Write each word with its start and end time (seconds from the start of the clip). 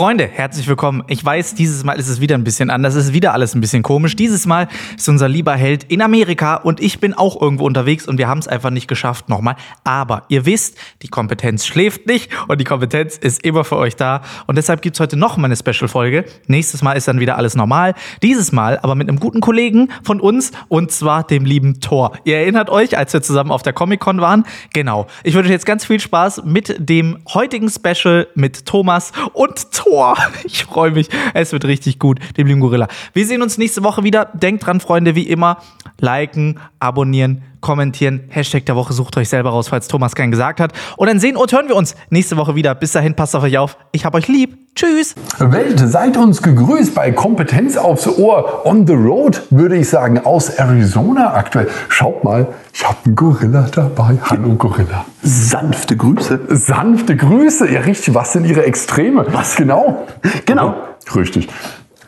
Freunde, 0.00 0.26
herzlich 0.26 0.66
willkommen. 0.66 1.04
Ich 1.08 1.22
weiß, 1.22 1.56
dieses 1.56 1.84
Mal 1.84 2.00
ist 2.00 2.08
es 2.08 2.22
wieder 2.22 2.34
ein 2.34 2.42
bisschen 2.42 2.70
anders. 2.70 2.94
Es 2.94 3.08
ist 3.08 3.12
wieder 3.12 3.34
alles 3.34 3.54
ein 3.54 3.60
bisschen 3.60 3.82
komisch. 3.82 4.16
Dieses 4.16 4.46
Mal 4.46 4.66
ist 4.96 5.06
unser 5.10 5.28
lieber 5.28 5.52
Held 5.52 5.84
in 5.84 6.00
Amerika 6.00 6.54
und 6.54 6.80
ich 6.80 7.00
bin 7.00 7.12
auch 7.12 7.38
irgendwo 7.38 7.66
unterwegs 7.66 8.08
und 8.08 8.16
wir 8.16 8.26
haben 8.26 8.38
es 8.38 8.48
einfach 8.48 8.70
nicht 8.70 8.88
geschafft 8.88 9.28
nochmal. 9.28 9.56
Aber 9.84 10.22
ihr 10.28 10.46
wisst, 10.46 10.78
die 11.02 11.08
Kompetenz 11.08 11.66
schläft 11.66 12.06
nicht 12.06 12.30
und 12.48 12.58
die 12.62 12.64
Kompetenz 12.64 13.18
ist 13.18 13.44
immer 13.44 13.62
für 13.62 13.76
euch 13.76 13.94
da. 13.94 14.22
Und 14.46 14.56
deshalb 14.56 14.80
gibt 14.80 14.96
es 14.96 15.00
heute 15.00 15.18
noch 15.18 15.36
mal 15.36 15.44
eine 15.44 15.56
Special-Folge. 15.56 16.24
Nächstes 16.46 16.80
Mal 16.80 16.94
ist 16.94 17.06
dann 17.06 17.20
wieder 17.20 17.36
alles 17.36 17.54
normal. 17.54 17.94
Dieses 18.22 18.52
Mal 18.52 18.78
aber 18.78 18.94
mit 18.94 19.06
einem 19.06 19.20
guten 19.20 19.42
Kollegen 19.42 19.90
von 20.02 20.18
uns 20.18 20.52
und 20.68 20.92
zwar 20.92 21.24
dem 21.24 21.44
lieben 21.44 21.80
Thor. 21.82 22.12
Ihr 22.24 22.38
erinnert 22.38 22.70
euch, 22.70 22.96
als 22.96 23.12
wir 23.12 23.20
zusammen 23.20 23.50
auf 23.50 23.60
der 23.60 23.74
Comic-Con 23.74 24.22
waren? 24.22 24.46
Genau. 24.72 25.08
Ich 25.24 25.34
wünsche 25.34 25.48
euch 25.48 25.52
jetzt 25.52 25.66
ganz 25.66 25.84
viel 25.84 26.00
Spaß 26.00 26.44
mit 26.46 26.74
dem 26.78 27.18
heutigen 27.34 27.68
Special 27.68 28.28
mit 28.34 28.64
Thomas 28.64 29.12
und 29.34 29.70
Tor. 29.90 30.16
Ich 30.44 30.64
freue 30.64 30.90
mich. 30.92 31.08
Es 31.34 31.52
wird 31.52 31.64
richtig 31.64 31.98
gut, 31.98 32.18
dem 32.36 32.46
lieben 32.46 32.60
Gorilla. 32.60 32.88
Wir 33.12 33.26
sehen 33.26 33.42
uns 33.42 33.58
nächste 33.58 33.82
Woche 33.82 34.04
wieder. 34.04 34.30
Denkt 34.34 34.66
dran, 34.66 34.80
Freunde, 34.80 35.14
wie 35.14 35.24
immer, 35.24 35.58
liken, 35.98 36.58
abonnieren, 36.78 37.42
kommentieren. 37.60 38.24
Hashtag 38.28 38.66
der 38.66 38.76
Woche 38.76 38.92
sucht 38.92 39.16
euch 39.16 39.28
selber 39.28 39.50
raus, 39.50 39.68
falls 39.68 39.88
Thomas 39.88 40.14
keinen 40.14 40.30
gesagt 40.30 40.60
hat. 40.60 40.72
Und 40.96 41.08
dann 41.08 41.20
sehen 41.20 41.36
und 41.36 41.52
hören 41.52 41.68
wir 41.68 41.76
uns 41.76 41.94
nächste 42.10 42.36
Woche 42.36 42.54
wieder. 42.54 42.74
Bis 42.74 42.92
dahin, 42.92 43.14
passt 43.14 43.36
auf 43.36 43.42
euch 43.42 43.58
auf. 43.58 43.76
Ich 43.92 44.04
hab 44.04 44.14
euch 44.14 44.28
lieb. 44.28 44.56
Tschüss. 44.74 45.14
Welt, 45.38 45.80
seid 45.80 46.16
uns 46.16 46.42
gegrüßt 46.42 46.94
bei 46.94 47.10
Kompetenz 47.10 47.76
aufs 47.76 48.06
Ohr 48.06 48.64
on 48.64 48.86
the 48.86 48.94
road, 48.94 49.42
würde 49.50 49.76
ich 49.76 49.88
sagen, 49.88 50.18
aus 50.24 50.48
Arizona 50.48 51.34
aktuell. 51.34 51.68
Schaut 51.88 52.22
mal, 52.22 52.46
ich 52.72 52.86
habe 52.86 52.96
einen 53.04 53.16
Gorilla 53.16 53.68
dabei. 53.72 54.18
Hallo 54.22 54.54
Gorilla. 54.54 55.04
Sanfte 55.22 55.96
Grüße. 55.96 56.40
Sanfte 56.48 57.16
Grüße. 57.16 57.70
Ja, 57.70 57.80
richtig. 57.80 58.14
Was 58.14 58.32
sind 58.32 58.46
Ihre 58.46 58.64
Extreme? 58.64 59.26
Was? 59.32 59.56
Genau. 59.56 60.06
Genau. 60.46 60.74
Richtig. 61.14 61.48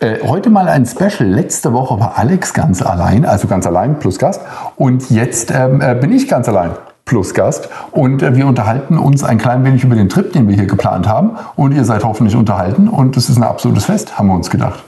Äh, 0.02 0.18
heute 0.26 0.50
mal 0.50 0.68
ein 0.68 0.84
Special. 0.84 1.28
Letzte 1.28 1.72
Woche 1.72 2.00
war 2.00 2.18
Alex 2.18 2.52
ganz 2.54 2.82
allein, 2.82 3.24
also 3.24 3.46
ganz 3.46 3.68
allein 3.68 4.00
plus 4.00 4.18
Gast. 4.18 4.40
Und 4.74 5.08
jetzt 5.10 5.52
ähm, 5.54 5.80
äh, 5.80 5.94
bin 5.94 6.10
ich 6.10 6.26
ganz 6.26 6.48
allein 6.48 6.72
plus 7.04 7.34
Gast. 7.34 7.68
Und 7.92 8.20
äh, 8.20 8.34
wir 8.34 8.48
unterhalten 8.48 8.98
uns 8.98 9.22
ein 9.22 9.38
klein 9.38 9.64
wenig 9.64 9.84
über 9.84 9.94
den 9.94 10.08
Trip, 10.08 10.32
den 10.32 10.48
wir 10.48 10.56
hier 10.56 10.66
geplant 10.66 11.06
haben. 11.06 11.38
Und 11.54 11.70
ihr 11.72 11.84
seid 11.84 12.02
hoffentlich 12.02 12.34
unterhalten. 12.34 12.88
Und 12.88 13.16
es 13.16 13.30
ist 13.30 13.36
ein 13.36 13.44
absolutes 13.44 13.84
Fest, 13.84 14.18
haben 14.18 14.26
wir 14.26 14.34
uns 14.34 14.50
gedacht. 14.50 14.82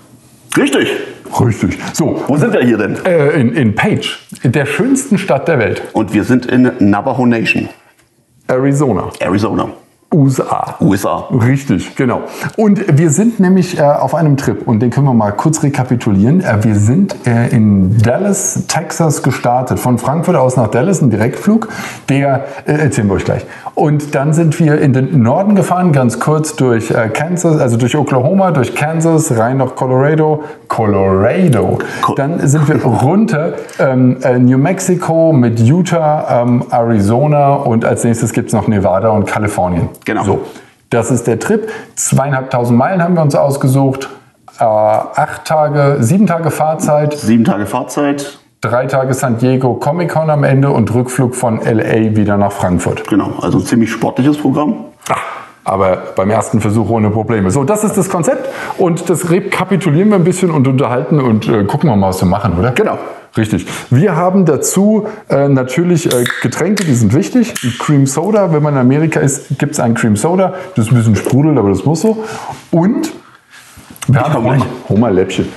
Richtig. 0.57 0.91
Richtig. 1.41 1.79
So, 1.93 2.21
Wo 2.27 2.37
sind 2.37 2.53
wir 2.53 2.65
hier 2.65 2.79
denn? 2.79 2.97
äh, 3.05 3.41
in, 3.41 3.53
in 3.53 3.75
Page, 3.77 4.19
in 4.43 4.51
der 4.51 4.67
schönsten 4.67 5.19
Stadt 5.19 5.47
der 5.47 5.61
Welt, 5.61 5.83
Und 5.93 6.13
wir 6.13 6.25
sind 6.25 6.47
in 6.47 6.73
Navajo 6.81 7.25
Nation, 7.25 7.69
Arizona, 8.49 9.11
Arizona, 9.21 9.69
USA. 10.15 10.77
USA. 10.81 11.29
Richtig, 11.45 11.97
genau. 11.97 12.23
Und 12.57 12.99
wir 12.99 13.11
sind 13.11 13.41
nämlich 13.41 13.79
äh, 13.79 13.83
auf 13.83 14.15
einem 14.15 14.37
Trip 14.37 14.67
und 14.67 14.81
den 14.81 14.91
können 14.91 15.07
wir 15.07 15.15
mal 15.15 15.33
kurz 15.33 15.63
rekapitulieren. 15.63 16.41
Äh, 16.41 16.63
wir 16.63 16.77
sind 16.77 17.15
äh, 17.27 17.49
in 17.49 17.99
Dallas, 17.99 18.67
Texas 18.69 19.23
gestartet. 19.23 19.79
Von 19.81 19.99
Frankfurt 19.99 20.37
aus 20.37 20.57
nach 20.57 20.69
Dallas, 20.69 21.03
ein 21.03 21.11
Direktflug. 21.11 21.69
Der 22.09 22.45
äh, 22.67 22.73
erzählen 22.75 23.09
wir 23.09 23.15
euch 23.15 23.25
gleich. 23.25 23.45
Und 23.75 24.15
dann 24.15 24.33
sind 24.33 24.59
wir 24.61 24.81
in 24.81 24.93
den 24.93 25.21
Norden 25.23 25.57
gefahren, 25.57 25.91
ganz 25.93 26.21
kurz 26.21 26.55
durch 26.55 26.93
äh, 26.93 27.09
Kansas, 27.13 27.61
also 27.61 27.77
durch 27.77 27.97
Oklahoma, 27.97 28.53
durch 28.53 28.75
Kansas, 28.75 29.37
rein 29.37 29.57
nach 29.57 29.75
Colorado. 29.75 30.45
Colorado. 30.69 31.79
Co- 32.03 32.15
Dann 32.15 32.47
sind 32.47 32.69
wir 32.69 32.85
runter 32.85 33.55
ähm, 33.81 34.17
äh, 34.23 34.39
New 34.39 34.59
Mexico 34.59 35.33
mit 35.33 35.59
Utah, 35.61 36.43
ähm, 36.43 36.63
Arizona 36.71 37.55
und 37.55 37.85
als 37.85 38.05
nächstes 38.05 38.33
gibt 38.33 38.49
es 38.49 38.53
noch 38.55 38.69
Nevada 38.69 39.11
und 39.11 39.27
Kalifornien. 39.27 39.89
Genau. 40.05 40.25
So, 40.25 40.41
das 40.91 41.11
ist 41.11 41.27
der 41.27 41.39
Trip. 41.39 41.69
Zweieinhalbtausend 41.97 42.79
Meilen 42.79 43.03
haben 43.03 43.15
wir 43.15 43.23
uns 43.23 43.35
ausgesucht. 43.35 44.09
Äh, 44.59 44.65
acht 44.65 45.45
Tage, 45.45 45.97
sieben 46.01 46.27
Tage 46.27 46.51
Fahrzeit, 46.51 47.15
Sieben 47.15 47.45
Tage 47.45 47.67
Fahrzeit. 47.67 48.39
drei 48.61 48.87
Tage 48.87 49.13
San 49.15 49.39
Diego 49.39 49.75
Comic 49.75 50.11
Con 50.13 50.31
am 50.31 50.45
Ende 50.45 50.71
und 50.71 50.95
Rückflug 50.95 51.35
von 51.35 51.61
LA 51.61 52.17
wieder 52.17 52.37
nach 52.37 52.53
Frankfurt. 52.53 53.09
Genau, 53.09 53.33
also 53.41 53.59
ein 53.59 53.65
ziemlich 53.65 53.91
sportliches 53.91 54.39
Programm. 54.39 54.85
Aber 55.67 55.97
beim 56.15 56.29
ersten 56.29 56.61
Versuch 56.61 56.91
ohne 56.91 57.09
Probleme. 57.09 57.51
So, 57.51 57.65
das 57.65 57.85
ist 57.85 57.97
das 57.97 58.11
Konzept 58.11 58.51
und 58.77 59.09
das 59.09 59.31
rekapitulieren 59.31 60.11
wir 60.11 60.17
ein 60.17 60.25
bisschen 60.25 60.51
und 60.51 60.69
unterhalten 60.69 61.21
und 61.21 61.49
äh, 61.49 61.65
gucken 61.65 61.89
wir 61.89 61.97
mal, 61.97 62.09
was 62.09 62.21
wir 62.21 62.29
machen, 62.29 62.59
oder? 62.59 62.73
Genau. 62.73 62.99
Richtig. 63.37 63.67
Wir 63.91 64.15
haben 64.15 64.45
dazu 64.45 65.09
äh, 65.29 65.49
natürlich 65.49 66.13
äh, 66.13 66.25
Getränke, 66.43 66.85
die 66.85 66.95
sind 66.95 67.15
wichtig. 67.15 67.55
Cream 67.81 68.07
Soda, 68.07 68.53
wenn 68.53 68.63
man 68.63 68.75
in 68.75 68.81
Amerika 68.81 69.21
ist, 69.21 69.59
gibt 69.59 69.73
es 69.73 69.81
einen 69.81 69.95
Cream 69.95 70.17
Soda. 70.17 70.55
Das 70.77 70.87
ist 70.87 70.93
ein 70.93 70.99
bisschen 70.99 71.17
sprudelt, 71.17 71.59
aber 71.59 71.71
das 71.71 71.85
muss 71.85 72.03
so. 72.03 72.25
Und 72.71 73.13
wir 74.07 74.21
haben 74.21 74.45
gleich. 74.45 74.63
Hummerläppchen. 74.89 75.49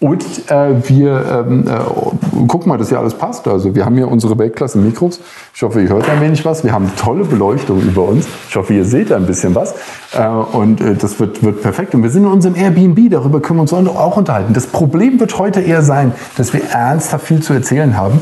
Und 0.00 0.48
äh, 0.48 0.88
wir 0.88 1.46
ähm, 1.48 1.66
äh, 1.66 2.46
gucken 2.46 2.68
mal, 2.68 2.78
dass 2.78 2.88
hier 2.88 3.00
alles 3.00 3.14
passt. 3.14 3.48
Also 3.48 3.74
wir 3.74 3.84
haben 3.84 3.96
hier 3.96 4.06
unsere 4.06 4.38
Weltklasse-Mikros. 4.38 5.18
Ich 5.54 5.62
hoffe, 5.62 5.82
ihr 5.82 5.88
hört 5.88 6.08
ein 6.08 6.20
wenig 6.20 6.44
was. 6.44 6.62
Wir 6.62 6.72
haben 6.72 6.92
tolle 6.96 7.24
Beleuchtung 7.24 7.80
über 7.80 8.04
uns. 8.04 8.28
Ich 8.48 8.54
hoffe, 8.54 8.74
ihr 8.74 8.84
seht 8.84 9.10
ein 9.10 9.26
bisschen 9.26 9.56
was. 9.56 9.74
Äh, 10.16 10.28
und 10.28 10.80
äh, 10.80 10.94
das 10.94 11.18
wird, 11.18 11.42
wird 11.42 11.62
perfekt. 11.62 11.96
Und 11.96 12.04
wir 12.04 12.10
sind 12.10 12.22
in 12.22 12.30
unserem 12.30 12.54
Airbnb. 12.54 13.10
Darüber 13.10 13.40
können 13.40 13.58
wir 13.58 13.62
uns 13.62 13.72
auch 13.72 14.16
unterhalten. 14.16 14.54
Das 14.54 14.68
Problem 14.68 15.18
wird 15.18 15.36
heute 15.36 15.60
eher 15.60 15.82
sein, 15.82 16.12
dass 16.36 16.52
wir 16.52 16.62
ernsthaft 16.70 17.26
viel 17.26 17.42
zu 17.42 17.52
erzählen 17.52 17.96
haben 17.96 18.20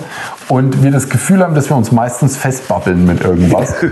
und 0.49 0.83
wir 0.83 0.91
das 0.91 1.11
Gefühl 1.11 1.45
haben, 1.45 1.55
dass 1.55 1.69
wir 1.69 1.77
uns 1.77 1.93
meistens 1.93 2.39
festbabbeln 2.39 3.05
mit 3.05 3.23
irgendwas. 3.23 3.75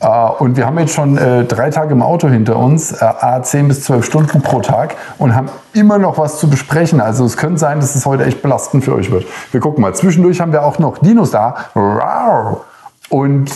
Äh, 0.00 0.06
und 0.38 0.56
wir 0.56 0.66
haben 0.66 0.78
jetzt 0.78 0.94
schon 0.94 1.18
äh, 1.18 1.44
drei 1.44 1.70
Tage 1.70 1.92
im 1.92 2.02
Auto 2.02 2.28
hinter 2.28 2.56
uns, 2.56 2.92
äh, 2.92 3.04
a 3.04 3.42
10 3.42 3.68
bis 3.68 3.84
12 3.84 4.04
Stunden 4.04 4.42
pro 4.42 4.60
Tag 4.60 4.96
und 5.18 5.34
haben 5.34 5.48
immer 5.72 5.98
noch 5.98 6.18
was 6.18 6.38
zu 6.38 6.48
besprechen. 6.48 7.00
Also 7.00 7.24
es 7.24 7.36
könnte 7.36 7.58
sein, 7.58 7.80
dass 7.80 7.94
es 7.94 8.06
heute 8.06 8.24
echt 8.24 8.42
belastend 8.42 8.84
für 8.84 8.94
euch 8.94 9.10
wird. 9.10 9.26
Wir 9.52 9.60
gucken 9.60 9.82
mal. 9.82 9.94
Zwischendurch 9.94 10.40
haben 10.40 10.52
wir 10.52 10.64
auch 10.64 10.78
noch 10.78 10.98
Dinos 10.98 11.30
da. 11.30 11.56
Und 13.08 13.50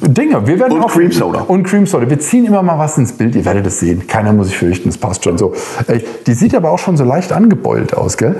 Dinge. 0.00 0.46
Wir 0.46 0.58
werden 0.58 0.78
Und 0.78 0.84
auch, 0.84 0.92
Cream 0.92 1.10
Soda. 1.10 1.40
Und 1.40 1.64
Cream 1.64 1.86
Soda. 1.86 2.08
Wir 2.08 2.18
ziehen 2.18 2.44
immer 2.44 2.62
mal 2.62 2.78
was 2.78 2.98
ins 2.98 3.12
Bild. 3.12 3.34
Ihr 3.34 3.44
werdet 3.44 3.66
es 3.66 3.80
sehen. 3.80 4.06
Keiner 4.06 4.32
muss 4.32 4.48
sich 4.48 4.58
fürchten. 4.58 4.88
Das 4.88 4.98
passt 4.98 5.24
schon 5.24 5.38
so. 5.38 5.54
Die 6.26 6.34
sieht 6.34 6.54
aber 6.54 6.70
auch 6.70 6.78
schon 6.78 6.96
so 6.96 7.04
leicht 7.04 7.32
angebeult 7.32 7.96
aus, 7.96 8.16
gell? 8.16 8.36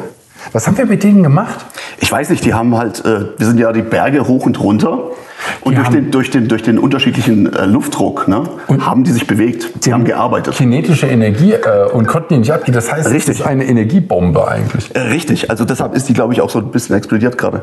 Was 0.52 0.66
haben 0.66 0.76
wir 0.76 0.86
mit 0.86 1.02
denen 1.02 1.22
gemacht? 1.22 1.64
Ich 1.98 2.12
weiß 2.12 2.28
nicht, 2.30 2.44
die 2.44 2.52
haben 2.52 2.76
halt, 2.76 3.02
äh, 3.04 3.38
wir 3.38 3.46
sind 3.46 3.58
ja 3.58 3.72
die 3.72 3.82
Berge 3.82 4.28
hoch 4.28 4.44
und 4.44 4.60
runter. 4.60 5.10
Und 5.60 5.76
durch 5.76 5.88
den, 5.88 6.10
durch, 6.10 6.30
den, 6.30 6.48
durch 6.48 6.62
den 6.62 6.78
unterschiedlichen 6.78 7.52
äh, 7.52 7.66
Luftdruck 7.66 8.28
ne, 8.28 8.44
haben 8.80 9.04
die 9.04 9.12
sich 9.12 9.26
bewegt. 9.26 9.84
Die 9.84 9.92
haben 9.92 10.04
gearbeitet. 10.04 10.54
Kinetische 10.54 11.06
Energie 11.06 11.52
äh, 11.52 11.90
und 11.92 12.06
konnten 12.06 12.34
die 12.34 12.40
nicht 12.40 12.52
abgehen. 12.52 12.74
Das 12.74 12.92
heißt, 12.92 13.10
Richtig. 13.10 13.34
es 13.34 13.40
ist 13.40 13.46
eine 13.46 13.64
Energiebombe 13.64 14.46
eigentlich. 14.46 14.94
Äh, 14.94 15.00
richtig, 15.00 15.50
also 15.50 15.64
deshalb 15.64 15.94
ist 15.94 16.08
die, 16.08 16.14
glaube 16.14 16.32
ich, 16.32 16.40
auch 16.40 16.50
so 16.50 16.58
ein 16.58 16.70
bisschen 16.70 16.96
explodiert 16.96 17.38
gerade. 17.38 17.62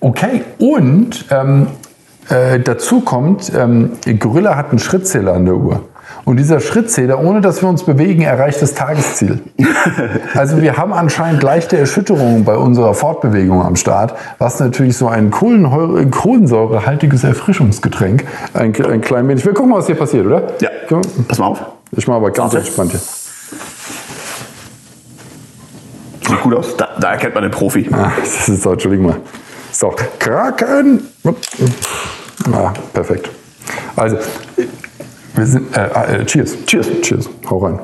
Okay, 0.00 0.42
und 0.58 1.24
ähm, 1.30 1.66
äh, 2.28 2.60
dazu 2.60 3.00
kommt, 3.00 3.52
ähm, 3.54 3.92
Gorilla 4.18 4.56
hat 4.56 4.70
einen 4.70 4.78
Schrittzähler 4.78 5.34
an 5.34 5.44
der 5.44 5.56
Uhr. 5.56 5.80
Und 6.24 6.38
dieser 6.38 6.60
Schrittzähler, 6.60 7.20
ohne 7.22 7.42
dass 7.42 7.60
wir 7.60 7.68
uns 7.68 7.84
bewegen, 7.84 8.22
erreicht 8.22 8.62
das 8.62 8.72
Tagesziel. 8.74 9.40
also 10.34 10.62
wir 10.62 10.76
haben 10.78 10.92
anscheinend 10.92 11.42
leichte 11.42 11.76
Erschütterungen 11.76 12.44
bei 12.44 12.56
unserer 12.56 12.94
Fortbewegung 12.94 13.62
am 13.62 13.76
Start, 13.76 14.14
was 14.38 14.58
natürlich 14.58 14.96
so 14.96 15.08
ein 15.08 15.30
Kohlenheu- 15.30 16.08
kohlensäurehaltiges 16.10 17.24
Erfrischungsgetränk 17.24 18.24
ein, 18.54 18.74
ein 18.84 19.02
klein 19.02 19.28
wenig... 19.28 19.44
Wir 19.44 19.52
gucken 19.52 19.70
mal, 19.70 19.78
was 19.78 19.86
hier 19.86 19.96
passiert, 19.96 20.24
oder? 20.26 20.54
Ja, 20.60 20.70
pass 21.28 21.38
mal 21.38 21.46
auf. 21.46 21.60
Ich 21.92 22.06
mache 22.06 22.16
aber 22.16 22.30
ganz 22.30 22.54
entspannt 22.54 22.92
hier. 22.92 23.00
Sieht 26.26 26.42
gut 26.42 26.54
aus. 26.54 26.76
Da, 26.76 26.88
da 26.98 27.12
erkennt 27.12 27.34
man 27.34 27.42
den 27.42 27.52
Profi. 27.52 27.88
Ah, 27.92 28.10
das 28.18 28.48
ist 28.48 28.62
so, 28.62 28.72
Entschuldigung 28.72 29.06
mal. 29.08 29.16
So, 29.72 29.94
Kraken. 30.18 31.02
Ah, 32.50 32.72
perfekt. 32.92 33.28
Also, 33.96 34.16
wir 35.34 35.46
sind, 35.46 35.76
äh, 35.76 36.20
äh, 36.20 36.24
cheers. 36.24 36.56
Cheers. 36.66 36.88
Cheers. 37.02 37.30
Hau 37.48 37.58
rein. 37.58 37.78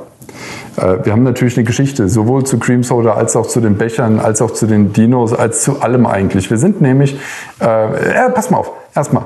Äh, 0.77 1.05
wir 1.05 1.13
haben 1.13 1.23
natürlich 1.23 1.57
eine 1.57 1.65
Geschichte, 1.65 2.09
sowohl 2.09 2.45
zu 2.45 2.59
Cream 2.59 2.83
Soda 2.83 3.15
als 3.15 3.37
auch 3.37 3.47
zu 3.47 3.61
den 3.61 3.77
Bechern, 3.77 4.21
als 4.21 4.41
auch 4.43 4.53
zu 4.53 4.67
den 4.67 4.93
Dinos, 4.93 5.33
als 5.33 5.63
zu 5.63 5.81
allem 5.81 6.07
eigentlich. 6.07 6.51
Wir 6.51 6.59
sind 6.59 6.81
nämlich, 6.81 7.19
äh, 7.61 7.67
äh, 7.67 8.31
pass 8.31 8.51
mal 8.51 8.59
auf, 8.59 8.73
erstmal. 8.95 9.25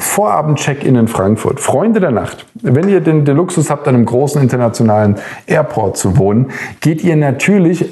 Vorabend-Check-In 0.00 0.94
in 0.94 1.08
Frankfurt. 1.08 1.58
Freunde 1.58 1.98
der 1.98 2.12
Nacht. 2.12 2.46
Wenn 2.54 2.88
ihr 2.88 3.00
den, 3.00 3.24
den 3.24 3.36
Luxus 3.36 3.68
habt, 3.68 3.88
an 3.88 3.96
einem 3.96 4.04
großen 4.04 4.40
internationalen 4.40 5.16
Airport 5.46 5.96
zu 5.96 6.16
wohnen, 6.16 6.52
geht 6.80 7.02
ihr 7.02 7.16
natürlich 7.16 7.84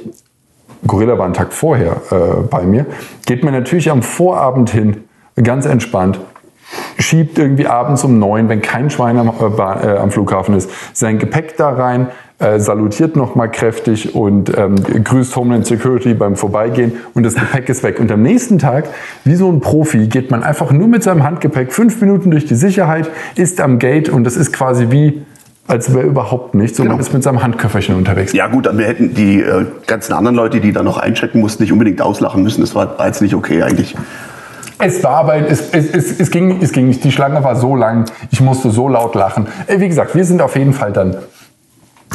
Gorilla 0.86 1.18
war 1.18 1.24
einen 1.24 1.34
Tag 1.34 1.52
vorher 1.52 1.96
äh, 2.10 2.42
bei 2.48 2.62
mir, 2.62 2.86
geht 3.26 3.42
man 3.44 3.54
natürlich 3.54 3.90
am 3.90 4.02
Vorabend 4.02 4.70
hin, 4.70 5.04
ganz 5.42 5.66
entspannt, 5.66 6.20
schiebt 6.98 7.38
irgendwie 7.38 7.66
abends 7.66 8.04
um 8.04 8.18
neun, 8.18 8.48
wenn 8.48 8.62
kein 8.62 8.90
Schwein 8.90 9.18
am, 9.18 9.28
äh, 9.28 9.62
äh, 9.62 9.98
am 9.98 10.10
Flughafen 10.10 10.54
ist, 10.54 10.70
sein 10.92 11.18
Gepäck 11.18 11.56
da 11.56 11.70
rein, 11.70 12.08
äh, 12.38 12.58
salutiert 12.58 13.16
nochmal 13.16 13.50
kräftig 13.50 14.14
und 14.14 14.56
ähm, 14.56 14.76
grüßt 14.76 15.34
Homeland 15.36 15.66
Security 15.66 16.14
beim 16.14 16.36
Vorbeigehen 16.36 16.92
und 17.14 17.22
das 17.22 17.34
Gepäck 17.34 17.68
ist 17.68 17.82
weg. 17.82 17.98
Und 17.98 18.12
am 18.12 18.22
nächsten 18.22 18.58
Tag, 18.58 18.88
wie 19.24 19.36
so 19.36 19.50
ein 19.50 19.60
Profi, 19.60 20.06
geht 20.06 20.30
man 20.30 20.42
einfach 20.42 20.70
nur 20.70 20.88
mit 20.88 21.02
seinem 21.02 21.22
Handgepäck 21.22 21.72
fünf 21.72 22.00
Minuten 22.00 22.30
durch 22.30 22.44
die 22.44 22.54
Sicherheit, 22.54 23.08
ist 23.36 23.60
am 23.60 23.78
Gate 23.78 24.08
und 24.08 24.24
das 24.24 24.36
ist 24.36 24.52
quasi 24.52 24.90
wie 24.90 25.22
als 25.68 25.92
wäre 25.92 26.06
überhaupt 26.06 26.54
nichts. 26.54 26.78
Und 26.78 26.84
Genau. 26.84 26.96
man 26.96 27.04
ist 27.04 27.12
mit 27.12 27.22
seinem 27.22 27.42
Handköfferchen 27.42 27.96
unterwegs. 27.96 28.32
Ja 28.32 28.46
gut, 28.46 28.68
wir 28.72 28.86
hätten 28.86 29.14
die 29.14 29.40
äh, 29.40 29.66
ganzen 29.86 30.12
anderen 30.12 30.36
Leute, 30.36 30.60
die 30.60 30.72
da 30.72 30.82
noch 30.82 30.98
einchecken 30.98 31.40
mussten, 31.40 31.62
nicht 31.62 31.72
unbedingt 31.72 32.00
auslachen 32.00 32.42
müssen. 32.42 32.60
Das 32.60 32.74
war, 32.74 32.98
war 32.98 33.06
jetzt 33.06 33.20
nicht 33.22 33.34
okay 33.34 33.62
eigentlich. 33.62 33.96
Es 34.78 35.02
war 35.02 35.16
aber, 35.16 35.36
es, 35.36 35.70
es, 35.72 35.86
es, 35.90 36.20
es, 36.20 36.30
ging, 36.30 36.60
es 36.60 36.72
ging 36.72 36.88
nicht. 36.88 37.02
Die 37.02 37.12
Schlange 37.12 37.42
war 37.42 37.56
so 37.56 37.74
lang, 37.74 38.04
ich 38.30 38.40
musste 38.40 38.70
so 38.70 38.88
laut 38.88 39.14
lachen. 39.14 39.46
Äh, 39.66 39.80
Wie 39.80 39.88
gesagt, 39.88 40.14
wir 40.14 40.24
sind 40.24 40.42
auf 40.42 40.56
jeden 40.56 40.72
Fall 40.72 40.92
dann 40.92 41.16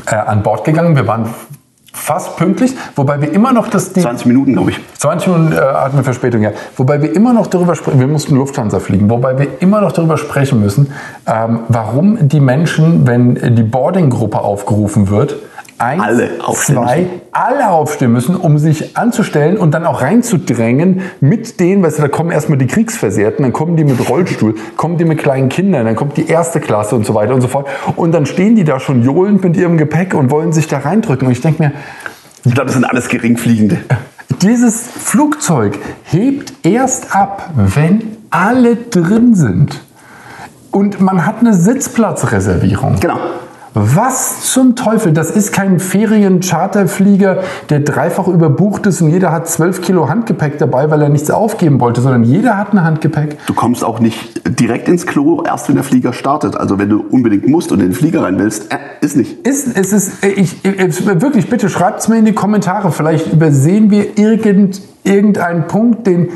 äh, 0.06 0.16
an 0.16 0.44
Bord 0.44 0.64
gegangen. 0.64 0.96
Wir 0.96 1.08
waren 1.08 1.30
fast 1.94 2.38
pünktlich, 2.38 2.74
wobei 2.96 3.20
wir 3.22 3.32
immer 3.34 3.52
noch 3.52 3.68
das... 3.68 3.94
Die, 3.94 4.02
20 4.02 4.26
Minuten, 4.28 4.54
glaube 4.54 4.72
ich. 4.72 4.80
20 4.98 5.28
Minuten 5.28 5.54
äh, 5.54 5.58
hatten 5.58 5.98
wir 5.98 6.04
Verspätung, 6.04 6.42
ja. 6.42 6.52
Wobei 6.78 7.02
wir 7.02 7.14
immer 7.16 7.34
noch 7.34 7.48
darüber 7.48 7.76
sprechen, 7.76 8.00
wir 8.00 8.08
mussten 8.08 8.36
Lufthansa 8.36 8.80
fliegen, 8.80 9.10
wobei 9.10 9.38
wir 9.38 9.62
immer 9.62 9.82
noch 9.82 9.92
darüber 9.92 10.18
sprechen 10.18 10.62
müssen, 10.62 10.94
ähm, 11.28 11.62
warum 11.68 12.30
die 12.30 12.40
Menschen, 12.40 13.06
wenn 13.08 13.56
die 13.56 13.64
Boarding-Gruppe 13.64 14.40
aufgerufen 14.40 15.10
wird, 15.10 15.36
eins, 15.82 16.04
Alle 16.04 16.30
aufstehen 16.46 16.76
zwei, 16.76 16.98
müssen. 17.02 17.10
alle 17.32 17.70
aufstehen 17.72 18.12
müssen, 18.12 18.36
um 18.36 18.58
sich 18.58 18.96
anzustellen 18.98 19.58
und 19.58 19.72
dann 19.74 19.86
auch 19.86 20.02
reinzudrängen 20.02 21.02
mit 21.20 21.60
denen, 21.60 21.82
weißt 21.84 21.98
du, 21.98 22.02
da 22.04 22.08
kommen 22.08 22.32
erstmal 22.32 22.58
die 22.58 22.68
Kriegsversehrten, 22.68 23.44
dann 23.44 23.54
kommen 23.54 23.76
die 23.78 23.84
mit 23.84 24.08
Rollstuhl, 24.10 24.56
kommen 24.78 24.98
die 24.98 25.06
mit 25.06 25.18
kleinen 25.20 25.50
Kindern, 25.50 25.86
dann 25.86 25.96
kommt 25.96 26.18
die 26.18 26.28
erste 26.28 26.60
Klasse 26.60 26.96
und 26.96 27.06
so 27.06 27.14
weiter 27.16 27.34
und 27.34 27.42
so 27.42 27.48
fort. 27.48 27.68
Und 27.96 28.12
dann 28.14 28.26
stehen 28.26 28.56
die 28.56 28.64
da 28.64 28.80
schon 28.80 29.04
johlend 29.04 29.44
mit 29.44 29.58
ihrem 29.58 29.78
Gepäck 29.78 30.14
und 30.14 30.30
wollen 30.32 30.54
sich 30.54 30.68
da 30.68 30.78
reindrücken. 30.80 31.28
Und 31.28 31.32
ich 31.34 31.42
denke 31.42 31.64
mir, 31.64 31.72
Ich 32.44 32.54
glaube, 32.54 32.68
das 32.68 32.74
sind 32.76 32.86
alles 32.86 33.08
Geringfliegende. 33.08 33.78
dieses 34.42 34.82
Flugzeug 34.88 35.78
hebt 36.06 36.54
erst 36.64 37.16
ab, 37.16 37.50
wenn 37.56 38.18
alle 38.30 38.76
drin 38.76 39.36
sind. 39.36 39.80
Und 40.72 41.02
man 41.02 41.26
hat 41.26 41.40
eine 41.42 41.54
Sitzplatzreservierung. 41.54 42.98
Genau. 43.02 43.18
Was 43.74 44.52
zum 44.52 44.76
Teufel? 44.76 45.14
Das 45.14 45.32
ist 45.32 45.54
kein 45.54 45.80
Ferien-Charterflieger, 45.80 47.42
der 47.70 47.80
dreifach 47.80 48.28
überbucht 48.28 48.86
ist 48.86 49.02
und 49.02 49.12
jeder 49.12 49.32
hat 49.32 49.48
12 49.48 49.82
Kilo 49.82 50.10
Handgepäck 50.10 50.58
dabei, 50.58 50.92
weil 50.92 51.02
er 51.02 51.08
nichts 51.08 51.32
aufgeben 51.32 51.80
wollte, 51.80 52.02
sondern 52.02 52.24
jeder 52.24 52.58
hat 52.58 52.74
ein 52.74 52.84
Handgepäck. 52.84 53.38
Du 53.48 53.54
kommst 53.54 53.86
auch 53.86 54.00
nicht 54.00 54.42
direkt 54.60 54.90
ins 54.90 55.06
Klo, 55.08 55.44
erst 55.44 55.70
wenn 55.70 55.76
der 55.76 55.86
Flieger 55.86 56.12
startet. 56.12 56.58
Also 56.58 56.80
wenn 56.80 56.90
du 56.90 57.06
unbedingt 57.10 57.48
musst 57.48 57.72
und 57.72 57.80
in 57.80 57.88
den 57.88 57.94
Flieger 57.94 58.24
rein 58.24 58.38
willst, 58.40 58.74
äh, 58.74 58.78
ist 59.00 59.16
nicht. 59.16 59.48
Ist, 59.48 59.78
es 59.78 59.94
ist, 59.94 60.26
ich, 60.26 60.66
ich, 60.66 61.06
wirklich, 61.22 61.50
bitte 61.50 61.70
schreibt 61.70 62.02
es 62.02 62.10
mir 62.10 62.18
in 62.18 62.26
die 62.26 62.34
Kommentare. 62.34 62.92
Vielleicht 62.92 63.32
übersehen 63.32 63.90
wir 63.90 64.18
irgend, 64.18 64.82
irgendeinen 65.06 65.68
Punkt, 65.68 66.08
den, 66.08 66.28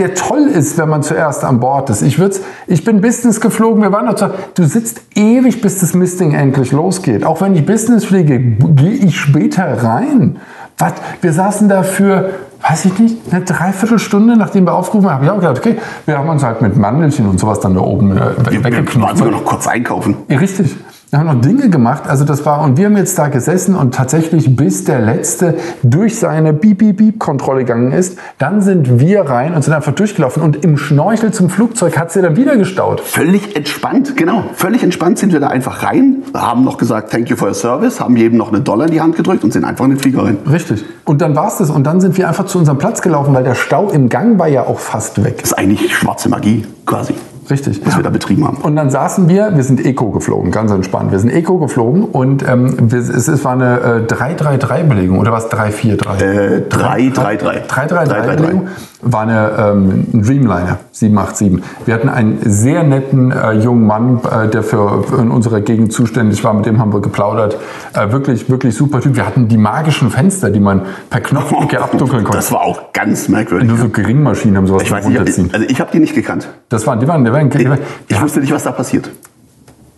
der 0.00 0.14
toll 0.14 0.46
ist, 0.46 0.78
wenn 0.78 0.88
man 0.88 1.02
zuerst 1.02 1.44
an 1.44 1.60
Bord 1.60 1.90
ist. 1.90 2.02
Ich, 2.02 2.18
würd's, 2.18 2.40
ich 2.66 2.84
bin 2.84 3.00
Business 3.00 3.40
geflogen, 3.40 3.82
wir 3.82 3.92
waren 3.92 4.06
noch 4.06 4.14
zu, 4.14 4.30
Du 4.54 4.64
sitzt 4.64 5.02
ewig, 5.14 5.60
bis 5.60 5.78
das 5.78 5.94
Misting 5.94 6.32
endlich 6.32 6.72
losgeht. 6.72 7.24
Auch 7.24 7.40
wenn 7.42 7.54
ich 7.54 7.66
Business 7.66 8.06
fliege, 8.06 8.40
gehe 8.40 8.92
ich 8.92 9.20
später 9.20 9.84
rein. 9.84 10.38
Was? 10.78 10.94
Wir 11.20 11.32
saßen 11.34 11.68
da 11.68 11.82
für, 11.82 12.30
weiß 12.66 12.86
ich 12.86 12.98
nicht, 12.98 13.16
eine 13.30 13.44
Dreiviertelstunde, 13.44 14.36
nachdem 14.36 14.64
wir 14.64 14.72
aufgerufen 14.72 15.10
haben. 15.10 15.16
Hab 15.16 15.22
ich 15.24 15.30
auch 15.30 15.40
gedacht, 15.40 15.58
okay, 15.58 15.76
wir 16.06 16.16
haben 16.16 16.28
uns 16.30 16.42
halt 16.42 16.62
mit 16.62 16.76
Mandelchen 16.76 17.28
und 17.28 17.38
sowas 17.38 17.60
dann 17.60 17.74
da 17.74 17.80
oben 17.80 18.16
äh, 18.16 18.30
Wir, 18.50 18.64
wir 18.64 19.02
waren 19.02 19.16
sogar 19.16 19.32
noch 19.32 19.44
kurz 19.44 19.66
einkaufen. 19.66 20.16
Ja, 20.28 20.38
richtig. 20.38 20.76
Wir 21.10 21.18
haben 21.18 21.26
noch 21.26 21.40
Dinge 21.40 21.70
gemacht. 21.70 22.04
Also 22.06 22.24
das 22.24 22.46
war, 22.46 22.62
und 22.62 22.76
wir 22.76 22.86
haben 22.86 22.96
jetzt 22.96 23.18
da 23.18 23.26
gesessen 23.26 23.74
und 23.74 23.92
tatsächlich 23.92 24.54
bis 24.54 24.84
der 24.84 25.00
Letzte 25.00 25.56
durch 25.82 26.16
seine 26.16 26.52
Beep-Beep-Beep-Kontrolle 26.52 27.60
gegangen 27.60 27.90
ist, 27.90 28.16
dann 28.38 28.60
sind 28.60 29.00
wir 29.00 29.22
rein 29.22 29.54
und 29.54 29.64
sind 29.64 29.74
einfach 29.74 29.92
durchgelaufen. 29.92 30.40
Und 30.40 30.64
im 30.64 30.76
Schnorchel 30.76 31.32
zum 31.32 31.50
Flugzeug 31.50 31.98
hat 31.98 32.12
sie 32.12 32.22
dann 32.22 32.36
wieder 32.36 32.56
gestaut. 32.56 33.00
Völlig 33.00 33.56
entspannt, 33.56 34.16
genau. 34.16 34.44
Völlig 34.54 34.84
entspannt 34.84 35.18
sind 35.18 35.32
wir 35.32 35.40
da 35.40 35.48
einfach 35.48 35.82
rein, 35.82 36.22
haben 36.32 36.62
noch 36.62 36.78
gesagt, 36.78 37.10
thank 37.10 37.28
you 37.28 37.34
for 37.34 37.48
your 37.48 37.54
service, 37.54 37.98
haben 37.98 38.16
jedem 38.16 38.38
noch 38.38 38.52
einen 38.52 38.62
Dollar 38.62 38.86
in 38.86 38.92
die 38.92 39.00
Hand 39.00 39.16
gedrückt 39.16 39.42
und 39.42 39.52
sind 39.52 39.64
einfach 39.64 39.86
in 39.86 39.90
den 39.90 39.98
Flieger 39.98 40.22
rein. 40.22 40.38
Richtig. 40.48 40.84
Und 41.04 41.22
dann 41.22 41.34
war's 41.34 41.58
das. 41.58 41.70
Und 41.70 41.88
dann 41.88 42.00
sind 42.00 42.16
wir 42.18 42.28
einfach 42.28 42.46
zu 42.46 42.56
unserem 42.56 42.78
Platz 42.78 43.02
gelaufen, 43.02 43.34
weil 43.34 43.42
der 43.42 43.56
Stau 43.56 43.90
im 43.90 44.10
Gang 44.10 44.38
war 44.38 44.46
ja 44.46 44.62
auch 44.62 44.78
fast 44.78 45.24
weg. 45.24 45.38
Das 45.38 45.50
ist 45.50 45.58
eigentlich 45.58 45.92
schwarze 45.92 46.28
Magie, 46.28 46.64
quasi, 46.86 47.14
Richtig. 47.50 47.84
was 47.84 47.96
wir 47.96 48.02
da 48.02 48.10
betrieben 48.10 48.46
haben. 48.46 48.58
Und 48.58 48.76
dann 48.76 48.90
saßen 48.90 49.28
wir, 49.28 49.56
wir 49.56 49.64
sind 49.64 49.84
Eco 49.84 50.10
geflogen, 50.10 50.50
ganz 50.50 50.70
entspannt. 50.70 51.10
Wir 51.10 51.18
sind 51.18 51.30
Eco 51.30 51.58
geflogen 51.58 52.04
und 52.04 52.46
ähm, 52.48 52.92
wir, 52.92 52.98
es, 52.98 53.08
es 53.08 53.44
war 53.44 53.52
eine 53.52 54.06
äh, 54.08 54.12
3-3-3-Belegung 54.12 55.18
oder 55.18 55.32
was? 55.32 55.50
3-4-3? 55.50 56.22
Äh, 56.22 56.60
3, 56.68 57.10
3, 57.10 57.36
3. 57.36 57.62
3-3-3-Belegung 57.66 58.68
war 59.02 59.22
eine 59.22 59.50
ähm, 59.58 60.06
Dreamliner 60.12 60.78
787. 60.92 61.62
Wir 61.86 61.94
hatten 61.94 62.08
einen 62.08 62.38
sehr 62.42 62.82
netten 62.82 63.30
äh, 63.30 63.52
jungen 63.52 63.86
Mann, 63.86 64.20
äh, 64.30 64.48
der 64.48 64.62
für 64.62 65.04
in 65.18 65.30
unserer 65.30 65.60
Gegend 65.60 65.92
zuständig 65.92 66.42
war. 66.42 66.52
Mit 66.52 66.66
dem 66.66 66.78
haben 66.78 66.92
wir 66.92 67.00
geplaudert. 67.00 67.56
Äh, 67.94 68.10
wirklich, 68.12 68.50
wirklich 68.50 68.74
super 68.74 69.00
Typ. 69.00 69.16
Wir 69.16 69.26
hatten 69.26 69.48
die 69.48 69.56
magischen 69.56 70.10
Fenster, 70.10 70.50
die 70.50 70.60
man 70.60 70.82
per 71.08 71.20
Knopfdruck 71.20 71.72
abdunkeln 71.74 72.24
konnte. 72.24 72.38
Das 72.38 72.50
war 72.52 72.62
auch 72.62 72.92
ganz 72.92 73.28
merkwürdig. 73.28 73.68
Nur 73.68 73.78
so 73.78 73.88
Geringmaschinen 73.88 74.56
haben 74.56 74.66
sowas 74.66 74.82
Ich 74.82 74.90
weiß 74.90 75.04
runterziehen. 75.06 75.44
nicht, 75.44 75.54
also 75.54 75.66
ich 75.68 75.80
habe 75.80 75.90
die 75.92 76.00
nicht 76.00 76.14
gekannt. 76.14 76.48
Das 76.68 76.86
waren, 76.86 76.98
die 77.00 77.06
waren, 77.08 77.24
die 77.24 77.32
waren, 77.32 77.48
die 77.50 77.68
waren 77.68 77.78
Ich 78.08 78.16
ja, 78.16 78.22
wusste 78.22 78.40
nicht, 78.40 78.52
was 78.52 78.64
da 78.64 78.72
passiert. 78.72 79.10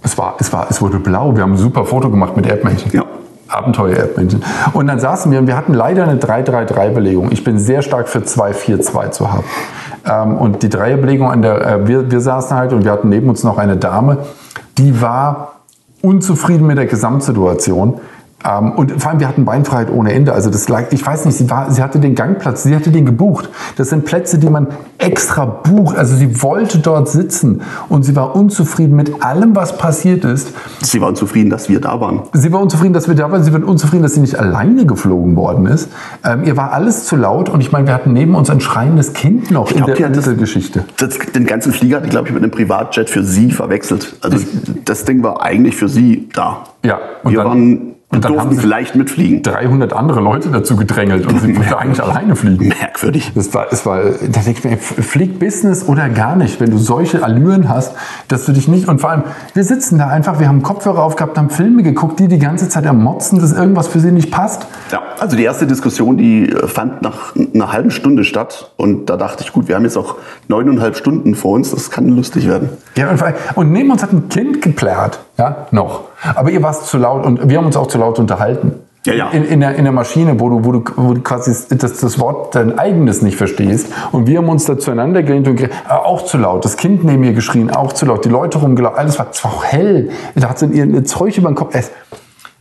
es 0.03 0.17
war, 0.19 0.37
es 0.39 0.53
war, 0.53 0.67
es 0.71 0.81
wurde 0.83 0.99
blau. 0.99 1.35
Wir 1.35 1.43
haben 1.43 1.53
ein 1.53 1.59
super 1.59 1.85
Foto 1.85 2.11
gemacht 2.11 2.37
mit 2.37 2.47
Erdmännchen. 2.47 2.91
Ja. 2.93 3.05
Abenteuer-Erdmännchen. 3.53 4.43
Und 4.73 4.87
dann 4.87 4.99
saßen 4.99 5.31
wir 5.31 5.39
und 5.39 5.47
wir 5.47 5.57
hatten 5.57 5.75
leider 5.75 6.05
eine 6.05 6.19
3-3-3-Belegung. 6.19 7.31
Ich 7.33 7.45
bin 7.45 7.59
sehr 7.59 7.83
stark 7.83 8.09
für 8.09 8.21
2-4-2 8.21 9.11
zu 9.11 9.33
haben. 9.33 9.45
Ähm, 10.05 10.37
und 10.37 10.63
die 10.63 10.69
Dreierbelegung 10.69 11.31
an 11.31 11.43
der, 11.43 11.67
äh, 11.67 11.87
wir, 11.87 12.11
wir 12.11 12.21
saßen 12.21 12.57
halt 12.57 12.73
und 12.73 12.85
wir 12.85 12.93
hatten 12.93 13.09
neben 13.09 13.29
uns 13.29 13.45
noch 13.45 13.59
eine 13.59 13.77
Dame, 13.77 14.19
die 14.79 15.01
war 15.01 15.53
unzufrieden 16.01 16.67
mit 16.67 16.79
der 16.79 16.87
Gesamtsituation. 16.87 18.01
Ähm, 18.49 18.73
und 18.73 19.01
vor 19.01 19.11
allem, 19.11 19.21
wir 19.21 19.29
hatten 19.29 19.45
Beinfreiheit 19.45 19.91
ohne 19.91 20.13
Ende. 20.13 20.33
Also 20.33 20.51
das 20.51 20.69
lag, 20.69 20.85
ich 20.91 21.05
weiß 21.07 21.25
nicht, 21.25 21.37
sie, 21.37 21.49
war, 21.51 21.71
sie 21.71 21.83
hatte 21.83 22.01
den 22.01 22.15
Gangplatz, 22.15 22.63
sie 22.65 22.75
hatte 22.75 22.91
den 22.91 23.07
gebucht. 23.07 23.49
Das 23.77 23.91
sind 23.91 24.05
Plätze, 24.05 24.39
die 24.39 24.49
man 24.51 24.69
extra 24.99 25.45
bucht. 25.45 25.97
Also 25.97 26.17
sie 26.17 26.43
wollte 26.43 26.79
dort 26.79 27.09
sitzen 27.09 27.63
und 27.89 28.05
sie 28.05 28.17
war 28.17 28.35
unzufrieden 28.37 28.97
mit 28.97 29.23
allem, 29.25 29.55
was 29.57 29.79
passiert 29.79 30.25
ist. 30.25 30.49
Sie 30.81 31.01
waren 31.01 31.15
zufrieden, 31.17 31.51
dass 31.51 31.69
wir 31.69 31.81
da 31.81 32.01
waren. 32.01 32.23
Sie 32.33 32.53
war 32.53 32.61
unzufrieden, 32.61 32.93
dass 32.95 33.09
wir 33.09 33.15
da 33.15 33.31
waren. 33.31 33.43
Sie 33.45 33.53
war 33.53 33.63
unzufrieden, 33.67 34.03
dass 34.03 34.15
sie 34.15 34.21
nicht 34.21 34.39
alleine 34.39 34.87
geflogen 34.87 35.37
worden 35.37 35.67
ist. 35.67 35.89
Ähm, 36.25 36.45
ihr 36.45 36.57
war 36.57 36.73
alles 36.73 37.05
zu 37.07 37.17
laut. 37.17 37.49
Und 37.49 37.61
ich 37.61 37.73
meine, 37.73 37.87
wir 37.87 37.95
hatten 37.95 38.13
neben 38.13 38.35
uns 38.35 38.51
ein 38.51 38.61
schreiendes 38.61 39.13
Kind 39.13 39.51
noch 39.51 39.71
in 39.71 39.79
glaub, 39.79 39.95
der 39.95 40.09
das- 40.09 40.25
Titelgeschichte. 40.25 40.85
Das, 40.99 41.19
den 41.19 41.47
ganzen 41.47 41.73
Flieger 41.73 41.99
hat 41.99 42.07
die, 42.07 42.11
glaube 42.11 42.29
ich, 42.29 42.35
mit 42.35 42.43
einem 42.43 42.53
Privatjet 42.53 43.11
für 43.11 43.23
sie 43.25 43.51
verwechselt. 43.53 44.17
Also 44.21 44.39
das 44.85 45.05
Ding 45.05 45.23
war 45.23 45.43
eigentlich 45.43 45.77
für 45.77 45.89
sie 45.89 46.29
da. 46.35 46.65
Ja, 46.85 46.99
und 47.23 47.31
wir 47.33 47.39
dann- 47.39 47.47
waren, 47.49 47.95
und 48.13 48.25
dann 48.25 48.39
haben 48.39 48.55
sie- 48.55 48.61
vielleicht 48.61 48.95
mitfliegen. 48.95 49.43
300 49.43 49.93
andere 49.93 50.21
Leute 50.21 50.51
dazu 50.51 50.77
gedrängelt 50.77 51.27
und 51.27 51.41
sie 51.41 51.57
wollte 51.57 51.77
eigentlich 51.79 52.03
alleine 52.03 52.37
fliegen. 52.37 52.69
Merkwürdig. 52.69 53.33
Das 53.35 53.53
war, 53.55 53.67
es 53.71 53.85
war, 53.87 54.03
da 54.03 54.41
denke 54.41 54.51
ich 54.59 54.65
mir, 54.65 54.77
flieg 54.79 55.39
Business 55.39 55.87
oder 55.89 56.09
gar 56.09 56.37
nicht, 56.37 56.61
wenn 56.61 56.71
du 56.71 56.79
solche 56.79 57.25
Allüren 57.25 57.69
hast, 57.69 57.95
dass 58.29 58.45
du 58.45 58.53
dich 58.53 58.69
nicht, 58.69 58.89
und 58.89 59.01
vor 59.01 59.11
allem, 59.11 59.23
wir 59.55 59.65
sitzen 59.65 59.99
da 59.99 60.09
einfach, 60.09 60.39
wir 60.39 60.49
haben 60.49 60.63
Kopfhörer 60.63 61.03
aufgehabt, 61.03 61.37
haben 61.39 61.51
Filme 61.51 61.83
geguckt, 61.83 62.21
die 62.21 62.29
die 62.29 62.39
ganze 62.39 62.69
Zeit 62.69 62.87
am 62.87 63.03
Motzen, 63.03 63.41
dass 63.41 63.53
irgendwas 63.53 63.89
für 63.89 64.01
sie 64.01 64.13
nicht 64.13 64.31
passt. 64.31 64.67
Ja, 64.93 65.01
also 65.19 65.37
die 65.37 65.45
erste 65.45 65.67
Diskussion, 65.67 66.17
die 66.17 66.49
äh, 66.51 66.67
fand 66.69 67.03
nach 67.03 67.35
einer 67.55 67.73
halben 67.73 67.91
Stunde 67.91 68.25
statt. 68.25 68.73
Und 68.77 69.09
da 69.11 69.17
dachte 69.17 69.43
ich, 69.45 69.53
gut, 69.53 69.69
wir 69.69 69.75
haben 69.77 69.85
jetzt 69.85 69.97
auch 69.97 70.17
neuneinhalb 70.49 70.97
Stunden 70.97 71.35
vor 71.35 71.53
uns, 71.53 71.71
das 71.71 71.91
kann 71.91 72.09
lustig 72.09 72.47
werden. 72.47 72.69
Ja, 72.97 73.09
und 73.55 73.73
neben 73.73 73.91
uns 73.91 74.03
hat 74.03 74.13
ein 74.13 74.29
Kind 74.29 74.61
geplärrt, 74.63 75.21
ja, 75.39 75.67
noch. 75.71 76.03
Aber 76.35 76.51
ihr 76.51 76.63
warst 76.63 76.87
zu 76.87 76.99
laut 76.99 77.25
und 77.25 77.49
wir 77.49 77.59
haben 77.59 77.67
uns 77.67 77.77
auch 77.77 77.87
zu 77.87 77.99
laut 77.99 78.19
unterhalten. 78.19 78.75
Ja, 79.05 79.15
ja. 79.15 79.31
In, 79.31 79.45
in, 79.45 79.61
der, 79.61 79.75
in 79.75 79.83
der 79.83 79.93
Maschine, 79.93 80.39
wo 80.39 80.49
du, 80.49 80.65
wo 80.65 80.73
du, 80.73 80.85
wo 80.95 81.15
du 81.15 81.21
quasi 81.23 81.53
das, 81.77 81.99
das 81.99 82.21
Wort 82.21 82.55
dein 82.55 82.79
eigenes 82.79 83.21
nicht 83.21 83.37
verstehst. 83.37 83.89
Und 84.13 84.29
wir 84.29 84.39
haben 84.39 84.49
uns 84.49 84.65
da 84.65 84.79
zueinander 84.79 85.25
gelehnt 85.25 85.49
und 85.49 85.57
geredet, 85.57 85.75
äh, 85.89 85.93
auch 85.93 86.25
zu 86.25 86.39
laut. 86.39 86.65
Das 86.65 86.77
Kind 86.77 87.03
neben 87.03 87.21
mir 87.21 87.33
geschrien, 87.33 87.71
auch 87.71 87.93
zu 87.93 88.07
laut. 88.07 88.25
Die 88.25 88.29
Leute 88.29 88.59
rumgelaufen, 88.59 88.99
alles 88.99 89.19
war, 89.19 89.27
es 89.33 89.43
war 89.43 89.55
auch 89.55 89.65
hell. 89.65 90.11
Da 90.37 90.51
hat 90.51 90.61
sie 90.61 90.67
ihr 90.67 91.05
Zeug 91.05 91.37
über 91.37 91.51
den 91.51 91.57
Kopf. 91.57 91.75
Es, 91.75 91.91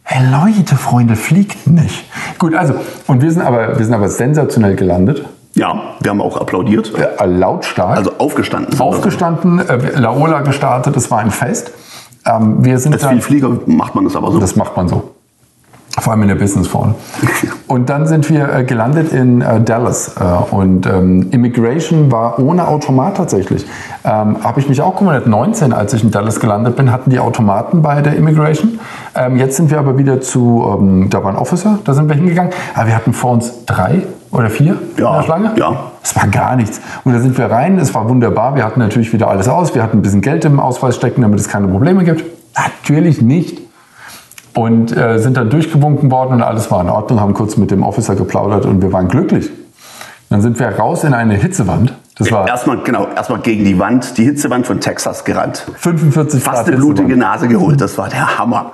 hey 0.03 0.25
Leute, 0.31 0.75
Freunde, 0.77 1.15
fliegt 1.15 1.67
nicht. 1.67 2.05
Gut, 2.39 2.55
also, 2.55 2.73
und 3.05 3.21
wir 3.21 3.31
sind 3.31 3.43
aber, 3.43 3.77
wir 3.77 3.85
sind 3.85 3.93
aber 3.93 4.09
sensationell 4.09 4.75
gelandet. 4.75 5.23
Ja, 5.53 5.95
wir 5.99 6.09
haben 6.09 6.21
auch 6.21 6.37
applaudiert. 6.37 6.91
Äh, 6.97 7.25
lautstark. 7.25 7.97
Also 7.97 8.13
aufgestanden. 8.17 8.79
aufgestanden, 8.79 9.59
äh, 9.59 9.99
Laola 9.99 10.41
gestartet, 10.41 10.95
es 10.97 11.11
war 11.11 11.19
ein 11.19 11.29
Fest. 11.29 11.71
Ähm, 12.25 12.63
wir 12.63 12.77
sind 12.79 12.93
Als 12.93 13.01
dann, 13.01 13.21
Flieger 13.21 13.57
macht 13.65 13.95
man 13.95 14.03
das 14.03 14.15
aber 14.15 14.31
so. 14.31 14.39
das 14.39 14.55
macht 14.55 14.75
man 14.77 14.87
so. 14.87 15.11
Vor 15.99 16.13
allem 16.13 16.21
in 16.21 16.29
der 16.29 16.35
Businessform. 16.35 16.95
Und 17.67 17.89
dann 17.89 18.07
sind 18.07 18.29
wir 18.29 18.53
äh, 18.53 18.63
gelandet 18.63 19.11
in 19.11 19.41
äh, 19.41 19.59
Dallas. 19.59 20.15
Äh, 20.17 20.53
und 20.53 20.85
ähm, 20.85 21.27
Immigration 21.31 22.11
war 22.11 22.39
ohne 22.39 22.67
Automat 22.67 23.17
tatsächlich. 23.17 23.65
Ähm, 24.05 24.37
Habe 24.41 24.61
ich 24.61 24.69
mich 24.69 24.81
auch 24.81 24.95
gewundert. 24.95 25.27
19, 25.27 25.73
als 25.73 25.93
ich 25.93 26.03
in 26.03 26.11
Dallas 26.11 26.39
gelandet 26.39 26.77
bin, 26.77 26.91
hatten 26.91 27.09
die 27.09 27.19
Automaten 27.19 27.81
bei 27.81 28.01
der 28.01 28.15
Immigration. 28.15 28.79
Ähm, 29.15 29.35
jetzt 29.35 29.57
sind 29.57 29.69
wir 29.69 29.79
aber 29.79 29.97
wieder 29.97 30.21
zu, 30.21 31.07
da 31.09 31.23
war 31.23 31.31
ein 31.31 31.37
Officer, 31.37 31.79
da 31.83 31.93
sind 31.93 32.07
wir 32.07 32.15
hingegangen. 32.15 32.53
Aber 32.73 32.87
wir 32.87 32.95
hatten 32.95 33.13
vor 33.13 33.31
uns 33.31 33.65
drei 33.65 34.03
oder 34.31 34.49
vier 34.49 34.77
Ja, 34.97 35.09
in 35.11 35.15
der 35.17 35.23
Schlange. 35.23 35.51
ja. 35.57 35.91
Es 36.03 36.15
war 36.15 36.27
gar 36.27 36.55
nichts. 36.55 36.81
Und 37.03 37.13
da 37.13 37.19
sind 37.19 37.37
wir 37.37 37.45
rein, 37.51 37.77
es 37.77 37.93
war 37.93 38.09
wunderbar. 38.09 38.55
Wir 38.55 38.63
hatten 38.65 38.79
natürlich 38.79 39.13
wieder 39.13 39.27
alles 39.27 39.47
aus. 39.47 39.75
Wir 39.75 39.83
hatten 39.83 39.99
ein 39.99 40.01
bisschen 40.01 40.21
Geld 40.21 40.45
im 40.45 40.59
Ausweis 40.59 40.95
stecken, 40.95 41.21
damit 41.21 41.39
es 41.39 41.47
keine 41.47 41.67
Probleme 41.67 42.03
gibt. 42.03 42.23
Natürlich 42.57 43.21
nicht. 43.21 43.59
Und 44.53 44.95
äh, 44.95 45.19
sind 45.19 45.37
dann 45.37 45.49
durchgewunken 45.49 46.11
worden 46.11 46.33
und 46.33 46.41
alles 46.41 46.69
war 46.71 46.81
in 46.81 46.89
Ordnung, 46.89 47.19
haben 47.21 47.33
kurz 47.33 47.55
mit 47.55 47.71
dem 47.71 47.83
Officer 47.83 48.15
geplaudert 48.15 48.65
und 48.65 48.81
wir 48.81 48.91
waren 48.91 49.07
glücklich. 49.07 49.49
Dann 50.29 50.41
sind 50.41 50.59
wir 50.59 50.67
raus 50.69 51.03
in 51.03 51.13
eine 51.13 51.35
Hitzewand. 51.35 51.93
Das 52.17 52.31
war 52.31 52.47
Erstmal, 52.47 52.77
genau, 52.83 53.07
erstmal 53.15 53.39
gegen 53.39 53.63
die 53.63 53.79
Wand, 53.79 54.17
die 54.17 54.23
Hitzewand 54.25 54.67
von 54.67 54.79
Texas 54.81 55.23
gerannt. 55.23 55.65
45 55.77 56.43
Fast 56.43 56.57
Grad 56.57 56.67
eine 56.67 56.77
blutige. 56.77 57.15
Nase 57.15 57.47
geholt, 57.47 57.79
das 57.79 57.97
war 57.97 58.09
der 58.09 58.37
Hammer. 58.37 58.71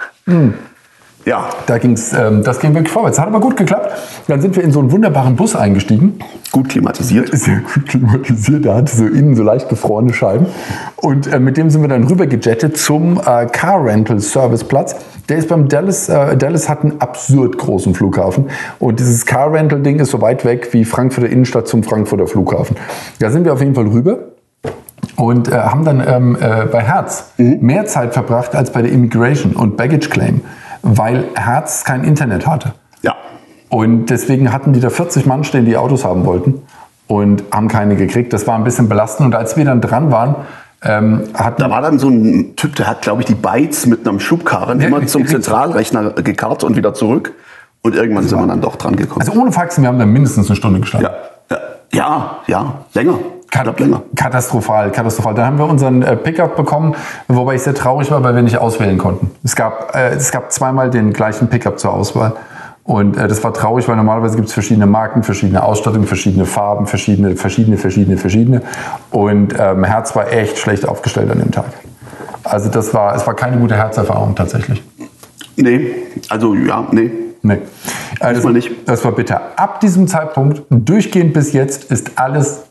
Ja, 1.27 1.49
Da 1.65 1.77
ging's, 1.77 2.13
ähm, 2.13 2.41
das 2.41 2.61
ging 2.61 2.73
wirklich 2.73 2.89
vorwärts. 2.89 3.19
Hat 3.19 3.27
aber 3.27 3.41
gut 3.41 3.57
geklappt. 3.57 3.91
Dann 4.29 4.39
sind 4.39 4.55
wir 4.55 4.63
in 4.63 4.71
so 4.71 4.79
einen 4.79 4.93
wunderbaren 4.93 5.35
Bus 5.35 5.57
eingestiegen. 5.57 6.19
gut 6.53 6.69
klimatisiert. 6.69 7.37
Sehr 7.37 7.57
gut 7.57 7.85
klimatisiert. 7.85 8.63
Der 8.63 8.75
hatte 8.75 8.95
so 8.95 9.05
innen 9.05 9.35
so 9.35 9.43
leicht 9.43 9.67
gefrorene 9.67 10.13
Scheiben. 10.13 10.45
Und 10.95 11.27
äh, 11.27 11.41
mit 11.41 11.57
dem 11.57 11.69
sind 11.69 11.81
wir 11.81 11.89
dann 11.89 12.05
rüber 12.05 12.27
gejettet 12.27 12.77
zum 12.77 13.19
äh, 13.19 13.45
Car 13.45 13.83
Rental 13.83 14.21
Service 14.21 14.63
Platz. 14.63 14.95
Der 15.27 15.39
ist 15.39 15.49
beim 15.49 15.67
Dallas, 15.67 16.07
äh, 16.07 16.37
Dallas 16.37 16.69
hat 16.69 16.83
einen 16.83 17.01
absurd 17.01 17.57
großen 17.57 17.93
Flughafen. 17.93 18.45
Und 18.79 19.01
dieses 19.01 19.25
Car 19.25 19.51
Rental 19.51 19.81
Ding 19.81 19.99
ist 19.99 20.11
so 20.11 20.21
weit 20.21 20.45
weg 20.45 20.69
wie 20.71 20.85
Frankfurter 20.85 21.29
Innenstadt 21.29 21.67
zum 21.67 21.83
Frankfurter 21.83 22.27
Flughafen. 22.27 22.77
Da 23.19 23.31
sind 23.31 23.43
wir 23.43 23.51
auf 23.51 23.59
jeden 23.59 23.75
Fall 23.75 23.87
rüber. 23.87 24.19
Und 25.17 25.51
äh, 25.51 25.55
haben 25.55 25.83
dann 25.83 26.01
ähm, 26.07 26.37
äh, 26.39 26.67
bei 26.71 26.81
Herz 26.81 27.31
mehr 27.37 27.85
Zeit 27.85 28.13
verbracht 28.13 28.55
als 28.55 28.71
bei 28.71 28.81
der 28.81 28.91
Immigration 28.91 29.53
und 29.53 29.75
Baggage 29.75 30.09
Claim, 30.09 30.41
weil 30.87 31.25
Herz 31.35 31.83
kein 31.83 32.03
Internet 32.03 32.47
hatte. 32.47 32.73
Ja, 33.01 33.15
Und 33.69 34.07
deswegen 34.07 34.51
hatten 34.51 34.73
die 34.73 34.79
da 34.79 34.89
40 34.89 35.25
Mann 35.25 35.43
stehen, 35.43 35.65
die 35.65 35.77
Autos 35.77 36.05
haben 36.05 36.25
wollten 36.25 36.61
und 37.07 37.43
haben 37.51 37.67
keine 37.67 37.95
gekriegt. 37.95 38.33
Das 38.33 38.47
war 38.47 38.55
ein 38.55 38.63
bisschen 38.63 38.89
belastend. 38.89 39.27
Und 39.27 39.35
als 39.35 39.57
wir 39.57 39.65
dann 39.65 39.81
dran 39.81 40.11
waren, 40.11 40.35
ähm, 40.83 41.23
hatten 41.33 41.61
da 41.61 41.69
war 41.69 41.81
dann 41.81 41.97
so 41.99 42.09
ein 42.09 42.55
Typ, 42.55 42.75
der 42.75 42.87
hat, 42.87 43.01
glaube 43.01 43.21
ich, 43.21 43.27
die 43.27 43.35
Bytes 43.35 43.85
mit 43.87 44.07
einem 44.07 44.19
Schubkarren 44.19 44.79
immer 44.79 45.05
zum. 45.07 45.25
Zentralrechner 45.25 46.11
gekarrt 46.11 46.63
und 46.63 46.75
wieder 46.75 46.93
zurück. 46.93 47.33
Und 47.81 47.95
irgendwann 47.95 48.27
sind 48.27 48.39
wir 48.39 48.47
dann 48.47 48.61
doch 48.61 48.75
dran 48.75 48.95
gekommen. 48.95 49.21
also 49.21 49.39
ohne 49.39 49.51
Faxen, 49.51 49.83
wir 49.83 49.87
haben 49.87 49.99
da 49.99 50.05
mindestens 50.05 50.47
eine 50.47 50.55
Stunde 50.55 50.79
gestanden. 50.79 51.09
ja, 51.49 51.57
ja, 51.57 51.61
ja, 51.93 52.37
ja, 52.47 52.73
länger. 52.93 53.19
Länger. 53.63 54.03
Katastrophal, 54.15 54.91
katastrophal. 54.91 55.33
Dann 55.33 55.45
haben 55.45 55.57
wir 55.57 55.65
unseren 55.65 56.01
äh, 56.01 56.15
Pickup 56.15 56.55
bekommen, 56.55 56.95
wobei 57.27 57.55
ich 57.55 57.63
sehr 57.63 57.75
traurig 57.75 58.11
war, 58.11 58.23
weil 58.23 58.35
wir 58.35 58.41
nicht 58.41 58.57
auswählen 58.57 58.97
konnten. 58.97 59.31
Es 59.43 59.55
gab, 59.55 59.95
äh, 59.95 60.09
es 60.09 60.31
gab 60.31 60.51
zweimal 60.51 60.89
den 60.89 61.13
gleichen 61.13 61.47
Pickup 61.47 61.79
zur 61.79 61.93
Auswahl. 61.93 62.33
Und 62.83 63.17
äh, 63.17 63.27
das 63.27 63.43
war 63.43 63.53
traurig, 63.53 63.87
weil 63.87 63.97
normalerweise 63.97 64.37
gibt 64.37 64.47
es 64.47 64.53
verschiedene 64.53 64.85
Marken, 64.85 65.21
verschiedene 65.21 65.61
Ausstattung, 65.61 66.05
verschiedene 66.05 66.45
Farben, 66.45 66.87
verschiedene, 66.87 67.35
verschiedene, 67.35 67.77
verschiedene, 67.77 68.17
verschiedene. 68.17 68.61
Und 69.11 69.53
ähm, 69.59 69.83
Herz 69.83 70.15
war 70.15 70.31
echt 70.31 70.57
schlecht 70.57 70.87
aufgestellt 70.87 71.29
an 71.29 71.39
dem 71.39 71.51
Tag. 71.51 71.65
Also 72.45 72.69
das 72.69 72.93
war, 72.93 73.13
es 73.13 73.27
war 73.27 73.33
keine 73.33 73.57
gute 73.57 73.75
Herzerfahrung 73.75 74.35
tatsächlich. 74.35 74.81
Nee, 75.57 75.95
also 76.29 76.53
ja, 76.53 76.87
nee. 76.91 77.11
Nee. 77.41 77.59
Äh, 78.19 78.33
das, 78.33 78.43
nicht. 78.45 78.71
das 78.85 79.03
war 79.03 79.11
bitter. 79.11 79.41
Ab 79.57 79.79
diesem 79.79 80.07
Zeitpunkt, 80.07 80.63
durchgehend 80.69 81.33
bis 81.33 81.53
jetzt, 81.53 81.91
ist 81.91 82.11
alles 82.15 82.66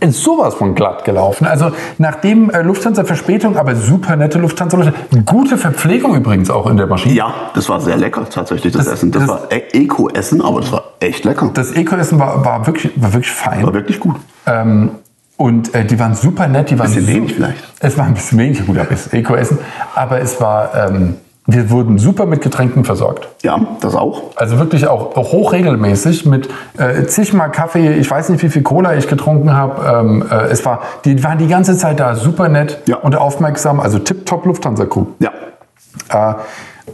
ist 0.00 0.22
sowas 0.22 0.54
von 0.54 0.74
glatt 0.74 1.04
gelaufen. 1.04 1.46
Also 1.46 1.70
nachdem 1.98 2.50
äh, 2.50 2.62
Lufthansa 2.62 3.04
Verspätung, 3.04 3.56
aber 3.56 3.74
super 3.76 4.16
nette 4.16 4.38
Lufthansa, 4.38 4.92
gute 5.26 5.58
Verpflegung 5.58 6.14
übrigens 6.16 6.50
auch 6.50 6.66
in 6.66 6.76
der 6.76 6.86
Maschine. 6.86 7.14
Ja, 7.14 7.32
das 7.54 7.68
war 7.68 7.80
sehr 7.80 7.96
lecker 7.96 8.28
tatsächlich, 8.28 8.72
das, 8.72 8.84
Das- 8.86 8.94
Essen. 8.94 9.10
Das, 9.12 9.22
das- 9.22 9.30
war 9.30 9.42
e- 9.52 9.82
Eco-Essen, 9.84 10.40
aber 10.42 10.60
das 10.60 10.72
war 10.72 10.84
echt 11.00 11.24
lecker. 11.24 11.50
Das 11.54 11.72
Eco-Essen 11.72 12.18
war, 12.18 12.44
war, 12.44 12.66
wirklich, 12.66 12.90
war 13.00 13.12
wirklich 13.12 13.30
fein. 13.32 13.62
war 13.64 13.74
wirklich 13.74 14.00
gut. 14.00 14.16
Ähm, 14.46 14.90
und 15.36 15.74
äh, 15.74 15.84
die 15.84 15.98
waren 15.98 16.14
super 16.14 16.48
nett. 16.48 16.70
Die 16.70 16.78
waren 16.78 16.92
Bisschen 16.92 17.06
wenig 17.06 17.34
vielleicht. 17.34 17.64
Es 17.80 17.96
war 17.96 18.04
ein 18.06 18.14
bisschen 18.14 18.38
wenig, 18.38 18.66
gut, 18.66 18.76
aber 18.78 18.90
es 18.92 19.06
Eco-Essen. 19.12 19.58
Aber 19.94 20.20
es 20.20 20.40
war, 20.40 20.74
ähm, 20.74 21.16
wir 21.46 21.70
wurden 21.70 21.98
super 21.98 22.26
mit 22.26 22.42
Getränken 22.42 22.84
versorgt. 22.84 23.28
Ja, 23.42 23.58
das 23.80 23.96
auch. 23.96 24.36
Also 24.36 24.58
wirklich 24.58 24.86
auch, 24.86 25.16
auch 25.16 25.32
hochregelmäßig 25.32 26.26
mit 26.26 26.48
äh, 26.78 27.04
zigmal 27.06 27.50
Kaffee. 27.50 27.94
Ich 27.94 28.08
weiß 28.10 28.28
nicht, 28.28 28.42
wie 28.42 28.48
viel 28.50 28.62
Cola 28.62 28.94
ich 28.94 29.08
getrunken 29.08 29.52
habe. 29.54 30.00
Ähm, 30.00 30.24
äh, 30.30 30.34
es 30.48 30.64
war, 30.64 30.80
die 31.04 31.22
waren 31.24 31.38
die 31.38 31.48
ganze 31.48 31.76
Zeit 31.76 31.98
da, 31.98 32.14
super 32.14 32.48
nett 32.48 32.78
Ja. 32.86 32.96
und 32.98 33.16
aufmerksam. 33.16 33.80
Also 33.80 33.98
tipptopp 33.98 34.46
Lufthansa-Crew. 34.46 35.06
Ja, 35.18 35.30
Äh, 36.10 36.34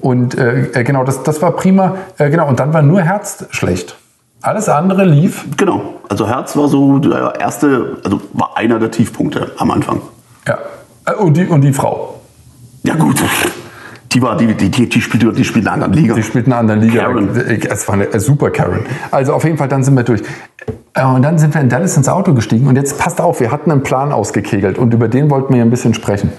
und 0.01 0.37
äh, 0.39 0.69
äh, 0.73 0.85
genau, 0.85 1.05
das, 1.05 1.23
das 1.23 1.43
war 1.43 1.53
prima. 1.53 1.97
Äh, 2.19 2.31
genau, 2.31 2.49
und 2.49 2.59
dann 2.61 2.73
war 2.73 2.83
nur 2.83 3.03
Herz 3.03 3.47
schlecht. 3.51 3.97
Alles 4.43 4.69
andere 4.69 5.05
lief. 5.05 5.45
genau. 5.57 5.81
Also 6.09 6.29
Herz 6.29 6.57
war 6.57 6.69
so 6.69 6.99
der 6.99 7.35
erste, 7.41 7.97
also 8.05 8.21
war 8.33 8.57
einer 8.57 8.79
der 8.79 8.91
Tiefpunkte 8.91 9.51
am 9.59 9.71
Anfang. 9.71 10.01
Ja. 10.47 10.59
Äh, 11.07 11.15
Und 11.15 11.37
die, 11.37 11.47
und 11.47 11.63
die 11.63 11.73
Frau. 11.73 12.21
Ja 12.85 12.95
gut, 12.95 13.17
die 14.13 14.23
war 14.23 14.37
die 14.37 14.55
die 14.55 14.71
die, 14.71 14.89
die 14.89 15.01
spielte 15.01 15.33
die 15.33 15.45
spielt 15.45 15.65
in 15.65 15.69
einer 15.69 15.85
anderen 15.85 16.03
Liga. 16.03 16.15
Die 16.15 16.23
spielt 16.23 16.47
in 16.47 16.53
einer 16.53 16.61
anderen 16.61 16.81
Liga. 16.81 17.03
Karen. 17.03 17.29
Es 17.71 17.87
war 17.89 17.95
eine 17.95 18.07
äh, 18.13 18.21
super 18.21 18.51
Karen. 18.51 18.81
Also 19.11 19.33
auf 19.35 19.45
jeden 19.45 19.57
Fall, 19.59 19.69
dann 19.69 19.83
sind 19.83 19.95
wir 19.95 20.03
durch. 20.05 20.23
Äh, 20.95 21.05
Und 21.05 21.23
dann 21.23 21.39
sind 21.39 21.55
wir 21.55 21.61
in 21.61 21.69
Dallas 21.69 21.97
ins 21.97 22.09
Auto 22.09 22.35
gestiegen. 22.35 22.67
Und 22.67 22.77
jetzt 22.77 22.99
passt 22.99 23.21
auf, 23.21 23.41
wir 23.41 23.51
hatten 23.51 23.71
einen 23.71 23.83
Plan 23.83 24.13
ausgekegelt. 24.13 24.79
Und 24.79 24.95
über 24.95 25.09
den 25.09 25.31
wollten 25.31 25.53
wir 25.53 25.59
ja 25.59 25.65
ein 25.65 25.71
bisschen 25.71 25.95
sprechen. 25.95 26.31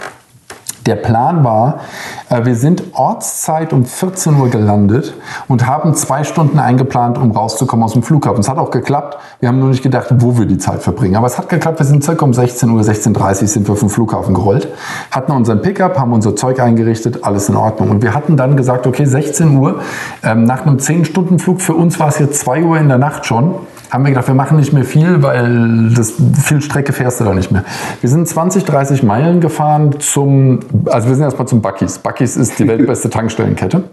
Der 0.87 0.95
Plan 0.95 1.43
war, 1.43 1.81
äh, 2.29 2.45
wir 2.45 2.55
sind 2.55 2.81
Ortszeit 2.93 3.73
um 3.73 3.83
14 3.83 4.39
Uhr 4.39 4.49
gelandet 4.49 5.13
und 5.49 5.67
haben 5.67 5.93
zwei 5.95 6.23
Stunden 6.23 6.59
eingeplant, 6.59 7.17
um 7.17 7.31
rauszukommen 7.31 7.83
aus 7.83 7.91
dem 7.91 8.03
Flughafen. 8.03 8.39
Es 8.39 8.47
hat 8.47 8.57
auch 8.57 8.71
geklappt. 8.71 9.17
Wir 9.41 9.49
haben 9.49 9.59
nur 9.59 9.67
nicht 9.67 9.83
gedacht, 9.83 10.07
wo 10.19 10.37
wir 10.37 10.45
die 10.45 10.57
Zeit 10.57 10.81
verbringen. 10.81 11.17
Aber 11.17 11.27
es 11.27 11.37
hat 11.37 11.49
geklappt. 11.49 11.79
Wir 11.79 11.85
sind 11.85 12.05
circa 12.05 12.23
um 12.23 12.33
16 12.33 12.69
Uhr, 12.69 12.81
16.30 12.81 13.41
Uhr 13.41 13.47
sind 13.49 13.67
wir 13.67 13.75
vom 13.75 13.89
Flughafen 13.89 14.33
gerollt, 14.33 14.69
hatten 15.11 15.33
unseren 15.33 15.61
Pickup, 15.61 15.99
haben 15.99 16.13
unser 16.13 16.37
Zeug 16.37 16.61
eingerichtet, 16.61 17.25
alles 17.25 17.49
in 17.49 17.57
Ordnung. 17.57 17.89
Und 17.89 18.01
wir 18.01 18.13
hatten 18.13 18.37
dann 18.37 18.55
gesagt, 18.55 18.87
okay, 18.87 19.03
16 19.03 19.57
Uhr, 19.57 19.81
ähm, 20.23 20.45
nach 20.45 20.65
einem 20.65 20.77
10-Stunden-Flug, 20.77 21.59
für 21.59 21.73
uns 21.73 21.99
war 21.99 22.07
es 22.07 22.19
jetzt 22.19 22.39
2 22.39 22.63
Uhr 22.63 22.77
in 22.77 22.87
der 22.87 22.97
Nacht 22.97 23.25
schon, 23.25 23.55
haben 23.89 24.03
wir 24.03 24.11
gedacht, 24.11 24.27
wir 24.27 24.35
machen 24.35 24.57
nicht 24.57 24.73
mehr 24.73 24.83
viel, 24.83 25.23
weil 25.23 25.89
das 25.93 26.13
viel 26.43 26.61
Strecke 26.61 26.93
fährst 26.93 27.19
du 27.19 27.23
da 27.23 27.33
nicht 27.33 27.51
mehr. 27.51 27.63
Wir 28.01 28.09
sind 28.09 28.27
20, 28.27 28.65
30 28.65 29.03
Meilen 29.03 29.41
gefahren 29.41 29.99
zum, 29.99 30.59
also 30.85 31.07
wir 31.07 31.15
sind 31.15 31.23
erstmal 31.23 31.47
zum 31.47 31.61
Bucky's. 31.61 31.99
Bucky's 31.99 32.35
ist 32.35 32.59
die 32.59 32.67
weltbeste 32.67 33.09
Tankstellenkette 33.09 33.83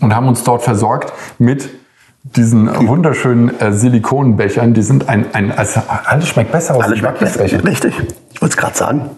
und 0.00 0.14
haben 0.14 0.28
uns 0.28 0.42
dort 0.42 0.62
versorgt 0.62 1.12
mit 1.38 1.68
diesen 2.22 2.68
wunderschönen 2.88 3.58
äh, 3.60 3.72
Silikonbechern. 3.72 4.74
Die 4.74 4.82
sind 4.82 5.08
ein, 5.08 5.26
ein 5.32 5.50
also 5.50 5.82
alles 6.04 6.28
schmeckt 6.28 6.52
besser 6.52 6.76
aus 6.76 6.84
Alles 6.84 6.98
schmeckt 6.98 7.18
Bucky's-Becher. 7.18 7.64
Richtig. 7.64 7.94
Ich 8.32 8.40
wollte 8.42 8.52
es 8.52 8.56
gerade 8.56 8.76
sagen. 8.76 9.10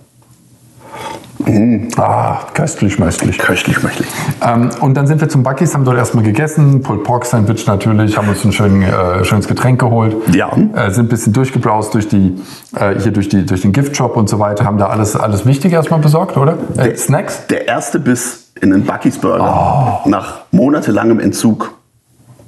Ah, 1.96 2.38
köstlich, 2.54 2.96
köstlich. 2.96 3.38
Köstlich, 3.38 3.76
köstlich. 3.76 4.08
Ähm, 4.40 4.70
und 4.80 4.94
dann 4.94 5.06
sind 5.06 5.20
wir 5.20 5.28
zum 5.28 5.42
Bucky's, 5.42 5.74
haben 5.74 5.84
dort 5.84 5.98
erstmal 5.98 6.24
gegessen, 6.24 6.82
Pulled 6.82 7.04
Pork 7.04 7.24
Sandwich 7.26 7.66
natürlich, 7.66 8.16
haben 8.16 8.28
uns 8.28 8.44
ein 8.44 8.52
schön, 8.52 8.82
äh, 8.82 9.24
schönes 9.24 9.46
Getränk 9.46 9.80
geholt. 9.80 10.16
Ja. 10.34 10.50
Äh, 10.74 10.90
sind 10.90 11.06
ein 11.06 11.08
bisschen 11.08 11.32
durchgebraust 11.32 11.94
durch, 11.94 12.08
die, 12.08 12.34
äh, 12.76 12.98
hier 12.98 13.12
durch, 13.12 13.28
die, 13.28 13.44
durch 13.44 13.62
den 13.62 13.72
Giftshop 13.72 14.16
und 14.16 14.28
so 14.28 14.38
weiter, 14.38 14.64
haben 14.64 14.78
da 14.78 14.86
alles, 14.86 15.16
alles 15.16 15.44
Wichtige 15.46 15.76
erstmal 15.76 16.00
besorgt, 16.00 16.36
oder? 16.36 16.56
Äh, 16.76 16.96
Snacks? 16.96 17.46
Der 17.48 17.68
erste 17.68 17.98
Biss 18.00 18.50
in 18.60 18.70
den 18.70 18.84
Bucky's 18.84 19.18
Burger 19.18 20.00
Oh. 20.04 20.08
nach 20.08 20.42
monatelangem 20.50 21.20
Entzug. 21.20 21.72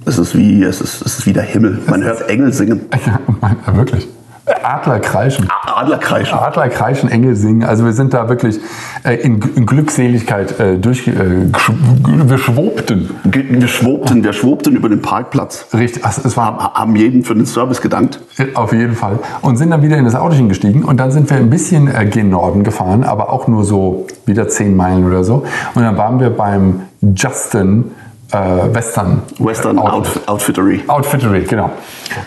Es 0.05 0.19
ist 0.19 0.37
wie, 0.37 0.63
es 0.63 0.81
ist, 0.81 1.05
es 1.05 1.19
ist 1.19 1.27
wie 1.27 1.33
der 1.33 1.43
Himmel. 1.43 1.81
Man 1.89 2.03
hört 2.05 2.29
Engel 2.29 2.53
singen. 2.53 2.83
Ja, 3.67 3.77
wirklich. 3.77 4.09
Adler 4.47 5.01
kreischen. 5.01 5.49
Adler 5.67 5.99
kreischen. 5.99 6.39
Adler 6.39 6.69
kreischen, 6.69 7.11
Engel 7.11 7.35
singen. 7.35 7.65
Also 7.65 7.85
wir 7.85 7.93
sind 7.93 8.15
da 8.15 8.29
wirklich 8.29 8.61
äh, 9.05 9.15
in, 9.17 9.41
in 9.57 9.67
Glückseligkeit 9.67 10.59
äh, 10.61 10.79
durch, 10.79 11.09
äh, 11.09 11.15
wir 11.15 12.39
schwobten. 12.39 13.11
Wir 13.25 13.67
schwobten, 13.69 14.23
wir 14.23 14.33
schwobten 14.33 14.77
über 14.77 14.89
den 14.89 15.03
Parkplatz. 15.03 15.67
Richtig, 15.75 16.05
also 16.05 16.23
es 16.25 16.37
war 16.37 16.47
Haben- 16.47 16.75
Haben 16.75 16.97
jeden 16.97 17.25
für 17.25 17.35
den 17.35 17.47
Service 17.47 17.81
gedankt. 17.83 18.21
Auf 18.55 18.73
jeden 18.73 18.95
Fall. 18.95 19.19
Und 19.43 19.57
sind 19.57 19.71
dann 19.71 19.83
wieder 19.83 19.97
in 19.97 20.05
das 20.05 20.15
Autochen 20.15 20.49
gestiegen 20.49 20.85
und 20.85 20.99
dann 20.99 21.11
sind 21.11 21.29
wir 21.29 21.37
ein 21.39 21.51
bisschen 21.51 21.93
äh, 21.93 22.07
gen 22.07 22.31
Norden 22.31 22.63
gefahren, 22.63 23.03
aber 23.03 23.33
auch 23.33 23.49
nur 23.49 23.65
so 23.65 24.07
wieder 24.27 24.49
zehn 24.49 24.77
Meilen 24.77 25.05
oder 25.07 25.25
so. 25.25 25.45
Und 25.75 25.83
dann 25.83 25.97
waren 25.97 26.21
wir 26.21 26.31
beim 26.31 26.83
Justin 27.03 27.91
äh, 28.33 28.75
Western. 28.75 29.23
Western 29.39 29.79
Outfit. 29.79 30.23
Outf 30.27 30.29
Outfittery. 30.29 30.83
Outfittery, 30.89 31.43
genau. 31.43 31.71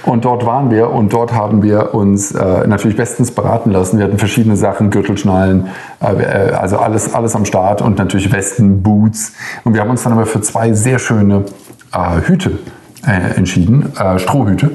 Und 0.06 0.24
dort 0.24 0.46
waren 0.46 0.72
wir 0.72 0.90
und 0.92 1.12
dort 1.12 1.34
haben 1.34 1.62
wir 1.62 1.94
uns 1.94 2.32
äh, 2.32 2.68
natürlich 2.68 2.96
bestens 2.96 3.32
beraten 3.32 3.72
lassen. 3.72 3.98
Wir 3.98 4.06
hatten 4.06 4.18
verschiedene 4.18 4.56
Sachen, 4.56 4.92
Gürtelschnallen, 4.92 5.68
äh, 6.02 6.14
äh, 6.14 6.54
also 6.54 6.78
alles, 6.78 7.14
alles 7.14 7.36
am 7.36 7.46
Start 7.46 7.82
und 7.82 7.98
natürlich 7.98 8.32
Westen, 8.32 8.82
Boots. 8.82 9.34
Und 9.64 9.74
wir 9.74 9.82
haben 9.82 9.90
uns 9.90 10.04
dann 10.04 10.14
aber 10.14 10.26
für 10.26 10.42
zwei 10.42 10.74
sehr 10.74 11.00
schöne 11.00 11.44
äh, 11.94 12.22
Hüte 12.28 12.60
äh, 13.06 13.38
entschieden, 13.38 13.92
Strohhüte. 14.18 14.72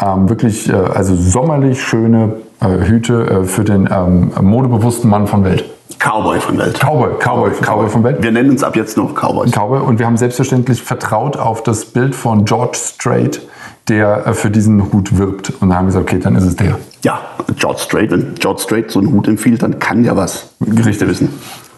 Ähm, 0.00 0.28
wirklich, 0.28 0.72
also 0.72 1.16
sommerlich 1.16 1.82
schöne 1.82 2.36
Hüte 2.60 3.44
für 3.44 3.64
den 3.64 3.88
ähm, 3.90 4.32
modebewussten 4.40 5.10
Mann 5.10 5.26
von 5.26 5.44
Welt. 5.44 5.64
Cowboy 5.98 6.40
von 6.40 6.58
Welt. 6.58 6.80
Cowboy, 6.80 7.10
Cowboy, 7.18 7.50
Cowboy 7.60 7.88
von 7.88 8.04
Welt. 8.04 8.22
Wir 8.22 8.32
nennen 8.32 8.50
uns 8.50 8.62
ab 8.62 8.76
jetzt 8.76 8.96
noch 8.96 9.14
Cowboys. 9.14 9.50
Cowboy. 9.50 9.80
Und 9.80 9.98
wir 9.98 10.06
haben 10.06 10.16
selbstverständlich 10.16 10.82
vertraut 10.82 11.36
auf 11.36 11.62
das 11.62 11.84
Bild 11.84 12.14
von 12.14 12.44
George 12.44 12.78
Strait, 12.78 13.40
der 13.88 14.26
äh, 14.26 14.34
für 14.34 14.50
diesen 14.50 14.92
Hut 14.92 15.18
wirbt. 15.18 15.52
Und 15.60 15.70
da 15.70 15.76
haben 15.76 15.86
wir 15.86 15.92
gesagt, 15.92 16.08
okay, 16.08 16.18
dann 16.18 16.36
ist 16.36 16.44
es 16.44 16.56
der. 16.56 16.78
Ja, 17.02 17.20
George 17.56 17.80
Strait. 17.80 18.10
Wenn 18.10 18.34
George 18.36 18.62
Strait 18.62 18.90
so 18.90 19.00
einen 19.00 19.12
Hut 19.12 19.28
empfiehlt, 19.28 19.62
dann 19.62 19.78
kann 19.78 20.04
ja 20.04 20.16
was. 20.16 20.50
Richtig. 20.60 21.08
wissen. 21.08 21.28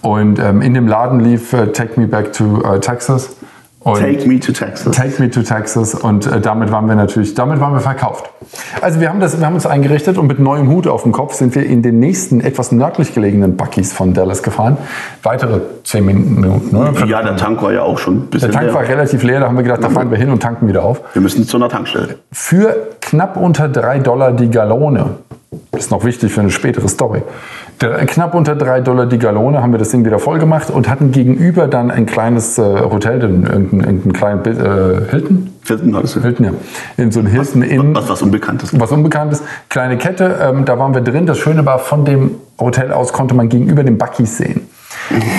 Und 0.03 0.39
ähm, 0.41 0.63
in 0.63 0.75
dem 0.75 0.89
Laden 0.89 1.21
lief 1.21 1.53
äh, 1.53 1.69
Take 1.69 1.99
Me 1.99 2.07
Back 2.07 2.33
to 2.33 2.61
äh, 2.63 2.81
Texas. 2.81 3.37
Und 3.85 3.99
Take 3.99 4.29
me 4.29 4.39
to 4.39 4.53
Texas. 4.53 4.97
Take 4.97 5.21
Me 5.21 5.29
to 5.29 5.43
Texas 5.43 5.95
und 5.95 6.27
äh, 6.27 6.41
damit 6.41 6.71
waren 6.71 6.87
wir 6.87 6.95
natürlich, 6.95 7.35
damit 7.35 7.59
waren 7.61 7.73
wir 7.73 7.81
verkauft. 7.81 8.31
Also 8.81 9.01
wir 9.01 9.09
haben, 9.09 9.19
das, 9.19 9.39
wir 9.39 9.45
haben 9.45 9.55
uns 9.55 9.67
eingerichtet 9.67 10.19
und 10.19 10.29
mit 10.29 10.39
neuem 10.39 10.69
Hut 10.69 10.87
auf 10.87 11.03
dem 11.03 11.11
Kopf 11.11 11.35
sind 11.35 11.55
wir 11.55 11.67
in 11.67 11.83
den 11.83 11.99
nächsten 11.99 12.41
etwas 12.41 12.71
nördlich 12.71 13.13
gelegenen 13.13 13.57
Buckys 13.57 13.93
von 13.93 14.15
Dallas 14.15 14.43
gefahren. 14.43 14.77
Weitere 15.25 15.61
zehn 15.83 16.05
Minuten. 16.05 16.71
Ne? 16.71 16.93
Ja, 17.07 17.23
der 17.23 17.37
Tank 17.37 17.61
war 17.63 17.73
ja 17.73 17.83
auch 17.83 17.99
schon 17.99 18.19
ein 18.19 18.27
bisschen 18.27 18.51
Der 18.51 18.61
Tank 18.61 18.67
leer. 18.67 18.75
war 18.75 18.89
relativ 18.89 19.23
leer, 19.25 19.41
da 19.41 19.47
haben 19.49 19.57
wir 19.57 19.65
gedacht, 19.65 19.83
da 19.83 19.91
fahren 19.91 20.11
wir 20.11 20.19
hin 20.19 20.31
und 20.31 20.41
tanken 20.41 20.69
wieder 20.69 20.85
auf. 20.85 21.01
Wir 21.13 21.23
müssen 21.23 21.45
zu 21.45 21.57
einer 21.57 21.69
Tankstelle. 21.69 22.17
Für 22.31 22.91
knapp 23.01 23.37
unter 23.37 23.69
drei 23.69 23.99
Dollar 23.99 24.33
die 24.33 24.51
Gallone. 24.51 25.17
Ist 25.77 25.91
noch 25.91 26.05
wichtig 26.05 26.33
für 26.33 26.41
eine 26.41 26.51
spätere 26.51 26.89
Story. 26.89 27.23
Der, 27.83 28.07
knapp 28.07 28.35
unter 28.35 28.55
drei 28.55 28.81
Dollar 28.81 29.07
die 29.07 29.19
Gallone 29.19 29.61
haben 29.61 29.73
wir 29.73 29.79
das 29.79 29.91
Ding 29.91 30.05
wieder 30.05 30.21
voll 30.21 30.39
gemacht 30.39 30.71
und 30.71 30.89
hatten 30.89 31.11
gegenüber 31.11 31.67
dann 31.67 31.91
ein 31.91 32.07
kleines 32.07 32.57
äh, 32.57 32.63
Hotel, 32.63 33.21
irgendein, 33.21 33.81
irgendein 33.81 34.13
kleinen 34.13 34.45
äh, 34.45 35.11
Hilton. 35.11 35.51
Hilton 35.67 35.93
das. 35.93 36.15
Hilton, 36.15 36.47
ja. 36.47 36.53
In 36.97 37.11
so 37.11 37.19
ein 37.19 37.27
Hilton 37.27 37.63
Inn. 37.63 37.95
Was, 37.95 38.09
was 38.09 38.23
Unbekanntes. 38.23 38.79
was 38.79 38.93
Unbekanntes. 38.93 39.43
Kleine 39.69 39.99
Kette, 39.99 40.39
ähm, 40.41 40.65
da 40.65 40.79
waren 40.79 40.95
wir 40.95 41.01
drin. 41.01 41.27
Das 41.27 41.39
Schöne 41.39 41.67
war, 41.67 41.81
von 41.81 42.05
dem 42.05 42.37
Hotel 42.61 42.93
aus 42.93 43.13
konnte 43.13 43.35
man 43.35 43.49
gegenüber 43.49 43.83
den 43.83 43.99
Buckys 43.99 44.39
sehen. 44.39 44.69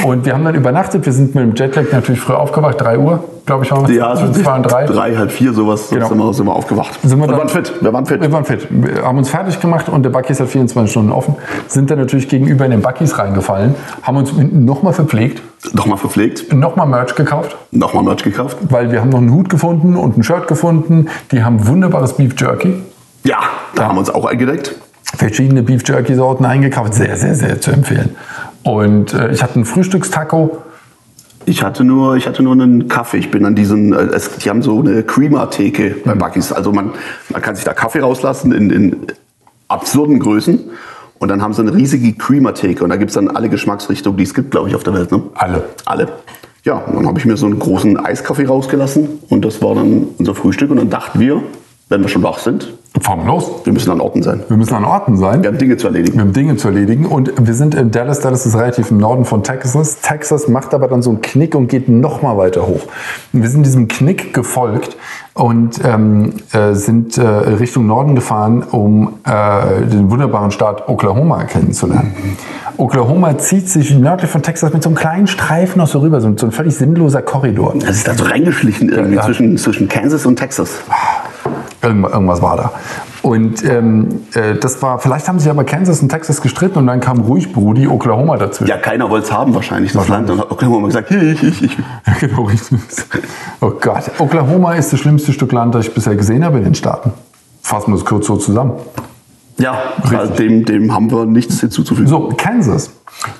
Und 0.05 0.25
wir 0.25 0.33
haben 0.33 0.43
dann 0.43 0.55
übernachtet. 0.55 1.05
Wir 1.05 1.13
sind 1.13 1.33
mit 1.35 1.43
dem 1.43 1.55
Jetlag 1.55 1.85
natürlich 1.91 2.19
früh 2.21 2.33
aufgewacht, 2.33 2.79
3 2.81 2.97
Uhr, 2.99 3.23
glaube 3.45 3.63
ich, 3.65 3.71
waren 3.71 3.87
wir. 3.87 3.95
Ja, 3.95 4.15
zwischen 4.15 4.33
zwei 4.35 4.55
und 4.55 4.63
drei. 4.63 4.85
drei, 4.85 5.15
halb 5.15 5.31
vier, 5.31 5.53
sowas 5.53 5.89
Genau. 5.89 6.07
sind, 6.09 6.17
wir, 6.17 6.33
sind 6.33 6.45
wir 6.45 6.53
aufgewacht. 6.55 6.99
Sind 7.03 7.11
wir 7.19 7.23
wir 7.23 7.27
dann- 7.27 7.37
waren 7.39 7.49
fit. 7.49 7.73
Wir 7.81 7.93
waren 7.93 8.05
fit. 8.05 8.21
Wir 8.21 8.31
waren 8.31 8.45
fit. 8.45 8.67
Wir 8.69 9.03
haben 9.03 9.17
uns 9.17 9.29
fertig 9.29 9.59
gemacht 9.59 9.89
und 9.89 10.03
der 10.03 10.09
Buckys 10.09 10.39
hat 10.39 10.47
24 10.49 10.91
Stunden 10.91 11.11
offen. 11.11 11.35
Sind 11.67 11.89
dann 11.89 11.99
natürlich 11.99 12.27
gegenüber 12.29 12.65
in 12.65 12.71
den 12.71 12.81
Buckys 12.81 13.17
reingefallen, 13.17 13.75
haben 14.01 14.17
uns 14.17 14.31
nochmal 14.33 14.93
verpflegt, 14.93 15.41
Nochmal 15.73 15.97
verpflegt, 15.97 16.51
nochmal 16.53 16.87
Merch 16.87 17.15
gekauft, 17.15 17.55
nochmal 17.71 18.03
Merch 18.03 18.21
gekauft. 18.23 18.57
weil 18.69 18.91
wir 18.91 18.99
haben 18.99 19.09
noch 19.09 19.19
einen 19.19 19.31
Hut 19.31 19.47
gefunden 19.49 19.95
und 19.95 20.17
ein 20.17 20.23
Shirt 20.23 20.47
gefunden. 20.47 21.07
Die 21.31 21.41
haben 21.43 21.65
wunderbares 21.67 22.13
Beef 22.13 22.33
Jerky. 22.37 22.83
Ja, 23.23 23.37
da 23.75 23.85
haben 23.87 23.95
wir 23.95 23.99
uns 23.99 24.09
auch 24.09 24.25
eingedeckt. 24.25 24.75
verschiedene 25.15 25.63
Beef 25.63 25.83
Jerky 25.87 26.15
Sorten 26.15 26.43
eingekauft. 26.43 26.93
Sehr, 26.95 27.15
sehr, 27.15 27.35
sehr 27.35 27.61
zu 27.61 27.71
empfehlen. 27.71 28.15
Und 28.63 29.13
äh, 29.13 29.31
ich 29.31 29.43
hatte 29.43 29.55
einen 29.55 29.65
Frühstückstaco. 29.65 30.63
Ich 31.45 31.61
hatte 31.63 31.83
nur, 31.83 32.15
ich 32.15 32.27
hatte 32.27 32.41
nur 32.41 32.53
einen 32.53 32.87
Kaffee. 32.87 33.17
Ich 33.17 33.29
bin 33.29 33.45
an 33.45 33.55
diesen, 33.55 33.93
äh, 33.93 34.03
es, 34.13 34.37
die 34.37 34.49
haben 34.49 34.61
so 34.61 34.79
eine 34.79 35.03
Creamer-Theke 35.03 35.97
bei 36.05 36.15
Bucky's. 36.15 36.51
Also 36.51 36.71
man, 36.71 36.91
man 37.29 37.41
kann 37.41 37.55
sich 37.55 37.65
da 37.65 37.73
Kaffee 37.73 37.99
rauslassen 37.99 38.53
in, 38.53 38.69
in 38.69 39.07
absurden 39.67 40.19
Größen. 40.19 40.59
Und 41.19 41.29
dann 41.29 41.41
haben 41.41 41.53
sie 41.53 41.61
eine 41.61 41.73
riesige 41.73 42.13
Creamer-Theke. 42.13 42.83
Und 42.83 42.89
da 42.89 42.95
gibt 42.95 43.11
es 43.11 43.15
dann 43.15 43.29
alle 43.29 43.49
Geschmacksrichtungen, 43.49 44.17
die 44.17 44.23
es 44.23 44.33
gibt, 44.33 44.51
glaube 44.51 44.69
ich, 44.69 44.75
auf 44.75 44.83
der 44.83 44.93
Welt. 44.93 45.11
Ne? 45.11 45.23
Alle. 45.35 45.63
Alle. 45.85 46.07
Ja, 46.63 46.75
und 46.75 46.95
dann 46.95 47.07
habe 47.07 47.19
ich 47.19 47.25
mir 47.25 47.35
so 47.35 47.45
einen 47.45 47.59
großen 47.59 47.97
Eiskaffee 47.97 48.45
rausgelassen. 48.45 49.19
Und 49.29 49.43
das 49.43 49.61
war 49.61 49.75
dann 49.75 50.07
unser 50.17 50.35
Frühstück. 50.35 50.71
Und 50.71 50.77
dann 50.77 50.89
dachten 50.89 51.19
wir, 51.19 51.43
wenn 51.89 52.01
wir 52.01 52.07
schon 52.07 52.23
wach 52.23 52.39
sind, 52.39 52.73
Fahren 53.01 53.21
wir 53.21 53.25
los. 53.25 53.49
wir 53.63 53.73
müssen 53.73 53.89
an 53.91 53.99
Orten 54.01 54.21
sein. 54.21 54.43
Wir 54.47 54.55
müssen 54.55 54.75
an 54.75 54.85
Orten 54.85 55.17
sein. 55.17 55.41
Wir 55.41 55.49
haben 55.49 55.57
Dinge 55.57 55.77
zu 55.77 55.87
erledigen. 55.87 56.13
Wir 56.15 56.21
haben 56.21 56.33
Dinge 56.33 56.57
zu 56.57 56.67
erledigen 56.67 57.07
und 57.07 57.33
wir 57.39 57.53
sind 57.55 57.73
in 57.73 57.89
Dallas. 57.89 58.19
Dallas 58.19 58.45
ist 58.45 58.55
relativ 58.55 58.91
im 58.91 58.99
Norden 58.99 59.25
von 59.25 59.41
Texas. 59.43 59.99
Texas 60.01 60.47
macht 60.47 60.75
aber 60.75 60.87
dann 60.87 61.01
so 61.01 61.09
einen 61.09 61.21
Knick 61.21 61.55
und 61.55 61.67
geht 61.67 61.89
noch 61.89 62.21
mal 62.21 62.37
weiter 62.37 62.67
hoch. 62.67 62.81
Und 63.33 63.41
wir 63.41 63.49
sind 63.49 63.65
diesem 63.65 63.87
Knick 63.87 64.33
gefolgt 64.35 64.95
und 65.33 65.81
ähm, 65.83 66.33
äh, 66.53 66.73
sind 66.73 67.17
äh, 67.17 67.21
Richtung 67.27 67.87
Norden 67.87 68.13
gefahren, 68.13 68.61
um 68.61 69.15
äh, 69.25 69.85
den 69.87 70.11
wunderbaren 70.11 70.51
Staat 70.51 70.87
Oklahoma 70.87 71.45
kennenzulernen. 71.45 72.13
Oklahoma 72.77 73.39
zieht 73.39 73.69
sich 73.69 73.91
nördlich 73.97 74.29
von 74.29 74.43
Texas 74.43 74.71
mit 74.71 74.83
so 74.83 74.89
einem 74.89 74.95
kleinen 74.95 75.25
Streifen 75.25 75.79
noch 75.79 75.87
so 75.87 75.99
rüber, 75.99 76.21
so, 76.21 76.31
so 76.37 76.45
ein 76.45 76.51
völlig 76.51 76.75
sinnloser 76.75 77.23
Korridor. 77.23 77.73
Das 77.79 77.97
ist 77.97 78.07
da 78.07 78.13
so 78.13 78.25
reingeschlichen 78.25 78.89
irgendwie 78.89 79.15
Ja. 79.15 79.23
zwischen, 79.23 79.57
zwischen 79.57 79.89
Kansas 79.89 80.27
und 80.27 80.35
Texas. 80.37 80.69
Irgendwas, 81.81 82.41
war 82.41 82.57
da. 82.57 82.71
Und 83.21 83.63
ähm, 83.63 84.21
äh, 84.33 84.55
das 84.55 84.81
war, 84.81 84.99
vielleicht 84.99 85.27
haben 85.27 85.39
sich 85.39 85.49
aber 85.49 85.63
Kansas 85.63 86.01
und 86.01 86.09
Texas 86.09 86.41
gestritten 86.41 86.79
und 86.79 86.87
dann 86.87 86.99
kam 86.99 87.21
ruhig 87.21 87.51
Brudi 87.51 87.87
Oklahoma 87.87 88.37
dazwischen. 88.37 88.69
Ja, 88.69 88.77
keiner 88.77 89.09
wollte 89.09 89.27
es 89.27 89.33
haben 89.33 89.53
wahrscheinlich, 89.53 89.93
das 89.93 90.07
Land. 90.07 90.29
Und 90.29 90.39
hat 90.39 90.51
Oklahoma 90.51 90.87
gesagt, 90.87 91.11
ich, 91.11 91.43
ich, 91.43 91.63
ich. 91.63 91.77
Ja, 91.77 92.13
genau, 92.19 92.43
richtig. 92.43 92.79
Oh 93.61 93.71
Gott. 93.71 94.11
Oklahoma 94.19 94.75
ist 94.75 94.91
das 94.91 94.99
schlimmste 94.99 95.33
Stück 95.33 95.51
Land, 95.51 95.75
das 95.75 95.87
ich 95.87 95.93
bisher 95.93 96.15
gesehen 96.15 96.43
habe 96.43 96.57
in 96.57 96.65
den 96.65 96.75
Staaten. 96.75 97.13
Fassen 97.61 97.93
wir 97.93 97.97
es 97.97 98.05
kurz 98.05 98.27
so 98.27 98.35
zusammen. 98.37 98.73
Ja, 99.57 99.77
also 100.17 100.33
dem, 100.33 100.65
dem 100.65 100.93
haben 100.93 101.11
wir 101.11 101.25
nichts 101.25 101.59
hinzuzufügen. 101.59 102.07
So, 102.07 102.29
Kansas. 102.35 102.91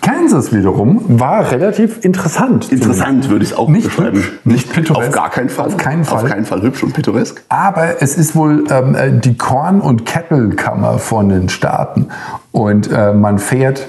Kansas 0.02 0.54
wiederum 0.54 1.04
war 1.20 1.52
relativ 1.52 2.06
interessant. 2.06 2.72
Interessant 2.72 3.30
würde 3.30 3.44
ich 3.44 3.52
es 3.52 3.58
auch 3.58 3.68
Nicht 3.68 3.86
beschreiben. 3.86 4.18
hübsch, 4.18 4.32
nicht 4.44 4.72
pittoresk. 4.72 5.08
Auf 5.10 5.14
gar 5.14 5.30
keinen 5.32 5.50
Fall. 5.50 5.68
Auf 5.68 5.78
keinen 5.78 6.06
Fall. 6.06 6.24
Auf 6.24 6.30
keinen 6.30 6.46
Fall 6.46 6.62
hübsch 6.62 6.84
und 6.84 6.94
pittoresk. 6.94 7.44
Aber 7.50 8.02
es 8.02 8.16
ist 8.18 8.36
wohl 8.36 8.66
ähm, 8.70 8.96
äh, 8.96 9.12
die 9.12 9.36
Korn- 9.36 9.82
und 9.82 10.06
Kettelkammer 10.06 11.00
von 11.00 11.30
den 11.30 11.50
Staaten. 11.50 12.08
Und 12.52 12.92
äh, 12.92 13.14
man 13.14 13.40
fährt 13.40 13.88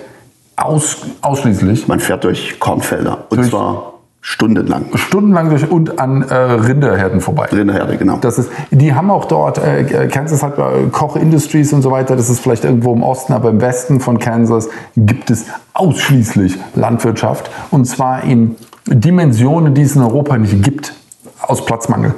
aus, 0.56 0.98
ausschließlich 1.20 1.88
Man 1.88 2.00
fährt 2.00 2.24
durch 2.24 2.58
Kornfelder. 2.58 3.24
Und 3.28 3.38
Durch- 3.38 3.50
zwar 3.50 3.93
stundenlang. 4.26 4.86
stundenlang 4.94 5.50
durch 5.50 5.70
und 5.70 6.00
an 6.00 6.22
äh, 6.22 6.34
Rinderherden 6.34 7.20
vorbei. 7.20 7.46
Rinderherde, 7.52 7.98
genau. 7.98 8.16
Das 8.22 8.38
ist, 8.38 8.50
die 8.70 8.94
haben 8.94 9.10
auch 9.10 9.26
dort, 9.26 9.58
äh, 9.58 10.08
Kansas 10.10 10.42
hat 10.42 10.58
äh, 10.58 10.88
Koch 10.90 11.16
Industries 11.16 11.74
und 11.74 11.82
so 11.82 11.90
weiter, 11.90 12.16
das 12.16 12.30
ist 12.30 12.40
vielleicht 12.40 12.64
irgendwo 12.64 12.94
im 12.94 13.02
Osten, 13.02 13.34
aber 13.34 13.50
im 13.50 13.60
Westen 13.60 14.00
von 14.00 14.18
Kansas 14.18 14.70
gibt 14.96 15.30
es 15.30 15.44
ausschließlich 15.74 16.58
Landwirtschaft 16.74 17.50
und 17.70 17.84
zwar 17.84 18.24
in 18.24 18.56
Dimensionen, 18.86 19.74
die 19.74 19.82
es 19.82 19.94
in 19.94 20.00
Europa 20.00 20.38
nicht 20.38 20.62
gibt, 20.62 20.94
aus 21.42 21.66
Platzmangel. 21.66 22.14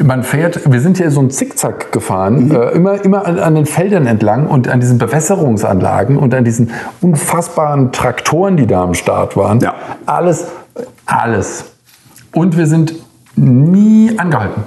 Man 0.00 0.22
fährt, 0.22 0.70
wir 0.70 0.80
sind 0.80 0.98
hier 0.98 1.10
so 1.10 1.20
ein 1.20 1.30
Zickzack 1.30 1.90
gefahren, 1.90 2.52
äh, 2.52 2.70
immer, 2.70 3.04
immer 3.04 3.26
an, 3.26 3.40
an 3.40 3.56
den 3.56 3.66
Feldern 3.66 4.06
entlang 4.06 4.46
und 4.46 4.68
an 4.68 4.78
diesen 4.78 4.98
Bewässerungsanlagen 4.98 6.18
und 6.18 6.32
an 6.34 6.44
diesen 6.44 6.70
unfassbaren 7.00 7.90
Traktoren, 7.90 8.56
die 8.56 8.68
da 8.68 8.84
am 8.84 8.94
Start 8.94 9.36
waren. 9.36 9.58
Ja. 9.58 9.74
Alles, 10.06 10.46
alles. 11.08 11.64
Und 12.32 12.56
wir 12.56 12.66
sind 12.66 12.94
nie 13.34 14.16
angehalten. 14.18 14.62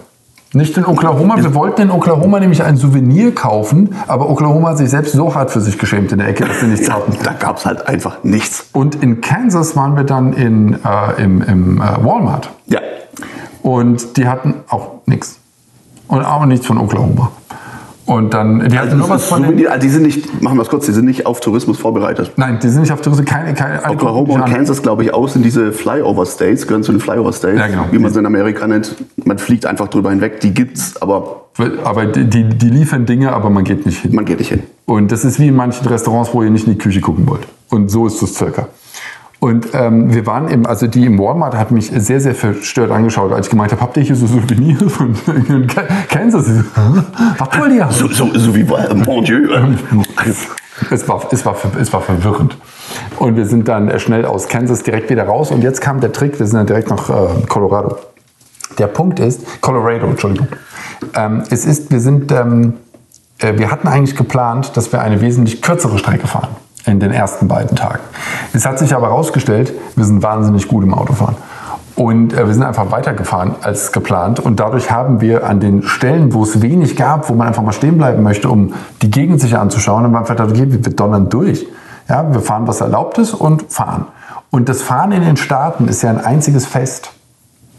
Nicht 0.54 0.76
in 0.76 0.86
Oklahoma. 0.86 1.38
Wir 1.38 1.56
wollten 1.56 1.84
in 1.84 1.92
Oklahoma 1.92 2.40
nämlich 2.42 2.62
ein 2.62 2.76
Souvenir 2.76 3.34
kaufen, 3.34 3.96
aber 4.08 4.30
Oklahoma 4.30 4.70
hat 4.72 4.80
sich 4.80 4.90
selbst 4.90 5.14
so 5.14 5.34
hart 5.34 5.50
für 5.50 5.62
sich 5.62 5.78
geschämt 5.78 6.12
in 6.12 6.18
der 6.18 6.28
Ecke, 6.28 6.44
dass 6.44 6.60
sie 6.60 6.68
nichts 6.68 6.92
hatten. 6.92 7.16
Da 7.24 7.32
gab 7.32 7.58
es 7.58 7.66
halt 7.66 7.88
einfach 7.88 8.22
nichts. 8.24 8.66
Und 8.74 8.96
in 9.02 9.22
Kansas 9.22 9.78
waren 9.78 9.96
wir 9.96 10.04
dann 10.04 10.34
in, 10.34 10.74
äh, 10.74 11.24
im, 11.24 11.42
im 11.42 11.78
äh, 11.78 12.04
Walmart. 12.04 12.50
Ja. 12.68 12.82
Und 13.62 14.18
die 14.18 14.28
hatten 14.28 14.56
auch 14.68 14.96
nichts. 15.06 15.40
Und 16.10 16.26
auch 16.26 16.46
nichts 16.46 16.66
von 16.66 16.78
Oklahoma. 16.80 17.32
Und 18.12 18.34
dann, 18.34 18.60
die 18.60 18.78
hatten 18.78 18.90
Also 18.90 18.98
nur 18.98 19.10
was 19.10 19.26
von 19.26 19.42
den, 19.44 19.68
also 19.68 19.80
die 19.80 19.90
sind 19.90 20.04
nicht, 20.04 20.42
machen 20.42 20.58
wir 20.58 20.64
es 20.64 20.70
kurz, 20.70 20.86
die 20.86 20.92
sind 20.92 21.06
nicht 21.06 21.26
auf 21.26 21.40
Tourismus 21.40 21.78
vorbereitet. 21.80 22.34
Nein, 22.36 22.60
die 22.62 22.68
sind 22.68 22.82
nicht 22.82 22.92
auf 22.92 23.06
Rüste, 23.06 23.24
keine, 23.24 23.54
keine 23.54 23.82
Oklahoma 23.90 24.34
und 24.34 24.46
Kansas, 24.46 24.82
glaube 24.82 25.04
ich, 25.04 25.14
aus 25.14 25.32
sind 25.34 25.46
diese 25.46 25.72
Flyover 25.72 26.26
States, 26.26 26.68
gehören 26.68 26.84
zu 26.84 26.92
den 26.92 27.00
Flyover 27.00 27.32
States, 27.32 27.58
Ja, 27.60 27.68
genau. 27.68 27.86
wie 27.92 28.00
man 28.00 28.12
sie 28.12 28.20
in 28.20 28.26
Amerika 28.26 28.68
nennt. 28.68 28.96
Man 29.24 29.38
fliegt 29.38 29.66
einfach 29.66 29.88
drüber 29.88 30.10
hinweg, 30.10 30.42
die 30.42 30.54
gibt's, 30.54 31.02
aber 31.02 31.46
Aber 31.86 32.06
die, 32.06 32.26
die, 32.30 32.44
die 32.44 32.70
liefern 32.70 33.06
Dinge, 33.06 33.32
aber 33.32 33.50
man 33.50 33.64
geht 33.64 33.86
nicht 33.86 34.00
hin. 34.02 34.14
man 34.14 34.26
geht 34.26 34.40
nicht 34.40 34.50
hin. 34.50 34.64
Und 34.86 35.12
das 35.14 35.24
ist 35.24 35.40
wie 35.40 35.48
in 35.48 35.56
manchen 35.56 35.88
Restaurants, 35.88 36.34
wo 36.34 36.44
ihr 36.44 36.50
nicht 36.50 36.68
in 36.68 36.74
die 36.74 36.80
Küche 36.80 37.00
gucken 37.00 37.28
wollt. 37.30 37.48
Und 37.70 37.90
so 37.90 38.08
ist 38.08 38.22
es 38.22 38.36
circa. 38.36 38.68
Und 39.44 39.70
ähm, 39.74 40.14
wir 40.14 40.28
waren 40.28 40.48
im, 40.50 40.68
also 40.68 40.86
die 40.86 41.04
im 41.04 41.18
Walmart 41.18 41.56
hat 41.56 41.72
mich 41.72 41.88
sehr, 41.88 42.22
sehr 42.22 42.36
verstört 42.36 42.92
angeschaut, 42.92 43.32
als 43.32 43.48
ich 43.48 43.50
gemeint 43.50 43.72
habe, 43.72 43.82
habt 43.82 43.98
ihr 43.98 44.04
hier 44.04 44.16
so 44.16 44.28
Souvenirs 44.28 44.94
von 44.94 45.16
Kansas? 46.10 46.48
Ich 46.48 46.54
so, 46.54 46.62
"Hä? 46.62 47.02
Was 47.40 47.60
wollt 47.60 47.74
ihr? 47.74 47.88
So, 47.90 48.08
so, 48.08 48.30
so 48.38 48.54
wie 48.54 48.62
äh, 48.62 48.94
Mon 48.94 49.26
Dieu. 49.26 49.50
Es 50.92 51.08
war, 51.08 51.28
es, 51.32 51.44
war, 51.44 51.56
es 51.80 51.92
war 51.92 52.02
verwirrend. 52.02 52.56
Und 53.18 53.36
wir 53.36 53.48
sind 53.48 53.68
dann 53.68 53.90
äh, 53.90 53.98
schnell 53.98 54.26
aus 54.26 54.48
Kansas 54.48 54.84
direkt 54.84 55.10
wieder 55.10 55.24
raus. 55.24 55.50
Und 55.50 55.64
jetzt 55.64 55.82
kam 55.82 56.02
der 56.02 56.12
Trick, 56.12 56.38
wir 56.38 56.46
sind 56.46 56.58
dann 56.58 56.68
direkt 56.68 56.92
nach 56.92 57.10
äh, 57.10 57.42
Colorado. 57.48 57.98
Der 58.78 58.88
Punkt 58.88 59.20
ist, 59.20 59.60
Colorado, 59.60 60.06
Entschuldigung. 60.06 60.50
Ähm, 61.16 61.42
es 61.50 61.66
ist, 61.66 61.90
wir 61.90 62.00
sind, 62.00 62.32
ähm, 62.32 62.74
äh, 63.40 63.58
wir 63.58 63.72
hatten 63.72 63.88
eigentlich 63.88 64.16
geplant, 64.16 64.78
dass 64.78 64.92
wir 64.92 65.02
eine 65.02 65.20
wesentlich 65.20 65.64
kürzere 65.64 65.98
Strecke 65.98 66.28
fahren 66.28 66.50
in 66.86 67.00
den 67.00 67.12
ersten 67.12 67.48
beiden 67.48 67.76
Tagen. 67.76 68.00
Es 68.54 68.66
hat 68.66 68.80
sich 68.80 68.96
aber 68.96 69.08
herausgestellt, 69.08 69.74
wir 69.96 70.06
sind 70.06 70.24
wahnsinnig 70.24 70.68
gut 70.68 70.84
im 70.84 70.94
Autofahren. 70.94 71.36
Und 71.96 72.34
äh, 72.34 72.48
wir 72.48 72.54
sind 72.54 72.64
einfach 72.64 72.90
weitergefahren 72.92 73.56
als 73.62 73.92
geplant. 73.92 74.40
Und 74.40 74.60
dadurch 74.60 74.92
haben 74.92 75.22
wir 75.22 75.46
an 75.46 75.60
den 75.60 75.84
Stellen, 75.84 76.34
wo 76.34 76.44
es 76.44 76.62
wenig 76.62 76.96
gab, 76.96 77.30
wo 77.30 77.34
man 77.34 77.48
einfach 77.48 77.64
mal 77.64 77.74
stehen 77.74 77.98
bleiben 77.98 78.24
möchte, 78.24 78.50
um 78.50 78.74
die 79.02 79.12
Gegend 79.12 79.42
sich 79.42 79.58
anzuschauen, 79.58 80.04
haben 80.04 80.12
wir 80.12 80.20
einfach 80.20 80.36
gedacht, 80.36 80.52
okay, 80.52 80.66
wir 80.68 80.80
donnern 80.80 81.30
durch. 81.30 81.68
Ja, 82.10 82.32
wir 82.32 82.42
fahren, 82.42 82.68
was 82.68 82.82
erlaubt 82.82 83.18
ist 83.18 83.34
und 83.34 83.72
fahren. 83.72 84.06
Und 84.50 84.68
das 84.68 84.82
Fahren 84.82 85.12
in 85.12 85.22
den 85.22 85.38
Staaten 85.38 85.88
ist 85.88 86.02
ja 86.02 86.10
ein 86.10 86.20
einziges 86.20 86.66
Fest. 86.66 87.12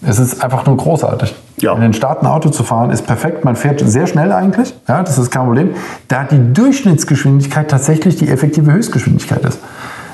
Es 0.04 0.18
ist 0.18 0.42
einfach 0.42 0.66
nur 0.66 0.76
großartig. 0.76 1.34
Ja. 1.58 1.74
In 1.74 1.80
den 1.80 1.92
Staaten 1.92 2.26
Auto 2.26 2.48
zu 2.50 2.64
fahren 2.64 2.90
ist 2.90 3.06
perfekt. 3.06 3.44
Man 3.44 3.54
fährt 3.54 3.80
sehr 3.80 4.06
schnell 4.06 4.32
eigentlich. 4.32 4.74
Ja, 4.88 5.02
das 5.02 5.16
ist 5.18 5.30
kein 5.30 5.44
Problem. 5.44 5.70
Da 6.08 6.24
die 6.24 6.52
Durchschnittsgeschwindigkeit 6.52 7.70
tatsächlich 7.70 8.16
die 8.16 8.28
effektive 8.28 8.72
Höchstgeschwindigkeit 8.72 9.44
ist. 9.44 9.60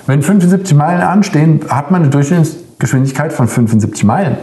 Wenn 0.06 0.22
75 0.22 0.76
Meilen 0.76 1.00
anstehen, 1.00 1.60
hat 1.68 1.90
man 1.90 2.02
eine 2.02 2.10
Durchschnittsgeschwindigkeit 2.10 3.32
von 3.32 3.48
75 3.48 4.04
Meilen. 4.04 4.36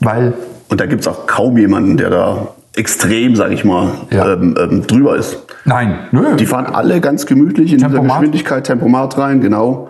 Weil 0.00 0.34
Und 0.68 0.80
da 0.80 0.86
gibt 0.86 1.02
es 1.02 1.08
auch 1.08 1.26
kaum 1.26 1.56
jemanden, 1.56 1.96
der 1.96 2.10
da 2.10 2.48
extrem, 2.76 3.36
sag 3.36 3.52
ich 3.52 3.64
mal, 3.64 3.88
Ja. 4.10 4.32
ähm, 4.34 4.54
ähm, 4.58 4.86
drüber 4.86 5.16
ist. 5.16 5.38
Nein, 5.64 5.96
nö. 6.12 6.36
Die 6.36 6.46
fahren 6.46 6.66
alle 6.66 7.00
ganz 7.00 7.24
gemütlich 7.24 7.72
in 7.72 7.78
dieser 7.78 7.90
Tempomat. 7.90 8.16
Geschwindigkeit, 8.18 8.64
Tempomat 8.64 9.16
rein, 9.16 9.40
genau. 9.40 9.88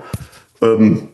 Ähm, 0.63 1.09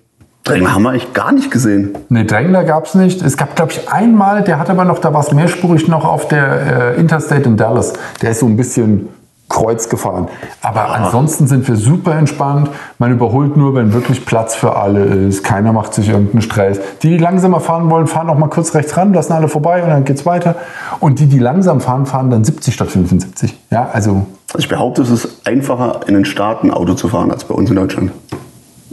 Drängen 0.50 0.74
haben 0.74 0.82
wir 0.82 0.90
eigentlich 0.90 1.12
gar 1.12 1.32
nicht 1.32 1.50
gesehen. 1.50 1.96
Ne, 2.08 2.24
Drängler 2.24 2.64
gab 2.64 2.86
es 2.86 2.94
nicht. 2.94 3.22
Es 3.22 3.36
gab, 3.36 3.56
glaube 3.56 3.72
ich, 3.72 3.88
einmal, 3.88 4.42
der 4.42 4.58
hat 4.58 4.68
aber 4.70 4.84
noch, 4.84 4.98
da 4.98 5.14
war 5.14 5.20
es 5.20 5.32
mehrspurig 5.32 5.88
noch 5.88 6.04
auf 6.04 6.28
der 6.28 6.96
äh, 6.96 7.00
Interstate 7.00 7.42
in 7.42 7.56
Dallas. 7.56 7.92
Der 8.20 8.30
ist 8.30 8.40
so 8.40 8.46
ein 8.46 8.56
bisschen 8.56 9.08
kreuz 9.50 9.88
gefahren. 9.88 10.28
Aber 10.62 10.90
ansonsten 10.94 11.46
sind 11.46 11.68
wir 11.68 11.76
super 11.76 12.14
entspannt. 12.14 12.70
Man 12.98 13.12
überholt 13.12 13.56
nur, 13.56 13.74
wenn 13.74 13.92
wirklich 13.92 14.24
Platz 14.24 14.54
für 14.54 14.76
alle 14.76 15.04
ist. 15.04 15.42
Keiner 15.42 15.72
macht 15.72 15.92
sich 15.92 16.08
irgendeinen 16.08 16.42
Stress. 16.42 16.80
Die, 17.02 17.10
die 17.10 17.18
langsamer 17.18 17.60
fahren 17.60 17.90
wollen, 17.90 18.06
fahren 18.06 18.30
auch 18.30 18.38
mal 18.38 18.48
kurz 18.48 18.74
rechts 18.74 18.96
ran, 18.96 19.12
lassen 19.12 19.32
alle 19.32 19.48
vorbei 19.48 19.82
und 19.82 19.90
dann 19.90 20.04
geht's 20.04 20.24
weiter. 20.24 20.54
Und 21.00 21.18
die, 21.18 21.26
die 21.26 21.40
langsam 21.40 21.80
fahren, 21.80 22.06
fahren 22.06 22.30
dann 22.30 22.44
70 22.44 22.72
statt 22.72 22.90
75. 22.90 23.58
Ja, 23.70 23.90
also 23.92 24.26
Also 24.52 24.58
ich 24.58 24.68
behaupte, 24.68 25.02
es 25.02 25.10
ist 25.10 25.46
einfacher, 25.46 26.00
in 26.06 26.14
den 26.14 26.24
Staaten 26.24 26.70
Auto 26.70 26.94
zu 26.94 27.08
fahren, 27.08 27.30
als 27.30 27.44
bei 27.44 27.54
uns 27.54 27.70
in 27.70 27.76
Deutschland. 27.76 28.12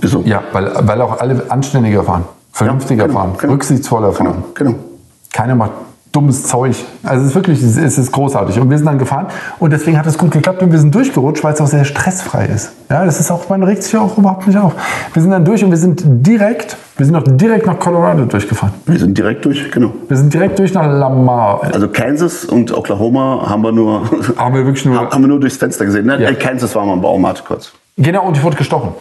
So. 0.01 0.21
ja, 0.25 0.43
weil, 0.51 0.71
weil 0.81 1.01
auch 1.01 1.19
alle 1.19 1.43
anständiger 1.49 2.03
fahren, 2.03 2.25
vernünftiger 2.51 3.07
genau, 3.07 3.19
fahren, 3.19 3.33
genau. 3.37 3.53
rücksichtsvoller 3.53 4.11
fahren. 4.11 4.43
Genau, 4.53 4.71
genau. 4.71 4.83
Keiner 5.31 5.55
macht 5.55 5.71
dummes 6.17 6.43
Zeug. 6.43 6.75
Also 7.03 7.21
es 7.21 7.29
ist 7.29 7.35
wirklich, 7.35 7.61
es 7.61 7.77
ist, 7.77 7.77
es 7.77 7.97
ist 7.97 8.11
großartig. 8.11 8.59
Und 8.59 8.69
wir 8.69 8.77
sind 8.77 8.87
dann 8.87 8.97
gefahren 8.97 9.27
und 9.59 9.71
deswegen 9.71 9.97
hat 9.99 10.07
es 10.07 10.17
gut 10.17 10.31
geklappt 10.31 10.63
und 10.63 10.71
wir 10.71 10.79
sind 10.79 10.93
durchgerutscht, 10.93 11.43
weil 11.43 11.53
es 11.53 11.61
auch 11.61 11.67
sehr 11.67 11.85
stressfrei 11.85 12.47
ist. 12.47 12.71
Ja, 12.89 13.05
das 13.05 13.19
ist 13.19 13.29
auch, 13.29 13.47
man 13.49 13.61
regt 13.61 13.83
sich 13.83 13.95
auch 13.95 14.17
überhaupt 14.17 14.47
nicht 14.47 14.57
auf. 14.57 14.73
Wir 15.13 15.21
sind 15.21 15.31
dann 15.31 15.45
durch 15.45 15.63
und 15.63 15.69
wir 15.69 15.77
sind 15.77 16.01
direkt, 16.05 16.75
wir 16.97 17.05
sind 17.05 17.13
noch 17.13 17.23
direkt 17.23 17.67
nach 17.67 17.77
Colorado 17.77 18.25
durchgefahren. 18.25 18.73
Wir 18.85 18.99
sind 18.99 19.15
direkt 19.15 19.45
durch, 19.45 19.69
genau. 19.71 19.91
Wir 20.07 20.17
sind 20.17 20.33
direkt 20.33 20.57
durch 20.57 20.73
nach 20.73 20.87
Lamar. 20.87 21.61
Also 21.71 21.87
Kansas 21.87 22.45
und 22.45 22.75
Oklahoma 22.75 23.47
haben 23.47 23.61
wir 23.61 23.71
nur, 23.71 24.09
Haben 24.37 24.55
wir 24.55 24.65
wirklich 24.65 24.85
nur, 24.85 24.97
haben 25.11 25.21
wir 25.21 25.27
nur 25.27 25.39
durchs 25.39 25.57
Fenster 25.57 25.85
gesehen. 25.85 26.07
Ne? 26.07 26.21
Ja. 26.21 26.29
Äh, 26.29 26.35
Kansas 26.35 26.73
war 26.73 26.85
mal 26.85 26.93
im 26.93 27.01
Baumarkt 27.01 27.45
kurz. 27.45 27.73
genau, 27.95 28.25
und 28.25 28.35
ich 28.37 28.43
wurde 28.43 28.57
gestochen. 28.57 28.93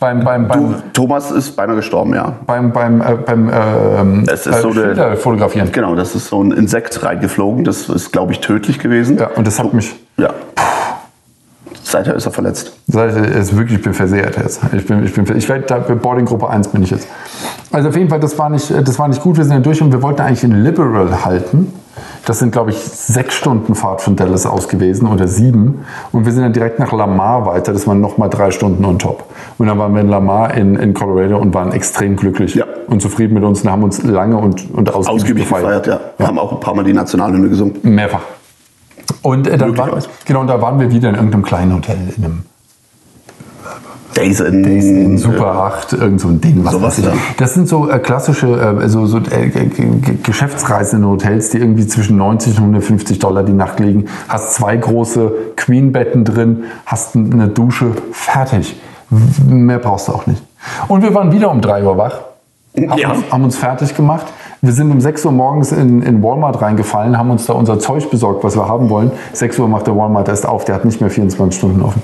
Beim, 0.00 0.24
beim, 0.24 0.48
beim, 0.48 0.82
Thomas 0.92 1.30
ist 1.30 1.54
beinahe 1.56 1.76
gestorben, 1.76 2.14
ja. 2.14 2.32
beim, 2.46 2.72
beim, 2.72 3.00
äh, 3.00 3.14
beim 3.24 3.48
ähm, 3.52 4.24
Es 4.26 4.46
ist 4.46 4.60
so 4.60 4.68
eine- 4.70 4.80
Schilder 4.80 5.16
fotografieren. 5.16 5.70
Genau, 5.70 5.94
das 5.94 6.14
ist 6.14 6.28
so 6.28 6.42
ein 6.42 6.50
Insekt 6.50 7.02
reingeflogen. 7.04 7.64
Das 7.64 7.88
ist, 7.88 8.10
glaube 8.12 8.32
ich, 8.32 8.40
tödlich 8.40 8.80
gewesen. 8.80 9.18
Ja, 9.18 9.28
und 9.36 9.46
das 9.46 9.58
hat 9.58 9.72
mich, 9.72 9.94
Ja. 10.16 10.30
Seither 11.86 12.14
ist 12.14 12.26
er 12.26 12.32
verletzt. 12.32 12.72
Das 12.88 13.14
ist 13.14 13.56
wirklich, 13.56 13.78
ich 13.78 13.84
bin 13.84 13.94
versehrt 13.94 14.36
jetzt. 14.36 14.60
Ich 14.72 14.84
bin, 14.86 15.04
ich 15.04 15.14
bin, 15.14 15.36
ich 15.36 15.48
werde 15.48 15.94
Boarding 15.94 16.24
Gruppe 16.24 16.48
1 16.48 16.68
bin 16.68 16.82
ich 16.82 16.90
jetzt. 16.90 17.06
Also 17.70 17.90
auf 17.90 17.96
jeden 17.96 18.08
Fall, 18.08 18.18
das 18.20 18.36
war 18.36 18.50
nicht, 18.50 18.68
das 18.70 18.98
war 18.98 19.06
nicht 19.06 19.22
gut. 19.22 19.36
Wir 19.36 19.44
sind 19.44 19.54
dann 19.54 19.62
durch 19.62 19.80
und 19.80 19.92
wir 19.92 20.02
wollten 20.02 20.22
eigentlich 20.22 20.42
in 20.42 20.64
Liberal 20.64 21.24
halten. 21.24 21.72
Das 22.26 22.38
sind, 22.38 22.52
glaube 22.52 22.70
ich, 22.70 22.78
sechs 22.78 23.34
Stunden 23.34 23.74
Fahrt 23.74 24.00
von 24.00 24.16
Dallas 24.16 24.46
aus 24.46 24.68
gewesen 24.68 25.06
oder 25.08 25.28
sieben. 25.28 25.84
Und 26.12 26.24
wir 26.24 26.32
sind 26.32 26.42
dann 26.42 26.52
direkt 26.52 26.78
nach 26.78 26.92
Lamar 26.92 27.44
weiter. 27.46 27.72
Das 27.72 27.86
waren 27.86 28.00
nochmal 28.00 28.30
drei 28.30 28.50
Stunden 28.50 28.84
on 28.84 28.98
top. 28.98 29.24
Und 29.58 29.66
dann 29.66 29.78
waren 29.78 29.94
wir 29.94 30.00
in 30.00 30.08
Lamar 30.08 30.54
in, 30.54 30.76
in 30.76 30.94
Colorado 30.94 31.38
und 31.38 31.52
waren 31.54 31.72
extrem 31.72 32.16
glücklich 32.16 32.54
Ja. 32.54 32.64
und 32.86 33.02
zufrieden 33.02 33.34
mit 33.34 33.44
uns 33.44 33.62
und 33.62 33.70
haben 33.70 33.82
uns 33.82 34.02
lange 34.02 34.36
und, 34.36 34.72
und 34.72 34.88
ausgiebig, 34.94 35.22
Ausgiebig 35.22 35.48
gefeiert, 35.48 35.86
ja. 35.86 36.00
Wir 36.16 36.26
haben 36.26 36.38
auch 36.38 36.52
ein 36.52 36.60
paar 36.60 36.74
Mal 36.74 36.84
die 36.84 36.92
Nationalhymne 36.94 37.48
gesungen. 37.48 37.76
Mehrfach. 37.82 38.22
Und 39.22 39.46
äh, 39.46 39.58
dann 39.58 39.76
waren, 39.76 40.02
genau, 40.24 40.40
und 40.40 40.46
da 40.46 40.60
waren 40.60 40.80
wir 40.80 40.90
wieder 40.90 41.10
in 41.10 41.14
irgendeinem 41.14 41.42
kleinen 41.44 41.74
Hotel, 41.74 41.96
in 42.16 42.24
einem 42.24 42.42
Days 44.14 44.40
in, 44.40 44.64
in 44.64 45.18
Super 45.18 45.46
8, 45.46 45.92
irgend 45.94 46.20
so 46.20 46.28
ein 46.28 46.40
Ding. 46.40 46.64
Was 46.64 46.72
Sowas, 46.72 46.98
ja. 46.98 47.12
Das 47.36 47.54
sind 47.54 47.68
so 47.68 47.88
äh, 47.90 47.98
klassische 47.98 48.46
äh, 48.82 48.88
so, 48.88 49.06
so, 49.06 49.18
äh, 49.18 49.50
geschäftsreisende 50.22 51.06
Hotels, 51.06 51.50
die 51.50 51.58
irgendwie 51.58 51.86
zwischen 51.86 52.16
90 52.16 52.52
und 52.58 52.64
150 52.64 53.18
Dollar 53.18 53.42
die 53.42 53.52
Nacht 53.52 53.80
liegen. 53.80 54.06
Hast 54.28 54.54
zwei 54.54 54.76
große 54.76 55.32
Queen-Betten 55.56 56.24
drin, 56.24 56.64
hast 56.86 57.16
eine 57.16 57.48
Dusche, 57.48 57.92
fertig. 58.12 58.80
Mehr 59.46 59.78
brauchst 59.78 60.08
du 60.08 60.12
auch 60.12 60.26
nicht. 60.26 60.42
Und 60.88 61.02
wir 61.02 61.14
waren 61.14 61.32
wieder 61.32 61.50
um 61.50 61.60
3 61.60 61.84
Uhr 61.84 61.96
wach. 61.98 62.20
Haben, 62.76 62.98
Ja. 62.98 63.12
uns, 63.12 63.30
haben 63.30 63.44
uns 63.44 63.56
fertig 63.56 63.94
gemacht. 63.94 64.26
Wir 64.60 64.72
sind 64.72 64.90
um 64.90 65.00
6 65.00 65.24
Uhr 65.26 65.32
morgens 65.32 65.72
in, 65.72 66.02
in 66.02 66.22
Walmart 66.22 66.60
reingefallen, 66.62 67.18
haben 67.18 67.30
uns 67.30 67.46
da 67.46 67.52
unser 67.52 67.78
Zeug 67.78 68.10
besorgt, 68.10 68.42
was 68.42 68.56
wir 68.56 68.66
haben 68.66 68.88
wollen. 68.88 69.12
6 69.34 69.58
Uhr 69.58 69.68
macht 69.68 69.86
der 69.86 69.96
Walmart 69.96 70.28
erst 70.28 70.46
auf, 70.46 70.64
der 70.64 70.76
hat 70.76 70.84
nicht 70.84 71.00
mehr 71.00 71.10
24 71.10 71.58
Stunden 71.58 71.82
offen. 71.82 72.02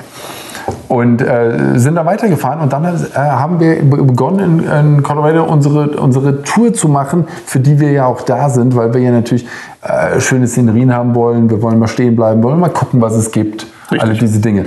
Und 0.88 1.22
äh, 1.22 1.78
sind 1.78 1.94
da 1.94 2.04
weitergefahren 2.04 2.60
und 2.60 2.72
dann 2.72 2.84
äh, 2.84 2.88
haben 3.14 3.60
wir 3.60 3.82
be- 3.82 4.02
begonnen 4.02 4.60
in, 4.60 4.96
in 4.96 5.02
Colorado 5.02 5.44
unsere, 5.44 5.90
unsere 6.00 6.42
Tour 6.42 6.72
zu 6.74 6.88
machen, 6.88 7.26
für 7.46 7.60
die 7.60 7.78
wir 7.78 7.92
ja 7.92 8.06
auch 8.06 8.22
da 8.22 8.48
sind, 8.48 8.74
weil 8.74 8.92
wir 8.92 9.00
ja 9.00 9.12
natürlich 9.12 9.46
äh, 9.82 10.20
schöne 10.20 10.46
Szenerien 10.46 10.92
haben 10.94 11.14
wollen, 11.14 11.48
wir 11.48 11.62
wollen 11.62 11.78
mal 11.78 11.86
stehen 11.88 12.16
bleiben, 12.16 12.42
wollen 12.42 12.58
mal 12.58 12.70
gucken, 12.70 13.00
was 13.00 13.14
es 13.14 13.30
gibt, 13.30 13.66
Richtig. 13.90 14.02
alle 14.02 14.14
diese 14.14 14.40
Dinge. 14.40 14.64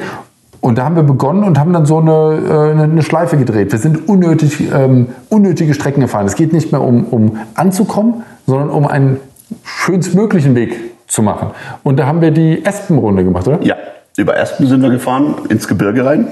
Und 0.61 0.77
da 0.77 0.85
haben 0.85 0.95
wir 0.95 1.03
begonnen 1.03 1.43
und 1.43 1.59
haben 1.59 1.73
dann 1.73 1.85
so 1.85 1.97
eine, 1.97 2.11
äh, 2.11 2.71
eine, 2.71 2.83
eine 2.83 3.03
Schleife 3.03 3.35
gedreht. 3.35 3.73
Wir 3.73 3.79
sind 3.79 4.07
unnötig, 4.07 4.71
ähm, 4.73 5.07
unnötige 5.27 5.73
Strecken 5.73 5.99
gefahren. 5.99 6.25
Es 6.25 6.35
geht 6.35 6.53
nicht 6.53 6.71
mehr 6.71 6.81
um, 6.81 7.03
um 7.05 7.37
anzukommen, 7.55 8.23
sondern 8.47 8.69
um 8.69 8.87
einen 8.87 9.19
schönstmöglichen 9.63 10.55
Weg 10.55 10.79
zu 11.07 11.21
machen. 11.21 11.49
Und 11.83 11.99
da 11.99 12.07
haben 12.07 12.21
wir 12.21 12.31
die 12.31 12.65
Espenrunde 12.65 13.25
gemacht, 13.25 13.45
oder? 13.47 13.61
Ja, 13.61 13.75
über 14.17 14.37
Aspen 14.37 14.67
sind 14.67 14.81
wir 14.81 14.89
gefahren, 14.89 15.35
ins 15.49 15.67
Gebirge 15.67 16.05
rein. 16.05 16.27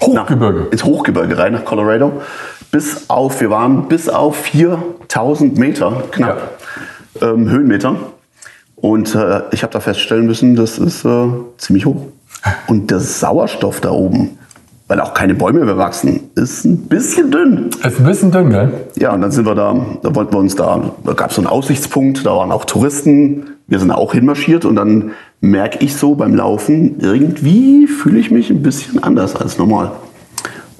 Hochgebirge. 0.00 0.60
Nach, 0.60 0.72
ins 0.72 0.84
Hochgebirge 0.84 1.38
rein, 1.38 1.52
nach 1.52 1.64
Colorado. 1.64 2.22
Bis 2.70 3.08
auf, 3.08 3.40
wir 3.40 3.50
waren 3.50 3.88
bis 3.88 4.08
auf 4.08 4.36
4000 4.36 5.56
Meter, 5.58 6.04
knapp, 6.10 6.58
ähm, 7.20 7.48
Höhenmeter. 7.48 7.96
Und 8.76 9.14
äh, 9.14 9.42
ich 9.50 9.62
habe 9.62 9.72
da 9.72 9.80
feststellen 9.80 10.26
müssen, 10.26 10.54
das 10.54 10.78
ist 10.78 11.04
äh, 11.04 11.28
ziemlich 11.56 11.86
hoch. 11.86 12.06
Und 12.68 12.90
der 12.90 13.00
Sauerstoff 13.00 13.80
da 13.80 13.90
oben, 13.90 14.38
weil 14.88 15.00
auch 15.00 15.14
keine 15.14 15.34
Bäume 15.34 15.64
mehr 15.64 15.76
wachsen, 15.76 16.30
ist 16.34 16.64
ein 16.64 16.78
bisschen 16.88 17.30
dünn. 17.30 17.70
Ist 17.84 18.00
ein 18.00 18.06
bisschen 18.06 18.30
dünn, 18.32 18.50
gell? 18.50 18.72
Ja, 18.96 19.12
und 19.12 19.20
dann 19.20 19.30
sind 19.30 19.46
wir 19.46 19.54
da, 19.54 19.76
da 20.02 20.14
wollten 20.14 20.32
wir 20.32 20.38
uns 20.38 20.56
da, 20.56 20.80
da 21.04 21.12
gab 21.12 21.30
es 21.30 21.36
so 21.36 21.42
einen 21.42 21.48
Aussichtspunkt, 21.48 22.24
da 22.24 22.30
waren 22.34 22.50
auch 22.50 22.64
Touristen, 22.64 23.44
wir 23.66 23.78
sind 23.78 23.90
auch 23.90 24.12
hinmarschiert 24.14 24.64
und 24.64 24.76
dann 24.76 25.12
merke 25.40 25.84
ich 25.84 25.94
so 25.94 26.14
beim 26.14 26.34
Laufen, 26.34 26.96
irgendwie 27.00 27.86
fühle 27.86 28.18
ich 28.18 28.30
mich 28.30 28.50
ein 28.50 28.62
bisschen 28.62 29.02
anders 29.02 29.36
als 29.36 29.58
normal. 29.58 29.92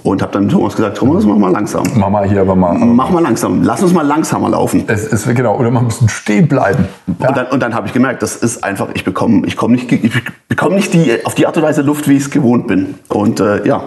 Und 0.04 0.22
habe 0.22 0.32
dann 0.32 0.48
Thomas 0.48 0.76
gesagt, 0.76 0.96
Thomas, 0.96 1.24
mach 1.24 1.36
mal 1.36 1.50
langsam. 1.50 1.82
Mama 1.96 2.22
hier 2.22 2.40
aber 2.40 2.54
mal. 2.54 2.76
Aber 2.76 2.86
Mach 2.86 3.10
mal 3.10 3.22
langsam, 3.22 3.62
lass 3.62 3.82
uns 3.82 3.92
mal 3.92 4.06
langsamer 4.06 4.48
laufen. 4.48 4.84
es 4.86 5.06
ist 5.06 5.26
genau, 5.34 5.58
oder 5.58 5.70
man 5.70 5.84
muss 5.84 6.00
stehen 6.06 6.48
bleiben. 6.48 6.86
Und 7.06 7.36
dann, 7.36 7.46
und 7.48 7.60
dann 7.60 7.74
habe 7.74 7.88
ich 7.88 7.92
gemerkt, 7.92 8.22
das 8.22 8.36
ist 8.36 8.62
einfach, 8.64 8.88
ich 8.94 9.04
bekomme 9.04 9.46
ich 9.46 9.56
komm 9.56 9.72
nicht, 9.72 9.90
ich 9.90 10.12
bekomme 10.48 10.76
nicht 10.76 10.94
die, 10.94 11.26
auf 11.26 11.34
die 11.34 11.46
Art 11.46 11.56
und 11.56 11.64
Weise 11.64 11.82
Luft, 11.82 12.08
wie 12.08 12.14
ich 12.14 12.22
es 12.22 12.30
gewohnt 12.30 12.68
bin. 12.68 12.94
Und 13.08 13.40
äh, 13.40 13.66
ja, 13.66 13.82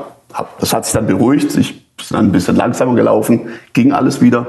das 0.59 0.73
hat 0.73 0.85
sich 0.85 0.93
dann 0.93 1.07
beruhigt. 1.07 1.55
Ich 1.57 1.85
bin 1.95 2.05
dann 2.09 2.25
ein 2.27 2.31
bisschen 2.31 2.55
langsamer 2.55 2.95
gelaufen, 2.95 3.49
ging 3.73 3.91
alles 3.91 4.21
wieder. 4.21 4.47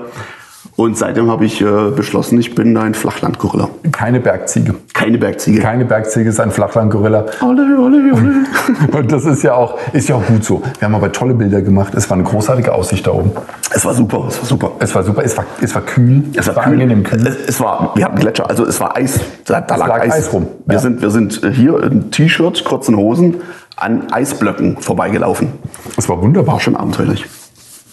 Und 0.76 0.96
seitdem 0.96 1.30
habe 1.30 1.44
ich 1.44 1.60
äh, 1.60 1.90
beschlossen, 1.94 2.40
ich 2.40 2.54
bin 2.54 2.76
ein 2.76 2.94
Flachlandgorilla. 2.94 3.68
Keine 3.90 4.20
Bergziege. 4.20 4.74
Keine 4.94 5.18
Bergziege. 5.18 5.60
Keine 5.60 5.84
Bergziege 5.84 6.30
ist 6.30 6.40
ein 6.40 6.50
Flachlandgorilla. 6.50 7.26
Ole, 7.42 7.78
ole, 7.78 8.12
ole. 8.14 8.44
Und 8.98 9.12
das 9.12 9.26
ist 9.26 9.42
ja 9.42 9.54
auch, 9.54 9.78
ist 9.92 10.08
ja 10.08 10.14
auch 10.14 10.26
gut 10.26 10.44
so. 10.44 10.62
Wir 10.78 10.86
haben 10.86 10.94
aber 10.94 11.12
tolle 11.12 11.34
Bilder 11.34 11.60
gemacht. 11.60 11.94
Es 11.94 12.08
war 12.08 12.16
eine 12.16 12.24
großartige 12.24 12.72
Aussicht 12.72 13.06
da 13.06 13.10
oben. 13.10 13.32
Es 13.74 13.84
war 13.84 13.92
super, 13.92 14.24
es 14.28 14.38
war 14.40 14.46
super. 14.46 14.70
Es 14.78 14.94
war 14.94 15.02
super, 15.02 15.22
es 15.22 15.36
war, 15.36 15.44
es 15.60 15.74
war 15.74 15.82
kühl. 15.82 16.22
Es 16.34 16.46
war, 16.46 16.64
angenehm 16.64 17.02
kühl. 17.02 17.26
Es, 17.26 17.36
es 17.48 17.60
war, 17.60 17.92
wir 17.94 18.06
hatten 18.06 18.18
Gletscher, 18.18 18.48
also 18.48 18.64
es 18.64 18.80
war 18.80 18.96
Eis. 18.96 19.20
Da, 19.44 19.60
da 19.60 19.76
lag, 19.76 19.88
lag 19.88 20.00
Eis. 20.00 20.12
Eis 20.12 20.32
rum, 20.32 20.46
Wir, 20.64 20.74
ja. 20.74 20.80
sind, 20.80 21.02
wir 21.02 21.10
sind 21.10 21.42
hier 21.52 21.82
in 21.82 22.10
T-Shirt, 22.10 22.64
kurzen 22.64 22.96
Hosen 22.96 23.42
an 23.76 24.12
Eisblöcken 24.12 24.76
vorbeigelaufen. 24.78 25.52
Es 25.96 26.08
war 26.08 26.20
wunderbar. 26.22 26.60
Schon 26.60 26.76
abenteuerlich. 26.76 27.26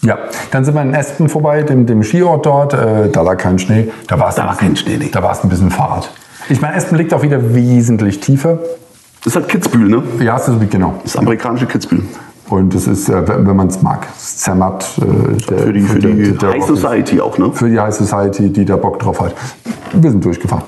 Ja, 0.02 0.18
dann 0.50 0.64
sind 0.64 0.74
wir 0.74 0.82
in 0.82 0.94
Espen 0.94 1.28
vorbei, 1.28 1.62
dem, 1.62 1.84
dem 1.86 2.02
Skiort 2.02 2.46
dort. 2.46 2.72
Äh, 2.74 3.10
da 3.10 3.22
lag 3.22 3.36
kein 3.36 3.58
Schnee. 3.58 3.90
Da 4.06 4.18
war 4.18 4.28
es 4.30 4.36
Da 4.36 4.42
ein 4.42 4.48
war 4.48 4.54
bisschen- 4.54 4.68
kein 4.68 4.76
Schnee, 4.76 4.96
nee. 4.96 5.08
Da 5.12 5.22
war 5.22 5.32
es 5.32 5.42
ein 5.44 5.48
bisschen 5.50 5.70
Fahrt. 5.70 6.10
Ich 6.48 6.60
meine, 6.60 6.74
Espen 6.74 6.96
liegt 6.98 7.12
auch 7.12 7.22
wieder 7.22 7.54
wesentlich 7.54 8.20
tiefer. 8.20 8.58
Das 9.22 9.26
ist 9.32 9.36
halt 9.36 9.48
Kitzbühel, 9.48 9.88
ne? 9.90 10.02
Ja, 10.20 10.36
es 10.38 10.48
ist 10.48 10.70
genau. 10.70 10.94
Das 11.02 11.16
amerikanische 11.16 11.66
Kitzbühel. 11.66 12.04
Und 12.48 12.74
das 12.74 12.86
ist, 12.86 13.08
äh, 13.10 13.28
wenn 13.46 13.54
man 13.54 13.68
es 13.68 13.82
mag, 13.82 14.06
Zermatt. 14.16 14.86
Äh, 14.98 15.36
der- 15.50 15.58
Für 15.58 15.72
die, 15.74 15.80
für 15.82 15.98
der- 15.98 16.10
die 16.12 16.32
der 16.32 16.48
High 16.48 16.62
Rock 16.62 16.70
ist- 16.70 16.80
Society 16.80 17.20
auch, 17.20 17.36
ne? 17.38 17.52
Für 17.52 17.68
die 17.68 17.78
High 17.78 17.94
Society, 17.94 18.50
die 18.50 18.64
da 18.64 18.76
Bock 18.76 18.98
drauf 18.98 19.20
hat. 19.20 19.34
Wir 19.92 20.10
sind 20.10 20.24
durchgefahren. 20.24 20.64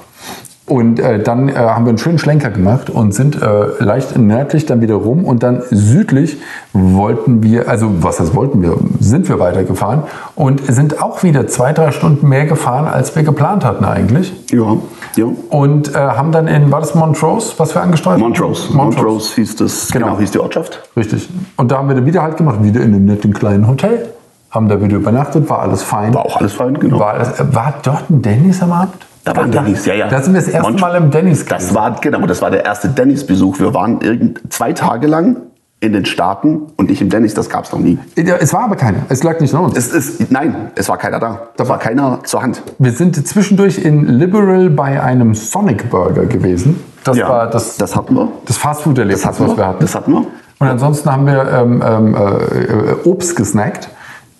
Und 0.72 1.00
äh, 1.00 1.22
dann 1.22 1.50
äh, 1.50 1.52
haben 1.52 1.84
wir 1.84 1.90
einen 1.90 1.98
schönen 1.98 2.18
Schlenker 2.18 2.48
gemacht 2.48 2.88
und 2.88 3.12
sind 3.12 3.36
äh, 3.42 3.46
leicht 3.78 4.16
nördlich 4.16 4.64
dann 4.64 4.80
wieder 4.80 4.94
rum 4.94 5.26
und 5.26 5.42
dann 5.42 5.62
südlich 5.70 6.38
wollten 6.72 7.42
wir, 7.42 7.68
also 7.68 7.90
was 8.02 8.16
das 8.16 8.34
wollten 8.34 8.62
wir, 8.62 8.78
sind 8.98 9.28
wir 9.28 9.38
weitergefahren 9.38 10.04
und 10.34 10.62
sind 10.66 11.02
auch 11.02 11.22
wieder 11.24 11.46
zwei, 11.46 11.74
drei 11.74 11.92
Stunden 11.92 12.26
mehr 12.26 12.46
gefahren, 12.46 12.86
als 12.88 13.14
wir 13.14 13.22
geplant 13.22 13.66
hatten 13.66 13.84
eigentlich. 13.84 14.32
Ja, 14.50 14.78
ja. 15.14 15.26
Und 15.50 15.94
äh, 15.94 15.98
haben 15.98 16.32
dann 16.32 16.46
in, 16.46 16.72
war 16.72 16.80
das 16.80 16.94
Montrose, 16.94 17.52
was 17.58 17.74
wir 17.74 17.82
angesteuert 17.82 18.14
haben? 18.14 18.22
Montrose. 18.22 18.72
Montrose 18.72 19.34
hieß 19.34 19.56
das, 19.56 19.88
Genau. 19.92 20.06
genau, 20.06 20.20
hieß 20.20 20.30
die 20.30 20.38
Ortschaft. 20.38 20.80
Richtig. 20.96 21.28
Und 21.58 21.70
da 21.70 21.76
haben 21.76 21.88
wir 21.88 21.96
dann 21.96 22.06
wieder 22.06 22.22
halt 22.22 22.38
gemacht, 22.38 22.62
wieder 22.64 22.80
in 22.80 22.94
einem 22.94 23.04
netten 23.04 23.34
kleinen 23.34 23.68
Hotel. 23.68 24.08
Haben 24.50 24.70
da 24.70 24.80
wieder 24.80 24.96
übernachtet, 24.96 25.50
war 25.50 25.58
alles 25.58 25.82
fein. 25.82 26.14
War 26.14 26.24
auch 26.24 26.38
alles 26.38 26.54
fein, 26.54 26.78
genau. 26.78 26.98
War, 26.98 27.12
alles, 27.12 27.38
äh, 27.38 27.54
war 27.54 27.74
dort 27.82 28.08
ein 28.08 28.22
Dennis 28.22 28.62
am 28.62 28.72
Abend? 28.72 28.94
Da 29.24 29.36
war 29.36 29.44
ein 29.44 29.52
Dennis, 29.52 29.86
ja, 29.86 29.94
ja. 29.94 30.08
Da 30.08 30.20
sind 30.20 30.34
wir 30.34 30.40
das 30.40 30.48
erste 30.50 30.70
Mont- 30.70 30.80
Mal 30.80 30.96
im 30.96 31.10
Dennis 31.10 31.44
Das 31.44 31.58
gewesen. 31.58 31.74
war, 31.76 31.96
genau, 32.00 32.26
das 32.26 32.42
war 32.42 32.50
der 32.50 32.64
erste 32.64 32.88
Dennis-Besuch. 32.88 33.60
Wir 33.60 33.72
waren 33.74 34.00
irgend, 34.00 34.40
zwei 34.52 34.72
Tage 34.72 35.06
lang 35.06 35.36
in 35.80 35.92
den 35.92 36.04
Staaten 36.04 36.62
und 36.76 36.90
ich 36.90 37.00
im 37.02 37.08
Dennis, 37.08 37.34
das 37.34 37.48
gab 37.50 37.64
es 37.64 37.72
noch 37.72 37.78
nie. 37.80 37.98
Ja, 38.16 38.36
Es 38.36 38.52
war 38.52 38.64
aber 38.64 38.76
keiner. 38.76 38.98
Es 39.08 39.22
lag 39.24 39.40
nicht 39.40 39.52
an 39.54 39.64
uns. 39.64 39.76
Es 39.76 39.88
ist, 39.92 40.30
nein, 40.30 40.70
es 40.76 40.88
war 40.88 40.96
keiner 40.96 41.18
da. 41.18 41.48
Da 41.56 41.68
war 41.68 41.78
keiner 41.78 42.20
zur 42.24 42.42
Hand. 42.42 42.62
Wir 42.78 42.92
sind 42.92 43.26
zwischendurch 43.26 43.78
in 43.78 44.06
Liberal 44.06 44.70
bei 44.70 45.02
einem 45.02 45.34
Sonic 45.34 45.90
Burger 45.90 46.26
gewesen. 46.26 46.78
Das 47.04 47.18
war 47.20 47.48
das, 47.50 47.76
das 47.78 47.96
hatten 47.96 48.14
wir. 48.14 48.28
das 48.46 48.56
Fastfood-Erlebnis, 48.58 49.22
Das 49.22 49.40
hatten 49.40 49.50
was 49.50 49.56
wir. 49.56 49.66
hatten. 49.66 49.80
Das 49.80 49.94
hatten 49.94 50.12
wir. 50.12 50.26
Und 50.60 50.68
ansonsten 50.68 51.10
haben 51.10 51.26
wir 51.26 51.48
ähm, 51.50 51.82
ähm, 51.84 52.14
äh, 52.14 53.08
Obst 53.08 53.34
gesnackt. 53.34 53.88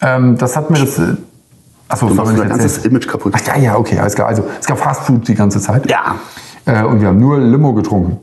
Ähm, 0.00 0.38
das 0.38 0.56
hat 0.56 0.70
mir 0.70 0.78
das. 0.78 1.00
Achso, 1.92 2.09
Du 2.09 2.14
machst 2.14 2.31
unser 2.31 2.44
nicht 2.44 2.50
ganzes 2.50 2.76
erzählen? 2.76 2.92
Image 2.92 3.09
kaputt. 3.09 3.35
Ach 3.37 3.46
ja, 3.46 3.57
ja, 3.62 3.76
okay, 3.76 3.98
alles 3.98 4.14
klar. 4.14 4.28
Also 4.28 4.44
es 4.59 4.66
gab 4.66 4.78
Fastfood 4.78 5.28
die 5.28 5.35
ganze 5.35 5.61
Zeit. 5.61 5.90
Ja. 5.90 6.16
Äh, 6.64 6.85
und 6.85 7.00
wir 7.00 7.09
haben 7.09 7.18
nur 7.18 7.38
Limo 7.38 7.74
getrunken. 7.74 8.18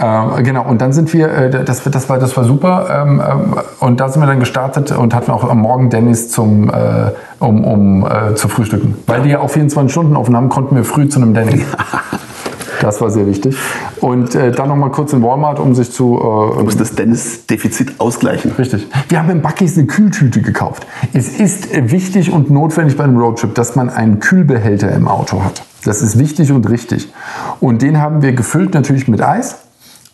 Ähm, 0.00 0.44
genau, 0.44 0.64
und 0.64 0.80
dann 0.80 0.92
sind 0.92 1.12
wir, 1.12 1.28
äh, 1.28 1.64
das, 1.64 1.82
das, 1.82 2.08
war, 2.08 2.18
das 2.18 2.36
war 2.36 2.44
super. 2.44 2.88
Ähm, 2.90 3.22
ähm, 3.24 3.54
und 3.80 4.00
da 4.00 4.08
sind 4.08 4.22
wir 4.22 4.26
dann 4.26 4.40
gestartet 4.40 4.92
und 4.92 5.14
hatten 5.14 5.30
auch 5.30 5.48
am 5.48 5.60
Morgen 5.60 5.90
Dennis 5.90 6.30
zum, 6.30 6.70
äh, 6.70 7.12
um, 7.40 7.64
um 7.64 8.06
äh, 8.06 8.34
zu 8.34 8.48
frühstücken. 8.48 8.96
Weil 9.06 9.22
die 9.22 9.30
ja 9.30 9.40
auch 9.40 9.50
24 9.50 9.92
Stunden 9.92 10.16
offen 10.16 10.36
haben, 10.36 10.48
konnten 10.48 10.74
wir 10.74 10.84
früh 10.84 11.08
zu 11.08 11.20
einem 11.20 11.34
Dennis. 11.34 11.62
Das 12.80 13.00
war 13.00 13.10
sehr 13.10 13.26
wichtig. 13.26 13.56
Und 14.00 14.34
äh, 14.34 14.52
dann 14.52 14.68
noch 14.68 14.76
mal 14.76 14.90
kurz 14.90 15.12
in 15.12 15.22
Walmart, 15.22 15.58
um 15.58 15.74
sich 15.74 15.90
zu... 15.90 16.18
Äh, 16.58 16.62
Muss 16.62 16.76
das 16.76 16.94
Dennis-Defizit 16.94 18.00
ausgleichen. 18.00 18.52
Richtig. 18.52 18.86
Wir 19.08 19.18
haben 19.18 19.30
im 19.30 19.42
Bucky's 19.42 19.76
eine 19.76 19.86
Kühltüte 19.86 20.42
gekauft. 20.42 20.86
Es 21.12 21.28
ist 21.40 21.68
wichtig 21.90 22.32
und 22.32 22.50
notwendig 22.50 22.96
bei 22.96 23.04
einem 23.04 23.18
Roadtrip, 23.18 23.54
dass 23.54 23.76
man 23.76 23.90
einen 23.90 24.20
Kühlbehälter 24.20 24.92
im 24.92 25.08
Auto 25.08 25.42
hat. 25.42 25.62
Das 25.84 26.02
ist 26.02 26.18
wichtig 26.18 26.52
und 26.52 26.68
richtig. 26.68 27.12
Und 27.60 27.82
den 27.82 28.00
haben 28.00 28.22
wir 28.22 28.32
gefüllt 28.32 28.74
natürlich 28.74 29.08
mit 29.08 29.22
Eis 29.22 29.56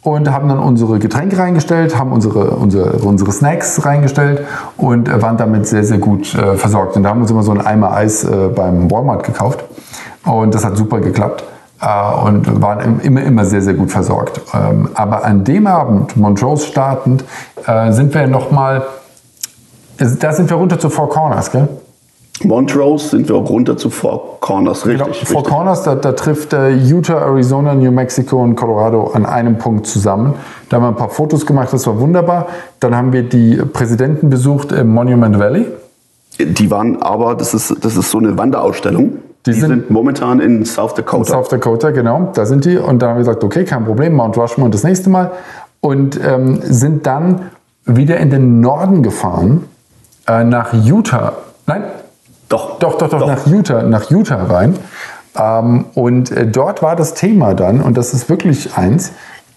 und 0.03 0.31
haben 0.31 0.49
dann 0.49 0.59
unsere 0.59 0.99
Getränke 0.99 1.39
reingestellt, 1.39 1.99
haben 1.99 2.13
unsere, 2.13 2.51
unsere, 2.51 2.99
unsere 2.99 3.33
Snacks 3.33 3.85
reingestellt 3.85 4.43
und 4.77 5.09
äh, 5.09 5.21
waren 5.23 5.37
damit 5.37 5.67
sehr, 5.67 5.85
sehr 5.85 5.99
gut 5.99 6.35
äh, 6.35 6.57
versorgt. 6.57 6.97
Und 6.97 7.03
da 7.03 7.11
haben 7.11 7.19
wir 7.19 7.23
uns 7.23 7.31
immer 7.31 7.43
so 7.43 7.53
einen 7.53 7.63
Eimer 7.63 7.93
Eis 7.93 8.25
äh, 8.25 8.49
beim 8.55 8.91
Walmart 8.91 9.25
gekauft. 9.25 9.65
Und 10.25 10.55
das 10.55 10.65
hat 10.65 10.77
super 10.77 11.01
geklappt 11.01 11.45
und 11.87 12.63
waren 12.63 12.81
im- 12.81 13.01
immer, 13.01 13.23
immer 13.23 13.45
sehr, 13.45 13.63
sehr 13.63 13.75
gut 13.75 13.91
versorgt. 13.91 14.41
Ähm, 14.55 14.89
aber 14.95 15.25
an 15.25 15.45
dem 15.45 15.67
Abend, 15.67 16.17
Montrose 16.17 16.67
startend, 16.67 17.25
äh, 17.67 17.93
sind 17.93 18.15
wir 18.15 18.27
nochmal, 18.27 18.83
da 19.99 20.33
sind 20.33 20.49
wir 20.51 20.57
runter 20.57 20.79
zu 20.79 20.91
Four 20.91 21.09
Corners, 21.09 21.51
gell? 21.51 21.69
Montrose 22.43 23.11
sind 23.11 23.29
wir 23.29 23.37
auch 23.37 23.49
runter 23.49 23.77
zu 23.77 23.91
Four 23.91 24.41
Corners, 24.41 24.85
richtig. 24.87 25.07
Genau, 25.07 25.15
Four 25.25 25.37
richtig. 25.43 25.55
Corners, 25.55 25.83
da, 25.85 25.95
da 25.95 26.13
trifft 26.13 26.53
äh, 26.53 26.71
Utah, 26.71 27.19
Arizona, 27.21 27.75
New 27.75 27.93
Mexico 27.93 28.43
und 28.43 28.57
Colorado 28.57 29.13
an 29.15 29.25
einem 29.25 29.57
Punkt 29.57 29.87
zusammen. 29.87 30.35
Da 30.69 30.77
haben 30.77 30.83
wir 30.83 30.89
ein 30.89 30.97
paar 30.97 31.11
Fotos 31.11 31.47
gemacht, 31.47 31.69
das 31.73 31.87
war 31.87 32.01
wunderbar. 32.01 32.47
Dann 32.81 32.97
haben 32.97 33.13
wir 33.13 33.23
die 33.23 33.57
Präsidenten 33.73 34.31
besucht 34.31 34.73
im 34.73 34.89
Monument 34.89 35.39
Valley. 35.39 35.67
Die 36.41 36.69
waren 36.73 37.01
aber, 37.01 37.37
das 37.37 37.55
ist, 37.55 37.73
das 37.85 37.97
ist 37.97 38.11
so 38.11 38.19
eine 38.19 38.37
Wanderausstellung. 38.37 39.19
Die 39.47 39.53
Die, 39.53 39.61
sind- 39.61 39.69
sind, 39.71 39.91
momentan 39.91 40.41
in 40.41 40.65
South 40.65 40.95
Dakota. 40.95 41.25
South 41.33 41.49
Dakota, 41.49 41.91
genau, 41.91 42.31
da 42.35 42.47
sind 42.47 42.65
die. 42.65 42.79
Und 42.79 43.01
dann 43.03 43.11
haben 43.11 43.17
wir 43.17 43.21
gesagt, 43.25 43.45
okay, 43.45 43.65
kein 43.65 43.85
Problem, 43.85 44.15
Mount 44.15 44.37
Rushmore 44.39 44.71
das 44.71 44.85
nächste 44.85 45.11
Mal. 45.11 45.33
Und 45.81 46.19
ähm, 46.25 46.61
sind 46.63 47.07
dann 47.07 47.51
wieder 47.85 48.17
in 48.17 48.31
den 48.31 48.61
Norden 48.61 49.03
gefahren, 49.03 49.65
äh, 50.27 50.45
nach 50.45 50.73
Utah. 50.73 51.35
Nein, 51.67 51.83
Doch, 52.49 52.79
doch, 52.79 52.97
doch, 52.97 53.09
doch, 53.11 53.27
nach 53.27 53.47
Utah, 53.47 53.83
nach 53.83 54.11
Utah 54.11 54.45
rein. 54.45 54.77
Ähm, 55.39 55.87
und 55.95 56.31
äh, 56.31 56.47
dort 56.47 56.81
war 56.83 56.97
das 56.97 57.13
Thema 57.13 57.53
dann, 57.55 57.83
und 57.83 57.99
das 57.99 58.15
ist 58.15 58.31
wirklich 58.31 58.77
eins, 58.79 59.13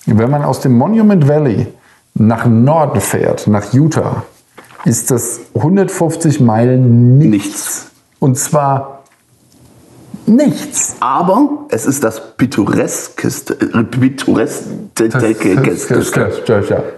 wenn 0.05 0.29
man 0.29 0.43
aus 0.43 0.59
dem 0.59 0.77
Monument 0.77 1.27
Valley 1.29 1.67
nach 2.13 2.45
Norden 2.45 2.99
fährt, 2.99 3.47
nach 3.47 3.71
Utah, 3.73 4.23
ist 4.83 5.11
das 5.11 5.39
150 5.55 6.41
Meilen 6.41 7.17
nichts. 7.17 7.31
nichts. 7.31 7.91
Und 8.19 8.37
zwar 8.37 8.96
nichts. 10.27 10.95
Aber 10.99 11.65
es 11.69 11.85
ist 11.85 12.03
das 12.03 12.35
pittoreskeste, 12.35 13.55
pittoreskeste, 13.55 15.19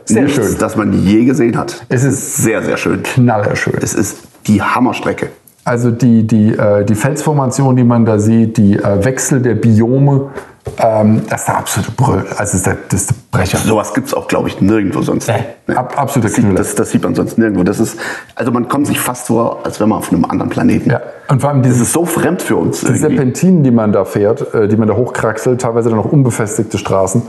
nichts, 0.10 0.36
schön. 0.36 0.56
das 0.60 0.76
man 0.76 0.94
je 1.06 1.26
gesehen 1.26 1.58
hat. 1.58 1.86
Es 1.90 2.04
ist 2.04 2.38
Sehr, 2.38 2.62
sehr 2.64 2.78
schön. 2.78 3.04
knallerschön. 3.04 3.76
Es 3.82 3.94
ist 3.94 4.18
die 4.48 4.62
Hammerstrecke. 4.62 5.30
Also 5.64 5.92
die, 5.92 6.26
die, 6.26 6.54
äh, 6.58 6.84
die 6.84 6.96
Felsformation, 6.96 7.76
die 7.76 7.84
man 7.84 8.06
da 8.06 8.18
sieht, 8.18 8.58
die 8.58 8.78
äh, 8.78 9.06
Wechsel 9.06 9.42
der 9.42 9.56
Biome, 9.56 10.32
ähm, 10.78 11.22
das 11.30 11.42
ist 11.42 11.48
der 11.48 11.58
absolute 11.58 11.92
Brüll. 11.92 12.26
Also 12.30 12.38
das 12.38 12.54
ist 12.54 12.66
der, 12.66 12.78
das 12.90 13.08
Brecher. 13.32 13.58
Sowas 13.60 13.94
gibt 13.94 14.08
es 14.08 14.14
auch, 14.14 14.28
glaube 14.28 14.48
ich, 14.50 14.62
nirgendwo 14.62 15.02
sonst. 15.02 15.28
Nee, 15.68 15.76
ab- 15.76 15.94
absoluter 15.98 16.28
das, 16.30 16.36
sieht, 16.36 16.46
Knüller. 16.46 16.58
das, 16.60 16.76
das 16.76 16.92
sieht 16.92 17.04
man 17.04 17.16
sonst 17.16 17.38
nirgendwo. 17.38 17.64
Das 17.64 17.80
ist, 17.80 17.98
also 18.36 18.52
man 18.52 18.68
kommt 18.68 18.88
sich 18.88 19.00
fast 19.00 19.28
vor, 19.28 19.60
als 19.66 19.80
wäre 19.80 19.88
man 19.90 20.00
auf 20.00 20.12
einem 20.12 20.26
anderen 20.26 20.50
Planeten. 20.50 20.90
Ja. 20.90 21.02
Und 21.30 21.42
vor 21.42 21.50
allem 21.50 21.62
Das 21.62 21.72
diese 21.72 21.84
ist 21.84 21.94
so 21.94 22.06
fremd 22.06 22.42
für 22.42 22.56
uns. 22.56 22.82
die 22.82 22.88
irgendwie. 22.88 23.02
Serpentinen, 23.02 23.64
die 23.64 23.72
man 23.72 23.92
da 23.92 24.06
fährt, 24.06 24.54
äh, 24.54 24.68
die 24.68 24.78
man 24.78 24.88
da 24.88 24.96
hochkraxelt, 24.96 25.62
teilweise 25.62 25.90
dann 25.90 26.00
auch 26.00 26.06
unbefestigte 26.12 26.78
Straßen. 26.78 27.22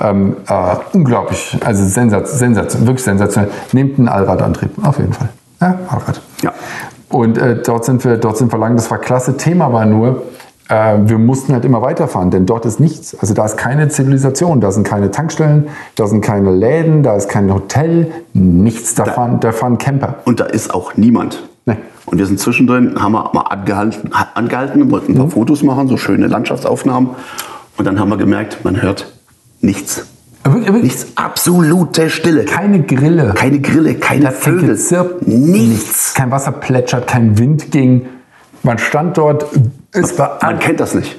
Ähm, 0.00 0.36
äh, 0.48 0.76
unglaublich, 0.92 1.58
also 1.64 1.84
sensaz, 1.84 2.38
sensaz, 2.38 2.78
wirklich 2.80 3.02
sensationell. 3.02 3.50
Nehmt 3.72 3.98
einen 3.98 4.08
Allradantrieb, 4.08 4.70
auf 4.84 4.98
jeden 4.98 5.12
Fall. 5.12 5.28
Ja, 5.60 5.76
Allrad. 5.88 6.20
Ja. 6.42 6.52
Und 7.08 7.36
äh, 7.38 7.56
dort, 7.62 7.84
sind 7.84 8.04
wir, 8.04 8.16
dort 8.18 8.36
sind 8.36 8.52
wir 8.52 8.58
lang, 8.58 8.76
das 8.76 8.90
war 8.92 8.98
klasse. 8.98 9.36
Thema 9.36 9.72
war 9.72 9.86
nur, 9.86 10.22
wir 10.68 11.18
mussten 11.18 11.54
halt 11.54 11.64
immer 11.64 11.80
weiterfahren, 11.80 12.30
denn 12.30 12.44
dort 12.44 12.66
ist 12.66 12.78
nichts. 12.78 13.16
Also 13.18 13.32
da 13.32 13.46
ist 13.46 13.56
keine 13.56 13.88
Zivilisation, 13.88 14.60
da 14.60 14.70
sind 14.70 14.84
keine 14.84 15.10
Tankstellen, 15.10 15.68
da 15.94 16.06
sind 16.06 16.20
keine 16.20 16.54
Läden, 16.54 17.02
da 17.02 17.16
ist 17.16 17.28
kein 17.30 17.52
Hotel, 17.52 18.10
nichts. 18.34 18.94
Da, 18.94 19.06
fahren, 19.06 19.40
da 19.40 19.52
fahren 19.52 19.78
Camper. 19.78 20.16
Und 20.26 20.40
da 20.40 20.44
ist 20.44 20.74
auch 20.74 20.96
niemand. 20.96 21.48
Nee. 21.64 21.76
Und 22.06 22.18
wir 22.18 22.26
sind 22.26 22.38
zwischendrin, 22.38 23.00
haben 23.00 23.12
wir 23.12 23.30
mal 23.32 23.42
angehalten, 23.42 24.10
angehalten 24.34 24.90
wollten 24.90 25.12
ein 25.12 25.14
Mhm. 25.14 25.18
paar 25.20 25.30
Fotos 25.30 25.62
machen, 25.62 25.88
so 25.88 25.96
schöne 25.96 26.26
Landschaftsaufnahmen. 26.26 27.10
Und 27.78 27.86
dann 27.86 27.98
haben 27.98 28.10
wir 28.10 28.16
gemerkt, 28.18 28.64
man 28.64 28.82
hört 28.82 29.12
nichts. 29.60 30.06
Nichts, 30.70 31.08
absolute 31.16 32.08
Stille. 32.10 32.44
Keine 32.44 32.82
Grille. 32.82 33.34
Keine 33.34 33.60
Grille, 33.60 33.94
keine 33.94 34.24
Das 34.24 34.40
kein 34.40 34.54
Vögel. 34.54 34.68
Gezirp, 34.70 35.26
Nichts. 35.26 36.14
Kein 36.14 36.30
Wasser 36.30 36.52
plätschert, 36.52 37.06
kein 37.06 37.38
Wind 37.38 37.70
ging. 37.70 38.06
Man 38.62 38.78
stand 38.78 39.18
dort, 39.18 39.46
war, 40.18 40.38
Man 40.42 40.58
kennt 40.58 40.80
das 40.80 40.94
nicht. 40.94 41.16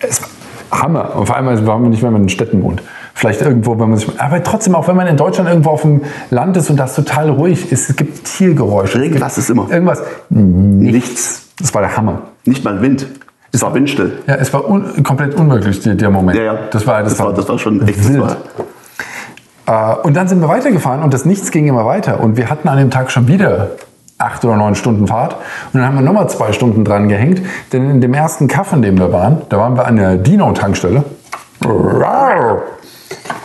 es 0.00 0.20
war 0.22 0.28
Hammer. 0.82 1.16
Und 1.16 1.26
vor 1.26 1.36
allem 1.36 1.48
also 1.48 1.66
wir 1.66 1.78
nicht, 1.88 2.02
wenn 2.02 2.12
man 2.12 2.22
in 2.22 2.28
Städten 2.28 2.62
wohnt. 2.62 2.82
Vielleicht 3.14 3.42
irgendwo, 3.42 3.72
wenn 3.78 3.90
man 3.90 3.98
sich. 3.98 4.08
Aber 4.20 4.42
trotzdem, 4.42 4.74
auch 4.74 4.86
wenn 4.88 4.96
man 4.96 5.06
in 5.06 5.16
Deutschland 5.16 5.48
irgendwo 5.48 5.70
auf 5.70 5.82
dem 5.82 6.02
Land 6.30 6.56
ist 6.56 6.70
und 6.70 6.76
das 6.78 6.94
total 6.94 7.28
ruhig 7.28 7.70
ist, 7.72 7.90
es 7.90 7.96
gibt 7.96 8.24
Tiergeräusche. 8.24 9.02
Irgendwas 9.02 9.36
ist 9.36 9.50
immer. 9.50 9.68
Irgendwas. 9.70 10.00
Nichts. 10.30 11.48
Das 11.58 11.74
war 11.74 11.82
der 11.82 11.96
Hammer. 11.96 12.22
Nicht 12.46 12.64
mal 12.64 12.80
Wind. 12.80 13.06
Es 13.52 13.60
war 13.62 13.74
windstill. 13.74 14.18
Ja, 14.28 14.36
es 14.36 14.52
war 14.54 14.66
un 14.70 15.02
komplett 15.02 15.34
unmöglich, 15.34 15.80
der, 15.82 15.96
der 15.96 16.08
Moment. 16.10 16.38
Ja, 16.38 16.44
ja. 16.44 16.58
Das 16.70 16.86
war, 16.86 17.02
das 17.02 17.14
Das 17.16 17.18
war- 17.26 17.34
das 17.34 17.48
war 17.48 17.58
schon 17.58 17.86
echt- 17.86 18.08
wild. 18.08 18.20
war- 19.66 19.96
Äh, 19.96 19.96
und 20.06 20.14
dann 20.16 20.28
sind 20.28 20.40
wir 20.40 20.48
weitergefahren 20.48 21.02
und 21.02 21.12
das 21.12 21.24
Nichts 21.24 21.50
ging 21.50 21.66
immer 21.66 21.84
weiter. 21.84 22.20
Und 22.20 22.36
wir 22.36 22.48
hatten 22.48 22.68
an 22.68 22.78
dem 22.78 22.90
Tag 22.90 23.10
schon 23.10 23.26
wieder 23.28 23.72
acht 24.20 24.44
oder 24.44 24.56
neun 24.56 24.74
Stunden 24.74 25.06
Fahrt. 25.06 25.34
Und 25.72 25.80
dann 25.80 25.86
haben 25.86 25.94
wir 25.96 26.02
nochmal 26.02 26.28
zwei 26.28 26.52
Stunden 26.52 26.84
dran 26.84 27.08
gehängt. 27.08 27.40
Denn 27.72 27.90
in 27.90 28.00
dem 28.00 28.14
ersten 28.14 28.48
Kaff, 28.48 28.72
in 28.72 28.82
dem 28.82 28.98
wir 28.98 29.12
waren, 29.12 29.42
da 29.48 29.58
waren 29.58 29.76
wir 29.76 29.86
an 29.86 29.96
der 29.96 30.16
Dino-Tankstelle. 30.16 31.04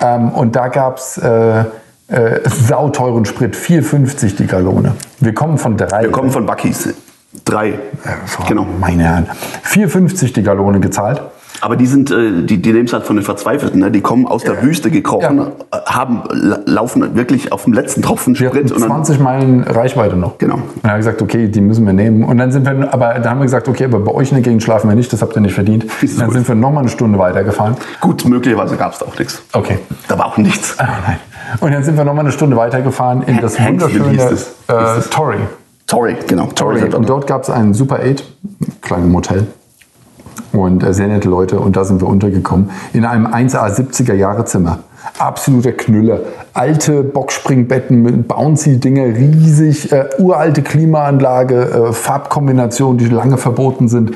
Ähm, 0.01 0.29
und 0.29 0.55
da 0.55 0.67
gab 0.67 0.97
es 0.97 1.17
äh, 1.17 1.63
äh, 2.07 2.49
sauteuren 2.49 3.25
Sprit, 3.25 3.55
4,50 3.55 4.35
die 4.35 4.47
Gallone. 4.47 4.93
Wir 5.19 5.33
kommen 5.33 5.57
von 5.57 5.77
drei. 5.77 6.03
Wir 6.03 6.11
kommen 6.11 6.31
von 6.31 6.45
Bucky's. 6.45 6.93
Drei. 7.43 7.69
Äh, 7.69 7.77
Genau. 8.47 8.65
Meine 8.79 9.03
Herren. 9.03 9.27
4,50 9.65 10.33
die 10.33 10.43
Gallone 10.43 10.79
gezahlt. 10.79 11.21
Aber 11.61 11.75
die 11.75 11.85
sind, 11.85 12.11
äh, 12.11 12.43
die, 12.43 12.61
die 12.61 12.71
nehmen 12.73 12.85
es 12.85 12.93
halt 12.93 13.03
von 13.05 13.15
den 13.15 13.23
Verzweifelten. 13.25 13.79
Ne? 13.79 13.91
Die 13.91 14.01
kommen 14.01 14.25
aus 14.27 14.43
der 14.43 14.61
Wüste 14.61 14.91
gekrochen, 14.91 15.37
Ja. 15.37 15.47
äh, 15.71 15.81
haben, 15.85 16.23
la- 16.31 16.59
laufen 16.65 17.15
wirklich 17.15 17.51
auf 17.51 17.63
dem 17.63 17.73
letzten 17.73 18.01
Tropfen 18.01 18.37
Wir. 18.39 18.51
Und 18.51 18.69
dann, 18.71 18.79
20 18.79 19.19
Meilen 19.19 19.63
Reichweite 19.63 20.15
noch. 20.15 20.37
Genau. 20.37 20.55
Und 20.55 20.63
dann 20.81 20.91
haben 20.91 20.95
wir 20.95 20.97
gesagt, 20.97 21.21
okay, 21.21 21.47
die 21.47 21.61
müssen 21.61 21.85
wir 21.85 21.93
nehmen. 21.93 22.23
Und 22.23 22.37
dann 22.37 22.51
sind 22.51 22.65
wir, 22.65 22.93
aber 22.93 23.19
da 23.19 23.29
haben 23.29 23.39
wir 23.39 23.45
gesagt, 23.45 23.67
okay, 23.67 23.85
aber 23.85 23.99
bei 23.99 24.11
euch 24.13 24.29
in 24.31 24.35
der 24.35 24.43
Gegend 24.43 24.63
schlafen 24.63 24.89
wir 24.89 24.95
nicht, 24.95 25.11
das 25.13 25.21
habt 25.21 25.35
ihr 25.35 25.41
nicht 25.41 25.53
verdient. 25.55 25.85
Ist 26.01 26.19
Dann 26.19 26.27
gut. 26.27 26.35
sind 26.35 26.47
wir 26.47 26.55
nochmal 26.55 26.83
eine 26.83 26.89
Stunde 26.91 27.17
weitergefahren. 27.19 27.75
gut, 28.01 28.25
möglicherweise 28.25 28.75
gab 28.75 28.93
es 28.93 28.99
da 28.99 29.05
auch 29.05 29.17
nichts. 29.17 29.41
Okay. 29.53 29.79
Da 30.07 30.17
war 30.17 30.27
auch 30.27 30.37
nichts. 30.37 30.75
Ah, 30.79 30.87
nein. 31.07 31.17
Und 31.59 31.73
dann 31.73 31.83
sind 31.83 31.95
wir 31.97 32.03
nochmal 32.03 32.25
eine 32.25 32.31
Stunde 32.31 32.57
weitergefahren 32.57 33.23
in 33.23 33.39
das 33.39 33.59
Hanksville 33.59 34.05
wunderschöne 34.05 34.29
hieß 34.31 34.47
es. 34.67 35.05
äh. 35.07 35.09
Torrey. 35.09 35.37
Torrey, 35.87 36.15
genau. 36.27 36.47
Torrey. 36.55 36.79
Torrey. 36.79 36.95
Und 36.95 37.07
dort 37.07 37.27
gab 37.27 37.43
es 37.43 37.49
einen 37.49 37.73
Super 37.75 37.99
8, 38.03 38.23
kleines 38.81 39.07
Motel. 39.07 39.47
Und 40.51 40.83
äh, 40.83 40.93
sehr 40.93 41.07
nette 41.07 41.29
Leute. 41.29 41.59
Und 41.59 41.75
da 41.75 41.83
sind 41.83 42.01
wir 42.01 42.07
untergekommen. 42.07 42.69
In 42.93 43.05
einem 43.05 43.27
1A 43.27 43.69
70er 43.73 44.13
Jahre 44.13 44.45
Zimmer. 44.45 44.79
Absoluter 45.19 45.71
Knüller. 45.71 46.19
Alte 46.53 47.03
Boxspringbetten 47.03 48.01
mit 48.01 48.27
Bouncy-Dinger, 48.27 49.05
riesig. 49.15 49.91
Äh, 49.91 50.09
uralte 50.17 50.61
Klimaanlage, 50.61 51.61
äh, 51.61 51.93
Farbkombinationen, 51.93 52.97
die 52.97 53.05
lange 53.05 53.37
verboten 53.37 53.87
sind. 53.87 54.11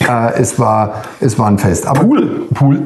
Äh, 0.00 0.34
es, 0.34 0.58
war, 0.58 1.02
es 1.20 1.38
war 1.38 1.48
ein 1.48 1.58
Fest. 1.58 1.86
Aber 1.86 2.00
Pool. 2.00 2.42
Pool. 2.54 2.82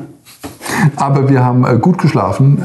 Aber 0.96 1.28
wir 1.28 1.44
haben 1.44 1.64
äh, 1.64 1.78
gut 1.78 1.98
geschlafen 1.98 2.58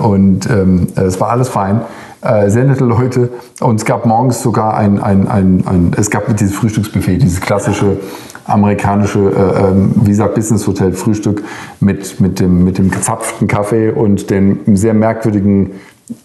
und 0.00 0.48
ähm, 0.48 0.86
es 0.94 1.20
war 1.20 1.30
alles 1.30 1.48
fein. 1.48 1.80
Äh, 2.20 2.50
sehr 2.50 2.64
nette 2.64 2.84
Leute. 2.84 3.30
Und 3.60 3.76
es 3.76 3.84
gab 3.84 4.04
morgens 4.04 4.42
sogar 4.42 4.76
ein, 4.76 5.00
ein, 5.00 5.28
ein, 5.28 5.62
ein 5.66 5.92
es 5.96 6.10
gab 6.10 6.34
dieses 6.36 6.56
Frühstücksbuffet, 6.56 7.18
dieses 7.18 7.40
klassische 7.40 7.98
amerikanische, 8.48 9.18
äh, 9.20 9.68
ähm, 9.68 9.92
wie 10.02 10.10
gesagt, 10.10 10.34
Business 10.34 10.66
Hotel 10.66 10.92
Frühstück 10.92 11.42
mit, 11.80 12.20
mit, 12.20 12.40
dem, 12.40 12.64
mit 12.64 12.78
dem 12.78 12.90
gezapften 12.90 13.46
Kaffee 13.46 13.90
und 13.90 14.30
den 14.30 14.60
sehr 14.76 14.94
merkwürdigen 14.94 15.72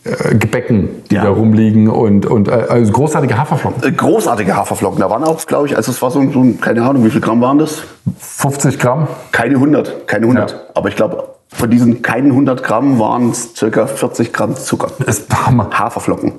äh, 0.05 0.35
Gebäcken, 0.35 0.89
die 1.11 1.15
Ja. 1.15 1.23
da 1.23 1.29
rumliegen 1.29 1.89
und, 1.89 2.25
und 2.25 2.47
äh, 2.47 2.51
also 2.69 2.91
großartige 2.93 3.37
Haferflocken. 3.37 3.83
Äh, 3.83 3.91
Großartige 3.91 4.55
Haferflocken. 4.55 4.99
Da 4.99 5.09
waren 5.09 5.23
auch, 5.25 5.45
glaube 5.45 5.67
ich, 5.67 5.75
also 5.75 5.91
es 5.91 6.01
war 6.01 6.09
so, 6.11 6.19
ein- 6.19 6.31
so 6.31 6.39
ein, 6.41 6.59
keine 6.61 6.83
Ahnung, 6.83 7.03
wie 7.05 7.09
viel 7.09 7.21
Gramm 7.21 7.41
waren 7.41 7.57
das? 7.59 7.83
50 8.17 8.79
Gramm. 8.79 9.07
Keine 9.33 9.55
100, 9.55 10.07
keine 10.07 10.25
100. 10.25 10.51
Ja. 10.51 10.57
Aber 10.75 10.87
ich 10.89 10.95
glaube, 10.95 11.27
von 11.49 11.69
diesen 11.69 12.01
keinen 12.01 12.31
100 12.31 12.63
Gramm 12.63 12.97
waren 12.99 13.29
es 13.31 13.53
circa 13.55 13.85
40 13.85 14.31
Gramm 14.33 14.55
Zucker. 14.55 14.87
Ist 15.05 15.27
Hammer. 15.45 15.69
Haferflocken. 15.71 16.33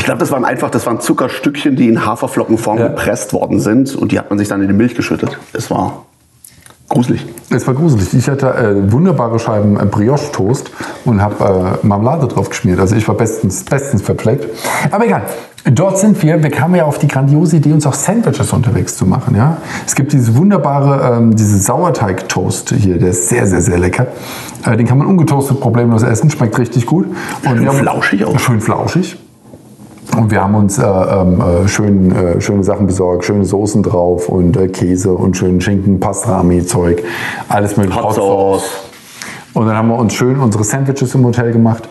Ich 0.00 0.06
glaube, 0.06 0.18
das 0.20 0.30
waren 0.30 0.46
einfach, 0.46 0.70
das 0.70 0.86
waren 0.86 0.98
Zuckerstückchen, 0.98 1.76
die 1.76 1.86
in 1.86 2.06
Haferflockenform 2.06 2.78
Ja. 2.78 2.88
gepresst 2.88 3.34
worden 3.34 3.60
sind 3.60 3.94
und 3.94 4.12
die 4.12 4.18
hat 4.18 4.30
man 4.30 4.38
sich 4.38 4.48
dann 4.48 4.62
in 4.62 4.68
die 4.68 4.72
Milch 4.72 4.94
geschüttet. 4.94 5.38
Es 5.52 5.70
war 5.70 6.06
gruselig. 6.88 7.26
Es 7.50 7.66
war 7.66 7.74
gruselig. 7.74 8.14
Ich 8.14 8.26
hatte 8.26 8.46
äh, 8.48 8.90
wunderbare 8.90 9.38
Scheiben 9.38 9.78
äh, 9.78 9.84
Brioche-Toast 9.84 10.70
und 11.04 11.20
habe 11.20 11.78
äh, 11.82 11.86
Marmelade 11.86 12.28
drauf 12.28 12.48
geschmiert. 12.48 12.80
Also 12.80 12.96
ich 12.96 13.06
war 13.08 13.14
bestens, 13.14 13.62
bestens 13.62 14.00
verpflegt. 14.00 14.46
Aber 14.90 15.04
egal. 15.04 15.24
Dort 15.70 15.98
sind 15.98 16.20
wir. 16.22 16.42
Wir 16.42 16.50
kamen 16.50 16.76
ja 16.76 16.86
auf 16.86 16.98
die 16.98 17.06
grandiose 17.06 17.58
Idee, 17.58 17.74
uns 17.74 17.86
auch 17.86 17.92
Sandwiches 17.92 18.54
unterwegs 18.54 18.96
zu 18.96 19.04
machen. 19.04 19.36
Ja? 19.36 19.58
Es 19.86 19.94
gibt 19.94 20.14
dieses 20.14 20.34
wunderbare, 20.34 21.18
ähm, 21.18 21.36
diese 21.36 21.58
Sauerteig-Toast 21.58 22.70
hier. 22.70 22.98
Der 22.98 23.10
ist 23.10 23.28
sehr, 23.28 23.46
sehr, 23.46 23.60
sehr 23.60 23.78
lecker. 23.78 24.06
Äh, 24.64 24.78
den 24.78 24.86
kann 24.86 24.96
man 24.96 25.06
ungetoastet 25.06 25.60
problemlos 25.60 26.02
essen. 26.02 26.30
Schmeckt 26.30 26.58
richtig 26.58 26.86
gut. 26.86 27.06
Und 27.44 27.58
Schön 27.58 27.70
flauschig 27.70 28.24
auch. 28.24 28.38
Schön 28.38 28.62
flauschig. 28.62 29.18
Und 30.16 30.30
wir 30.30 30.42
haben 30.42 30.54
uns 30.54 30.78
äh, 30.78 30.82
ähm, 30.84 31.40
äh, 31.40 31.68
schön, 31.68 32.12
äh, 32.12 32.40
schöne 32.40 32.64
Sachen 32.64 32.86
besorgt, 32.86 33.24
schöne 33.24 33.44
Soßen 33.44 33.82
drauf 33.82 34.28
und 34.28 34.56
äh, 34.56 34.68
Käse 34.68 35.12
und 35.12 35.36
schönen 35.36 35.60
Schinken, 35.60 36.00
Pastrami-Zeug, 36.00 37.02
alles 37.48 37.76
mit 37.76 37.94
Hot 37.94 38.14
Sauce. 38.14 38.70
Und 39.54 39.66
dann 39.66 39.76
haben 39.76 39.88
wir 39.88 39.96
uns 39.96 40.14
schön 40.14 40.38
unsere 40.40 40.64
Sandwiches 40.64 41.14
im 41.14 41.24
Hotel 41.24 41.52
gemacht 41.52 41.88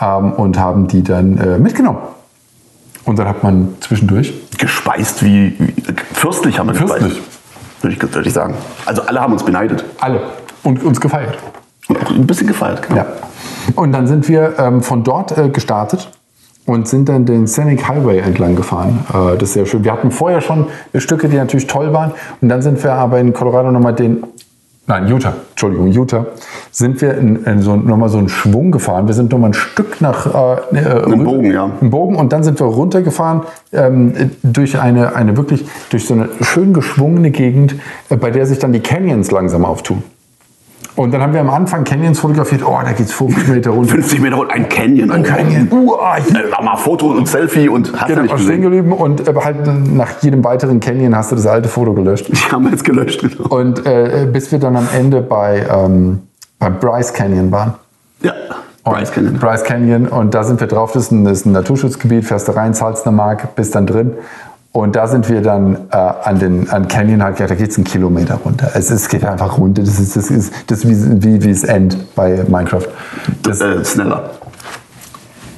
ähm, 0.00 0.32
und 0.32 0.58
haben 0.58 0.86
die 0.86 1.02
dann 1.02 1.38
äh, 1.38 1.58
mitgenommen. 1.58 1.98
Und 3.04 3.18
dann 3.18 3.26
hat 3.26 3.42
man 3.42 3.74
zwischendurch 3.80 4.32
Gespeist 4.58 5.24
wie, 5.24 5.56
wie 5.58 5.74
fürstlich 6.12 6.58
haben 6.58 6.68
wir 6.68 6.74
Fürstlich. 6.74 7.14
gespeist. 7.14 8.14
Würde 8.14 8.28
ich, 8.28 8.32
sagen. 8.32 8.54
Also 8.86 9.02
alle 9.02 9.20
haben 9.20 9.32
uns 9.32 9.42
beneidet. 9.42 9.84
alle 9.98 10.20
und 10.62 10.84
uns 10.84 11.00
gefeiert. 11.00 11.36
Und 11.88 12.00
auch 12.00 12.10
ein 12.10 12.26
bisschen 12.26 12.46
gefeiert. 12.46 12.82
Genau. 12.82 12.96
Ja. 12.96 13.06
Und 13.74 13.90
dann 13.90 14.06
sind 14.06 14.28
wir 14.28 14.56
ähm, 14.58 14.82
von 14.82 15.02
dort 15.02 15.36
äh, 15.36 15.48
gestartet 15.48 16.08
und 16.66 16.86
sind 16.86 17.08
dann 17.08 17.24
den 17.24 17.46
Scenic 17.46 17.88
Highway 17.88 18.18
entlang 18.18 18.54
gefahren. 18.56 19.04
Äh, 19.10 19.36
das 19.36 19.50
ist 19.50 19.54
sehr 19.54 19.66
schön. 19.66 19.84
Wir 19.84 19.92
hatten 19.92 20.10
vorher 20.10 20.40
schon 20.40 20.66
Stücke, 20.96 21.28
die 21.28 21.36
natürlich 21.36 21.66
toll 21.66 21.92
waren. 21.92 22.12
Und 22.40 22.48
dann 22.48 22.62
sind 22.62 22.82
wir 22.82 22.92
aber 22.92 23.18
in 23.18 23.32
Colorado 23.32 23.70
nochmal 23.70 23.94
den, 23.94 24.22
nein, 24.86 25.08
Utah, 25.08 25.34
Entschuldigung, 25.50 25.88
Utah, 25.88 26.26
sind 26.70 27.00
wir 27.00 27.16
in, 27.18 27.44
in 27.44 27.62
so, 27.62 27.74
nochmal 27.76 28.08
so 28.08 28.18
einen 28.18 28.28
Schwung 28.28 28.70
gefahren. 28.70 29.06
Wir 29.08 29.14
sind 29.14 29.32
nochmal 29.32 29.50
ein 29.50 29.54
Stück 29.54 30.00
nach... 30.00 30.26
Äh, 30.72 30.76
äh, 30.76 31.04
Einen 31.04 31.24
Bogen, 31.24 31.50
ja. 31.50 31.70
einen 31.80 31.90
Bogen 31.90 32.16
und 32.16 32.32
dann 32.32 32.44
sind 32.44 32.60
wir 32.60 32.66
runtergefahren 32.66 33.42
ähm, 33.72 34.30
durch 34.42 34.78
eine, 34.78 35.16
eine 35.16 35.36
wirklich, 35.36 35.66
durch 35.90 36.06
so 36.06 36.14
eine 36.14 36.28
schön 36.42 36.72
geschwungene 36.72 37.30
Gegend, 37.30 37.74
äh, 38.08 38.16
bei 38.16 38.30
der 38.30 38.46
sich 38.46 38.58
dann 38.58 38.72
die 38.72 38.80
Canyons 38.80 39.30
langsam 39.30 39.64
auftun. 39.64 40.02
Und 40.94 41.12
dann 41.14 41.22
haben 41.22 41.32
wir 41.32 41.40
am 41.40 41.48
Anfang 41.50 41.84
Canyons 41.84 42.18
fotografiert. 42.20 42.62
Oh, 42.66 42.78
da 42.84 42.92
geht's 42.92 43.12
50 43.12 43.48
Meter 43.48 43.70
runter. 43.70 43.92
50 43.94 44.20
Meter 44.20 44.38
und 44.38 44.50
ein 44.50 44.68
Canyon. 44.68 45.10
Ein 45.10 45.22
Canyon. 45.22 45.68
Uah, 45.70 46.18
Äh, 46.18 46.52
war 46.52 46.62
mal 46.62 46.76
Foto 46.76 47.06
und 47.12 47.26
Selfie 47.26 47.68
und 47.68 47.92
hast 47.98 48.10
du 48.10 48.14
Genau, 48.14 48.22
nicht 48.22 48.32
stehen 48.32 48.46
gesehen. 48.46 48.62
geblieben 48.62 48.92
und 48.92 49.26
äh, 49.26 49.34
halt 49.42 49.56
nach 49.94 50.20
jedem 50.20 50.44
weiteren 50.44 50.80
Canyon 50.80 51.16
hast 51.16 51.32
du 51.32 51.36
das 51.36 51.46
alte 51.46 51.68
Foto 51.70 51.94
gelöscht. 51.94 52.28
Die 52.28 52.36
haben 52.52 52.64
wir 52.64 52.72
jetzt 52.72 52.84
gelöscht. 52.84 53.22
Genau. 53.22 53.48
Und 53.54 53.86
äh, 53.86 54.28
bis 54.30 54.52
wir 54.52 54.58
dann 54.58 54.76
am 54.76 54.86
Ende 54.94 55.22
bei, 55.22 55.64
ähm, 55.72 56.20
bei 56.58 56.68
Bryce 56.68 57.12
Canyon 57.14 57.50
waren. 57.50 57.74
Ja, 58.22 58.34
Bryce 58.84 59.12
Canyon. 59.12 59.38
Bryce 59.38 59.64
Canyon 59.64 60.08
und 60.08 60.34
da 60.34 60.44
sind 60.44 60.60
wir 60.60 60.66
drauf. 60.66 60.92
Das 60.92 61.04
ist 61.04 61.10
ein, 61.12 61.24
das 61.24 61.38
ist 61.38 61.46
ein 61.46 61.52
Naturschutzgebiet, 61.52 62.24
fährst 62.26 62.48
du 62.48 62.52
rein, 62.52 62.74
zahlst 62.74 63.06
eine 63.06 63.16
Mark, 63.16 63.54
bist 63.56 63.74
dann 63.74 63.86
drin. 63.86 64.12
Und 64.74 64.96
da 64.96 65.06
sind 65.06 65.28
wir 65.28 65.42
dann 65.42 65.76
äh, 65.90 65.96
an 65.96 66.38
den 66.38 66.70
an 66.70 66.88
Canyon 66.88 67.22
halt, 67.22 67.38
ja, 67.38 67.46
da 67.46 67.54
geht 67.54 67.70
es 67.70 67.76
einen 67.76 67.84
Kilometer 67.84 68.36
runter. 68.36 68.70
Es, 68.74 68.90
es 68.90 69.08
geht 69.08 69.22
einfach 69.22 69.58
runter. 69.58 69.82
Das 69.82 70.00
ist, 70.00 70.16
das 70.16 70.30
ist, 70.30 70.52
das 70.66 70.84
ist 70.84 70.88
wie, 70.88 71.22
wie, 71.22 71.44
wie 71.44 71.50
es 71.50 71.62
End 71.64 72.14
bei 72.14 72.42
Minecraft. 72.48 72.86
Das, 73.42 73.60
Äh, 73.60 73.84
schneller. 73.84 74.30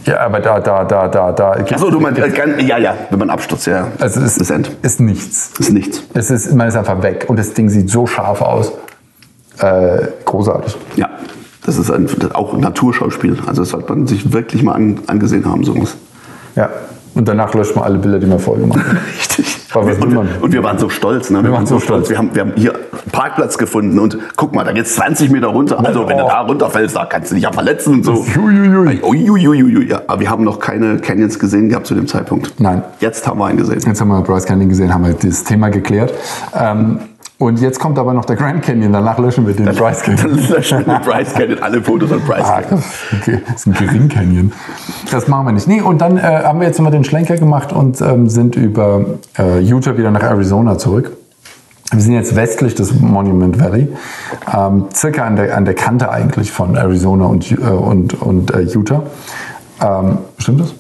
ja, 0.05 0.19
aber 0.19 0.41
da, 0.41 0.59
da, 0.59 0.83
da, 0.85 1.07
da, 1.07 1.31
da. 1.31 1.51
Achso, 1.53 1.91
du 1.93 2.01
meinst, 2.01 2.21
äh, 2.21 2.61
ja, 2.63 2.77
ja, 2.79 2.95
wenn 3.11 3.21
man 3.21 3.31
abstürzt, 3.31 3.69
ja. 3.69 3.87
Also 4.01 4.21
es 4.21 4.35
das 4.35 4.51
End. 4.51 4.73
ist 4.83 4.99
nichts. 4.99 5.53
ist 5.61 5.71
nichts. 5.73 6.03
Es 6.13 6.33
ist, 6.33 6.53
man 6.53 6.67
ist 6.67 6.75
einfach 6.77 7.01
weg 7.05 7.27
und 7.29 7.39
das 7.39 7.55
Ding 7.55 7.69
sieht 7.69 7.91
so 7.91 8.09
scharf 8.09 8.43
aus. 8.43 8.73
Äh, 9.61 10.09
großartig. 10.25 10.77
Ja, 10.97 11.09
das 11.65 11.79
ist 11.79 11.89
ein, 11.89 12.07
das 12.07 12.15
ist 12.15 12.35
auch 12.35 12.53
ein 12.53 12.59
Naturschauspiel. 12.61 13.39
Also 13.47 13.63
das 13.63 13.69
sollte 13.71 13.93
man 13.93 14.09
sich 14.09 14.33
wirklich 14.33 14.65
mal 14.65 14.73
an, 14.73 14.99
angesehen 15.07 15.45
haben, 15.49 15.63
sowas. 15.63 15.95
Ja. 16.57 16.69
Und 17.15 17.29
danach 17.29 17.55
löscht 17.55 17.77
man 17.77 17.85
alle 17.85 17.99
Bilder, 17.99 18.19
die 18.19 18.27
man 18.27 18.39
vorher 18.39 18.67
gemacht 18.67 18.81
hat. 18.85 18.97
Richtig. 19.19 19.61
Und, 19.75 20.43
und 20.43 20.53
wir 20.53 20.63
waren 20.63 20.79
so 20.79 20.89
stolz. 20.89 21.31
Ne? 21.31 21.43
Wir 21.43 21.51
waren 21.51 21.67
so 21.67 21.81
stolz. 21.81 22.09
Wir 22.09 22.17
haben, 22.17 22.31
wir 22.33 22.43
haben 22.43 22.53
hier 22.55 22.75
einen 22.75 23.11
Parkplatz 23.11 23.59
gefunden 23.59 23.99
und 23.99 24.17
guck 24.37 24.55
mal, 24.55 24.65
da 24.65 24.71
geht's 24.73 24.95
20 24.95 25.31
Meter 25.31 25.49
runter. 25.49 25.85
Also 25.85 26.07
wenn 26.09 26.17
du 26.19 26.25
Oh. 26.25 26.29
da 26.29 26.43
runterfällst, 26.43 26.95
da 26.95 27.07
kannst 27.07 27.31
du 27.33 27.35
dich 27.35 27.43
ja 27.45 27.53
verletzen 27.53 27.95
und 27.95 28.05
so. 28.05 28.25
Uiuiui. 28.39 29.01
Uiuiui. 29.03 29.89
Ja, 29.89 30.03
aber 30.07 30.21
wir 30.21 30.31
haben 30.31 30.45
noch 30.45 30.61
keine 30.61 30.99
Canyons 30.99 31.39
gesehen 31.41 31.69
gehabt 31.69 31.87
zu 31.89 31.95
dem 31.95 32.07
Zeitpunkt. 32.07 32.61
Nein. 32.61 32.83
Jetzt 33.01 33.27
haben 33.27 33.39
wir 33.41 33.47
einen 33.47 33.59
gesehen. 33.59 33.81
Jetzt 33.85 34.01
haben 34.01 34.09
wir 34.09 34.21
Bryce 34.23 34.45
Canyon 34.47 34.69
gesehen, 34.69 34.95
haben 34.95 35.05
wir 35.05 35.15
das 35.15 35.43
Thema 35.43 35.71
geklärt. 35.71 36.15
Ähm, 36.57 37.01
und 37.39 37.61
jetzt 37.61 37.81
kommt 37.81 37.99
aber 37.99 38.15
noch 38.15 38.25
der 38.25 38.37
Grand 38.37 38.63
Canyon, 38.63 38.93
danach 38.93 39.19
löschen 39.19 39.47
wir 39.47 39.55
den 39.55 39.67
Bryce 39.75 40.03
Dann 40.05 40.17
Canyon. 40.17 40.49
löschen 40.51 40.87
wir 40.87 40.99
Bryce 41.01 41.35
Canyon, 41.35 41.59
alle 41.63 41.83
Fotos 41.83 42.11
von 42.11 42.21
Bryce 42.21 42.45
Ah, 42.45 42.61
Canyon. 42.63 42.85
okay. 43.21 43.41
Das 43.47 43.57
ist 43.57 43.67
ein 43.67 43.73
Gering 43.75 44.09
Canyon. 44.09 44.53
Das 45.11 45.29
machen 45.29 45.47
wir 45.47 45.53
nicht. 45.53 45.67
Nee, 45.69 45.81
und 45.81 46.01
dann 46.01 46.17
äh, 46.17 46.23
haben 46.23 46.61
wir 46.61 46.67
jetzt 46.67 46.81
mal 46.81 46.91
den 46.91 47.05
Schlenker 47.05 47.37
gemacht 47.37 47.73
und 47.73 48.01
ähm, 48.01 48.29
sind 48.29 48.57
über 48.57 49.05
äh, 49.39 49.59
Utah 49.61 49.97
wieder 49.99 50.11
nach 50.11 50.23
Arizona 50.23 50.79
zurück. 50.79 51.13
Wir 51.93 52.01
sind 52.01 52.15
jetzt 52.15 52.35
westlich 52.35 52.75
des 52.75 52.99
Monument 52.99 53.61
Valley, 53.61 53.89
ähm, 54.57 54.87
circa 54.93 55.25
an 55.25 55.37
der, 55.37 55.57
an 55.57 55.65
der 55.65 55.75
Kante 55.75 56.11
eigentlich 56.11 56.51
von 56.51 56.77
Arizona 56.77 57.27
und, 57.27 57.51
äh, 57.53 57.57
und, 57.57 58.21
und 58.23 58.53
äh, 58.55 58.63
Utah. 58.63 59.03
Ähm, 59.83 60.19
stimmt 60.39 60.61
das? 60.61 60.75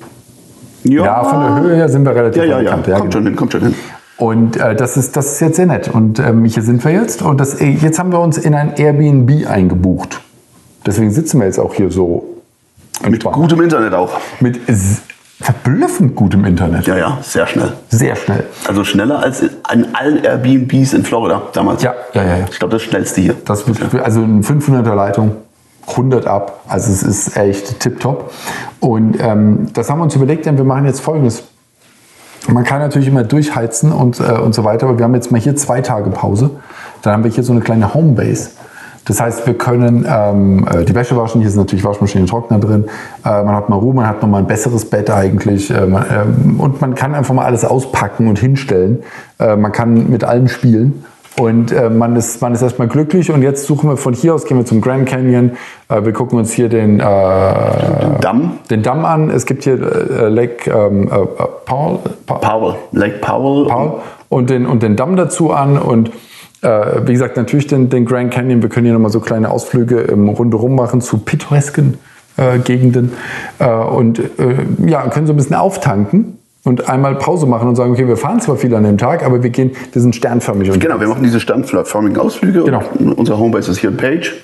Ja, 0.85 1.23
von 1.25 1.41
der 1.41 1.61
Höhe 1.61 1.77
her 1.77 1.89
sind 1.89 2.05
wir 2.05 2.15
relativ 2.15 2.43
Ja, 2.45 2.61
ja, 2.61 2.73
an 2.73 2.83
der 2.83 2.95
ja. 2.95 2.99
Kante. 2.99 3.01
kommt 3.01 3.13
schon 3.13 3.25
hin, 3.25 3.37
kommt 3.37 3.53
schon 3.53 3.61
hin. 3.63 3.75
Und 4.17 4.57
äh, 4.57 4.77
das, 4.77 4.97
ist, 4.97 5.17
das 5.17 5.33
ist 5.33 5.41
jetzt 5.41 5.57
sehr 5.57 5.67
nett. 5.67 5.89
Und 5.89 6.19
ähm, 6.19 6.45
hier 6.45 6.63
sind 6.63 6.85
wir 6.85 6.93
jetzt. 6.93 7.23
Und 7.23 7.41
das, 7.41 7.61
äh, 7.61 7.67
jetzt 7.67 7.99
haben 7.99 8.13
wir 8.13 8.21
uns 8.21 8.39
in 8.39 8.55
ein 8.55 8.75
Airbnb 8.77 9.49
eingebucht. 9.49 10.21
Deswegen 10.87 11.11
sitzen 11.11 11.41
wir 11.41 11.47
jetzt 11.47 11.59
auch 11.59 11.75
hier 11.75 11.91
so 11.91 12.25
Mit 13.03 13.15
entspannt. 13.15 13.37
gutem 13.37 13.63
Internet 13.63 13.95
auch. 13.95 14.13
Mit 14.41 14.61
verblüffend 15.41 16.15
gutem 16.15 16.45
Internet. 16.45 16.87
Ja, 16.87 16.97
ja, 16.97 17.19
sehr 17.23 17.47
schnell. 17.47 17.73
Sehr 17.89 18.17
schnell. 18.17 18.47
Also 18.67 18.85
schneller 18.85 19.21
als 19.21 19.43
an 19.65 19.89
allen 19.93 20.25
Airbnbs 20.25 20.95
in 20.95 21.05
Florida 21.05 21.43
damals. 21.53 21.83
Ja, 21.83 21.95
ja, 22.15 22.23
ja. 22.23 22.37
ja. 22.39 22.45
Ich 22.51 22.59
glaube, 22.59 22.73
das 22.73 22.83
schnellste 22.83 23.21
hier. 23.21 23.35
Das 23.45 23.67
wird, 23.67 24.03
also 24.03 24.23
eine 24.23 24.43
500er 24.43 24.95
Leitung, 24.95 25.33
100 25.89 26.27
ab. 26.27 26.63
Also 26.69 26.93
es 26.93 27.03
ist 27.03 27.37
echt 27.37 27.81
tipptopp. 27.81 28.33
Und 28.81 29.17
ähm, 29.21 29.69
das 29.75 29.91
haben 29.91 29.99
wir 29.99 30.05
uns 30.05 30.15
überlegt, 30.15 30.47
denn 30.47 30.57
wir 30.57 30.65
machen 30.65 30.87
jetzt 30.87 31.01
Folgendes. 31.01 31.43
Man 32.49 32.65
kann 32.65 32.81
natürlich 32.81 33.09
immer 33.09 33.25
durchheizen 33.25 33.93
und, 33.93 34.21
äh, 34.21 34.39
und 34.39 34.55
so 34.55 34.65
weiter, 34.65 34.87
aber 34.87 34.99
wir 34.99 35.05
haben 35.05 35.15
jetzt 35.15 35.33
mal 35.33 35.41
hier 35.41 35.57
zwei 35.57 35.81
Tage 35.81 36.11
Pause. 36.11 36.51
dann 37.03 37.15
haben 37.15 37.25
wir 37.25 37.31
hier 37.31 37.45
so 37.45 37.53
eine 37.53 37.61
kleine 37.61 37.95
Homebase. 37.95 38.51
Das 39.07 39.21
heißt, 39.21 39.47
wir 39.47 39.55
können 39.55 40.07
ähm, 40.09 40.67
äh, 40.67 40.85
die 40.85 40.95
Wäsche 40.95 41.17
waschen. 41.17 41.41
Hier 41.41 41.49
ist 41.49 41.57
natürlich 41.57 41.85
Waschmaschine 41.85 42.23
und 42.23 42.29
Trockner 42.29 42.59
drin. 42.59 42.85
Äh, 43.25 43.43
man 43.43 43.55
hat 43.55 43.69
mal 43.69 43.77
Ruhe, 43.77 43.95
man 43.95 44.07
hat 44.07 44.23
noch 44.23 44.29
mal 44.29 44.39
ein 44.39 44.47
besseres 44.47 44.89
Bett 44.89 45.11
eigentlich. 45.11 45.71
Äh, 45.71 45.87
man, 45.87 46.05
ähm, 46.11 46.61
und 46.61 46.81
man 46.81 46.95
kann 46.95 47.15
einfach 47.15 47.35
mal 47.35 47.45
alles 47.45 47.65
auspacken 47.65 48.29
und 48.29 48.39
hinstellen. 48.39 49.03
Äh, 49.39 49.57
man 49.57 49.73
kann 49.73 50.09
mit 50.09 50.25
allem 50.25 50.49
spielen. 50.49 51.05
Und 51.37 51.73
äh, 51.73 51.91
man, 51.91 52.15
ist, 52.15 52.41
man 52.41 52.55
ist 52.55 52.63
erstmal 52.63 52.87
glücklich. 52.87 53.33
Und 53.33 53.43
jetzt 53.43 53.67
suchen 53.67 53.91
wir 53.91 53.97
von 53.97 54.15
hier 54.15 54.35
aus, 54.35 54.45
gehen 54.45 54.57
wir 54.57 54.65
zum 54.65 54.81
Grand 54.81 55.09
Canyon. 55.09 55.53
Äh, 55.89 56.05
wir 56.05 56.13
gucken 56.13 56.39
uns 56.39 56.53
hier 56.53 56.69
den, 56.69 57.01
äh, 57.01 57.03
Den 58.01 58.21
Damm? 58.21 58.59
den 58.71 58.83
Damm 58.83 59.05
an. 59.05 59.31
Es 59.31 59.45
gibt 59.45 59.65
hier 59.65 59.75
äh, 59.75 60.29
Lake 60.29 60.71
ähm, 60.71 61.09
äh, 61.09 61.27
Paul, 61.65 61.99
Pa- 62.27 62.35
Powell. 62.37 62.75
Lake 62.93 63.19
Powell. 63.21 63.67
Paul 63.67 63.93
und 64.29 64.49
den, 64.51 64.65
und 64.67 64.83
den 64.85 64.95
Damm 64.95 65.17
dazu 65.17 65.53
an. 65.53 65.77
Und 65.77 66.13
äh, 66.63 67.07
wie 67.07 67.13
gesagt, 67.13 67.37
natürlich 67.37 67.67
den, 67.67 67.89
den 67.91 68.05
Grand 68.05 68.33
Canyon. 68.33 68.63
Wir 68.63 68.69
können 68.69 68.87
hier 68.87 68.95
nochmal 68.95 69.11
so 69.11 69.19
kleine 69.21 69.51
Ausflüge 69.51 70.01
im 70.03 70.29
Rundherum 70.29 70.77
machen 70.77 71.01
zu 71.01 71.19
pittoresken 71.19 71.99
äh, 72.37 72.59
Gegenden. 72.61 73.13
Äh, 73.59 73.69
und 73.69 74.21
äh, 74.21 74.25
ja, 74.87 75.03
können 75.09 75.27
so 75.27 75.33
ein 75.33 75.37
bisschen 75.37 75.57
auftanken 75.57 76.39
und 76.65 76.89
einmal 76.89 77.15
Pause 77.17 77.47
machen 77.47 77.69
und 77.69 77.77
sagen, 77.77 77.93
okay, 77.93 78.09
wir 78.09 78.17
fahren 78.17 78.41
zwar 78.41 78.57
viel 78.57 78.75
an 78.75 78.85
dem 78.85 78.99
Tag, 78.99 79.25
aber 79.25 79.43
wir 79.43 79.51
gehen, 79.51 79.73
wir 79.93 80.01
sind 80.01 80.17
sternförmig 80.17 80.69
unterwegs. 80.69 80.85
Genau, 80.85 81.01
wir 81.01 81.09
machen 81.09 81.23
diese 81.23 81.39
standförmigen 81.39 82.19
Ausflüge. 82.19 82.65
Genau. 82.65 82.83
Unser 83.17 83.39
Homebase 83.39 83.71
ist 83.71 83.79
hier 83.79 83.91
in 83.91 83.97
Page. 83.97 84.35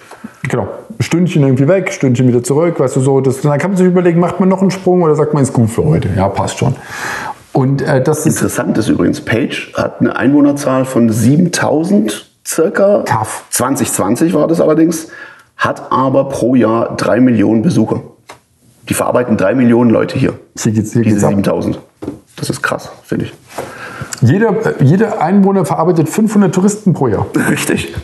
Genau. 0.42 0.68
Stündchen 1.00 1.42
irgendwie 1.42 1.66
weg, 1.66 1.92
Stündchen 1.92 2.28
wieder 2.28 2.42
zurück, 2.42 2.78
weißt 2.78 2.96
du 2.96 3.00
so. 3.00 3.20
Das, 3.20 3.40
dann 3.40 3.58
kann 3.58 3.70
man 3.70 3.78
sich 3.78 3.86
überlegen, 3.86 4.20
macht 4.20 4.38
man 4.38 4.50
noch 4.50 4.60
einen 4.60 4.70
Sprung 4.70 5.02
oder 5.02 5.14
sagt 5.14 5.32
man, 5.32 5.42
ist 5.42 5.54
gut 5.54 5.70
für 5.70 5.84
heute. 5.84 6.10
Ja, 6.14 6.28
passt 6.28 6.58
schon. 6.58 6.74
Und 7.52 7.82
äh, 7.82 8.02
das 8.02 8.26
ist 8.26 8.36
Interessant 8.36 8.76
ist 8.76 8.88
übrigens, 8.88 9.22
Page 9.22 9.72
hat 9.74 10.00
eine 10.00 10.14
Einwohnerzahl 10.14 10.84
von 10.84 11.10
7000 11.10 12.30
circa. 12.46 13.02
Tough. 13.02 13.44
2020 13.50 14.34
war 14.34 14.46
das 14.46 14.60
allerdings. 14.60 15.08
Hat 15.56 15.90
aber 15.90 16.28
pro 16.28 16.54
Jahr 16.54 16.96
3 16.96 17.20
Millionen 17.20 17.62
Besucher. 17.62 18.02
Die 18.88 18.94
verarbeiten 18.94 19.36
3 19.36 19.54
Millionen 19.54 19.90
Leute 19.90 20.18
hier. 20.18 20.34
hier 20.58 20.72
geht's, 20.72 20.92
hier 20.92 21.02
Diese 21.02 21.28
geht's 21.28 21.48
ab. 21.48 21.80
7000. 22.40 22.50
Das 22.50 22.50
ist 22.50 22.62
krass, 22.62 22.90
finde 23.04 23.26
ich. 23.26 23.32
Jeder, 24.22 24.80
äh, 24.80 24.84
jeder 24.84 25.22
Einwohner 25.22 25.64
verarbeitet 25.64 26.08
500 26.08 26.54
Touristen 26.54 26.92
pro 26.92 27.08
Jahr. 27.08 27.26
Richtig. 27.48 27.94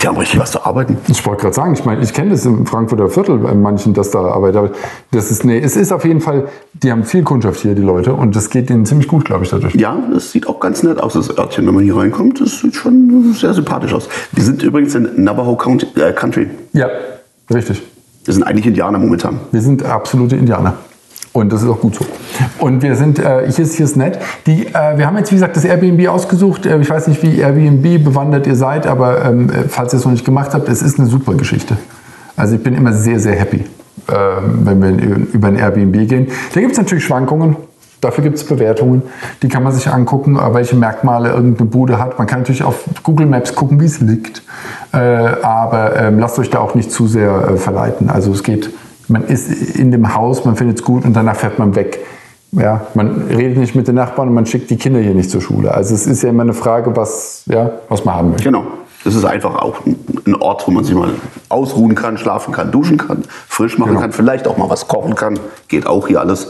Die 0.00 0.06
haben 0.06 0.18
richtig 0.18 0.38
was 0.38 0.50
zu 0.50 0.64
arbeiten. 0.64 0.98
Ich 1.08 1.24
wollte 1.24 1.42
gerade 1.42 1.54
sagen, 1.54 1.72
ich 1.72 1.84
meine, 1.84 2.02
ich 2.02 2.12
kenne 2.12 2.30
das 2.30 2.44
im 2.44 2.66
Frankfurter 2.66 3.08
Viertel 3.08 3.38
bei 3.38 3.54
manchen, 3.54 3.94
dass 3.94 4.10
da 4.10 4.20
arbeitet. 4.20 4.56
Aber 4.56 4.70
das 5.10 5.30
ist, 5.30 5.44
nee, 5.44 5.58
es 5.58 5.74
ist 5.74 5.90
auf 5.90 6.04
jeden 6.04 6.20
Fall, 6.20 6.48
die 6.74 6.92
haben 6.92 7.04
viel 7.04 7.22
Kundschaft 7.22 7.60
hier, 7.60 7.74
die 7.74 7.82
Leute, 7.82 8.12
und 8.12 8.36
das 8.36 8.50
geht 8.50 8.68
ihnen 8.68 8.84
ziemlich 8.84 9.08
gut, 9.08 9.24
glaube 9.24 9.44
ich, 9.44 9.50
dadurch. 9.50 9.74
Ja, 9.74 9.96
das 10.12 10.32
sieht 10.32 10.48
auch 10.48 10.60
ganz 10.60 10.82
nett 10.82 11.00
aus, 11.00 11.14
das 11.14 11.36
Örtchen, 11.36 11.66
wenn 11.66 11.74
man 11.74 11.82
hier 11.82 11.96
reinkommt. 11.96 12.40
Das 12.40 12.60
sieht 12.60 12.76
schon 12.76 13.32
sehr 13.32 13.54
sympathisch 13.54 13.94
aus. 13.94 14.08
Wir 14.32 14.44
sind 14.44 14.62
übrigens 14.62 14.94
in 14.94 15.24
Navajo 15.24 15.56
County, 15.56 15.86
äh, 15.98 16.12
Country. 16.12 16.50
Ja, 16.72 16.88
richtig. 17.52 17.82
Wir 18.26 18.34
sind 18.34 18.42
eigentlich 18.42 18.66
Indianer 18.66 18.98
momentan. 18.98 19.40
Wir 19.50 19.62
sind 19.62 19.84
absolute 19.84 20.36
Indianer. 20.36 20.74
Und 21.36 21.52
das 21.52 21.62
ist 21.62 21.68
auch 21.68 21.80
gut 21.80 21.96
so. 21.96 22.06
Und 22.60 22.82
wir 22.82 22.96
sind, 22.96 23.18
äh, 23.18 23.46
hier, 23.50 23.64
ist, 23.64 23.74
hier 23.74 23.84
ist 23.84 23.94
nett. 23.94 24.18
Die, 24.46 24.68
äh, 24.68 24.96
wir 24.96 25.06
haben 25.06 25.18
jetzt, 25.18 25.30
wie 25.30 25.34
gesagt, 25.34 25.54
das 25.54 25.66
Airbnb 25.66 26.08
ausgesucht. 26.08 26.64
Äh, 26.64 26.80
ich 26.80 26.88
weiß 26.88 27.08
nicht, 27.08 27.22
wie 27.22 27.40
Airbnb 27.40 28.02
bewandert 28.02 28.46
ihr 28.46 28.56
seid, 28.56 28.86
aber 28.86 29.22
ähm, 29.22 29.50
äh, 29.50 29.68
falls 29.68 29.92
ihr 29.92 29.98
es 29.98 30.06
noch 30.06 30.12
nicht 30.12 30.24
gemacht 30.24 30.54
habt, 30.54 30.66
es 30.70 30.80
ist 30.80 30.98
eine 30.98 31.06
super 31.06 31.34
Geschichte. 31.34 31.76
Also 32.36 32.54
ich 32.54 32.62
bin 32.62 32.74
immer 32.74 32.94
sehr, 32.94 33.20
sehr 33.20 33.34
happy, 33.34 33.66
ähm, 34.08 34.60
wenn 34.62 34.82
wir 34.82 35.16
über 35.34 35.48
ein 35.48 35.56
Airbnb 35.56 36.08
gehen. 36.08 36.28
Da 36.54 36.60
gibt 36.60 36.72
es 36.72 36.78
natürlich 36.78 37.04
Schwankungen. 37.04 37.56
Dafür 38.00 38.24
gibt 38.24 38.36
es 38.36 38.44
Bewertungen, 38.44 39.02
die 39.42 39.48
kann 39.48 39.62
man 39.62 39.72
sich 39.74 39.88
angucken, 39.88 40.36
äh, 40.36 40.54
welche 40.54 40.76
Merkmale 40.76 41.32
irgendeine 41.32 41.68
Bude 41.68 41.98
hat. 41.98 42.16
Man 42.16 42.26
kann 42.26 42.40
natürlich 42.40 42.62
auf 42.62 42.84
Google 43.02 43.26
Maps 43.26 43.54
gucken, 43.54 43.78
wie 43.78 43.86
es 43.86 44.00
liegt, 44.00 44.42
äh, 44.92 44.96
aber 44.96 45.96
ähm, 45.96 46.18
lasst 46.18 46.38
euch 46.38 46.48
da 46.48 46.60
auch 46.60 46.74
nicht 46.74 46.90
zu 46.90 47.06
sehr 47.06 47.58
verleiten. 47.58 48.08
Also 48.08 48.32
es 48.32 48.42
geht, 48.42 48.70
man 49.08 49.24
ist 49.24 49.76
in 49.76 49.90
dem 49.90 50.14
Haus, 50.14 50.44
man 50.44 50.56
findet 50.56 50.78
es 50.78 50.84
gut 50.84 51.04
und 51.04 51.14
danach 51.14 51.36
fährt 51.36 51.58
man 51.58 51.74
weg. 51.74 51.98
Ja, 52.52 52.86
man 52.94 53.22
redet 53.28 53.58
nicht 53.58 53.74
mit 53.74 53.88
den 53.88 53.96
Nachbarn 53.96 54.28
und 54.28 54.34
man 54.34 54.46
schickt 54.46 54.70
die 54.70 54.76
Kinder 54.76 55.00
hier 55.00 55.14
nicht 55.14 55.30
zur 55.30 55.40
Schule. 55.40 55.72
Also 55.74 55.94
es 55.94 56.06
ist 56.06 56.22
ja 56.22 56.30
immer 56.30 56.42
eine 56.42 56.54
Frage, 56.54 56.96
was, 56.96 57.42
ja, 57.46 57.72
was 57.88 58.04
man 58.04 58.14
haben 58.14 58.28
möchte. 58.30 58.44
Genau. 58.44 58.64
Das 59.04 59.14
ist 59.14 59.24
einfach 59.24 59.56
auch 59.56 59.84
ein- 59.86 59.96
ein 60.26 60.34
Ort, 60.36 60.66
wo 60.66 60.70
man 60.72 60.82
sich 60.84 60.94
mal 60.94 61.10
ausruhen 61.48 61.94
kann, 61.94 62.18
schlafen 62.18 62.52
kann, 62.52 62.72
duschen 62.72 62.96
kann, 62.96 63.22
frisch 63.48 63.78
machen 63.78 63.90
Genau. 63.90 64.00
kann, 64.00 64.12
vielleicht 64.12 64.48
auch 64.48 64.56
mal 64.56 64.70
was 64.70 64.88
kochen 64.88 65.14
kann. 65.14 65.38
Geht 65.68 65.86
auch 65.86 66.08
hier 66.08 66.20
alles. 66.20 66.48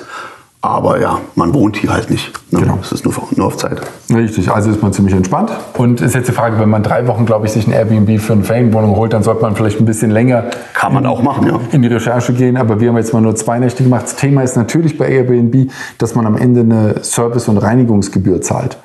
Aber 0.67 1.01
ja, 1.01 1.21
man 1.37 1.55
wohnt 1.55 1.77
hier 1.77 1.93
halt 1.93 2.11
nicht. 2.11 2.33
Ne? 2.51 2.61
Genau. 2.61 2.79
Es 2.83 2.91
ist 2.91 3.05
nur, 3.05 3.15
nur 3.37 3.47
auf 3.47 3.57
Zeit. 3.57 3.81
Richtig, 4.13 4.51
also 4.51 4.71
ist 4.71 4.83
man 4.83 4.93
ziemlich 4.93 5.15
entspannt. 5.15 5.51
Und 5.79 6.01
ist 6.01 6.15
jetzt 6.15 6.29
die 6.29 6.33
Frage, 6.33 6.59
wenn 6.59 6.69
man 6.69 6.83
drei 6.83 7.07
Wochen, 7.07 7.25
glaube 7.25 7.47
ich, 7.47 7.53
sich 7.53 7.67
ein 7.67 7.73
Airbnb 7.73 8.21
für 8.21 8.33
eine 8.33 8.43
Ferienwohnung 8.43 8.97
holt, 8.97 9.13
dann 9.13 9.23
sollte 9.23 9.43
man 9.43 9.55
vielleicht 9.55 9.79
ein 9.79 9.87
bisschen 9.87 10.11
länger 10.11 10.45
Kann 10.75 10.93
man 10.93 11.07
auch 11.07 11.23
machen, 11.23 11.47
ja. 11.47 11.61
in 11.71 11.83
die 11.83 11.89
Recherche 11.89 12.33
gehen. 12.33 12.57
Aber 12.57 12.81
wir 12.81 12.89
haben 12.89 12.97
jetzt 12.97 13.13
mal 13.13 13.21
nur 13.21 13.37
zwei 13.37 13.59
Nächte 13.59 13.85
gemacht. 13.85 14.05
Das 14.05 14.17
Thema 14.17 14.43
ist 14.43 14.57
natürlich 14.57 14.99
bei 14.99 15.09
Airbnb, 15.09 15.71
dass 15.99 16.15
man 16.15 16.27
am 16.27 16.37
Ende 16.37 16.61
eine 16.61 17.05
Service- 17.05 17.49
und 17.49 17.59
Reinigungsgebühr 17.59 18.43
zahlt. 18.43 18.77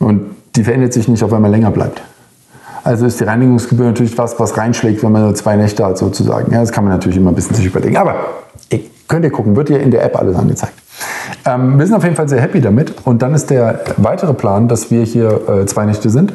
Und 0.00 0.22
die 0.56 0.64
verändert 0.64 0.92
sich 0.92 1.06
nicht, 1.06 1.22
auch 1.22 1.30
wenn 1.30 1.42
man 1.42 1.52
länger 1.52 1.70
bleibt. 1.70 2.02
Also 2.82 3.06
ist 3.06 3.20
die 3.20 3.24
Reinigungsgebühr 3.24 3.86
natürlich 3.86 4.16
was, 4.18 4.40
was 4.40 4.56
reinschlägt, 4.56 5.02
wenn 5.02 5.12
man 5.12 5.22
nur 5.22 5.34
zwei 5.34 5.56
Nächte 5.56 5.84
hat, 5.84 5.98
sozusagen. 5.98 6.50
Ja, 6.52 6.60
das 6.60 6.72
kann 6.72 6.84
man 6.84 6.92
natürlich 6.92 7.18
immer 7.18 7.30
ein 7.30 7.34
bisschen 7.34 7.54
sich 7.54 7.66
überlegen. 7.66 7.96
Aber 7.96 8.16
ihr 8.70 8.80
könnt 9.06 9.24
ihr 9.24 9.30
gucken, 9.30 9.54
wird 9.54 9.68
dir 9.68 9.80
in 9.80 9.90
der 9.90 10.04
App 10.04 10.16
alles 10.18 10.34
angezeigt. 10.36 10.72
Ähm, 11.44 11.78
wir 11.78 11.86
sind 11.86 11.96
auf 11.96 12.04
jeden 12.04 12.16
Fall 12.16 12.28
sehr 12.28 12.40
happy 12.40 12.60
damit. 12.60 12.94
Und 13.04 13.22
dann 13.22 13.34
ist 13.34 13.50
der 13.50 13.80
weitere 13.96 14.34
Plan, 14.34 14.68
dass 14.68 14.90
wir 14.90 15.02
hier 15.02 15.40
äh, 15.48 15.66
zwei 15.66 15.86
Nächte 15.86 16.10
sind. 16.10 16.32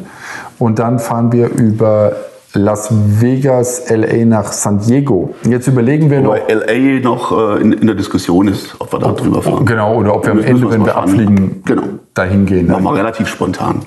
Und 0.60 0.80
dann 0.80 1.00
fahren 1.00 1.32
wir 1.32 1.50
über 1.50 2.14
Las 2.54 2.88
Vegas, 2.92 3.90
LA 3.90 4.26
nach 4.26 4.52
San 4.54 4.80
Diego. 4.80 5.36
Jetzt 5.44 5.68
überlegen 5.68 6.10
wir 6.10 6.22
noch. 6.22 6.36
Wobei 6.36 6.54
LA 6.54 7.00
noch 7.02 7.58
äh, 7.58 7.62
in, 7.62 7.74
in 7.74 7.86
der 7.88 7.96
Diskussion 7.96 8.48
ist, 8.48 8.76
ob 8.80 8.94
wir 8.94 9.00
da 9.00 9.12
drüber 9.12 9.42
fahren. 9.42 9.66
Genau, 9.66 9.96
oder 9.96 10.16
ob 10.16 10.26
wir 10.26 10.32
am 10.32 10.40
Ende, 10.40 10.72
wenn 10.72 10.86
wir 10.86 10.96
abfliegen, 10.96 11.62
Genau. 11.66 11.84
dahin 12.14 12.46
gehen. 12.46 12.68
Machen 12.68 12.86
wir 12.86 12.96
relativ 12.96 13.28
spontan. 13.28 13.82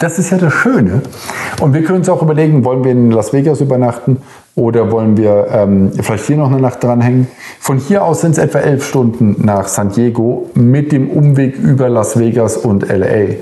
Das 0.00 0.18
ist 0.18 0.30
ja 0.30 0.38
das 0.38 0.52
Schöne. 0.52 1.02
Und 1.60 1.72
wir 1.72 1.84
können 1.84 1.98
uns 1.98 2.08
auch 2.08 2.20
überlegen, 2.20 2.64
wollen 2.64 2.82
wir 2.82 2.90
in 2.90 3.12
Las 3.12 3.32
Vegas 3.32 3.60
übernachten 3.60 4.20
oder 4.56 4.92
wollen 4.92 5.16
wir 5.16 5.48
ähm, 5.50 5.90
vielleicht 6.00 6.26
hier 6.26 6.36
noch 6.36 6.50
eine 6.50 6.60
Nacht 6.60 6.82
dranhängen. 6.82 7.26
Von 7.58 7.78
hier 7.78 8.04
aus 8.04 8.20
sind 8.20 8.32
es 8.32 8.38
etwa 8.38 8.60
elf 8.60 8.86
Stunden 8.86 9.36
nach 9.44 9.66
San 9.66 9.90
Diego 9.90 10.48
mit 10.54 10.92
dem 10.92 11.10
Umweg 11.10 11.58
über 11.58 11.88
Las 11.88 12.18
Vegas 12.18 12.56
und 12.56 12.88
LA. 12.88 13.34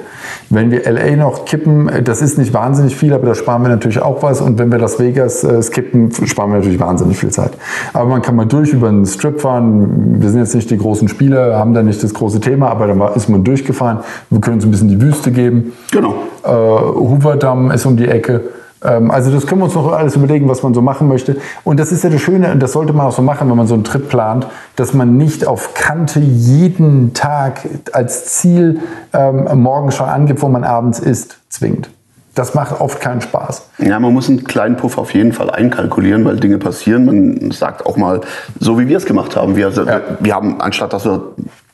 Wenn 0.49 0.71
wir 0.71 0.91
LA 0.91 1.17
noch 1.17 1.45
kippen, 1.45 1.91
das 2.05 2.23
ist 2.23 2.39
nicht 2.39 2.55
wahnsinnig 2.55 2.97
viel, 2.97 3.13
aber 3.13 3.27
da 3.27 3.35
sparen 3.35 3.63
wir 3.63 3.69
natürlich 3.69 4.01
auch 4.01 4.23
was. 4.23 4.41
Und 4.41 4.59
wenn 4.59 4.73
wir 4.73 4.79
Las 4.79 4.99
Vegas 4.99 5.45
äh, 5.45 5.63
skippen, 5.63 6.11
sparen 6.27 6.51
wir 6.51 6.59
natürlich 6.59 6.81
wahnsinnig 6.81 7.19
viel 7.19 7.31
Zeit. 7.31 7.53
Aber 7.93 8.09
man 8.09 8.23
kann 8.23 8.35
mal 8.35 8.47
durch 8.47 8.73
über 8.73 8.89
einen 8.89 9.05
Strip 9.05 9.41
fahren. 9.41 10.17
Wir 10.19 10.31
sind 10.31 10.41
jetzt 10.41 10.55
nicht 10.55 10.71
die 10.71 10.79
großen 10.79 11.09
Spieler, 11.09 11.59
haben 11.59 11.75
da 11.75 11.83
nicht 11.83 12.03
das 12.03 12.15
große 12.15 12.41
Thema, 12.41 12.71
aber 12.71 12.87
da 12.87 13.09
ist 13.09 13.29
man 13.29 13.45
durchgefahren. 13.45 13.99
Wir 14.31 14.41
können 14.41 14.57
uns 14.57 14.65
ein 14.65 14.71
bisschen 14.71 14.89
die 14.89 15.01
Wüste 15.01 15.31
geben. 15.31 15.73
Genau. 15.91 16.15
Äh, 16.43 16.49
Hoover-Damm 16.49 17.71
ist 17.71 17.85
um 17.85 17.99
die 17.99 18.09
Ecke. 18.09 18.41
Ähm, 18.85 19.11
also 19.11 19.31
das 19.31 19.47
können 19.47 19.61
wir 19.61 19.67
uns 19.67 19.75
noch 19.75 19.93
alles 19.93 20.17
überlegen, 20.17 20.49
was 20.49 20.63
man 20.63 20.75
so 20.75 20.83
machen 20.83 21.09
möchte. 21.09 21.37
Und 21.65 21.79
das 21.79 21.93
ist 21.93 22.05
ja 22.05 22.11
das 22.11 22.21
Schöne, 22.21 22.53
und 22.53 22.61
das 22.61 22.73
sollte 22.73 22.93
man 22.93 23.07
auch 23.07 23.13
so 23.13 23.23
machen, 23.23 23.49
wenn 23.49 23.57
man 23.57 23.67
so 23.67 23.75
einen 23.75 23.85
Trip 23.85 24.09
plant, 24.09 24.47
dass 24.77 24.95
man 24.95 25.17
nicht 25.17 25.47
auf 25.47 25.75
Kante 25.75 26.21
jeden 26.21 27.15
Tag 27.15 27.69
als 27.93 28.27
Ziel 28.35 28.81
ähm, 29.13 29.49
morgen 29.63 29.91
schon 29.93 30.09
angibt, 30.09 30.43
wo 30.43 30.49
man 30.49 30.65
abends 30.65 30.99
isst, 30.99 31.39
zwingt. 31.49 31.91
Das 32.35 32.55
macht 32.55 32.81
oft 32.81 32.99
keinen 33.01 33.21
Spaß. 33.21 33.69
Ja, 33.79 34.01
man 34.01 34.15
muss 34.15 34.31
einen 34.31 34.45
kleinen 34.45 34.77
Puff 34.77 34.97
auf 34.97 35.13
jeden 35.13 35.35
Fall 35.35 35.51
einkalkulieren, 35.51 36.25
weil 36.25 36.37
Dinge 36.37 36.57
passieren. 36.57 37.05
Man 37.05 37.51
sagt 37.51 37.85
auch 37.85 37.99
mal, 37.99 38.23
so 38.59 38.79
wie 38.79 38.89
wir 38.89 38.97
es 38.97 39.05
gemacht 39.05 39.37
haben. 39.37 39.55
Wir, 39.55 39.71
wir 40.19 40.35
haben, 40.35 40.59
anstatt 40.63 40.95
dass 40.95 41.05
wir 41.05 41.23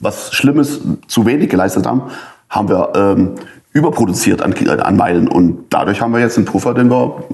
was 0.00 0.32
Schlimmes 0.32 0.80
zu 1.06 1.26
wenig 1.26 1.48
geleistet 1.48 1.86
haben, 1.86 2.02
haben 2.50 2.68
wir 2.68 2.92
ähm, 2.96 3.34
überproduziert 3.78 4.42
an, 4.42 4.54
an 4.54 4.96
Meilen. 4.96 5.28
Und 5.28 5.66
dadurch 5.70 6.00
haben 6.00 6.12
wir 6.12 6.20
jetzt 6.20 6.36
einen 6.36 6.46
Puffer, 6.46 6.74
den 6.74 6.90
wir 6.90 7.24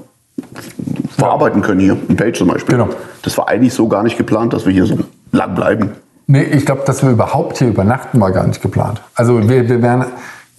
verarbeiten 1.17 1.61
können 1.61 1.79
hier, 1.79 1.97
in 2.07 2.15
Page 2.15 2.37
zum 2.37 2.47
Beispiel. 2.47 2.77
Genau. 2.77 2.89
Das 3.21 3.37
war 3.37 3.47
eigentlich 3.47 3.73
so 3.73 3.87
gar 3.87 4.03
nicht 4.03 4.17
geplant, 4.17 4.53
dass 4.53 4.65
wir 4.65 4.73
hier 4.73 4.85
so 4.85 4.97
lang 5.31 5.55
bleiben. 5.55 5.91
Nee, 6.27 6.43
ich 6.43 6.65
glaube, 6.65 6.81
dass 6.85 7.03
wir 7.03 7.11
überhaupt 7.11 7.59
hier 7.59 7.67
übernachten, 7.67 8.19
war 8.19 8.31
gar 8.31 8.47
nicht 8.47 8.61
geplant. 8.61 9.01
Also 9.13 9.47
wir, 9.47 9.69
wir 9.69 9.81
wären, 9.81 10.05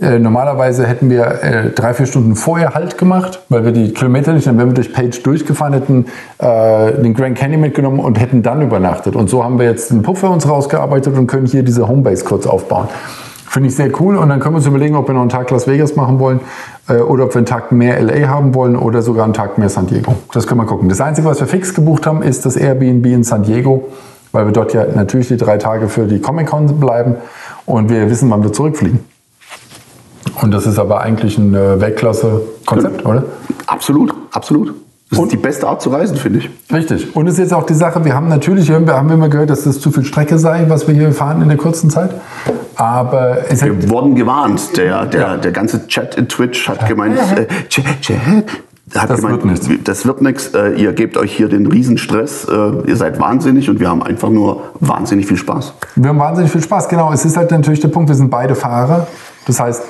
äh, 0.01 0.19
normalerweise 0.19 0.87
hätten 0.87 1.11
wir 1.11 1.43
äh, 1.43 1.71
drei, 1.71 1.93
vier 1.93 2.07
Stunden 2.07 2.37
vorher 2.37 2.75
Halt 2.75 2.99
gemacht, 2.99 3.41
weil 3.49 3.65
wir 3.65 3.73
die 3.73 3.93
Kilometer 3.93 4.33
nicht, 4.33 4.47
dann 4.47 4.59
wären 4.59 4.69
wir 4.69 4.75
durch 4.75 4.93
Page 4.93 5.23
durchgefahren, 5.23 5.73
hätten 5.73 6.07
äh, 6.39 6.93
den 7.03 7.15
Grand 7.15 7.37
Canyon 7.37 7.61
mitgenommen 7.63 7.99
und 7.99 8.21
hätten 8.21 8.43
dann 8.43 8.63
übernachtet. 8.63 9.17
Und 9.17 9.29
so 9.29 9.43
haben 9.43 9.59
wir 9.59 9.67
jetzt 9.67 9.91
einen 9.91 10.03
Puffer 10.03 10.31
uns 10.31 10.49
rausgearbeitet 10.49 11.17
und 11.17 11.27
können 11.27 11.47
hier 11.47 11.65
diese 11.65 11.89
Homebase 11.89 12.25
kurz 12.25 12.47
aufbauen. 12.47 12.89
Finde 13.49 13.69
ich 13.69 13.77
sehr 13.77 13.91
cool 14.01 14.17
und 14.17 14.29
dann 14.29 14.41
können 14.41 14.55
wir 14.55 14.59
uns 14.59 14.67
überlegen, 14.67 14.97
ob 14.97 15.09
wir 15.09 15.15
noch 15.15 15.21
einen 15.21 15.31
Tag 15.31 15.51
Las 15.51 15.67
Vegas 15.67 15.95
machen 15.95 16.19
wollen 16.19 16.41
äh, 16.89 16.97
oder 16.97 17.25
ob 17.25 17.35
wir 17.35 17.39
einen 17.39 17.47
Tag 17.47 17.73
mehr 17.73 18.01
LA 18.03 18.29
haben 18.29 18.55
wollen 18.55 18.77
oder 18.77 19.03
sogar 19.03 19.25
einen 19.25 19.35
Tag 19.35 19.57
mehr 19.57 19.69
San 19.69 19.87
Diego. 19.87 20.15
Das 20.33 20.47
können 20.47 20.61
wir 20.61 20.67
gucken. 20.67 20.89
Das 20.89 21.01
Einzige, 21.01 21.29
was 21.29 21.41
wir 21.41 21.47
fix 21.47 21.75
gebucht 21.75 22.07
haben, 22.07 22.23
ist 22.23 22.45
das 22.45 22.57
Airbnb 22.57 23.07
in 23.07 23.25
San 23.25 23.45
Diego, 23.45 23.89
weil 24.33 24.47
wir 24.47 24.53
dort 24.53 24.75
ja 24.75 24.85
natürlich 24.95 25.29
die 25.29 25.37
drei 25.37 25.59
Tage 25.59 25.89
für 25.89 26.07
die 26.07 26.21
Comic-Con 26.21 26.81
bleiben 26.81 27.17
und 27.67 27.89
wir 27.89 28.11
wissen, 28.11 28.31
wann 28.31 28.43
wir 28.43 28.53
zurückfliegen. 28.53 29.01
Und 30.43 30.51
das 30.51 30.67
ist 30.67 30.79
aber 30.79 31.01
eigentlich 31.01 31.39
ein 31.39 31.55
äh, 31.55 31.81
Weltklasse-Konzept, 31.81 33.07
oder? 33.07 33.25
Absolut, 33.67 34.13
absolut. 34.33 34.75
Das 35.11 35.21
ist 35.21 35.33
die 35.33 35.37
beste 35.37 35.69
Art 35.69 35.81
zu 35.81 35.91
reisen, 35.91 36.17
finde 36.17 36.41
ich. 36.41 36.51
Richtig. 36.73 37.15
Und 37.15 37.29
es 37.29 37.35
ist 37.35 37.39
jetzt 37.39 37.55
auch 37.55 37.65
die 37.65 37.75
Sache, 37.75 38.05
wir 38.05 38.13
haben 38.13 38.29
natürlich, 38.29 38.69
wir 38.69 38.77
haben 38.77 39.11
immer 39.11 39.29
gehört, 39.29 39.51
dass 39.51 39.63
das 39.63 39.81
zu 39.81 39.93
viel 39.93 40.05
Strecke 40.05 40.37
sei, 40.37 40.65
was 40.69 40.89
wir 40.89 40.95
hier 40.95 41.13
fahren 41.13 41.43
in 41.43 41.49
der 41.49 41.57
kurzen 41.57 41.91
Zeit. 41.91 42.11
Aber 42.77 43.39
es 43.49 43.63
hat, 43.63 43.69
Wir 43.69 43.91
wurden 43.91 44.15
gewarnt. 44.15 44.77
Der, 44.77 45.07
der, 45.07 45.39
der 45.39 45.53
ganze 45.53 45.87
Chat 45.89 46.15
in 46.17 46.29
Twitch 46.29 46.69
hat 46.69 46.87
gemeint, 46.87 47.19
äh, 47.37 47.47
Chat, 47.69 47.85
Chat, 48.03 48.17
hat 48.95 49.11
Das 49.11 49.17
gemeint, 49.21 49.45
wird 49.45 49.45
nichts. 49.47 49.69
das 49.85 50.07
wird 50.07 50.21
nichts. 50.23 50.49
Äh, 50.55 50.73
ihr 50.73 50.93
gebt 50.93 51.17
euch 51.17 51.33
hier 51.33 51.49
den 51.49 51.67
Riesenstress. 51.67 52.45
Äh, 52.45 52.89
ihr 52.89 52.97
seid 52.97 53.19
wahnsinnig 53.19 53.69
und 53.71 53.81
wir 53.81 53.89
haben 53.89 54.03
einfach 54.03 54.29
nur 54.29 54.63
wahnsinnig 54.81 55.27
viel 55.27 55.37
Spaß. 55.39 55.73
wir 55.97 56.09
haben 56.09 56.19
wahnsinnig 56.19 56.53
viel 56.53 56.63
Spaß. 56.63 56.89
Genau, 56.89 57.13
es 57.13 57.25
ist 57.25 57.37
halt 57.37 57.51
natürlich 57.51 57.81
der 57.81 57.89
Punkt, 57.89 58.09
wir 58.09 58.15
sind 58.17 58.31
beide 58.31 58.55
Fahrer. 58.55 59.07
Das 59.47 59.59
heißt, 59.59 59.83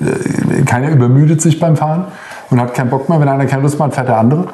äh, 0.00 0.62
keiner 0.62 0.90
übermüdet 0.90 1.40
sich 1.40 1.60
beim 1.60 1.76
Fahren 1.76 2.06
und 2.50 2.60
hat 2.60 2.74
keinen 2.74 2.90
Bock 2.90 3.08
mehr. 3.08 3.20
Wenn 3.20 3.28
einer 3.28 3.46
keine 3.46 3.62
Lust 3.62 3.78
mehr 3.78 3.86
hat, 3.86 3.94
fährt 3.94 4.08
der 4.08 4.18
andere. 4.18 4.46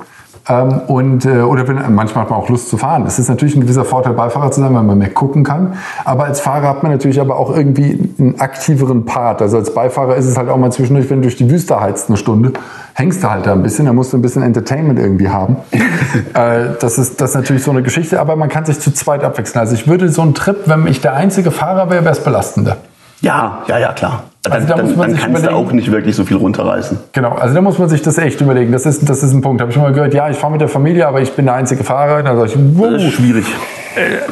Ähm, 0.51 0.81
und, 0.89 1.25
äh, 1.27 1.43
oder 1.43 1.69
wenn, 1.69 1.77
manchmal 1.95 2.25
hat 2.25 2.31
man 2.31 2.41
auch 2.41 2.49
Lust 2.49 2.69
zu 2.69 2.77
fahren. 2.77 3.05
Es 3.07 3.21
ist 3.21 3.29
natürlich 3.29 3.55
ein 3.55 3.61
gewisser 3.61 3.85
Vorteil, 3.85 4.15
Beifahrer 4.15 4.51
zu 4.51 4.61
sein, 4.61 4.75
weil 4.75 4.83
man 4.83 4.99
mehr 4.99 5.11
gucken 5.11 5.45
kann. 5.45 5.75
Aber 6.05 6.25
als 6.25 6.41
Fahrer 6.41 6.69
hat 6.69 6.83
man 6.83 6.91
natürlich 6.91 7.21
aber 7.21 7.37
auch 7.37 7.57
irgendwie 7.57 8.11
einen 8.19 8.41
aktiveren 8.41 9.05
Part. 9.05 9.43
Also 9.43 9.59
als 9.59 9.73
Beifahrer 9.73 10.17
ist 10.17 10.27
es 10.27 10.37
halt 10.37 10.49
auch 10.49 10.57
mal 10.57 10.73
zwischendurch, 10.73 11.09
wenn 11.09 11.19
du 11.19 11.23
durch 11.23 11.37
die 11.37 11.49
Wüste 11.49 11.81
heizt 11.81 12.09
eine 12.09 12.17
Stunde, 12.17 12.53
hängst 12.95 13.23
du 13.23 13.31
halt 13.31 13.47
da 13.47 13.53
ein 13.53 13.63
bisschen, 13.63 13.87
da 13.87 13.93
musst 13.93 14.13
du 14.13 14.19
ein 14.19 14.23
bisschen 14.23 14.43
Entertainment 14.43 14.99
irgendwie 14.99 15.29
haben. 15.29 15.57
äh, 16.35 16.71
das, 16.81 16.99
ist, 16.99 17.21
das 17.21 17.31
ist 17.31 17.37
natürlich 17.37 17.63
so 17.63 17.71
eine 17.71 17.83
Geschichte, 17.83 18.21
aber 18.21 18.35
man 18.35 18.49
kann 18.49 18.65
sich 18.65 18.81
zu 18.81 18.93
zweit 18.93 19.23
abwechseln. 19.23 19.61
Also 19.61 19.75
ich 19.75 19.87
würde 19.87 20.09
so 20.09 20.23
einen 20.23 20.35
Trip, 20.35 20.57
wenn 20.67 20.89
ich 20.89 21.01
der 21.01 21.15
einzige 21.15 21.53
Fahrer 21.53 21.91
wäre, 21.91 22.03
wäre 22.05 22.15
es 22.15 22.25
belastender. 22.25 22.79
Ja, 23.21 23.63
ja, 23.69 23.79
ja, 23.79 23.93
klar. 23.93 24.25
Dann, 24.43 24.53
Also 24.55 24.69
da 24.69 24.77
muss 24.79 24.89
dann, 24.91 24.99
man 24.99 25.09
dann 25.09 25.17
sich 25.17 25.25
kannst 25.25 25.45
du 25.45 25.51
auch 25.53 25.73
nicht 25.73 25.93
wirklich 25.93 26.17
so 26.17 26.25
viel 26.25 26.39
runterreißen. 26.39 26.99
Genau, 27.13 27.33
also 27.33 27.55
da 27.55 27.61
muss 27.61 27.79
man 27.79 27.91
sich 27.91 28.01
das 28.01 28.17
echt 28.17 28.41
überlegen. 28.41 28.73
Das 28.73 28.87
ist, 28.87 29.07
das 29.09 29.23
ist 29.23 29.35
ein 29.35 29.43
Punkt. 29.43 29.61
Habe 29.61 29.71
ich 29.71 29.75
schon 29.75 29.83
mal 29.83 29.93
gehört, 29.93 30.15
ja, 30.15 30.31
ich 30.31 30.37
fahre 30.39 30.53
mit 30.53 30.63
der 30.63 30.69
Familie, 30.69 31.07
aber 31.07 31.21
ich 31.21 31.33
bin 31.33 31.45
der 31.45 31.55
einzige 31.57 31.85
Fahrer. 31.85 32.23
Dann 32.23 32.37
sage 32.39 32.49
ich, 32.49 32.57
wow, 32.75 32.89
Das 32.91 33.03
ist 33.03 33.13
schwierig. 33.13 33.45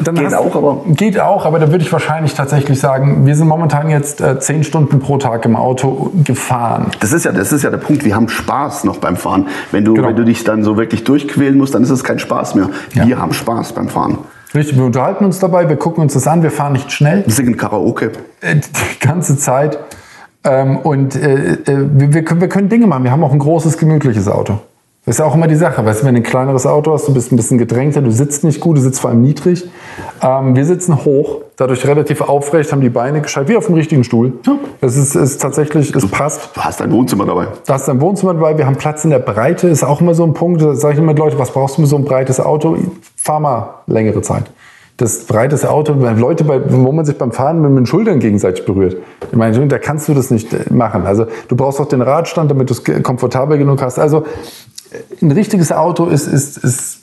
dann 0.03 0.15
Geht 0.15 0.25
hast- 0.27 0.35
auch, 0.35 0.57
aber- 0.57 0.81
Geht 0.95 1.21
auch, 1.21 1.45
aber 1.45 1.59
da 1.59 1.71
würde 1.71 1.85
ich 1.85 1.93
wahrscheinlich 1.93 2.33
tatsächlich 2.33 2.81
sagen, 2.81 3.27
wir 3.27 3.37
sind 3.37 3.49
momentan 3.49 3.91
jetzt 3.91 4.23
äh, 4.23 4.39
zehn 4.39 4.65
Stunden 4.65 4.99
pro 4.99 5.19
Tag 5.19 5.45
im 5.45 5.57
Auto 5.57 6.11
gefahren. 6.25 6.87
Das 7.01 7.13
ist 7.13 7.27
ja, 7.27 7.33
das 7.33 7.53
ist 7.53 7.63
ja 7.65 7.69
der 7.71 7.77
Punkt. 7.79 8.03
Wir 8.05 8.15
haben 8.17 8.31
Spaß 8.31 8.85
noch 8.85 8.97
beim 8.99 9.17
Fahren. 9.17 9.49
Wenn 9.73 9.85
du, 9.85 9.93
Genau. 9.93 10.09
wenn 10.09 10.17
du 10.17 10.25
dich 10.25 10.43
dann 10.43 10.65
so 10.65 10.79
wirklich 10.79 11.05
durchquälen 11.05 11.59
musst, 11.59 11.75
dann 11.75 11.83
ist 11.83 11.91
es 11.91 12.03
kein 12.03 12.19
Spaß 12.19 12.55
mehr. 12.55 12.71
Ja. 12.95 13.07
Wir 13.07 13.19
haben 13.21 13.35
Spaß 13.35 13.73
beim 13.73 13.89
Fahren. 13.91 14.17
Richtig, 14.55 14.79
wir 14.79 14.85
unterhalten 14.87 15.27
uns 15.27 15.39
dabei, 15.41 15.69
wir 15.69 15.77
gucken 15.77 16.03
uns 16.03 16.15
das 16.15 16.27
an, 16.27 16.43
wir 16.43 16.51
fahren 16.51 16.73
nicht 16.73 16.91
schnell. 16.91 17.23
Wir 17.27 17.35
singen 17.35 17.59
Karaoke. 17.59 18.13
äh, 18.41 18.55
die 19.03 19.07
ganze 19.07 19.37
Zeit. 19.37 19.79
Ähm, 20.45 20.79
und 20.79 21.17
äh, 21.17 21.53
äh, 21.53 21.59
wir, 21.67 22.15
wir, 22.15 22.25
können, 22.25 22.41
wir 22.41 22.49
können 22.49 22.69
Dinge 22.69 22.87
machen. 22.87 23.05
Wir 23.05 23.11
haben 23.11 23.25
auch 23.25 23.33
ein 23.33 23.39
großes, 23.39 23.77
gemütliches 23.79 24.29
Auto. 24.29 24.59
Das 25.09 25.15
ist 25.15 25.21
ja 25.21 25.25
auch 25.25 25.35
immer 25.35 25.49
die 25.49 25.57
Sache. 25.57 25.83
Weißt 25.87 26.03
du, 26.03 26.07
wenn 26.07 26.15
du 26.15 26.21
ein 26.21 26.25
kleineres 26.25 26.67
Auto 26.67 26.93
hast, 26.93 27.09
du 27.09 27.15
bist 27.15 27.33
ein 27.33 27.37
bisschen 27.37 27.57
gedrängter, 27.57 28.03
du 28.03 28.11
sitzt 28.11 28.45
nicht 28.45 28.61
gut, 28.61 28.77
du 28.77 28.83
sitzt 28.83 29.01
vor 29.01 29.09
allem 29.09 29.23
niedrig. 29.23 29.65
Ähm, 30.23 30.55
wir 30.55 30.67
sitzen 30.67 31.03
hoch, 31.03 31.39
dadurch 31.57 31.87
relativ 31.87 32.21
aufrecht, 32.21 32.73
haben 32.73 32.83
die 32.83 32.91
Beine 32.91 33.23
gescheit, 33.23 33.49
wie 33.49 33.57
auf 33.57 33.67
dem 33.67 33.75
richtigen 33.75 34.05
Stuhl. 34.05 34.35
Es 34.83 34.99
ist, 34.99 35.15
ist 35.15 35.41
tatsächlich, 35.41 35.95
es 35.95 36.07
passt. 36.11 36.51
Du 36.55 36.61
hast 36.61 36.83
ein 36.83 36.93
Wohnzimmer 36.93 37.25
dabei. 37.25 37.47
Da 37.65 37.75
hast 37.75 37.89
du 37.89 37.93
ein 37.93 38.03
Wohnzimmer 38.03 38.35
dabei, 38.35 38.59
wir 38.59 38.67
haben 38.67 38.77
Platz 38.77 39.03
in 39.05 39.11
der 39.11 39.19
Breite, 39.19 39.69
ist 39.69 39.83
auch 39.83 40.03
immer 40.03 40.13
so 40.13 40.25
ein 40.25 40.35
Punkt. 40.35 40.61
Da 40.61 40.75
sage 40.75 40.95
ich 40.95 41.01
immer, 41.01 41.15
Leute, 41.15 41.39
was 41.39 41.53
brauchst 41.53 41.79
du 41.79 41.81
mit 41.81 41.89
so 41.89 41.97
einem 41.97 42.05
breites 42.05 42.39
Auto? 42.39 42.77
Fahr 43.17 43.41
mal 43.41 43.77
längere 43.87 44.21
Zeit. 44.21 44.45
Das 44.99 45.25
breites 45.27 45.65
Auto, 45.65 45.93
Leute, 45.93 46.43
bei, 46.43 46.61
wo 46.73 46.91
man 46.91 47.05
sich 47.05 47.17
beim 47.17 47.31
Fahren 47.31 47.63
mit 47.63 47.71
den 47.71 47.87
Schultern 47.87 48.19
gegenseitig 48.19 48.67
berührt. 48.67 48.97
Ich 49.31 49.37
meine, 49.37 49.69
da 49.69 49.79
kannst 49.79 50.09
du 50.09 50.15
das 50.15 50.33
nicht 50.33 50.53
äh, 50.53 50.73
machen. 50.73 51.07
Also 51.07 51.27
du 51.47 51.55
brauchst 51.55 51.81
auch 51.81 51.87
den 51.87 52.03
Radstand, 52.03 52.51
damit 52.51 52.69
du 52.69 52.75
es 52.75 52.83
komfortabel 53.05 53.59
genug 53.59 53.81
hast. 53.81 54.01
Also 54.01 54.25
äh, 54.91 55.25
ein 55.25 55.31
richtiges 55.31 55.71
Auto 55.71 56.07
ist, 56.07 56.27
ist, 56.27 56.59
ist 56.59 57.01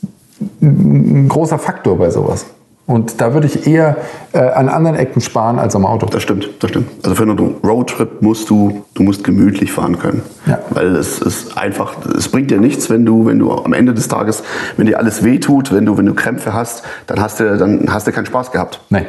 ein 0.62 1.30
großer 1.30 1.58
Faktor 1.58 1.98
bei 1.98 2.10
sowas. 2.10 2.46
Und 2.88 3.20
da 3.20 3.34
würde 3.34 3.48
ich 3.48 3.66
eher 3.66 3.98
äh, 4.32 4.38
an 4.40 4.70
anderen 4.70 4.96
Ecken 4.96 5.20
sparen 5.20 5.58
als 5.58 5.76
am 5.76 5.86
Auto. 5.88 6.06
Das 6.06 6.22
stimmt, 6.22 6.50
das 6.60 6.70
stimmt. 6.70 6.88
Also 7.04 7.16
für 7.16 7.24
einen 7.24 7.56
Roadtrip 7.64 8.22
musst 8.22 8.50
du, 8.52 8.84
du 8.94 9.02
musst 9.02 9.24
gemütlich 9.24 9.72
fahren 9.72 9.98
können. 9.98 10.22
Ja. 10.46 10.60
Weil 10.70 10.96
es 10.96 11.18
ist 11.20 11.58
einfach, 11.58 11.96
es 12.16 12.30
bringt 12.30 12.52
dir 12.52 12.60
nichts, 12.60 12.92
wenn 12.92 13.04
du, 13.04 13.26
wenn 13.26 13.40
du 13.40 13.52
am 13.52 13.74
Ende 13.74 13.96
des 13.96 14.08
Tages, 14.08 14.44
wenn 14.78 14.86
dir 14.86 15.00
alles 15.00 15.24
wehtut, 15.24 15.74
wenn 15.74 15.86
du, 15.88 15.98
wenn 15.98 16.06
du 16.06 16.14
Krämpfe 16.14 16.54
hast, 16.54 16.84
dann 17.08 17.20
hast 17.20 17.40
du, 17.40 17.58
dann 17.58 17.88
hast 17.92 18.06
du 18.06 18.12
keinen 18.12 18.28
Spaß 18.28 18.52
gehabt. 18.52 18.80
Nee. 18.90 19.08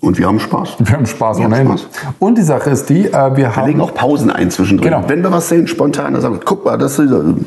Und 0.00 0.16
wir 0.16 0.28
haben 0.28 0.38
Spaß. 0.38 0.76
Wir 0.78 0.92
haben 0.94 1.06
Spaß 1.06 1.38
Wir 1.38 1.46
haben. 1.50 1.76
Spaß. 1.76 1.88
Und 2.20 2.38
die 2.38 2.42
Sache 2.42 2.70
ist 2.70 2.88
die, 2.88 3.06
äh, 3.08 3.12
wir 3.12 3.36
Wir 3.36 3.56
haben 3.56 3.66
legen 3.66 3.80
auch 3.80 3.94
Pausen 3.94 4.30
ein 4.30 4.48
zwischendrin. 4.52 4.90
Genau. 4.92 5.02
Wenn 5.08 5.24
wir 5.24 5.32
was 5.32 5.48
sehen, 5.48 5.66
spontan, 5.66 6.12
dann 6.12 6.22
sagen 6.22 6.36
wir, 6.36 6.40
guck 6.44 6.64
mal, 6.64 6.78
das 6.78 7.00
ist, 7.00 7.10
ein- 7.10 7.46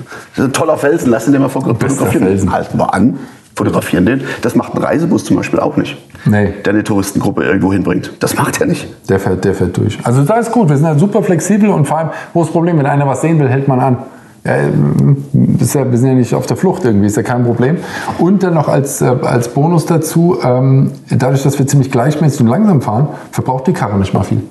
toller 0.52 0.78
Felsen, 0.78 1.12
lass 1.12 1.28
ihn 1.28 1.32
den 1.32 1.42
mal 1.42 1.48
fotografieren. 1.48 2.26
Felsen. 2.26 2.52
Halten 2.52 2.78
wir 2.78 2.94
an, 2.94 3.20
fotografieren 3.56 4.06
den. 4.06 4.22
Das 4.42 4.56
macht 4.56 4.74
ein 4.76 4.82
Reisebus 4.84 5.26
zum 5.26 5.38
Beispiel 5.38 5.60
auch 5.60 5.78
nicht. 5.78 5.98
Nee. 6.26 6.54
Der 6.66 6.74
eine 6.74 6.84
Touristengruppe 6.84 7.44
irgendwo 7.44 7.74
hinbringt. 7.74 8.14
Das 8.20 8.36
macht 8.36 8.62
er 8.62 8.68
nicht. 8.68 8.88
Der 9.10 9.20
fährt, 9.20 9.44
der 9.44 9.54
fährt 9.54 9.78
durch. 9.78 9.98
Also 10.04 10.24
da 10.24 10.36
ist 10.38 10.52
gut. 10.52 10.70
Wir 10.70 10.78
sind 10.78 10.88
halt 10.88 11.00
super 11.00 11.24
flexibel 11.24 11.70
und 11.70 11.86
vor 11.88 11.98
allem, 11.98 12.10
wo 12.34 12.42
das 12.44 12.52
Problem? 12.52 12.78
Wenn 12.78 12.86
einer 12.86 13.08
was 13.08 13.22
sehen 13.22 13.40
will, 13.40 13.50
hält 13.50 13.68
man 13.68 13.80
an. 13.80 13.98
Ja, 14.44 14.56
ähm, 14.56 15.18
ist 15.60 15.76
ja, 15.76 15.90
wir 15.90 15.98
sind 15.98 16.08
ja 16.10 16.16
nicht 16.16 16.34
auf 16.34 16.48
der 16.48 16.58
Flucht 16.58 16.84
irgendwie, 16.84 17.06
ist 17.06 17.16
ja 17.18 17.22
kein 17.24 17.44
Problem. 17.44 17.78
Und 18.18 18.42
dann 18.42 18.56
noch 18.56 18.68
als, 18.68 19.02
äh, 19.02 19.06
als 19.22 19.50
Bonus 19.50 19.86
dazu, 19.86 20.38
ähm, 20.44 20.92
dadurch, 21.10 21.44
dass 21.44 21.60
wir 21.60 21.68
ziemlich 21.68 21.92
gleichmäßig 21.92 22.42
und 22.42 22.48
langsam 22.48 22.82
fahren, 22.82 23.08
verbraucht 23.32 23.68
die 23.68 23.74
Karre 23.74 24.00
nicht 24.00 24.14
mal 24.14 24.24
viel. 24.24 24.42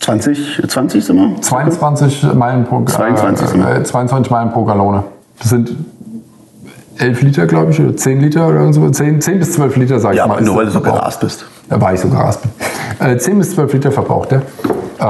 20, 0.00 0.62
20 0.66 1.04
sind 1.04 1.16
wir? 1.16 1.40
22 1.40 2.34
Meilen 2.34 2.64
pro, 2.64 2.82
22 2.84 3.48
sind 3.48 3.60
wir. 3.60 3.76
äh, 3.76 3.82
22 3.82 4.30
Meilen 4.30 4.52
pro 4.52 4.64
Gallone. 4.64 5.04
Das 5.38 5.50
sind 5.50 5.74
11 6.98 7.22
Liter, 7.22 7.46
glaube 7.46 7.70
ich, 7.72 7.80
oder 7.80 7.96
10 7.96 8.20
Liter 8.20 8.48
oder 8.48 8.72
so. 8.72 8.88
10, 8.88 9.20
10 9.20 9.38
bis 9.38 9.52
12 9.52 9.76
Liter, 9.76 10.00
sag 10.00 10.14
Ja, 10.14 10.24
ich 10.24 10.28
mal. 10.28 10.38
ist 10.40 10.46
nur 10.46 10.56
weil 10.56 10.66
du 10.66 10.70
so 10.72 10.80
gerast 10.80 11.20
bist. 11.20 11.46
Da 11.68 11.80
war 11.80 11.92
ich 11.94 12.00
sogar 12.00 12.24
Raspen. 12.24 12.50
Äh, 12.98 13.16
10 13.16 13.38
bis 13.38 13.54
12 13.54 13.72
Liter 13.74 13.92
verbraucht 13.92 14.32
er. 14.32 14.42
Äh, 15.00 15.04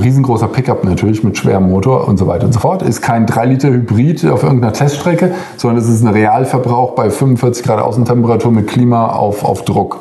riesengroßer 0.00 0.46
Pickup 0.48 0.84
natürlich 0.84 1.24
mit 1.24 1.36
schwerem 1.36 1.68
Motor 1.68 2.06
und 2.06 2.16
so 2.16 2.26
weiter 2.28 2.46
und 2.46 2.52
so 2.52 2.60
fort. 2.60 2.82
Ist 2.82 3.02
kein 3.02 3.26
3 3.26 3.46
Liter 3.46 3.68
Hybrid 3.70 4.24
auf 4.26 4.44
irgendeiner 4.44 4.72
Teststrecke, 4.72 5.34
sondern 5.56 5.82
es 5.82 5.88
ist 5.88 6.02
ein 6.02 6.08
Realverbrauch 6.08 6.92
bei 6.94 7.10
45 7.10 7.64
Grad 7.64 7.80
Außentemperatur 7.80 8.52
mit 8.52 8.68
Klima 8.68 9.08
auf, 9.08 9.44
auf 9.44 9.64
Druck. 9.64 9.98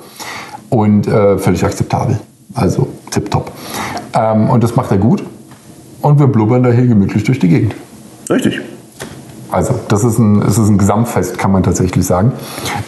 Und 0.70 1.08
äh, 1.08 1.38
völlig 1.38 1.64
akzeptabel. 1.66 2.20
Also 2.54 2.88
tipptopp. 3.12 3.52
Ähm, 4.14 4.50
und 4.50 4.64
das 4.64 4.76
macht 4.76 4.92
er 4.92 4.98
gut. 4.98 5.24
Und 6.02 6.20
wir 6.20 6.28
blubbern 6.28 6.62
da 6.62 6.70
hier 6.70 6.86
gemütlich 6.86 7.24
durch 7.24 7.40
die 7.40 7.48
Gegend. 7.48 7.74
Richtig. 8.30 8.62
Also, 9.56 9.74
das 9.88 10.04
ist 10.04 10.20
ein, 10.20 10.42
es 10.42 10.58
ist 10.58 10.68
ein 10.68 10.78
Gesamtfest, 10.78 11.38
kann 11.38 11.50
man 11.50 11.64
tatsächlich 11.64 12.06
sagen. 12.06 12.34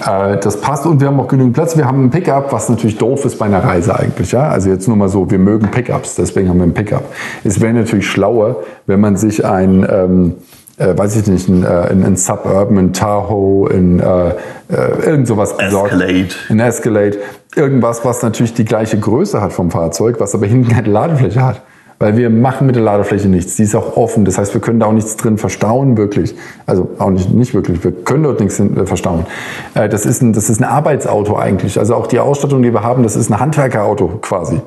Äh, 0.05 0.35
das 0.35 0.59
passt 0.59 0.85
und 0.85 0.99
wir 0.99 1.07
haben 1.07 1.17
auch 1.17 1.29
genügend 1.29 1.53
Platz. 1.53 1.77
Wir 1.77 1.85
haben 1.85 2.03
ein 2.03 2.09
Pickup, 2.09 2.51
was 2.51 2.67
natürlich 2.67 2.97
doof 2.97 3.23
ist 3.23 3.39
bei 3.39 3.45
einer 3.45 3.63
Reise 3.63 3.97
eigentlich. 3.97 4.33
Ja? 4.33 4.49
Also 4.49 4.69
jetzt 4.69 4.85
nur 4.85 4.97
mal 4.97 5.07
so, 5.07 5.31
wir 5.31 5.39
mögen 5.39 5.71
Pickups, 5.71 6.15
deswegen 6.15 6.49
haben 6.49 6.57
wir 6.57 6.65
ein 6.65 6.73
Pickup. 6.73 7.05
Es 7.45 7.61
wäre 7.61 7.71
natürlich 7.71 8.09
schlauer, 8.09 8.63
wenn 8.85 8.99
man 8.99 9.15
sich 9.15 9.45
ein, 9.45 9.87
ähm, 9.89 10.33
äh, 10.75 10.97
weiß 10.97 11.15
ich 11.15 11.27
nicht, 11.27 11.47
ein, 11.47 11.63
äh, 11.63 11.67
ein, 11.67 12.03
ein 12.03 12.17
Suburban, 12.17 12.77
ein 12.77 12.91
Tahoe, 12.91 13.69
ein, 13.71 14.01
äh, 14.01 14.29
äh, 14.67 15.05
irgend 15.05 15.29
sowas 15.29 15.55
besorgt. 15.55 15.93
Escalade. 15.93 16.27
Ein 16.49 16.59
Escalade. 16.59 17.17
Irgendwas, 17.55 18.03
was 18.03 18.21
natürlich 18.23 18.55
die 18.55 18.65
gleiche 18.65 18.99
Größe 18.99 19.39
hat 19.39 19.53
vom 19.53 19.71
Fahrzeug, 19.71 20.19
was 20.19 20.35
aber 20.35 20.47
hinten 20.47 20.67
keine 20.67 20.89
Ladefläche 20.89 21.41
hat. 21.45 21.61
Weil 21.99 22.15
wir 22.15 22.29
machen 22.29 22.67
mit 22.67 22.75
der 22.75 22.83
Ladefläche 22.83 23.27
nichts. 23.27 23.55
Die 23.55 23.63
ist 23.63 23.75
auch 23.75 23.97
offen. 23.97 24.23
Das 24.23 24.37
heißt, 24.37 24.53
wir 24.53 24.61
können 24.61 24.79
da 24.79 24.85
auch 24.85 24.93
nichts 24.93 25.17
drin 25.17 25.39
verstauen, 25.39 25.97
wirklich. 25.97 26.35
Also 26.67 26.91
auch 26.99 27.09
nicht, 27.09 27.33
nicht 27.33 27.55
wirklich. 27.55 27.83
Wir 27.83 27.91
können 27.91 28.23
dort 28.23 28.39
nichts 28.39 28.59
äh, 28.59 28.85
verstauen. 28.85 29.25
Äh, 29.73 29.89
Das 29.89 30.05
ist, 30.05 30.21
ein, 30.21 30.31
das 30.33 30.49
ist 30.49 30.61
ein 30.61 30.63
Arbeitsauto 30.63 31.35
eigentlich. 31.37 31.79
Also 31.79 31.95
auch 31.95 32.05
die 32.05 32.19
Ausstattung, 32.19 32.61
die 32.61 32.71
wir 32.71 32.83
haben, 32.83 33.01
das 33.01 33.15
ist 33.15 33.31
ein 33.31 33.39
Handwerkerauto 33.39 34.19
quasi. 34.21 34.61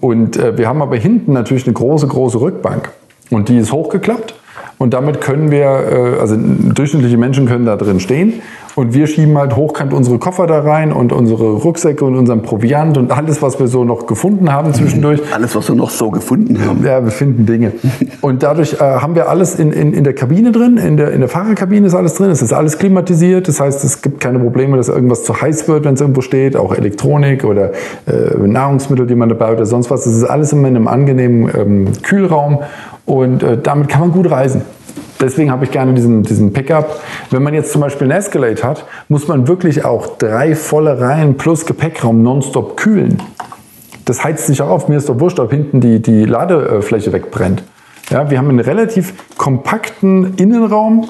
Und 0.00 0.36
äh, 0.36 0.58
wir 0.58 0.66
haben 0.66 0.82
aber 0.82 0.96
hinten 0.96 1.32
natürlich 1.32 1.64
eine 1.64 1.74
große, 1.74 2.08
große 2.08 2.40
Rückbank. 2.40 2.90
Und 3.30 3.48
die 3.48 3.58
ist 3.58 3.70
hochgeklappt. 3.70 4.34
Und 4.78 4.94
damit 4.94 5.20
können 5.20 5.52
wir, 5.52 6.18
also 6.20 6.36
durchschnittliche 6.36 7.16
Menschen 7.16 7.46
können 7.46 7.64
da 7.64 7.76
drin 7.76 8.00
stehen. 8.00 8.42
Und 8.74 8.94
wir 8.94 9.06
schieben 9.06 9.36
halt 9.36 9.54
hochkant 9.54 9.92
unsere 9.92 10.18
Koffer 10.18 10.46
da 10.46 10.60
rein 10.60 10.92
und 10.92 11.12
unsere 11.12 11.52
Rucksäcke 11.52 12.04
und 12.04 12.16
unseren 12.16 12.42
Proviant 12.42 12.96
und 12.96 13.12
alles, 13.12 13.42
was 13.42 13.60
wir 13.60 13.68
so 13.68 13.84
noch 13.84 14.06
gefunden 14.06 14.50
haben 14.52 14.72
zwischendurch. 14.72 15.20
Alles, 15.32 15.54
was 15.54 15.68
wir 15.68 15.74
noch 15.74 15.90
so 15.90 16.10
gefunden 16.10 16.58
haben. 16.64 16.82
Ja, 16.84 17.04
wir 17.04 17.10
finden 17.10 17.44
Dinge. 17.44 17.72
Und 18.20 18.42
dadurch 18.42 18.74
äh, 18.74 18.78
haben 18.78 19.14
wir 19.14 19.28
alles 19.28 19.56
in, 19.56 19.72
in, 19.72 19.92
in 19.92 20.04
der 20.04 20.14
Kabine 20.14 20.52
drin, 20.52 20.76
in 20.76 20.96
der, 20.96 21.12
in 21.12 21.20
der 21.20 21.28
Fahrerkabine 21.28 21.86
ist 21.86 21.94
alles 21.94 22.14
drin, 22.14 22.30
es 22.30 22.40
ist 22.40 22.52
alles 22.52 22.78
klimatisiert, 22.78 23.48
das 23.48 23.60
heißt, 23.60 23.84
es 23.84 24.00
gibt 24.00 24.20
keine 24.20 24.38
Probleme, 24.38 24.76
dass 24.76 24.88
irgendwas 24.88 25.24
zu 25.24 25.40
heiß 25.40 25.66
wird, 25.68 25.84
wenn 25.84 25.94
es 25.94 26.00
irgendwo 26.00 26.20
steht, 26.20 26.56
auch 26.56 26.74
Elektronik 26.74 27.44
oder 27.44 27.72
äh, 28.06 28.36
Nahrungsmittel, 28.38 29.06
die 29.06 29.16
man 29.16 29.28
dabei 29.28 29.46
hat 29.46 29.54
oder 29.54 29.66
sonst 29.66 29.90
was. 29.90 30.04
Das 30.04 30.14
ist 30.14 30.24
alles 30.24 30.52
immer 30.52 30.68
in 30.68 30.76
einem 30.76 30.88
angenehmen 30.88 31.50
ähm, 31.54 31.92
Kühlraum 32.02 32.60
und 33.04 33.42
äh, 33.42 33.58
damit 33.60 33.88
kann 33.88 34.02
man 34.02 34.12
gut 34.12 34.30
reisen. 34.30 34.62
Deswegen 35.22 35.50
habe 35.50 35.64
ich 35.64 35.70
gerne 35.70 35.94
diesen, 35.94 36.24
diesen 36.24 36.52
Pickup. 36.52 37.00
Wenn 37.30 37.42
man 37.42 37.54
jetzt 37.54 37.72
zum 37.72 37.80
Beispiel 37.80 38.10
einen 38.10 38.18
Escalade 38.18 38.62
hat, 38.62 38.84
muss 39.08 39.28
man 39.28 39.46
wirklich 39.48 39.84
auch 39.84 40.18
drei 40.18 40.54
volle 40.54 41.00
Reihen 41.00 41.36
plus 41.36 41.64
Gepäckraum 41.64 42.22
nonstop 42.22 42.76
kühlen. 42.76 43.22
das 44.04 44.24
heizt 44.24 44.48
sich 44.48 44.60
auch 44.60 44.68
auf. 44.68 44.88
Mir 44.88 44.96
ist 44.96 45.08
doch 45.08 45.20
wurscht, 45.20 45.38
ob 45.38 45.50
hinten 45.52 45.80
die, 45.80 46.02
die 46.02 46.24
Ladefläche 46.24 47.12
wegbrennt. 47.12 47.62
Ja, 48.10 48.30
wir 48.30 48.38
haben 48.38 48.48
einen 48.48 48.60
relativ 48.60 49.14
kompakten 49.38 50.34
Innenraum, 50.34 51.08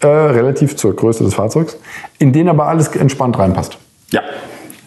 äh, 0.00 0.06
relativ 0.06 0.76
zur 0.76 0.96
Größe 0.96 1.22
des 1.22 1.34
Fahrzeugs, 1.34 1.76
in 2.18 2.32
den 2.32 2.48
aber 2.48 2.66
alles 2.66 2.88
entspannt 2.96 3.38
reinpasst. 3.38 3.76
Ja. 4.10 4.22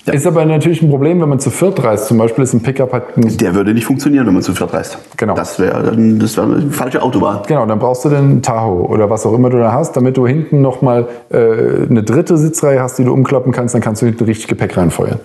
Ja. 0.06 0.14
Ist 0.14 0.28
aber 0.28 0.44
natürlich 0.46 0.82
ein 0.82 0.90
Problem, 0.90 1.22
wenn 1.22 1.30
man 1.30 1.40
zu 1.40 1.50
viert 1.50 1.82
reist. 1.82 2.08
Zum 2.08 2.18
Beispiel 2.18 2.44
ist 2.44 2.54
ein 2.54 2.62
Pickup 2.62 2.92
halt 2.92 3.16
ein 3.16 3.38
Der 3.38 3.56
würde 3.56 3.74
nicht 3.74 3.86
funktionieren, 3.86 4.28
wenn 4.28 4.34
man 4.34 4.44
zu 4.44 4.54
viert 4.54 4.74
reist. 4.74 4.98
Genau. 5.16 5.34
Das 5.34 5.60
wäre 5.60 5.96
das 6.20 6.36
wäre 6.36 6.48
eine 6.56 6.72
falsche 6.72 7.02
Autobahn. 7.02 7.40
Genau, 7.48 7.66
dann 7.66 7.80
brauchst 7.80 8.04
du 8.04 8.10
den 8.10 8.42
Tahoe 8.42 8.84
oder 8.90 9.10
was 9.10 9.26
auch 9.26 9.34
immer 9.34 9.50
du 9.50 9.60
da 9.60 9.72
hast, 9.72 9.96
damit 9.96 10.18
du 10.18 10.28
hinten 10.28 10.62
nochmal 10.62 11.08
äh, 11.30 11.88
eine 11.90 12.04
dritte 12.04 12.38
Sitzreihe 12.38 12.82
hast, 12.82 13.00
die 13.00 13.06
du 13.06 13.14
umklappen 13.14 13.54
kannst, 13.54 13.76
dann 13.76 13.82
kannst 13.82 14.02
du 14.02 14.06
hinten 14.06 14.26
richtig 14.26 14.48
Gepäck 14.48 14.76
reinfeuern. 14.76 15.20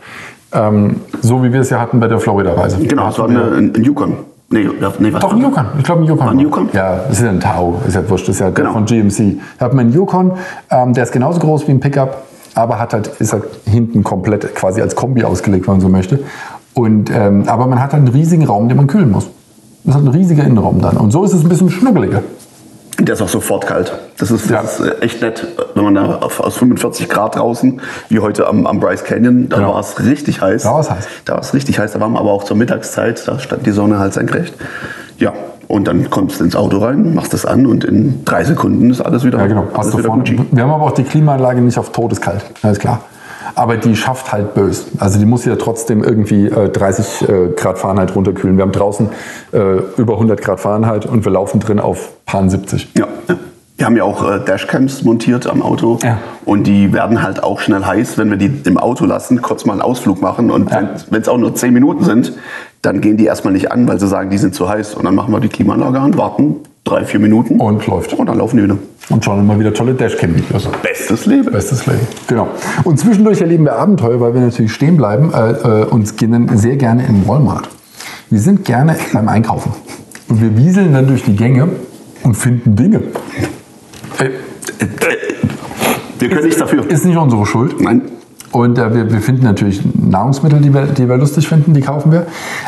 Ähm, 0.53 1.01
so 1.23 1.43
wie 1.43 1.53
wir 1.53 1.61
es 1.61 1.71
ja 1.71 1.81
hatten 1.81 1.99
bei 1.99 2.07
der 2.07 2.21
Florida-Reise. 2.21 2.79
Genau, 2.87 3.07
das 3.07 3.19
war 3.19 3.29
eine, 3.29 3.43
ein, 3.57 3.73
ein 3.75 3.83
Yukon. 3.83 4.15
Nee, 4.51 4.67
nee, 4.99 5.13
was 5.13 5.21
Doch, 5.21 5.35
ein 5.35 5.43
Yukon. 5.43 5.67
Ich 5.77 5.85
glaube, 5.85 6.03
ein 6.03 6.07
Yukon. 6.07 6.29
Ein 6.29 6.39
Yukon? 6.39 6.69
Ja, 6.73 7.01
das 7.07 7.19
ist 7.19 7.25
ja 7.25 7.31
ein 7.31 7.41
Tau. 7.41 7.83
Ist 7.87 7.97
ja 7.97 8.09
wurscht. 8.09 8.29
Das 8.29 8.37
ist 8.37 8.41
ja 8.41 8.49
Genau. 8.49 8.73
von 8.73 8.87
GMC. 8.87 9.41
Da 9.59 9.67
hat 9.67 9.75
man 9.75 9.87
einen 9.87 9.95
Yukon, 9.95 10.33
ähm, 10.71 10.95
der 10.95 11.03
ist 11.03 11.13
genauso 11.13 11.39
groß 11.41 11.69
wie 11.69 11.73
ein 11.73 11.81
Pickup, 11.81 12.23
aber 12.59 12.79
hat 12.79 12.93
halt, 12.93 13.09
ist 13.19 13.33
halt 13.33 13.45
hinten 13.65 14.03
komplett 14.05 14.55
quasi 14.55 14.81
als 14.83 14.95
Kombi 14.97 15.25
ausgelegt, 15.25 15.67
wenn 15.67 15.75
man 15.75 15.81
so 15.81 15.89
möchte. 15.89 16.21
Und, 16.75 17.11
ähm, 17.11 17.45
aber 17.47 17.67
man 17.67 17.81
hat 17.83 17.93
halt 17.93 18.05
einen 18.05 18.13
riesigen 18.15 18.45
Raum, 18.45 18.69
den 18.69 18.77
man 18.77 18.87
kühlen 18.87 19.11
muss. 19.11 19.29
Das 19.85 19.95
hat 19.95 20.03
ein 20.03 20.09
riesiger 20.09 20.45
Innenraum 20.45 20.81
dann. 20.81 20.97
Und 20.97 21.11
so 21.11 21.25
ist 21.25 21.33
es 21.33 21.43
ein 21.43 21.49
bisschen 21.49 21.71
schnuggeliger. 21.71 22.23
Der 23.01 23.15
ist 23.15 23.23
auch 23.23 23.29
sofort 23.29 23.67
kalt. 23.67 23.93
Das 24.19 24.31
ist, 24.33 24.51
Ja. 24.51 24.61
das 24.63 24.81
ist 24.81 24.87
äh, 24.87 24.99
echt 25.01 25.23
nett, 25.23 25.47
wenn 25.75 25.85
man 25.85 25.95
da 25.95 26.17
auf, 26.17 26.41
aus 26.41 26.57
45 26.57 27.09
Grad 27.09 27.37
draußen, 27.37 27.81
wie 28.09 28.19
heute 28.19 28.47
am, 28.49 28.67
am 28.67 28.81
Bryce 28.81 29.05
Canyon, 29.05 29.49
da 29.49 29.57
Genau. 29.59 29.75
war 29.75 29.81
es 29.81 30.01
richtig 30.05 30.41
heiß. 30.43 30.65
Da 30.65 30.73
war 30.73 30.81
es 30.81 30.91
heiß. 30.91 31.07
Da 31.25 31.35
war 31.35 31.41
es 31.41 31.55
richtig 31.55 31.79
heiß. 31.79 31.93
Da 31.93 32.01
waren 32.01 32.13
wir 32.13 32.19
aber 32.19 32.33
auch 32.33 32.43
zur 32.43 32.57
Mittagszeit, 32.57 33.27
da 33.29 33.39
stand 33.39 33.65
die 33.67 33.71
Sonne 33.71 34.01
halt 34.01 34.15
senkrecht. 34.15 34.53
Ja, 35.19 35.33
und 35.69 35.87
dann 35.87 36.11
kommst 36.11 36.41
du 36.41 36.45
ins 36.45 36.57
Auto 36.57 36.79
rein, 36.79 37.15
machst 37.15 37.33
das 37.33 37.47
an 37.47 37.67
und 37.67 37.85
in 37.85 38.25
drei 38.25 38.43
Sekunden 38.45 38.91
ist 38.91 39.01
alles 39.01 39.25
wieder, 39.25 39.39
Ja, 39.39 39.47
genau. 39.47 39.67
du 39.73 39.99
wieder. 39.99 40.09
Gucci. 40.09 40.41
Wir 40.51 40.63
haben 40.63 40.71
aber 40.71 40.85
auch 40.85 40.93
die 40.93 41.05
Klimaanlage 41.05 41.61
nicht 41.61 41.79
auf 41.79 41.93
todeskalt. 41.93 42.45
Alles 42.63 42.79
klar. 42.79 43.01
Aber 43.55 43.77
die 43.77 43.97
schafft 43.97 44.31
halt 44.33 44.55
bös. 44.55 44.87
Also 44.99 45.19
die 45.19 45.25
muss 45.25 45.45
ja 45.45 45.57
trotzdem 45.57 46.05
irgendwie 46.05 46.47
äh, 46.47 46.69
30 46.69 47.29
äh, 47.29 47.49
Grad 47.57 47.79
Fahrenheit 47.79 48.15
runterkühlen. 48.15 48.57
Wir 48.57 48.63
haben 48.63 48.73
draußen 48.73 49.09
äh, 49.53 49.59
über 49.97 50.15
100 50.15 50.41
Grad 50.41 50.61
Fahrenheit 50.61 51.07
und 51.07 51.25
wir 51.25 51.33
laufen 51.33 51.59
drin 51.61 51.81
auf 51.81 52.11
Pan 52.27 52.51
70. 52.51 52.91
Ja, 52.97 53.07
ja. 53.29 53.37
Wir 53.77 53.87
haben 53.87 53.97
ja 53.97 54.03
auch 54.03 54.29
äh, 54.29 54.41
Dashcams 54.45 55.05
montiert 55.05 55.47
am 55.47 55.63
Auto 55.63 55.99
Ja. 56.03 56.19
und 56.45 56.65
die 56.67 56.93
werden 56.93 57.23
halt 57.23 57.45
auch 57.45 57.61
schnell 57.61 57.85
heiß, 57.85 58.19
wenn 58.19 58.29
wir 58.29 58.37
die 58.37 58.53
im 58.65 58.77
Auto 58.77 59.05
lassen, 59.05 59.41
kurz 59.41 59.65
mal 59.65 59.75
einen 59.75 59.83
Ausflug 59.83 60.21
machen 60.21 60.51
und 60.51 60.71
Ja. 60.71 60.91
wenn 61.11 61.23
es 61.23 61.29
auch 61.29 61.39
nur 61.39 61.55
10 61.55 61.73
Minuten 61.73 62.05
sind, 62.05 62.33
dann 62.83 63.01
gehen 63.01 63.17
die 63.17 63.25
erstmal 63.27 63.53
nicht 63.53 63.73
an, 63.73 63.89
weil 63.89 63.99
sie 63.99 64.07
sagen, 64.07 64.31
die 64.31 64.39
sind 64.39 64.55
zu 64.55 64.69
heiß 64.69 64.95
und 64.95 65.05
dann 65.05 65.15
machen 65.15 65.33
wir 65.33 65.41
die 65.41 65.49
Klimaanlage 65.49 65.99
an, 66.01 66.17
warten 66.17 66.57
drei, 66.85 67.05
vier 67.05 67.21
Minuten 67.21 67.61
Und 67.61 67.87
läuft. 67.87 68.13
und 68.15 68.27
dann 68.27 68.39
laufen 68.39 68.57
die 68.57 68.63
wieder. 68.65 68.79
Und 69.11 69.25
schauen 69.25 69.41
immer 69.41 69.59
wieder 69.59 69.73
tolle 69.75 69.95
Dashcam-Videos. 69.95 70.69
Bestes 70.83 71.27
Leben. 71.27 71.51
Bestes 71.51 71.87
Leben. 71.87 72.01
Genau. 72.27 72.49
Und 72.85 72.99
zwischendurch 72.99 73.41
erleben 73.41 73.65
wir 73.65 73.77
Abenteuer, 73.77 74.21
weil 74.21 74.35
wir 74.35 74.41
natürlich 74.43 74.73
stehen 74.73 74.97
bleiben 74.99 75.33
äh, 75.33 75.51
äh, 75.83 75.85
und 75.87 76.17
gehen 76.19 76.33
dann 76.33 76.57
sehr 76.59 76.77
gerne 76.77 77.07
in 77.07 77.27
Walmart. 77.27 77.69
Wir 78.31 78.41
sind 78.41 78.65
gerne 78.67 78.97
beim 79.13 79.29
Einkaufen. 79.29 79.73
Und 80.29 80.43
wir 80.43 80.57
wieseln 80.59 80.93
dann 80.93 81.07
durch 81.07 81.25
die 81.25 81.35
Gänge 81.37 81.69
und 82.23 82.35
finden 82.37 82.77
Dinge. 82.77 83.01
Äh, 84.19 84.29
Wir 86.19 86.29
können 86.29 86.45
nichts 86.45 86.59
dafür. 86.61 86.89
ist 86.91 87.05
nicht 87.07 87.17
unsere 87.17 87.47
Schuld. 87.47 87.81
Nein. 87.81 88.03
Und 88.53 88.79
äh, 88.79 88.95
wir, 88.95 89.13
wir 89.13 89.21
finden 89.21 89.45
natürlich 89.45 89.83
Nahrungsmittel, 89.95 90.61
die 90.61 90.73
wir, 90.73 90.87
die 90.87 91.09
wir 91.09 91.17
lustig 91.17 91.49
finden, 91.49 91.75
die 91.75 91.81
kaufen 91.81 92.13
wir. 92.13 92.27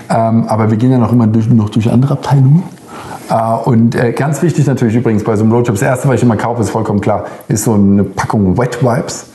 Ähm, 0.08 0.44
aber 0.46 0.70
wir 0.70 0.76
gehen 0.76 0.90
ja 0.90 0.98
noch 0.98 1.12
immer 1.12 1.26
durch, 1.26 1.48
noch 1.48 1.70
durch 1.70 1.90
andere 1.90 2.14
Abteilungen. 2.14 2.62
Äh, 3.30 3.34
und 3.64 3.94
äh, 3.94 4.12
ganz 4.12 4.42
wichtig 4.42 4.66
natürlich 4.66 4.96
übrigens 4.96 5.24
bei 5.24 5.36
so 5.36 5.44
einem 5.44 5.52
Roadtrip, 5.52 5.74
das 5.74 5.82
erste, 5.82 6.08
was 6.08 6.16
ich 6.16 6.22
immer 6.22 6.36
kaufe, 6.36 6.60
ist 6.62 6.70
vollkommen 6.70 7.00
klar, 7.00 7.24
ist 7.48 7.64
so 7.64 7.74
eine 7.74 8.04
Packung 8.04 8.58
Wet 8.58 8.82
Wipes. 8.82 9.26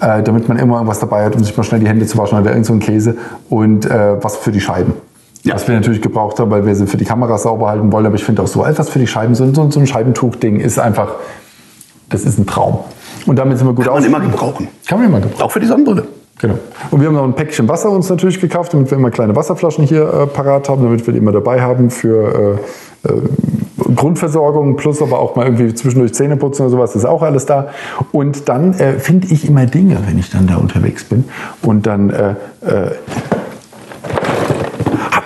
Äh, 0.00 0.22
damit 0.22 0.48
man 0.48 0.56
immer 0.56 0.76
irgendwas 0.76 0.98
dabei 0.98 1.26
hat, 1.26 1.36
um 1.36 1.44
sich 1.44 1.54
mal 1.54 1.62
schnell 1.62 1.80
die 1.80 1.86
Hände 1.86 2.06
zu 2.06 2.16
waschen 2.16 2.38
oder 2.38 2.50
irgend 2.50 2.64
so 2.64 2.72
ein 2.72 2.80
Käse. 2.80 3.18
Und 3.50 3.84
äh, 3.84 4.22
was 4.22 4.38
für 4.38 4.50
die 4.50 4.60
Scheiben. 4.60 4.94
Ja. 5.42 5.54
Was 5.54 5.68
wir 5.68 5.74
natürlich 5.74 6.00
gebraucht 6.00 6.40
haben, 6.40 6.50
weil 6.50 6.64
wir 6.64 6.74
sie 6.74 6.86
für 6.86 6.96
die 6.96 7.04
Kamera 7.04 7.36
sauber 7.36 7.68
halten 7.68 7.92
wollen. 7.92 8.06
Aber 8.06 8.14
ich 8.14 8.24
finde 8.24 8.42
auch 8.42 8.46
so 8.46 8.64
etwas 8.64 8.88
für 8.88 8.98
die 8.98 9.06
Scheiben, 9.06 9.34
so, 9.34 9.52
so, 9.52 9.70
so 9.70 9.78
ein 9.78 9.86
Scheibentuch-Ding 9.86 10.58
ist 10.58 10.78
einfach, 10.78 11.16
das 12.08 12.24
ist 12.24 12.38
ein 12.38 12.46
Traum. 12.46 12.78
Und 13.26 13.38
damit 13.38 13.58
sind 13.58 13.66
wir 13.66 13.74
gut 13.74 13.84
Kann 13.84 13.94
man 13.94 14.04
immer 14.04 14.20
gebrauchen. 14.20 14.68
Kann 14.86 14.98
man 14.98 15.08
immer 15.08 15.20
gebrauchen. 15.20 15.42
Auch 15.42 15.50
für 15.50 15.60
die 15.60 15.66
Sonnenbrille. 15.66 16.04
Genau. 16.40 16.58
Und 16.90 17.00
wir 17.00 17.08
haben 17.08 17.14
noch 17.14 17.24
ein 17.24 17.34
Päckchen 17.34 17.68
Wasser 17.68 17.90
uns 17.90 18.08
natürlich 18.08 18.40
gekauft, 18.40 18.72
damit 18.72 18.90
wir 18.90 18.96
immer 18.96 19.10
kleine 19.10 19.36
Wasserflaschen 19.36 19.84
hier 19.84 20.02
äh, 20.02 20.26
parat 20.26 20.68
haben, 20.68 20.82
damit 20.82 21.06
wir 21.06 21.12
die 21.12 21.18
immer 21.18 21.32
dabei 21.32 21.60
haben 21.60 21.90
für 21.90 22.58
äh, 23.04 23.08
äh, 23.08 23.20
Grundversorgung, 23.94 24.76
plus 24.76 25.02
aber 25.02 25.18
auch 25.18 25.36
mal 25.36 25.44
irgendwie 25.46 25.74
zwischendurch 25.74 26.14
Zähne 26.14 26.36
putzen 26.36 26.62
oder 26.62 26.70
sowas, 26.70 26.96
ist 26.96 27.04
auch 27.04 27.22
alles 27.22 27.46
da. 27.46 27.68
Und 28.12 28.48
dann 28.48 28.74
äh, 28.74 28.98
finde 28.98 29.28
ich 29.30 29.48
immer 29.48 29.66
Dinge, 29.66 29.98
wenn 30.06 30.18
ich 30.18 30.30
dann 30.30 30.46
da 30.46 30.56
unterwegs 30.56 31.04
bin. 31.04 31.24
Und 31.62 31.86
dann 31.86 32.10
äh, 32.10 32.30
äh, 32.62 32.90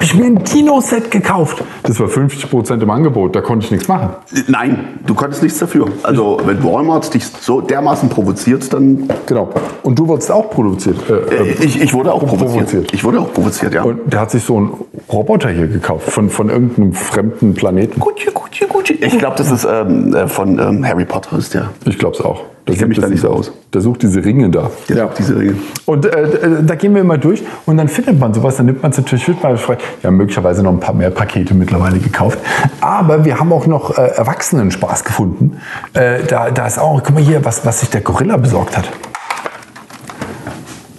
habe 0.04 0.12
ich 0.12 0.14
mir 0.14 0.26
ein 0.26 0.44
Kinoset 0.44 1.10
gekauft. 1.10 1.64
Das 1.82 1.98
war 1.98 2.08
50% 2.08 2.82
im 2.82 2.90
Angebot, 2.90 3.34
da 3.34 3.40
konnte 3.40 3.64
ich 3.64 3.70
nichts 3.70 3.88
machen. 3.88 4.10
Nein, 4.48 4.98
du 5.06 5.14
konntest 5.14 5.42
nichts 5.42 5.58
dafür. 5.58 5.88
Also 6.02 6.40
wenn 6.44 6.62
Walmart 6.62 7.12
dich 7.14 7.24
so 7.26 7.60
dermaßen 7.60 8.08
provoziert, 8.08 8.72
dann 8.72 9.08
Genau. 9.26 9.50
Und 9.82 9.98
du 9.98 10.06
wurdest 10.06 10.30
auch 10.30 10.50
produziert. 10.50 10.96
Äh, 11.08 11.34
äh, 11.34 11.64
ich, 11.64 11.80
ich 11.80 11.94
wurde 11.94 12.12
auch 12.12 12.20
provoziert. 12.20 12.66
provoziert. 12.66 12.92
Ich 12.92 13.04
wurde 13.04 13.20
auch 13.20 13.32
provoziert, 13.32 13.74
ja. 13.74 13.82
Und 13.82 14.12
der 14.12 14.20
hat 14.20 14.30
sich 14.30 14.44
so 14.44 14.56
einen 14.56 14.74
Roboter 15.10 15.48
hier 15.48 15.68
gekauft 15.68 16.10
von, 16.10 16.28
von 16.28 16.50
irgendeinem 16.50 16.92
fremden 16.92 17.54
Planeten. 17.54 18.00
Gucci, 18.00 18.28
Gucci, 18.32 18.66
Gucci. 18.68 18.94
Ich 18.94 19.18
glaube, 19.18 19.36
das 19.36 19.50
ist 19.50 19.66
ähm, 19.70 20.14
äh, 20.14 20.28
von 20.28 20.58
ähm, 20.58 20.86
Harry 20.86 21.04
Potter 21.04 21.38
ist 21.38 21.54
der. 21.54 21.70
Ich 21.86 21.98
glaube 21.98 22.16
es 22.16 22.22
auch. 22.22 22.42
Ich 22.66 22.78
kenn 22.78 22.88
mich 22.88 22.98
da 22.98 23.08
nicht 23.08 23.20
so 23.20 23.28
aus. 23.28 23.52
Der 23.74 23.82
sucht 23.82 24.02
diese 24.02 24.24
Ringe 24.24 24.48
da. 24.48 24.70
Der 24.88 25.06
sucht 25.06 25.18
diese 25.18 25.38
Ringe. 25.38 25.56
Und 25.84 26.06
äh, 26.06 26.22
äh, 26.22 26.62
da 26.62 26.74
gehen 26.76 26.94
wir 26.94 27.02
immer 27.02 27.18
durch 27.18 27.42
und 27.66 27.76
dann 27.76 27.88
findet 27.88 28.18
man 28.18 28.32
sowas, 28.32 28.56
dann 28.56 28.66
nimmt 28.66 28.82
man 28.82 28.90
es 28.90 28.96
natürlich 28.96 29.28
mit. 29.28 29.42
Wir 29.42 29.78
haben 30.04 30.16
möglicherweise 30.16 30.62
noch 30.62 30.72
ein 30.72 30.80
paar 30.80 30.94
mehr 30.94 31.10
Pakete 31.10 31.52
mittlerweile 31.54 31.98
gekauft. 31.98 32.38
Aber 32.80 33.24
wir 33.24 33.38
haben 33.38 33.52
auch 33.52 33.66
noch 33.66 33.98
äh, 33.98 34.02
Erwachsenen-Spaß 34.16 35.04
gefunden. 35.04 35.58
Äh, 35.92 36.22
da, 36.26 36.50
da 36.50 36.66
ist 36.66 36.78
auch, 36.78 37.02
guck 37.02 37.14
mal 37.14 37.22
hier, 37.22 37.44
was, 37.44 37.66
was 37.66 37.80
sich 37.80 37.90
der 37.90 38.00
Gorilla 38.00 38.38
besorgt 38.38 38.78
hat. 38.78 38.88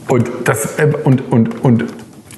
Und 0.07 0.29
das, 0.43 0.77
äh, 0.77 0.93
und, 1.03 1.31
und, 1.31 1.63
und, 1.63 1.85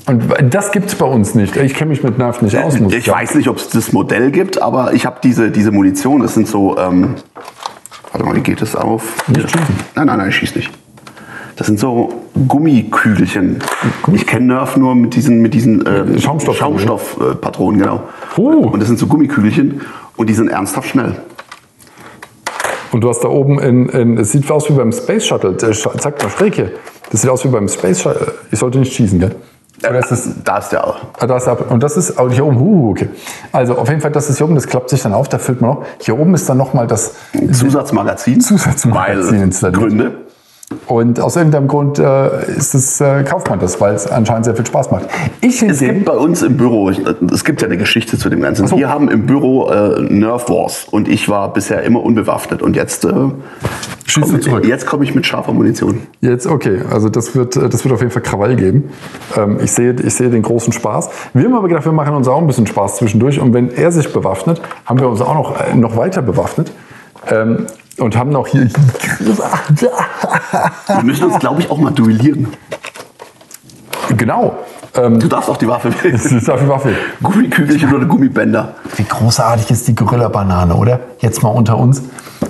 und 0.06 0.24
das 0.50 0.72
gibt 0.72 0.88
es 0.88 0.96
bei 0.96 1.06
uns 1.06 1.36
nicht. 1.36 1.58
Ich 1.58 1.74
kenne 1.74 1.90
mich 1.90 2.02
mit 2.02 2.18
Nerv 2.18 2.42
nicht 2.42 2.58
aus. 2.58 2.76
Ich 2.76 3.06
sagen. 3.06 3.20
weiß 3.20 3.36
nicht, 3.36 3.50
ob 3.50 3.58
es 3.58 3.68
das 3.68 3.92
Modell 3.92 4.32
gibt, 4.32 4.62
aber 4.62 4.94
ich 4.94 5.06
habe 5.06 5.18
diese, 5.22 5.52
diese 5.52 5.72
Munition. 5.72 6.22
Das 6.22 6.34
sind 6.34 6.48
so. 6.48 6.78
Ähm, 6.78 7.16
warte 8.18 8.30
mal, 8.30 8.36
wie 8.36 8.42
geht 8.42 8.62
das 8.62 8.76
auf? 8.76 9.28
Nicht 9.28 9.50
schießen. 9.50 9.76
Nein, 9.96 10.08
nein, 10.08 10.18
nein, 10.18 10.30
ich 10.30 10.36
schieß 10.36 10.56
nicht. 10.56 10.72
Das 11.56 11.68
sind 11.68 11.80
so 11.80 12.24
Gummikügelchen. 12.48 13.60
Ich 14.14 14.28
kenne 14.28 14.54
Nerf 14.54 14.78
nur 14.78 14.96
mit 14.96 15.16
diesen, 15.16 15.42
mit 15.42 15.54
diesen 15.54 15.84
ähm, 15.88 16.20
Schaumstoffpatronen. 16.20 16.80
Schaumstoffpatronen, 16.80 17.82
genau. 17.82 18.04
Oh. 18.38 18.70
Und 18.72 18.80
das 18.80 18.88
sind 18.88 19.00
so 19.00 19.08
Gummikügelchen 19.08 19.82
und 20.16 20.30
die 20.30 20.34
sind 20.34 20.50
ernsthaft 20.50 20.90
schnell. 20.90 21.16
Und 22.92 23.02
du 23.02 23.10
hast 23.10 23.22
da 23.22 23.28
oben 23.28 23.60
in, 23.60 23.90
in 23.90 24.18
es 24.18 24.32
sieht 24.32 24.50
aus 24.52 24.70
wie 24.70 24.74
beim 24.74 24.92
Space 24.92 25.26
Shuttle. 25.26 25.52
Äh, 25.52 25.72
Zeig 25.72 26.22
mal 26.22 26.30
schräg 26.30 26.56
hier. 26.56 26.72
Das 27.12 27.22
sieht 27.22 27.30
aus 27.30 27.44
wie 27.44 27.50
beim 27.50 27.68
Space 27.68 28.02
Shuttle. 28.02 28.34
Ich 28.52 28.60
sollte 28.60 28.80
nicht 28.80 28.94
schießen, 28.94 29.20
gell? 29.20 29.36
Oder 29.84 30.00
ist 30.00 30.10
das, 30.12 30.30
Da 30.44 30.58
ist 30.58 30.70
der 30.70 30.88
auch. 30.88 30.98
ah, 31.20 31.58
und 31.70 31.84
das 31.84 31.98
ist 31.98 32.20
oh, 32.20 32.30
hier 32.30 32.46
oben. 32.46 32.58
Uh, 32.60 32.92
okay. 32.92 33.10
Also 33.52 33.78
auf 33.78 33.88
jeden 33.90 34.02
Fall, 34.02 34.12
das 34.12 34.30
ist 34.30 34.38
hier 34.38 34.46
oben. 34.46 34.56
Das 34.56 34.68
klappt 34.68 34.90
sich 34.90 35.02
dann 35.04 35.14
auf. 35.14 35.30
Da 35.30 35.38
füllt 35.38 35.62
man 35.62 35.72
noch. 35.72 35.86
Hier 36.00 36.18
oben 36.20 36.34
ist 36.34 36.50
dann 36.50 36.58
noch 36.58 36.74
mal 36.74 36.88
das 36.88 37.14
Zusatzmagazin. 37.52 38.42
Zusatzmagazin 38.42 39.42
installiert. 39.44 39.80
Gründe. 39.80 40.12
Und 40.88 41.22
aus 41.22 41.38
irgendeinem 41.38 41.70
Grund 41.70 41.98
äh, 41.98 42.52
ist 42.58 42.74
es, 42.74 43.00
äh, 43.00 43.24
kauft 43.24 43.50
man 43.50 43.58
das, 43.60 43.80
weil 43.80 43.96
es 43.96 44.06
anscheinend 44.06 44.44
sehr 44.44 44.56
viel 44.56 44.66
Spaß 44.66 44.92
macht. 44.92 45.06
Ich 45.40 45.62
Es 45.62 45.80
gibt 45.80 46.04
bei 46.04 46.12
uns 46.18 46.42
im 46.42 46.58
Büro, 46.58 46.90
ich- 46.90 47.02
es 47.32 47.46
gibt 47.46 47.62
ja 47.62 47.68
eine 47.70 47.78
Geschichte 47.78 48.18
zu 48.18 48.30
dem 48.30 48.42
Ganzen. 48.42 48.68
so. 48.68 48.78
Wir 48.78 48.90
haben 48.90 49.10
im 49.10 49.26
Büro 49.26 49.70
äh, 49.70 50.02
Nerf 50.02 50.50
Wars 50.50 50.86
und 50.92 51.08
ich 51.08 51.30
war 51.30 51.54
bisher 51.54 51.84
immer 51.84 52.04
unbewaffnet 52.04 52.62
und 52.62 52.76
jetzt, 52.76 53.08
Schießt 54.08 54.28
du 54.30 54.32
komm- 54.32 54.42
zurück? 54.42 54.66
jetzt 54.66 54.86
komme 54.86 55.04
ich 55.04 55.14
mit 55.14 55.26
scharfer 55.26 55.52
Munition. 55.54 56.02
Jetzt, 56.22 56.48
okay, 56.48 56.82
also 56.90 57.10
das 57.10 57.36
wird, 57.36 57.56
äh, 57.58 57.68
das 57.70 57.84
wird 57.84 57.94
auf 57.94 58.00
jeden 58.00 58.12
Fall 58.12 58.22
Krawall 58.24 58.56
geben. 58.56 58.86
Ähm, 59.36 59.60
ich, 59.62 59.72
sehe, 59.72 59.94
ich 59.94 60.14
sehe 60.14 60.30
den 60.30 60.42
großen 60.42 60.72
Spaß. 60.74 61.10
Wir 61.34 61.44
haben 61.46 61.54
aber 61.56 61.68
gedacht, 61.68 61.86
wir 61.86 61.92
machen 61.92 62.16
uns 62.16 62.28
auch 62.28 62.40
ein 62.40 62.48
bisschen 62.48 62.68
Spaß 62.68 62.98
zwischendurch. 62.98 63.40
Und 63.40 63.54
wenn 63.54 63.70
er 63.70 63.92
sich 63.92 64.12
bewaffnet, 64.12 64.62
haben 64.86 65.00
wir 65.00 65.10
uns 65.10 65.22
auch 65.22 65.34
noch, 65.36 65.60
äh, 65.60 65.76
noch 65.76 65.96
weiter 65.98 66.22
bewaffnet. 66.22 66.72
Ähm, 67.30 67.68
und 68.00 68.16
haben 68.16 68.30
noch 68.30 68.48
hier. 68.48 68.70
Wir 70.88 71.04
müssen 71.04 71.26
uns, 71.26 71.40
glaube 71.40 71.62
ich, 71.62 71.70
auch 71.70 71.78
mal 71.80 71.92
duellieren. 71.92 72.48
genau. 74.16 74.58
Ähm, 74.96 75.20
Du 75.20 75.28
darfst 75.28 75.50
auch 75.50 75.58
die 75.58 75.68
Waffe 75.68 75.90
das 75.90 76.04
wählen. 76.04 76.38
ist 76.38 76.50
auf 76.50 76.60
die 76.62 76.68
Waffe. 76.68 76.90
Gummikügelchen 77.22 77.94
oder 77.94 78.06
Gummibänder. 78.06 78.76
Wie 78.96 79.04
großartig 79.04 79.70
ist 79.72 79.88
die 79.88 79.96
Gorilla-Banane, 79.96 80.76
oder? 80.76 81.00
Jetzt 81.20 81.44
mal 81.44 81.50
unter 81.50 81.78
uns. 81.78 82.02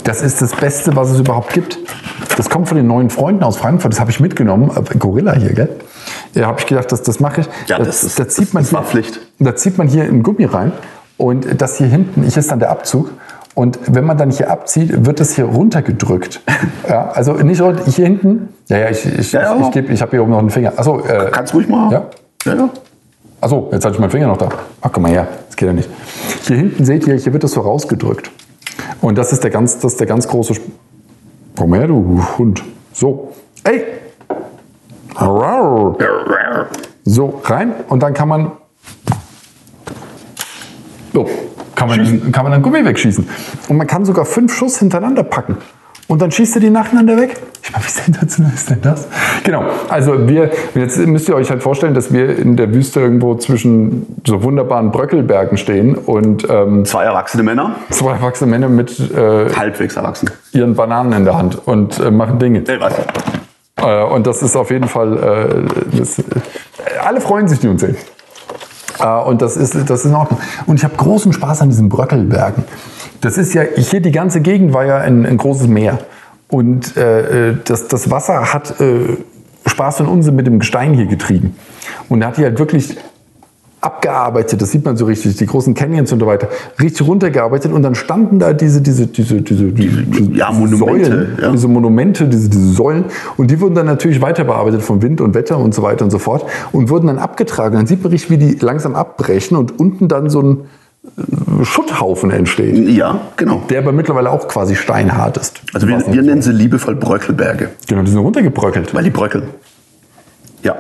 Das 0.04 0.22
ist 0.22 0.42
das 0.42 0.54
Beste, 0.56 0.96
was 0.96 1.10
es 1.12 1.20
überhaupt 1.20 1.54
gibt. 1.54 1.78
Das 2.38 2.50
kommt 2.50 2.68
von 2.68 2.78
den 2.78 2.88
neuen 2.88 3.10
Freunden 3.10 3.44
aus 3.44 3.58
Frankfurt. 3.58 3.94
Das 3.94 4.00
habe 4.00 4.12
ich 4.12 4.20
mitgenommen. 4.20 4.70
Äh, 4.76 4.98
Gorilla 4.98 5.34
hier, 5.34 5.54
gell? 5.54 5.70
Ja, 6.34 6.48
habe 6.48 6.60
ich 6.60 6.66
gedacht, 6.66 6.92
das, 6.92 7.02
das 7.02 7.20
mache 7.20 7.42
ich. 7.42 7.48
Ja, 7.68 7.78
da, 7.80 7.84
das 7.84 8.04
ist- 8.04 8.20
da 8.20 8.28
zieht 8.28 8.54
man 8.54 8.64
das 8.64 8.72
war 8.74 8.82
hier, 8.82 8.90
Pflicht. 8.90 9.20
Da 9.40 9.56
zieht 9.56 9.78
man 9.78 9.88
hier 9.88 10.04
ein 10.04 10.24
Gummi 10.24 10.46
rein 10.46 10.72
und 11.18 11.46
das 11.62 11.78
hier 11.78 11.88
hinten, 11.88 12.24
ich 12.26 12.38
ist 12.38 12.52
dann 12.52 12.60
der 12.60 12.70
Abzug. 12.70 13.12
Und 13.56 13.80
wenn 13.88 14.06
man 14.06 14.18
dann 14.20 14.30
hier 14.30 14.52
abzieht, 14.52 15.06
wird 15.08 15.20
das 15.20 15.34
hier 15.36 15.46
runtergedrückt. 15.46 16.42
ja, 16.88 17.10
also 17.10 17.34
nicht 17.34 17.60
runter, 17.60 17.84
hier 17.86 18.06
hinten. 18.06 18.50
Ja, 18.68 18.78
ja, 18.78 18.90
ich, 18.92 19.04
ich, 19.06 19.32
Ja, 19.32 19.42
ja. 19.42 19.58
ich, 19.60 19.72
geb- 19.74 19.90
ich 19.90 20.02
habe 20.02 20.12
hier 20.12 20.22
oben 20.22 20.32
noch 20.32 20.38
einen 20.40 20.52
Finger. 20.52 20.74
Achso, 20.78 21.00
äh, 21.00 21.30
Kannst 21.32 21.54
ruhig 21.56 21.68
mal. 21.68 21.92
Ja. 21.92 22.06
Ja, 22.48 22.56
ja. 22.56 22.70
Achso, 23.40 23.70
jetzt 23.72 23.86
hatte 23.86 23.96
ich 23.96 24.00
meinen 24.00 24.10
Finger 24.10 24.28
noch 24.28 24.38
da. 24.38 24.50
Ach, 24.82 24.90
guck 24.92 25.04
mal 25.04 25.12
her, 25.12 25.28
das 25.48 25.56
geht 25.56 25.68
ja 25.68 25.74
nicht. 25.74 25.90
Hier 26.44 26.58
hinten 26.58 26.86
seht 26.86 27.06
ihr, 27.06 27.16
hier 27.16 27.34
wird 27.34 27.44
das 27.44 27.52
so 27.52 27.62
rausgedrückt. 27.62 28.32
Und 29.02 29.18
das 29.18 29.32
ist 29.32 29.44
der 29.44 29.52
ganz, 29.52 29.80
das 29.80 29.94
ist 29.94 30.00
der 30.00 30.08
ganz 30.08 30.28
große. 30.28 30.54
Sp 30.58 30.66
Komm 31.56 31.74
her, 31.74 31.88
du 31.88 32.24
Hund. 32.38 32.64
So. 32.94 33.34
Ey! 33.64 33.84
So, 37.04 37.42
rein 37.44 37.74
und 37.90 38.04
dann 38.04 38.14
kann 38.14 38.28
man. 38.28 38.52
So, 41.14 41.28
kann 41.74 41.88
man, 41.88 42.32
kann 42.32 42.44
man 42.44 42.52
dann 42.52 42.62
Gummi 42.62 42.86
wegschießen. 42.86 43.28
Und 43.70 43.78
man 43.78 43.88
kann 43.88 44.06
sogar 44.06 44.26
fünf 44.26 44.54
Schuss 44.54 44.78
hintereinander 44.78 45.24
packen. 45.24 45.58
Und 46.08 46.22
dann 46.22 46.32
schießt 46.32 46.58
er 46.58 46.62
die 46.62 46.70
nacheinander 46.70 47.18
weg. 47.18 47.40
Ich 47.68 47.74
meine, 47.74 47.84
wie 47.84 47.90
sensationell 47.90 48.54
ist 48.54 48.70
denn 48.70 48.82
das? 48.82 49.08
Genau. 49.44 49.66
Also 49.90 50.30
wir, 50.30 50.52
jetzt 50.74 50.98
müsst 51.00 51.28
ihr 51.28 51.36
euch 51.36 51.50
halt 51.50 51.62
vorstellen, 51.62 51.94
dass 51.94 52.14
wir 52.14 52.38
in 52.38 52.56
der 52.56 52.74
Wüste 52.74 53.02
irgendwo 53.02 53.36
zwischen 53.36 54.22
so 54.26 54.42
wunderbaren 54.42 54.92
Bröckelbergen 54.92 55.58
stehen 55.58 55.96
und 55.96 56.48
ähm, 56.50 56.86
Zwei 56.86 57.04
erwachsene 57.04 57.44
Männer, 57.44 57.76
zwei 57.90 58.14
erwachsene 58.14 58.50
Männer 58.50 58.70
mit 58.70 58.98
äh, 59.12 59.54
halbwegs 59.54 59.98
erwachsen. 59.98 60.30
ihren 60.54 60.76
Bananen 60.76 61.12
in 61.12 61.26
der 61.26 61.38
Hand 61.38 61.68
und 61.68 62.00
äh, 62.00 62.10
machen 62.10 62.40
Dinge. 62.40 62.64
Nee, 62.66 62.80
was? 62.80 62.94
Äh, 63.82 64.04
und 64.14 64.28
das 64.28 64.42
ist 64.42 64.56
auf 64.56 64.72
jeden 64.72 64.88
Fall, 64.88 65.68
äh, 65.92 65.98
das, 65.98 66.20
äh, 66.20 66.24
alle 67.06 67.20
freuen 67.20 67.50
sich, 67.50 67.60
die 67.60 67.68
uns 67.68 67.82
sehen. 67.82 67.98
Äh, 69.02 69.08
und 69.08 69.42
das 69.42 69.58
ist, 69.58 69.76
das 69.76 70.00
ist 70.00 70.06
in 70.06 70.16
Ordnung. 70.16 70.40
Und 70.68 70.78
ich 70.78 70.86
habe 70.86 70.96
großen 70.96 71.34
Spaß 71.34 71.64
an 71.64 71.70
diesen 71.70 71.90
Bröckelbergen. 71.90 72.64
Das 73.20 73.38
ist 73.38 73.54
ja, 73.54 73.64
hier 73.76 74.00
die 74.00 74.12
ganze 74.12 74.40
Gegend 74.40 74.74
war 74.74 74.86
ja 74.86 75.00
ein, 75.00 75.26
ein 75.26 75.36
großes 75.36 75.68
Meer. 75.68 76.00
Und 76.50 76.96
äh, 76.96 77.50
äh, 77.50 77.58
das, 77.66 77.88
das 77.88 78.10
Wasser 78.10 78.54
hat 78.54 78.80
äh, 78.80 79.18
Spaß 79.66 80.02
und 80.02 80.08
Unsinn 80.08 80.36
mit 80.36 80.48
dem 80.48 80.60
Gestein 80.60 80.94
hier 80.94 81.06
getrieben. 81.06 81.56
Und 82.10 82.22
er 82.22 82.30
hat 82.30 82.38
die 82.38 82.44
halt 82.44 82.58
wirklich 82.58 82.98
abgearbeitet, 83.80 84.60
das 84.62 84.72
sieht 84.72 84.84
man 84.84 84.98
so 84.98 85.06
richtig, 85.06 85.36
die 85.38 85.46
großen 85.46 85.76
Canyons 85.76 86.12
und 86.12 86.20
so 86.20 86.26
weiter, 86.26 86.50
richtig 86.82 87.08
runtergearbeitet 87.08 87.72
und 87.72 87.84
dann 87.84 87.94
standen 87.94 88.40
da 88.40 88.52
diese, 88.52 88.82
diese, 88.82 89.06
diese, 89.06 89.42
diese, 89.42 89.72
diese, 89.72 90.04
diese 90.04 90.32
ja, 90.32 90.52
Monumente, 90.52 90.78
Säulen, 90.78 91.38
ja. 91.40 91.52
diese 91.52 91.68
Monumente, 91.68 92.28
diese, 92.28 92.50
diese 92.50 92.74
Säulen 92.74 93.06
und 93.38 93.52
die 93.52 93.62
wurden 93.62 93.76
dann 93.76 93.86
natürlich 93.86 94.20
weiter 94.20 94.46
bearbeitet 94.46 94.82
vom 94.82 95.04
Wind 95.04 95.22
und 95.22 95.36
Wetter 95.36 95.60
und 95.60 95.76
so 95.76 95.84
weiter 95.84 96.06
und 96.06 96.12
so 96.12 96.18
fort 96.18 96.46
und 96.72 96.90
wurden 96.90 97.06
dann 97.06 97.20
abgetragen. 97.20 97.76
Dann 97.76 97.86
sieht 97.86 98.04
man 98.04 98.12
richtig, 98.12 98.32
wie 98.32 98.38
die 98.38 98.58
langsam 98.60 98.96
abbrechen 98.96 99.56
und 99.56 99.80
unten 99.80 100.08
dann 100.08 100.32
so 100.32 100.42
ein 100.42 100.58
Schutthaufen 101.64 102.32
entsteht, 102.32 102.90
Ja, 102.90 103.20
genau. 103.38 103.64
der 103.70 103.80
aber 103.80 103.92
mittlerweile 103.92 104.30
auch 104.30 104.48
quasi 104.48 104.76
steinhart 104.76 105.38
ist. 105.38 105.62
Also 105.74 105.88
wir, 105.88 106.00
wir 106.12 106.22
nennen 106.22 106.42
sie 106.42 106.52
liebevoll 106.52 106.96
Bröckelberge, 106.96 107.70
Genau, 107.88 108.04
die 108.04 108.12
sind 108.12 108.20
runtergebröckelt. 108.20 108.94
weil 108.94 109.04
die 109.04 109.10
bröckeln. 109.10 109.44
Ja, 110.64 110.76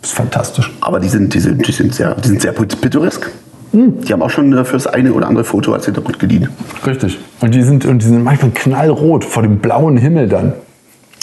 Das 0.00 0.10
ist 0.10 0.16
fantastisch. 0.16 0.72
aber 0.80 1.00
die 1.00 1.08
sind, 1.08 1.34
die 1.34 1.40
sind, 1.40 1.66
die 1.66 1.72
sind 1.72 1.94
sehr, 1.94 2.14
die 2.14 2.28
sind 2.28 2.40
sehr 2.42 2.52
pittoresk. 2.52 3.30
Die 3.74 4.12
haben 4.12 4.20
auch 4.20 4.28
schon 4.30 4.52
äh, 4.52 4.64
fürs 4.66 4.86
eine 4.86 5.14
oder 5.14 5.26
andere 5.28 5.44
Foto 5.44 5.72
als 5.72 5.86
Hintergrund 5.86 6.18
gedient. 6.18 6.50
Richtig. 6.86 7.18
Und 7.40 7.54
die 7.54 7.62
sind, 7.62 7.86
und 7.86 8.00
die 8.02 8.06
sind 8.06 8.22
manchmal 8.22 8.50
knallrot 8.50 9.24
vor 9.24 9.42
dem 9.42 9.60
blauen 9.60 9.96
Himmel 9.96 10.28
dann. 10.28 10.52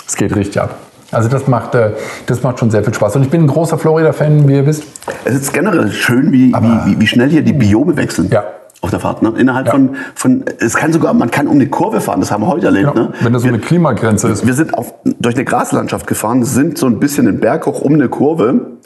Es 0.08 0.16
geht 0.16 0.36
richtig 0.36 0.60
ab. 0.60 0.76
Also 1.12 1.28
das 1.30 1.48
macht, 1.48 1.76
äh, 1.76 1.92
das 2.28 2.44
macht 2.44 2.60
schon 2.60 2.70
sehr 2.72 2.84
viel 2.84 2.94
Spaß. 2.94 3.16
Und 3.16 3.24
ich 3.24 3.30
bin 3.30 3.42
ein 3.42 3.48
großer 3.48 3.78
Florida-Fan, 3.78 4.48
wie 4.48 4.56
ihr 4.56 4.66
wisst. 4.66 4.84
Es 5.26 5.36
ist 5.36 5.54
generell 5.54 5.92
schön, 5.92 6.32
wie, 6.32 6.54
wie, 6.54 7.00
wie, 7.00 7.08
schnell 7.08 7.30
hier 7.30 7.42
die 7.42 7.54
Biome 7.54 7.98
wechseln. 7.98 8.30
Ja. 8.32 8.44
Auf 8.82 8.92
der 8.92 9.00
Fahrt, 9.02 9.22
ne? 9.22 9.34
Innerhalb 9.38 9.66
Ja. 9.66 9.72
von, 9.74 9.96
von, 10.16 10.46
es 10.60 10.76
kann 10.76 10.94
sogar, 10.94 11.14
man 11.14 11.30
kann 11.32 11.48
um 11.48 11.56
eine 11.56 11.68
Kurve 11.68 12.00
fahren, 12.00 12.22
das 12.22 12.32
haben 12.32 12.44
wir 12.44 12.48
heute 12.48 12.68
erlebt, 12.68 12.92
Ja, 12.96 13.02
ne? 13.02 13.14
wenn 13.22 13.34
das 13.34 13.42
so 13.42 13.50
eine 13.50 13.60
Klimagrenze 13.60 14.30
ist. 14.30 14.46
Wir 14.48 14.54
sind 14.54 14.74
auf, 14.74 14.94
durch 15.20 15.36
eine 15.36 15.44
Graslandschaft 15.44 16.08
gefahren, 16.08 16.46
sind 16.46 16.78
so 16.78 16.86
ein 16.86 16.98
bisschen 17.00 17.26
den 17.26 17.42
Berg 17.42 17.66
hoch 17.66 17.82
um 17.82 17.96
eine 17.96 18.08
Kurve 18.08 18.78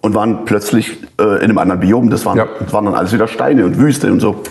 und 0.00 0.14
waren 0.14 0.46
plötzlich 0.46 1.00
äh, 1.20 1.22
in 1.36 1.44
einem 1.44 1.58
anderen 1.58 1.80
Biom. 1.80 2.10
Das 2.10 2.26
waren, 2.26 2.38
Ja. 2.38 2.46
das 2.58 2.72
waren 2.72 2.86
dann 2.86 2.94
alles 2.94 3.12
wieder 3.12 3.28
Steine 3.28 3.64
und 3.66 3.78
Wüste 3.78 4.10
und 4.10 4.18
so. 4.18 4.42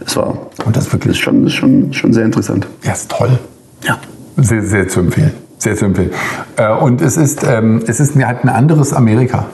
Das 0.00 0.16
war, 0.16 0.36
Und 0.64 0.76
das 0.76 0.92
wirklich, 0.92 1.12
ist 1.12 1.20
schon, 1.20 1.46
ist 1.46 1.52
schon, 1.54 1.92
schon 1.92 2.12
sehr 2.12 2.24
interessant. 2.24 2.66
ja, 2.82 2.92
ist 2.92 3.08
toll. 3.10 3.38
Ja. 3.84 3.98
Sehr, 4.38 4.62
sehr 4.62 4.88
zu 4.88 5.00
empfehlen. 5.00 5.32
Sehr 5.58 5.76
zu 5.76 5.86
empfehlen. 5.86 6.10
Äh, 6.56 6.72
und 6.72 7.00
es 7.00 7.16
ist, 7.16 7.44
ähm, 7.48 7.82
es 7.86 8.00
ist 8.00 8.14
halt 8.16 8.44
ein 8.44 8.48
anderes 8.48 8.92
Amerika. 8.92 9.46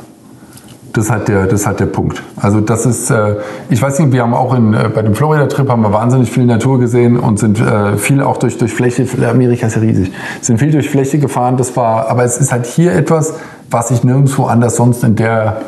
Das 0.94 1.10
hat 1.10 1.28
der, 1.28 1.46
das 1.46 1.66
hat 1.66 1.80
der 1.80 1.86
Punkt. 1.86 2.22
Also 2.36 2.60
das 2.60 2.84
ist, 2.84 3.08
äh, 3.10 3.36
ich 3.70 3.80
weiß 3.80 3.98
nicht, 4.00 4.12
wir 4.12 4.22
haben 4.22 4.34
auch 4.34 4.54
in, 4.54 4.74
äh, 4.74 4.90
bei 4.94 5.00
dem 5.00 5.14
Florida-Trip 5.14 5.66
haben 5.70 5.80
wir 5.80 5.92
wahnsinnig 5.92 6.30
viel 6.30 6.44
Natur 6.44 6.78
gesehen 6.78 7.18
und 7.18 7.38
sind 7.38 7.58
äh, 7.60 7.96
viel 7.96 8.20
auch 8.20 8.36
durch, 8.36 8.58
durch 8.58 8.74
Fläche, 8.74 9.06
Amerika 9.26 9.66
ist 9.68 9.76
ja 9.76 9.80
riesig, 9.80 10.12
sind 10.42 10.58
viel 10.58 10.70
durch 10.70 10.90
Fläche 10.90 11.18
gefahren. 11.18 11.56
Das 11.56 11.74
war, 11.78 12.10
aber 12.10 12.24
es 12.24 12.36
ist 12.36 12.52
halt 12.52 12.66
hier 12.66 12.92
etwas, 12.92 13.34
was 13.70 13.90
ich 13.90 14.04
nirgendwo 14.04 14.44
anders 14.44 14.76
sonst 14.76 15.02
in 15.02 15.16
der, 15.16 15.62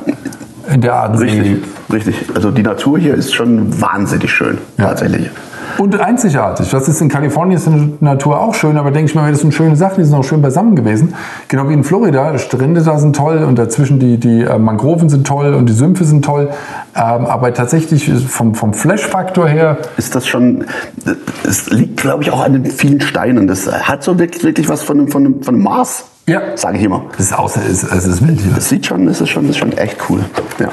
in 0.71 0.83
der 0.83 0.93
Art 0.95 1.19
Richtig, 1.19 1.43
sehe. 1.43 1.59
richtig. 1.91 2.17
Also 2.35 2.51
die 2.51 2.63
Natur 2.63 2.99
hier 2.99 3.15
ist 3.15 3.35
schon 3.35 3.81
wahnsinnig 3.81 4.31
schön, 4.31 4.59
Ja. 4.77 4.89
tatsächlich. 4.89 5.31
Und 5.79 5.99
einzigartig. 5.99 6.71
Das 6.71 6.89
ist 6.89 7.01
in 7.01 7.09
Kalifornien 7.09 7.57
ist 7.57 7.67
die 7.67 7.97
Natur 8.01 8.41
auch 8.41 8.55
schön, 8.55 8.77
aber 8.77 8.91
denke 8.91 9.11
ich 9.11 9.15
mir, 9.15 9.31
das 9.31 9.41
sind 9.41 9.55
schöne 9.55 9.77
Sachen, 9.77 9.97
die 9.99 10.05
sind 10.05 10.15
auch 10.15 10.25
schön 10.25 10.43
beisammen 10.43 10.77
gewesen. 10.77 11.15
Genau 11.49 11.69
wie 11.69 11.75
in 11.75 11.85
Florida. 11.85 12.37
Strände 12.39 12.83
da 12.83 12.99
sind 12.99 13.17
toll 13.17 13.39
und 13.39 13.59
dazwischen 13.59 13.99
die, 13.99 14.19
die 14.19 14.43
äh, 14.43 14.59
Mangroven 14.59 15.09
sind 15.09 15.27
toll 15.27 15.55
und 15.55 15.69
die 15.69 15.73
Sümpfe 15.73 16.05
sind 16.05 16.25
toll. 16.25 16.51
Ähm, 16.95 17.27
aber 17.27 17.53
tatsächlich 17.55 18.11
vom, 18.29 18.55
vom 18.55 18.73
Flash-Faktor 18.73 19.49
her, 19.49 19.79
Ist 19.97 20.15
das 20.15 20.27
schon, 20.27 20.65
es 21.47 21.71
liegt, 21.71 21.99
glaube 21.99 22.23
ich, 22.23 22.31
auch 22.31 22.45
an 22.45 22.53
den 22.53 22.67
vielen 22.67 23.01
Steinen. 23.01 23.47
Das 23.47 23.71
hat 23.71 24.03
so 24.03 24.19
wirklich, 24.19 24.45
wirklich 24.45 24.69
was 24.69 24.83
von 24.83 25.09
von 25.09 25.43
von 25.43 25.59
Mars, 25.61 26.07
Ja. 26.27 26.57
sage 26.57 26.79
ich 26.79 26.85
immer. 26.85 27.05
das 27.11 27.27
ist 27.27 27.39
außer, 27.39 27.61
es, 27.69 27.83
es 27.83 28.07
ist 28.07 28.27
wild 28.27 28.41
hier. 28.41 28.53
Das 28.55 28.69
sieht 28.69 28.87
schon, 28.87 29.07
das 29.07 29.21
ist 29.21 29.29
schon, 29.29 29.47
das 29.47 29.57
ist 29.57 29.59
schon 29.59 29.73
echt 29.73 29.99
cool. 30.09 30.21
Ja. 30.59 30.71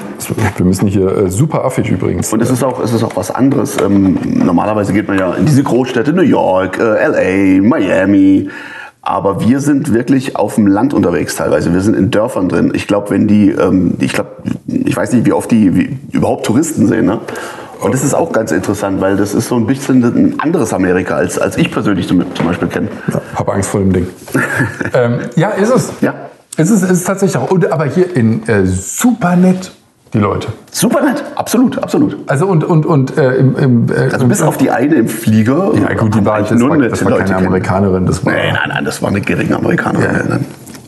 Wir 0.56 0.66
müssen 0.66 0.88
hier 0.88 1.08
äh, 1.08 1.30
super 1.30 1.66
affig 1.66 1.90
übrigens. 1.90 2.32
Und 2.32 2.42
es 2.42 2.50
ist 2.50 2.64
auch, 2.64 2.80
es 2.82 2.94
ist 2.94 3.04
auch 3.04 3.16
was 3.16 3.32
anderes. 3.32 3.78
Ähm, 3.82 4.18
normalerweise 4.24 4.94
geht 4.94 5.08
man 5.08 5.20
ja 5.20 5.34
in 5.34 5.46
diese 5.46 5.64
Großstädte, 5.64 6.14
New 6.14 6.22
York, 6.22 6.80
äh, 6.80 7.06
LA, 7.08 7.62
Miami. 7.62 8.50
Aber 9.02 9.42
wir 9.42 9.60
sind 9.60 9.94
wirklich 9.94 10.36
auf 10.36 10.56
dem 10.56 10.68
Land 10.68 10.94
unterwegs 10.94 11.36
teilweise. 11.36 11.74
Wir 11.74 11.82
sind 11.82 11.96
in 11.96 12.12
Dörfern 12.12 12.48
drin. 12.48 12.72
Ich 12.76 12.88
glaube, 12.88 13.10
wenn 13.10 13.28
die, 13.28 13.50
ähm, 13.50 13.96
ich 14.00 14.14
glaube, 14.14 14.30
ich 14.68 14.96
weiß 14.96 15.12
nicht, 15.14 15.26
wie 15.26 15.34
oft 15.34 15.50
die 15.50 15.76
wie, 15.76 15.98
überhaupt 16.12 16.46
Touristen 16.46 16.88
sehen. 16.88 17.08
Ne? 17.08 17.20
Und 17.82 17.94
das 17.94 18.04
ist 18.04 18.14
auch 18.14 18.32
ganz 18.32 18.52
interessant, 18.52 19.02
weil 19.02 19.18
das 19.18 19.34
ist 19.34 19.48
so 19.48 19.56
ein 19.56 19.66
bisschen 19.66 20.04
ein 20.04 20.40
anderes 20.40 20.74
Amerika, 20.74 21.16
als, 21.16 21.40
als 21.40 21.58
ich 21.58 21.72
persönlich 21.72 22.08
zum, 22.08 22.24
Beispiel 22.46 22.68
kenne. 22.68 22.90
Ja, 23.12 23.22
hab 23.36 23.50
Angst 23.50 23.70
vor 23.70 23.80
dem 23.80 23.92
Ding. 23.92 24.08
ähm, 24.94 25.20
ja, 25.36 25.50
ist 25.50 25.74
es. 25.74 25.92
Ja. 26.02 26.14
Es 26.58 26.70
ist, 26.70 26.84
es 26.84 26.92
ist 26.92 27.08
tatsächlich 27.08 27.42
auch. 27.42 27.50
Und, 27.50 27.72
aber 27.72 27.86
hier 27.86 28.16
in 28.16 28.48
äh, 28.48 28.66
super 28.66 29.36
nett, 29.36 29.72
die 30.14 30.20
Leute. 30.20 30.50
Super 30.70 31.02
nett, 31.02 31.24
absolut, 31.36 31.82
absolut. 31.82 32.18
Also 32.28 32.46
und, 32.46 32.64
und, 32.66 32.86
und 32.86 33.18
äh, 33.18 33.36
im, 33.36 33.56
im, 33.56 33.90
äh, 33.90 34.10
Also 34.12 34.28
bis 34.28 34.42
auf 34.42 34.58
die 34.58 34.70
eine 34.70 34.96
im 34.96 35.08
Flieger. 35.08 35.72
Ja, 35.74 35.94
gut, 35.94 36.14
die 36.14 36.26
war, 36.26 36.42
das 36.42 36.52
nur 36.52 36.72
war, 36.72 36.78
das 36.78 37.04
war 37.04 37.12
Leute 37.12 37.24
keine 37.24 37.36
kennen. 37.36 37.48
Amerikanerin. 37.48 38.06
Das 38.06 38.26
war, 38.26 38.34
Nein, 38.34 38.54
nein, 38.54 38.70
nein, 38.74 38.86
das 38.86 39.02
war 39.02 39.10
eine 39.10 39.22
geringe 39.22 39.56
Amerikanerin. 39.56 40.28
Ja. 40.30 40.40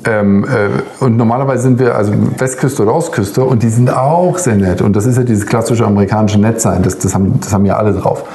Ähm, 0.06 0.44
äh, 0.44 1.04
und 1.04 1.18
normalerweise 1.18 1.64
sind 1.64 1.80
wir 1.80 1.96
also 1.96 2.14
Westküste 2.38 2.84
oder 2.84 2.94
Ostküste 2.94 3.44
und 3.44 3.64
die 3.64 3.70
sind 3.70 3.92
auch 3.92 4.38
sehr 4.38 4.56
nett. 4.56 4.82
Und 4.82 4.96
das 4.96 5.06
ist 5.06 5.18
ja 5.18 5.24
dieses 5.24 5.46
klassische 5.46 5.86
amerikanische 5.86 6.40
Nettsein, 6.40 6.84
das, 6.84 6.98
das, 6.98 7.14
haben, 7.14 7.40
das 7.40 7.54
haben 7.54 7.66
ja 7.66 7.78
alle 7.78 7.94
drauf. 7.94 8.26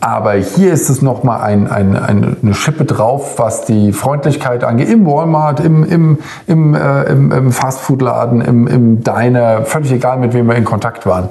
Aber 0.00 0.34
hier 0.34 0.72
ist 0.72 0.88
es 0.90 1.02
nochmal 1.02 1.40
ein, 1.40 1.66
ein, 1.66 1.96
ein, 1.96 2.36
eine 2.40 2.54
Schippe 2.54 2.84
drauf, 2.84 3.38
was 3.38 3.64
die 3.64 3.92
Freundlichkeit 3.92 4.62
angeht. 4.62 4.88
Im 4.88 5.04
Walmart, 5.06 5.58
im, 5.58 5.84
im, 5.84 6.18
im, 6.46 6.74
äh, 6.74 7.02
im, 7.04 7.32
im 7.32 7.52
Fastfood-Laden, 7.52 8.40
im, 8.40 8.68
im 8.68 9.02
Diner, 9.02 9.64
völlig 9.64 9.90
egal, 9.90 10.18
mit 10.18 10.34
wem 10.34 10.46
wir 10.46 10.54
in 10.54 10.64
Kontakt 10.64 11.04
waren. 11.04 11.30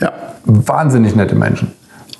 Ja. 0.00 0.12
Wahnsinnig 0.44 1.16
nette 1.16 1.34
Menschen. 1.34 1.72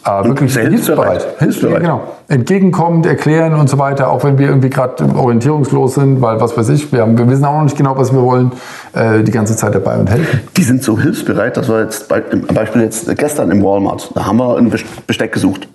Äh, 0.06 0.24
wirklich 0.24 0.52
sehr 0.52 0.68
hilfsbereit. 0.68 1.12
hilfsbereit. 1.12 1.38
Hilfsbereit. 1.38 1.80
Genau. 1.80 2.02
Entgegenkommend, 2.28 3.06
erklären 3.06 3.54
und 3.54 3.70
so 3.70 3.78
weiter, 3.78 4.10
auch 4.10 4.22
wenn 4.24 4.38
wir 4.38 4.48
irgendwie 4.48 4.70
gerade 4.70 5.04
orientierungslos 5.14 5.94
sind, 5.94 6.20
weil 6.20 6.40
was 6.40 6.56
weiß 6.56 6.68
ich, 6.70 6.92
wir, 6.92 7.00
haben, 7.02 7.16
wir 7.16 7.28
wissen 7.28 7.44
auch 7.44 7.54
noch 7.54 7.62
nicht 7.64 7.76
genau, 7.76 7.96
was 7.96 8.12
wir 8.12 8.20
wollen, 8.22 8.52
äh, 8.92 9.22
die 9.22 9.30
ganze 9.32 9.56
Zeit 9.56 9.74
dabei 9.74 9.96
und 9.98 10.10
helfen. 10.10 10.40
Die 10.56 10.62
sind 10.62 10.82
so 10.82 10.98
hilfsbereit, 10.98 11.56
dass 11.56 11.68
wir 11.68 11.82
jetzt 11.82 12.08
bei, 12.08 12.22
im 12.30 12.42
Beispiel 12.46 12.82
jetzt 12.82 13.14
gestern 13.16 13.50
im 13.50 13.62
Walmart, 13.62 14.10
da 14.14 14.26
haben 14.26 14.36
wir 14.36 14.56
ein 14.56 14.68
Best- 14.70 15.06
Besteck 15.06 15.32
gesucht. 15.32 15.68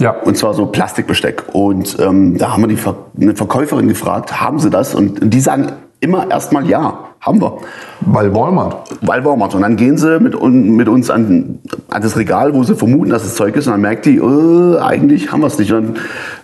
Ja. 0.00 0.10
Und 0.10 0.36
zwar 0.36 0.54
so 0.54 0.66
Plastikbesteck. 0.66 1.44
Und 1.52 1.96
ähm, 2.00 2.38
da 2.38 2.52
haben 2.52 2.62
wir 2.62 2.68
die 2.68 2.76
Ver 2.76 2.94
eine 3.20 3.34
Verkäuferin 3.34 3.88
gefragt, 3.88 4.40
haben 4.40 4.58
sie 4.60 4.70
das? 4.70 4.94
Und 4.94 5.18
die 5.32 5.40
sagen 5.40 5.72
immer 6.00 6.30
erstmal 6.30 6.68
ja, 6.68 6.98
haben 7.20 7.40
wir. 7.40 7.58
Weil 8.00 8.32
Walmart. 8.34 8.88
Weil 9.00 9.24
Walmart. 9.24 9.54
Und 9.54 9.62
dann 9.62 9.76
gehen 9.76 9.98
sie 9.98 10.20
mit, 10.20 10.40
mit 10.40 10.88
uns 10.88 11.10
an, 11.10 11.58
an 11.90 12.02
das 12.02 12.16
Regal, 12.16 12.54
wo 12.54 12.62
sie 12.62 12.76
vermuten, 12.76 13.10
dass 13.10 13.24
es 13.24 13.34
Zeug 13.34 13.56
ist. 13.56 13.66
Und 13.66 13.72
dann 13.72 13.80
merkt 13.80 14.06
die, 14.06 14.16
äh, 14.16 14.78
eigentlich 14.78 15.32
haben 15.32 15.40
wir 15.40 15.48
es 15.48 15.58
nicht. 15.58 15.72
Und 15.72 15.98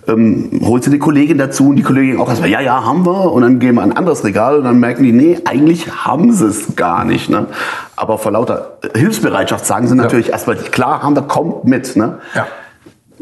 ähm, 0.09 0.61
holst 0.65 0.89
du 0.89 0.91
die 0.91 0.99
Kollegin 0.99 1.39
dazu 1.39 1.69
und 1.69 1.77
die 1.77 1.83
Kollegin 1.83 2.19
auch 2.19 2.29
erstmal, 2.29 2.51
ja, 2.51 2.61
ja, 2.61 2.85
haben 2.85 3.07
wir. 3.07 3.33
Und 3.33 3.43
dann 3.43 3.61
gehen 3.61 3.77
wir 3.77 3.83
an 3.83 3.93
ein 3.93 3.97
anderes 3.97 4.25
Regal 4.25 4.59
und 4.59 4.65
dann 4.65 4.81
merken 4.81 5.05
die, 5.05 5.13
nee, 5.13 5.39
eigentlich 5.45 6.05
haben 6.05 6.33
sie 6.33 6.47
es 6.47 6.75
gar 6.75 7.05
nicht. 7.05 7.31
Ne? 7.31 7.47
Aber 7.95 8.19
vor 8.19 8.33
lauter 8.33 8.79
Hilfsbereitschaft 8.95 9.65
sagen 9.65 9.87
sie 9.87 9.95
natürlich 9.95 10.31
erstmal, 10.31 10.57
klar, 10.57 11.03
haben 11.03 11.15
wir, 11.15 11.23
kommt 11.23 11.65
mit. 11.65 11.95
Ne? 11.95 12.19
Ja. 12.35 12.47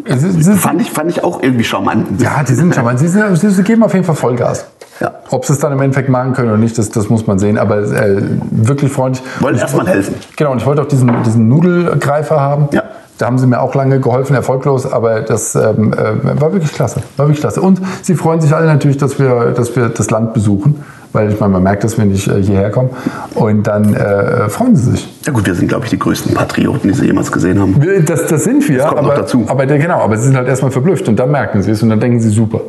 Ist, 0.04 0.48
Fand, 0.58 0.80
ich, 0.80 0.90
fand 0.90 1.10
ich 1.10 1.22
auch 1.22 1.42
irgendwie 1.42 1.64
charmant. 1.64 2.20
ja, 2.20 2.42
die 2.42 2.54
sind 2.54 2.74
charmant. 2.74 2.98
Sie, 2.98 3.08
sind, 3.08 3.36
sie, 3.36 3.62
geben 3.62 3.82
auf 3.82 3.92
jeden 3.92 4.06
Fall 4.06 4.14
Vollgas. 4.14 4.66
Ja. 5.00 5.12
Ob 5.30 5.44
sie 5.44 5.52
es 5.52 5.58
dann 5.58 5.72
im 5.72 5.80
Endeffekt 5.80 6.08
machen 6.08 6.32
können 6.32 6.48
oder 6.48 6.56
nicht, 6.56 6.78
das, 6.78 6.90
das 6.90 7.10
muss 7.10 7.26
man 7.26 7.38
sehen. 7.38 7.58
Aber 7.58 7.78
äh, 7.78 8.22
wirklich 8.50 8.90
freundlich. 8.90 9.22
Wollen 9.40 9.56
erstmal 9.56 9.86
helfen. 9.86 10.14
Genau, 10.36 10.52
und 10.52 10.58
ich 10.58 10.66
wollte 10.66 10.80
auch 10.80 10.88
diesen, 10.88 11.10
diesen 11.24 11.48
Nudelgreifer 11.48 12.40
haben. 12.40 12.68
Ja. 12.72 12.84
Da 13.18 13.26
haben 13.26 13.38
sie 13.38 13.46
mir 13.46 13.60
auch 13.60 13.74
lange 13.74 14.00
geholfen, 14.00 14.34
erfolglos, 14.34 14.90
aber 14.90 15.20
das 15.20 15.54
ähm, 15.54 15.92
äh, 15.92 16.40
war 16.40 16.52
wirklich 16.52 16.72
klasse. 16.72 17.02
War 17.18 17.26
wirklich 17.26 17.40
klasse. 17.40 17.60
Und 17.60 17.80
sie 18.00 18.14
freuen 18.14 18.40
sich 18.40 18.54
alle 18.54 18.66
natürlich, 18.66 18.96
dass 18.96 19.18
wir, 19.18 19.52
dass 19.52 19.76
wir 19.76 19.90
das 19.90 20.10
Land 20.10 20.32
besuchen, 20.32 20.82
weil 21.12 21.30
ich 21.32 21.38
meine, 21.40 21.52
man 21.54 21.62
merkt, 21.62 21.84
dass 21.84 21.96
wir 21.98 22.04
nicht 22.04 22.26
äh, 22.28 22.42
hierher 22.42 22.70
kommen. 22.70 22.90
Und 23.34 23.66
dann 23.66 23.94
äh, 23.94 24.48
freuen 24.48 24.76
sie 24.76 24.92
sich. 24.92 25.08
Ja 25.26 25.32
gut, 25.32 25.46
wir 25.46 25.54
sind, 25.54 25.68
glaube 25.68 25.84
ich, 25.84 25.90
die 25.90 25.98
größten 25.98 26.34
Patrioten, 26.34 26.88
die 26.88 26.94
sie 26.94 27.06
jemals 27.06 27.30
gesehen 27.30 27.60
haben. 27.60 27.80
Wir- 27.82 28.02
Das, 28.04 28.26
das 28.26 28.44
sind 28.44 28.68
wir, 28.68 28.78
kommt 28.80 29.02
noch 29.02 29.10
aber, 29.10 29.14
dazu. 29.22 29.44
aber 29.48 29.66
genau, 29.66 30.00
aber 30.00 30.16
sie 30.16 30.24
sind 30.28 30.36
halt 30.36 30.48
erstmal 30.48 30.70
verblüfft 30.70 31.08
und 31.08 31.16
dann 31.18 31.30
merken 31.30 31.62
sie 31.62 31.70
es 31.70 31.82
und 31.82 31.88
dann 31.90 32.00
denken 32.00 32.20
sie 32.20 32.30
super. 32.30 32.60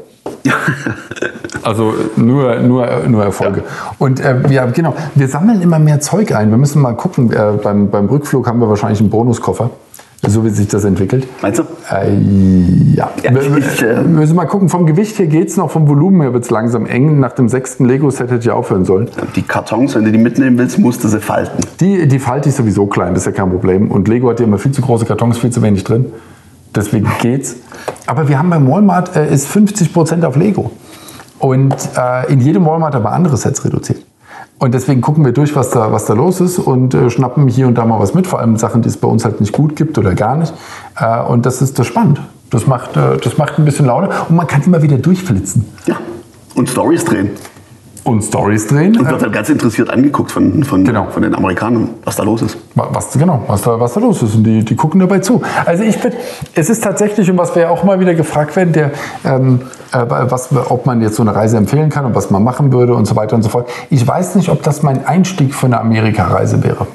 Also 1.65 1.93
nur, 2.17 2.57
nur, 2.57 2.85
nur 3.07 3.23
Erfolge. 3.23 3.63
Und 3.97 4.19
äh, 4.19 4.35
ja, 4.49 4.65
genau, 4.65 4.93
wir 5.15 5.29
sammeln 5.29 5.61
immer 5.61 5.79
mehr 5.79 6.01
Zeug 6.01 6.35
ein. 6.35 6.49
Wir 6.49 6.57
müssen 6.57 6.81
mal 6.81 6.93
gucken, 6.93 7.31
äh, 7.31 7.53
beim, 7.63 7.89
beim 7.89 8.07
Rückflug 8.07 8.47
haben 8.47 8.59
wir 8.59 8.67
wahrscheinlich 8.67 8.99
einen 8.99 9.09
Bonuskoffer, 9.09 9.69
so 10.25 10.45
wie 10.45 10.49
sich 10.49 10.67
das 10.67 10.85
entwickelt. 10.85 11.27
Meinst 11.41 11.59
du? 11.59 11.63
Äh, 11.91 12.17
ja. 12.95 13.11
Ja, 13.23 13.33
wir, 13.33 13.57
ich, 13.57 13.81
wir 13.81 13.89
äh, 13.89 14.03
müssen 14.03 14.35
mal 14.35 14.45
gucken, 14.45 14.69
vom 14.69 14.85
Gewicht 14.85 15.19
her 15.19 15.27
geht 15.27 15.49
es 15.49 15.57
noch, 15.57 15.69
vom 15.69 15.87
Volumen 15.87 16.21
her 16.21 16.33
wird 16.33 16.45
es 16.45 16.49
langsam 16.49 16.85
eng. 16.85 17.19
Nach 17.19 17.33
dem 17.33 17.49
sechsten 17.49 17.85
Lego-Set 17.85 18.31
hätte 18.31 18.41
ich 18.43 18.51
aufhören 18.51 18.85
sollen. 18.85 19.09
Die 19.35 19.41
Kartons, 19.41 19.95
wenn 19.95 20.05
du 20.05 20.11
die 20.11 20.17
mitnehmen 20.17 20.57
willst, 20.57 20.79
musst 20.79 21.03
du 21.03 21.09
sie 21.09 21.19
falten. 21.19 21.59
Die, 21.79 22.07
die 22.07 22.19
falte 22.19 22.49
ich 22.49 22.55
sowieso 22.55 22.85
klein, 22.85 23.13
das 23.13 23.23
ist 23.23 23.25
ja 23.27 23.31
kein 23.33 23.49
Problem. 23.49 23.91
Und 23.91 24.07
Lego 24.07 24.29
hat 24.29 24.39
ja 24.39 24.45
immer 24.45 24.57
viel 24.57 24.71
zu 24.71 24.81
große 24.81 25.05
Kartons, 25.05 25.37
viel 25.37 25.51
zu 25.51 25.61
wenig 25.61 25.83
drin. 25.83 26.05
Deswegen 26.73 27.07
geht's. 27.21 27.57
Aber 28.07 28.27
wir 28.27 28.39
haben 28.39 28.49
beim 28.49 28.67
Walmart 28.69 29.15
äh, 29.15 29.31
ist 29.31 29.47
50% 29.49 30.23
auf 30.23 30.35
Lego. 30.35 30.71
Und 31.39 31.75
äh, 31.97 32.31
in 32.31 32.39
jedem 32.39 32.65
Walmart 32.65 32.95
aber 32.95 33.11
andere 33.11 33.35
Sets 33.35 33.65
reduziert. 33.65 33.99
Und 34.63 34.73
deswegen 34.73 35.01
gucken 35.01 35.25
wir 35.25 35.33
durch, 35.33 35.57
was 35.57 35.71
da, 35.71 35.91
was 35.91 36.05
da 36.05 36.13
los 36.13 36.39
ist 36.39 36.57
und 36.57 36.93
äh, 36.93 37.09
schnappen 37.09 37.49
hier 37.49 37.67
und 37.67 37.77
da 37.77 37.83
mal 37.83 37.99
was 37.99 38.13
mit. 38.13 38.27
Vor 38.27 38.39
allem 38.39 38.55
Sachen, 38.55 38.81
die 38.81 38.87
es 38.87 38.95
bei 38.95 39.09
uns 39.09 39.25
halt 39.25 39.41
nicht 39.41 39.51
gut 39.51 39.75
gibt 39.75 39.97
oder 39.97 40.15
gar 40.15 40.37
nicht. 40.37 40.53
Äh, 40.97 41.21
und 41.23 41.45
das 41.45 41.61
ist 41.61 41.79
das 41.79 41.85
spannend. 41.85 42.21
Das 42.49 42.65
macht, 42.65 42.95
äh, 42.95 43.17
das 43.21 43.37
macht 43.37 43.59
ein 43.59 43.65
bisschen 43.65 43.87
Laune. 43.87 44.07
Und 44.29 44.37
man 44.37 44.47
kann 44.47 44.61
immer 44.61 44.81
wieder 44.81 44.97
durchflitzen 44.97 45.65
Ja. 45.85 45.97
Und 46.55 46.69
Stories 46.69 47.03
drehen. 47.03 47.31
Und 48.03 48.21
Stories 48.21 48.67
drehen. 48.67 48.97
Und 48.97 49.09
wird 49.09 49.21
dann 49.21 49.31
ganz 49.31 49.49
interessiert 49.49 49.89
angeguckt 49.89 50.31
von, 50.31 50.63
von, 50.63 50.83
Genau. 50.83 51.07
von 51.09 51.23
den 51.23 51.33
Amerikanern, 51.35 51.89
was 52.03 52.15
da 52.15 52.23
los 52.23 52.41
ist. 52.41 52.57
Was, 52.75 53.13
genau, 53.13 53.43
was 53.47 53.61
da, 53.61 53.79
was 53.79 53.93
da 53.93 53.99
los 53.99 54.21
ist. 54.21 54.35
Und 54.35 54.43
die, 54.43 54.63
die 54.63 54.75
gucken 54.75 54.99
dabei 54.99 55.19
zu. 55.19 55.41
Also 55.65 55.83
ich 55.83 55.99
bin, 56.01 56.11
es 56.53 56.69
ist 56.69 56.83
tatsächlich, 56.83 57.29
und 57.29 57.37
was 57.37 57.55
wir 57.55 57.63
ja 57.63 57.69
auch 57.69 57.83
immer 57.83 57.99
wieder 57.99 58.13
gefragt 58.13 58.55
werden, 58.55 58.73
der, 58.73 58.91
ähm, 59.25 59.61
äh, 59.93 60.05
was, 60.07 60.49
ob 60.69 60.85
man 60.85 61.01
jetzt 61.01 61.15
so 61.15 61.23
eine 61.23 61.35
Reise 61.35 61.57
empfehlen 61.57 61.89
kann 61.89 62.05
und 62.05 62.15
was 62.15 62.29
man 62.29 62.43
machen 62.43 62.71
würde 62.73 62.95
und 62.95 63.05
so 63.05 63.15
weiter 63.15 63.35
und 63.35 63.43
so 63.43 63.49
fort. 63.49 63.69
Ich 63.89 64.05
weiß 64.05 64.35
nicht, 64.35 64.49
ob 64.49 64.63
das 64.63 64.83
mein 64.83 65.05
Einstieg 65.05 65.53
für 65.53 65.67
eine 65.67 65.79
Amerika-Reise 65.79 66.63
wäre. 66.63 66.87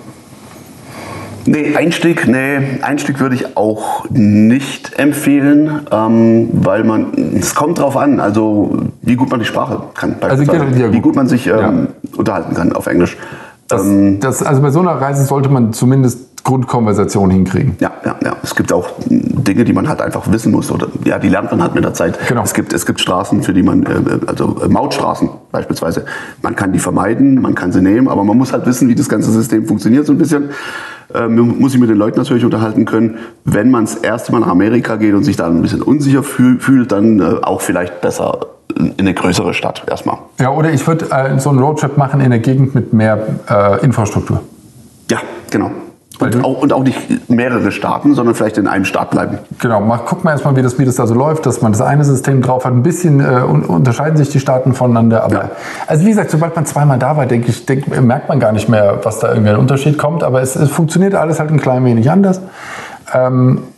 Nee, 1.48 1.74
Einstieg, 1.76 2.26
nee, 2.28 2.58
Einstieg 2.82 3.20
würde 3.20 3.34
ich 3.34 3.56
auch 3.56 4.04
nicht 4.10 4.98
empfehlen, 4.98 5.80
ähm, 5.90 6.48
weil 6.52 6.84
man, 6.84 7.06
es 7.38 7.54
kommt 7.54 7.78
drauf 7.78 7.96
an, 7.96 8.20
also 8.20 8.76
wie 9.00 9.16
gut 9.16 9.30
man 9.30 9.40
die 9.40 9.46
Sprache 9.46 9.80
kann, 9.94 10.16
genau, 10.44 10.64
ja, 10.76 10.92
wie 10.92 10.96
gut. 10.96 11.02
gut 11.04 11.16
man 11.16 11.26
sich 11.26 11.46
ähm, 11.46 11.54
Ja. 11.58 11.72
unterhalten 12.18 12.54
kann 12.54 12.72
auf 12.74 12.86
Englisch. 12.86 13.16
Das, 13.66 13.82
Ähm, 13.84 14.20
das, 14.20 14.42
also 14.42 14.60
bei 14.60 14.70
so 14.70 14.80
einer 14.80 14.92
Reise 15.00 15.24
sollte 15.24 15.48
man 15.48 15.72
zumindest 15.72 16.27
Grundkonversation 16.48 17.30
hinkriegen. 17.30 17.76
ja, 17.78 17.92
ja, 18.06 18.16
ja. 18.24 18.36
Es 18.42 18.54
gibt 18.54 18.72
auch 18.72 18.88
Dinge, 19.06 19.64
die 19.64 19.74
man 19.74 19.86
halt 19.86 20.00
einfach 20.00 20.32
wissen 20.32 20.50
muss. 20.50 20.70
Oder 20.70 20.88
ja, 21.04 21.18
die 21.18 21.28
lernt 21.28 21.50
man 21.50 21.62
halt 21.62 21.74
mit 21.74 21.84
der 21.84 21.92
Zeit. 21.92 22.18
Genau. 22.26 22.42
Es 22.42 22.54
gibt, 22.54 22.72
es 22.72 22.86
gibt 22.86 23.00
Straßen, 23.00 23.42
für 23.42 23.52
die 23.52 23.62
man, 23.62 23.82
äh, 23.82 24.18
also 24.26 24.56
äh, 24.64 24.68
Mautstraßen 24.68 25.28
beispielsweise. 25.52 26.06
Man 26.40 26.56
kann 26.56 26.72
die 26.72 26.78
vermeiden, 26.78 27.42
man 27.42 27.54
kann 27.54 27.70
sie 27.70 27.82
nehmen, 27.82 28.08
aber 28.08 28.24
man 28.24 28.38
muss 28.38 28.54
halt 28.54 28.64
wissen, 28.64 28.88
wie 28.88 28.94
das 28.94 29.10
ganze 29.10 29.30
System 29.30 29.66
funktioniert 29.66 30.06
so 30.06 30.12
ein 30.12 30.18
bisschen. 30.18 30.48
Ähm, 31.14 31.36
man 31.36 31.58
muss 31.58 31.72
sich 31.72 31.80
mit 31.80 31.90
den 31.90 31.98
Leuten 31.98 32.18
natürlich 32.18 32.46
unterhalten 32.46 32.86
können. 32.86 33.18
Wenn 33.44 33.70
man 33.70 33.84
das 33.84 33.96
erste 33.96 34.32
Mal 34.32 34.40
nach 34.40 34.48
Amerika 34.48 34.96
geht 34.96 35.12
und 35.12 35.24
sich 35.24 35.36
da 35.36 35.48
ein 35.48 35.60
bisschen 35.60 35.82
unsicher 35.82 36.22
fühl, 36.22 36.60
fühlt, 36.60 36.92
dann 36.92 37.20
äh, 37.20 37.24
auch 37.42 37.60
vielleicht 37.60 38.00
besser 38.00 38.46
in 38.74 38.94
eine 38.98 39.12
größere 39.12 39.52
Stadt 39.52 39.84
erstmal. 39.86 40.16
Ja, 40.40 40.50
oder 40.50 40.72
ich 40.72 40.86
würde 40.86 41.10
äh, 41.10 41.38
so 41.38 41.50
einen 41.50 41.58
Roadtrip 41.58 41.98
machen 41.98 42.20
in 42.20 42.26
einer 42.26 42.38
Gegend 42.38 42.74
mit 42.74 42.94
mehr 42.94 43.18
äh, 43.50 43.84
Infrastruktur. 43.84 44.40
Ja, 45.10 45.18
genau. 45.50 45.70
Du- 46.18 46.40
auch, 46.42 46.62
und 46.62 46.72
auch 46.72 46.82
nicht 46.82 47.30
mehrere 47.30 47.70
Staaten, 47.70 48.14
sondern 48.14 48.34
vielleicht 48.34 48.58
in 48.58 48.66
einem 48.66 48.84
Staat 48.84 49.10
bleiben. 49.10 49.38
Genau, 49.60 49.80
mal, 49.80 50.00
guck 50.04 50.24
mal 50.24 50.32
erstmal, 50.32 50.56
wie 50.56 50.62
das, 50.62 50.78
wie 50.78 50.84
das 50.84 50.96
da 50.96 51.06
so 51.06 51.14
läuft, 51.14 51.46
dass 51.46 51.62
man 51.62 51.72
das 51.72 51.80
eine 51.80 52.04
System 52.04 52.42
drauf 52.42 52.64
hat. 52.64 52.72
Ein 52.72 52.82
bisschen 52.82 53.20
äh, 53.20 53.24
un 53.24 53.62
unterscheiden 53.64 54.16
sich 54.16 54.28
die 54.30 54.40
Staaten 54.40 54.74
voneinander. 54.74 55.22
Aber 55.22 55.34
Ja. 55.34 55.50
also 55.86 56.04
wie 56.04 56.08
gesagt, 56.10 56.30
sobald 56.30 56.56
man 56.56 56.66
zweimal 56.66 56.98
da 56.98 57.16
war, 57.16 57.26
denke 57.26 57.48
ich, 57.50 57.66
denk, 57.66 57.86
merkt 58.02 58.28
man 58.28 58.40
gar 58.40 58.52
nicht 58.52 58.68
mehr, 58.68 58.98
was 59.04 59.20
da 59.20 59.28
irgendwie 59.30 59.50
ein 59.50 59.56
Unterschied 59.56 59.96
kommt. 59.98 60.24
Aber 60.24 60.42
es, 60.42 60.56
es 60.56 60.70
funktioniert 60.70 61.14
alles 61.14 61.38
halt 61.38 61.50
ein 61.50 61.60
klein 61.60 61.84
wenig 61.84 62.10
anders. 62.10 62.40
Ähm, 63.14 63.58
äh, 63.58 63.77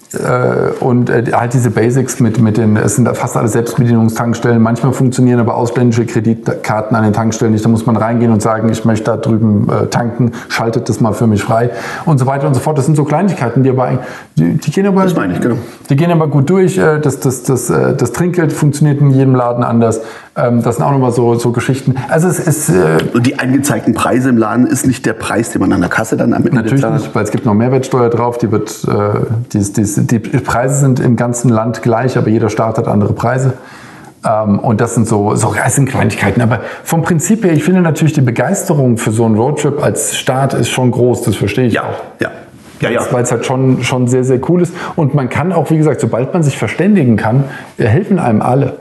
und 0.81 1.09
äh, 1.09 1.25
halt 1.33 1.55
diese 1.55 1.71
Basics 1.71 2.19
mit, 2.19 2.41
mit 2.41 2.57
den, 2.57 2.77
es 2.77 2.97
sind 2.97 3.09
fast 3.17 3.37
alle 3.37 3.47
Selbstbedienungstankstellen. 3.47 4.61
Manchmal 4.61 4.93
funktionieren 4.93 5.39
aber 5.39 5.55
ausländische 5.57 6.05
Kreditkarten 6.05 6.97
an 6.97 7.05
den 7.05 7.13
Tankstellen 7.13 7.53
nicht. 7.53 7.65
Da 7.65 7.69
muss 7.69 7.87
man 7.87 7.97
reingehen 7.97 8.33
und 8.33 8.43
sagen, 8.43 8.69
ich 8.71 8.85
möchte 8.85 9.05
da 9.05 9.17
drüben 9.17 9.69
äh, 9.69 9.87
tanken, 9.87 10.33
schaltet 10.49 10.89
das 10.89 11.01
mal 11.01 11.13
für 11.13 11.29
mich 11.29 11.45
frei 11.45 11.71
und 12.07 12.19
so 12.19 12.27
weiter 12.27 12.49
und 12.49 12.55
so 12.55 12.61
fort. 12.61 12.77
Das 12.77 12.87
sind 12.87 12.97
so 12.97 13.05
Kleinigkeiten, 13.05 13.63
die 13.63 13.71
aber 13.71 13.85
eigentlich, 13.85 14.07
die, 14.37 14.55
die 14.57 14.71
gehen 14.73 14.87
aber 14.87 15.05
Das 15.05 15.15
meine 15.15 15.35
ich, 15.35 15.41
genau. 15.41 15.57
die 15.89 15.95
gehen 15.95 16.11
aber 16.11 16.27
gut 16.27 16.51
durch. 16.51 16.77
äh, 16.77 16.99
Das, 16.99 17.21
das, 17.21 17.45
das, 17.45 17.71
äh, 17.71 17.95
das 17.95 18.11
Trinkgeld 18.11 18.53
funktioniert 18.53 19.01
in 19.01 19.11
jedem 19.11 19.37
Laden 19.37 19.63
anders. 19.63 20.01
Ähm, 20.37 20.63
Das 20.63 20.77
sind 20.77 20.85
auch 20.85 20.93
nochmal 20.93 21.13
so, 21.13 21.35
so 21.35 21.51
Geschichten. 21.53 21.95
Also 22.09 22.29
es 22.29 22.39
ist 22.39 22.69
äh, 22.69 22.99
Und 23.13 23.27
die 23.27 23.39
angezeigten 23.39 23.95
Preise 23.95 24.29
im 24.29 24.39
Laden 24.39 24.67
ist 24.67 24.87
nicht 24.87 25.05
der 25.07 25.13
Preis, 25.15 25.51
den 25.51 25.61
man 25.61 25.73
an 25.73 25.81
der 25.81 25.91
Kasse 25.91 26.17
dann 26.17 26.33
am 26.33 26.45
Ende 26.47 26.57
natürlich 26.57 26.85
nicht, 26.85 27.15
weil 27.15 27.25
es 27.25 27.31
gibt 27.31 27.45
noch 27.47 27.55
Mehrwertsteuer 27.55 28.11
drauf. 28.11 28.39
Die, 28.39 28.51
wird, 28.53 28.71
äh, 28.89 29.21
die, 29.53 29.59
die, 29.73 30.19
die 30.23 30.39
Preise 30.39 30.77
sind 30.77 31.01
im 31.01 31.17
ganzen 31.17 31.49
Land 31.51 31.83
gleich, 31.83 32.17
aber 32.17 32.29
jeder 32.29 32.49
Staat 32.49 32.79
hat 32.79 32.87
andere 32.89 33.13
Preise. 33.13 33.55
Ähm, 34.25 34.59
Und 34.59 34.81
das 34.81 34.95
sind 34.95 35.09
so, 35.09 35.35
so 35.35 35.55
das 35.55 35.75
sind 35.75 35.89
Kleinigkeiten. 35.89 36.43
Aber 36.43 36.61
vom 36.85 37.03
Prinzip 37.03 37.45
her, 37.45 37.53
ich 37.53 37.65
finde 37.65 37.81
natürlich 37.81 38.13
die 38.13 38.21
Begeisterung 38.21 38.99
für 38.99 39.11
so 39.11 39.25
einen 39.25 39.35
Roadtrip 39.37 39.83
als 39.83 40.17
Staat 40.17 40.55
ist 40.55 40.69
schon 40.69 40.91
groß. 40.91 41.23
Das 41.23 41.37
verstehe 41.37 41.67
ich 41.67 41.73
Ja, 41.75 41.83
auch. 41.85 42.21
ja. 42.21 42.31
Ja, 42.81 42.89
ja. 42.89 43.01
Weil 43.11 43.25
es 43.25 43.31
halt 43.31 43.45
schon, 43.45 43.83
schon 43.83 44.09
sehr, 44.09 44.25
sehr 44.25 44.41
cool 44.49 44.63
ist. 44.63 44.73
Und 44.97 45.15
man 45.15 45.29
kann 45.29 45.53
auch, 45.53 45.71
wie 45.71 45.77
gesagt, 45.77 46.01
sobald 46.01 46.33
man 46.33 46.43
sich 46.43 46.57
verständigen 46.57 47.17
kann, 47.17 47.45
helfen 47.77 48.19
einem 48.19 48.41
alle. 48.41 48.79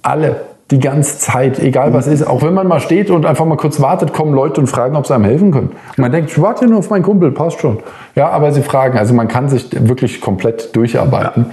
Alle. 0.00 0.36
Die 0.70 0.80
ganze 0.80 1.18
Zeit, 1.18 1.58
egal 1.58 1.92
was 1.92 2.06
ist. 2.06 2.26
Auch 2.26 2.42
wenn 2.42 2.54
man 2.54 2.66
mal 2.66 2.80
steht 2.80 3.10
und 3.10 3.26
einfach 3.26 3.44
mal 3.44 3.56
kurz 3.56 3.80
wartet, 3.80 4.12
kommen 4.14 4.34
Leute 4.34 4.60
und 4.60 4.66
fragen, 4.66 4.96
ob 4.96 5.06
sie 5.06 5.14
einem 5.14 5.24
helfen 5.24 5.50
können. 5.52 5.72
Und 5.90 5.98
man 5.98 6.10
denkt, 6.10 6.30
ich 6.30 6.40
warte 6.40 6.66
nur 6.66 6.78
auf 6.78 6.88
meinen 6.88 7.02
Kumpel, 7.02 7.32
passt 7.32 7.60
schon. 7.60 7.80
Ja, 8.14 8.30
aber 8.30 8.50
sie 8.52 8.62
fragen. 8.62 8.96
Also 8.98 9.12
man 9.12 9.28
kann 9.28 9.48
sich 9.48 9.68
wirklich 9.72 10.20
komplett 10.22 10.74
durcharbeiten. 10.74 11.52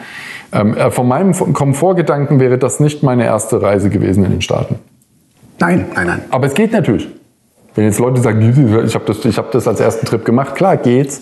Ähm, 0.54 0.76
äh, 0.76 0.92
von 0.92 1.08
meinem 1.08 1.34
Komfortgedanken 1.34 2.40
wäre 2.40 2.58
das 2.58 2.80
nicht 2.80 3.04
meine 3.04 3.26
erste 3.26 3.62
Reise 3.62 3.90
gewesen 3.90 4.24
in 4.24 4.32
den 4.32 4.42
Staaten. 4.42 4.76
Nein, 5.60 5.88
nein, 5.94 6.08
nein. 6.08 6.22
Aber 6.30 6.48
es 6.48 6.54
geht 6.54 6.72
natürlich. 6.72 7.08
Wenn 7.76 7.86
jetzt 7.86 8.00
Leute 8.00 8.20
sagen, 8.20 8.84
ich 8.86 8.96
habe 8.96 9.06
das, 9.06 9.24
ich 9.24 9.38
hab 9.38 9.52
das 9.52 9.68
als 9.68 9.80
ersten 9.80 10.06
Trip 10.06 10.26
gemacht, 10.26 10.56
klar 10.56 10.78
geht's. 10.78 11.22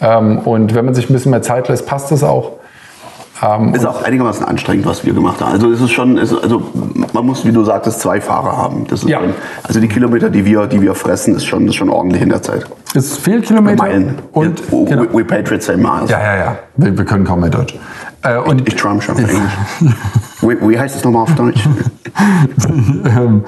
Ähm, 0.00 0.38
und 0.38 0.74
wenn 0.74 0.84
man 0.84 0.94
sich 0.94 1.08
ein 1.08 1.12
bisschen 1.12 1.30
mehr 1.30 1.42
Zeit 1.42 1.68
lässt, 1.68 1.86
passt 1.86 2.10
das 2.10 2.24
auch. 2.24 2.52
Ähm, 3.42 3.74
Ist 3.74 3.86
auch 3.86 4.02
einigermaßen 4.02 4.44
anstrengend, 4.44 4.86
was 4.86 5.04
wir 5.04 5.12
gemacht 5.12 5.40
haben. 5.40 5.52
Also 5.52 5.70
es 5.70 5.80
ist 5.80 5.92
schon, 5.92 6.18
es, 6.18 6.34
also 6.34 6.62
man 7.12 7.24
muss, 7.24 7.44
wie 7.44 7.52
du 7.52 7.62
sagtest, 7.64 8.00
zwei 8.00 8.20
Fahrer 8.20 8.56
haben. 8.56 8.86
Ja. 9.06 9.20
schon, 9.20 9.34
also 9.62 9.80
die 9.80 9.88
Kilometer, 9.88 10.28
die 10.28 10.44
wir, 10.44 10.66
die 10.66 10.80
wir 10.80 10.94
fressen, 10.94 11.36
ist 11.36 11.44
schon, 11.44 11.66
ist 11.68 11.76
schon 11.76 11.88
ordentlich 11.88 12.22
in 12.22 12.30
der 12.30 12.42
Zeit. 12.42 12.66
es 12.94 13.12
ist 13.12 13.18
viel 13.18 13.40
Kilometer. 13.40 13.82
Meilen. 13.82 14.16
Und, 14.32 14.60
we, 14.72 14.84
genau. 14.84 15.04
we 15.12 15.24
patriot 15.24 15.62
say 15.62 15.76
miles. 15.76 16.10
Ja, 16.10 16.20
ja, 16.20 16.36
ja. 16.36 16.58
Wir, 16.76 16.98
wir 16.98 17.04
können 17.04 17.24
kaum 17.24 17.40
mehr 17.40 17.50
Deutsch. 17.50 17.78
Äh, 18.22 18.38
und 18.38 18.66
Ich 18.66 18.74
träume 18.74 19.00
schon 19.00 19.14
auf 19.14 19.20
Englisch. 19.30 19.52
wie, 20.40 20.68
wie 20.70 20.78
heißt 20.78 20.96
es 20.96 21.04
nochmal 21.04 21.22
auf 21.22 21.34
Deutsch? 21.36 21.64
ähm, 22.68 23.44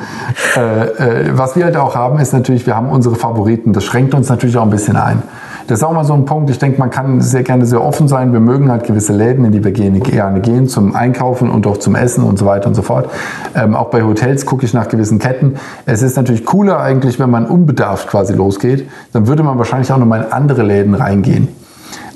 äh, 0.57 0.61
äh, 0.61 1.31
was 1.33 1.57
wir 1.57 1.65
halt 1.65 1.77
auch 1.77 1.97
haben, 1.97 2.21
ist 2.21 2.33
natürlich, 2.33 2.65
wir 2.67 2.77
haben 2.77 2.89
unsere 2.91 3.17
Favoriten. 3.17 3.73
Das 3.73 3.85
schränkt 3.85 4.15
uns 4.15 4.29
natürlich 4.29 4.57
auch 4.57 4.63
ein 4.63 4.71
bisschen 4.71 4.97
ein. 4.97 5.23
Das 5.67 5.79
ist 5.79 5.85
auch 5.85 5.93
mal 5.93 6.05
so 6.05 6.15
ein 6.15 6.25
Punkt. 6.25 6.51
Ich 6.51 6.59
denke, 6.59 6.79
man 6.79 6.91
kann 6.91 7.21
sehr 7.21 7.43
gerne 7.43 7.67
sehr 7.67 7.83
offen 7.83 8.09
sein. 8.09 8.33
Wir 8.33 8.41
mögen 8.41 8.71
halt 8.71 8.85
gewisse 8.85 9.13
Läden, 9.13 9.45
in 9.45 9.53
die 9.53 9.65
wir 9.65 9.73
gerne 9.73 10.41
gehen, 10.41 10.69
zum 10.69 10.95
Einkaufen 10.95 11.51
und 11.51 11.67
auch 11.67 11.77
zum 11.77 11.95
Essen 11.95 12.25
und 12.25 12.39
so 12.39 12.47
weiter 12.47 12.69
und 12.69 12.75
so 12.75 12.83
fort. 12.83 13.11
Ähm, 13.55 13.75
auch 13.75 13.91
bei 13.91 14.03
Hotels 14.03 14.47
gucke 14.47 14.65
ich 14.65 14.75
nach 14.75 14.89
gewissen 14.89 15.19
Ketten. 15.19 15.57
Es 15.87 16.03
ist 16.03 16.17
natürlich 16.17 16.45
cooler 16.45 16.81
eigentlich, 16.81 17.19
wenn 17.19 17.31
man 17.31 17.47
unbedarft 17.47 18.09
quasi 18.09 18.35
losgeht. 18.35 18.89
Dann 19.13 19.27
würde 19.27 19.43
man 19.43 19.59
wahrscheinlich 19.59 19.93
auch 19.93 19.99
nochmal 19.99 20.23
in 20.23 20.33
andere 20.33 20.63
Läden 20.63 20.95
reingehen. 20.95 21.49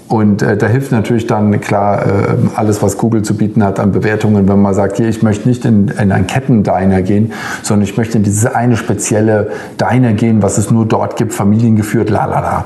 Und 0.08 0.42
äh, 0.42 0.56
da 0.56 0.66
hilft 0.66 0.92
natürlich 0.92 1.26
dann 1.26 1.60
klar 1.60 2.06
äh, 2.06 2.10
alles, 2.56 2.82
was 2.82 2.98
Google 2.98 3.22
zu 3.22 3.36
bieten 3.36 3.64
hat 3.64 3.80
an 3.80 3.92
Bewertungen, 3.92 4.46
wenn 4.48 4.60
man 4.60 4.74
sagt, 4.74 4.98
hier, 4.98 5.08
ich 5.08 5.22
möchte 5.22 5.48
nicht 5.48 5.64
in, 5.64 5.88
in 5.88 6.12
ein 6.12 6.26
Ketten-Diner 6.26 7.02
gehen, 7.02 7.32
sondern 7.62 7.84
ich 7.84 7.96
möchte 7.96 8.18
in 8.18 8.24
dieses 8.24 8.46
eine 8.46 8.76
spezielle 8.76 9.50
Diner 9.80 10.12
gehen, 10.12 10.42
was 10.42 10.58
es 10.58 10.70
nur 10.70 10.86
dort 10.86 11.16
gibt, 11.16 11.32
familiengeführt, 11.32 12.10
la 12.10 12.26
la 12.26 12.40
la. 12.40 12.64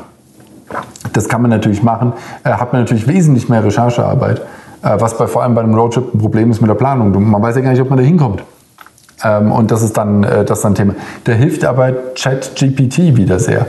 Das 1.13 1.29
kann 1.29 1.43
man 1.43 1.51
natürlich 1.51 1.83
machen, 1.83 2.13
äh, 2.45 2.51
hat 2.51 2.73
man 2.73 2.83
natürlich 2.83 3.07
wesentlich 3.07 3.49
mehr 3.49 3.65
Recherchearbeit, 3.65 4.41
äh, 4.83 4.97
was 4.99 5.17
bei, 5.17 5.27
vor 5.27 5.43
allem 5.43 5.55
bei 5.55 5.63
einem 5.63 5.75
Roadtrip 5.75 6.15
ein 6.15 6.19
Problem 6.19 6.51
ist 6.51 6.61
mit 6.61 6.69
der 6.69 6.75
Planung. 6.75 7.31
Man 7.31 7.43
weiß 7.43 7.57
ja 7.57 7.63
gar 7.63 7.71
nicht, 7.71 7.81
ob 7.81 7.89
man 7.89 7.99
da 7.99 8.05
hinkommt. 8.05 8.43
Ähm, 9.25 9.51
und 9.51 9.71
das 9.71 9.83
ist 9.83 9.97
dann 9.97 10.23
äh, 10.23 10.45
das 10.45 10.59
ist 10.59 10.65
dann 10.65 10.75
Thema. 10.75 10.95
Da 11.25 11.33
hilft 11.33 11.65
aber 11.65 11.93
ChatGPT 12.15 13.17
wieder 13.17 13.39
sehr. 13.39 13.67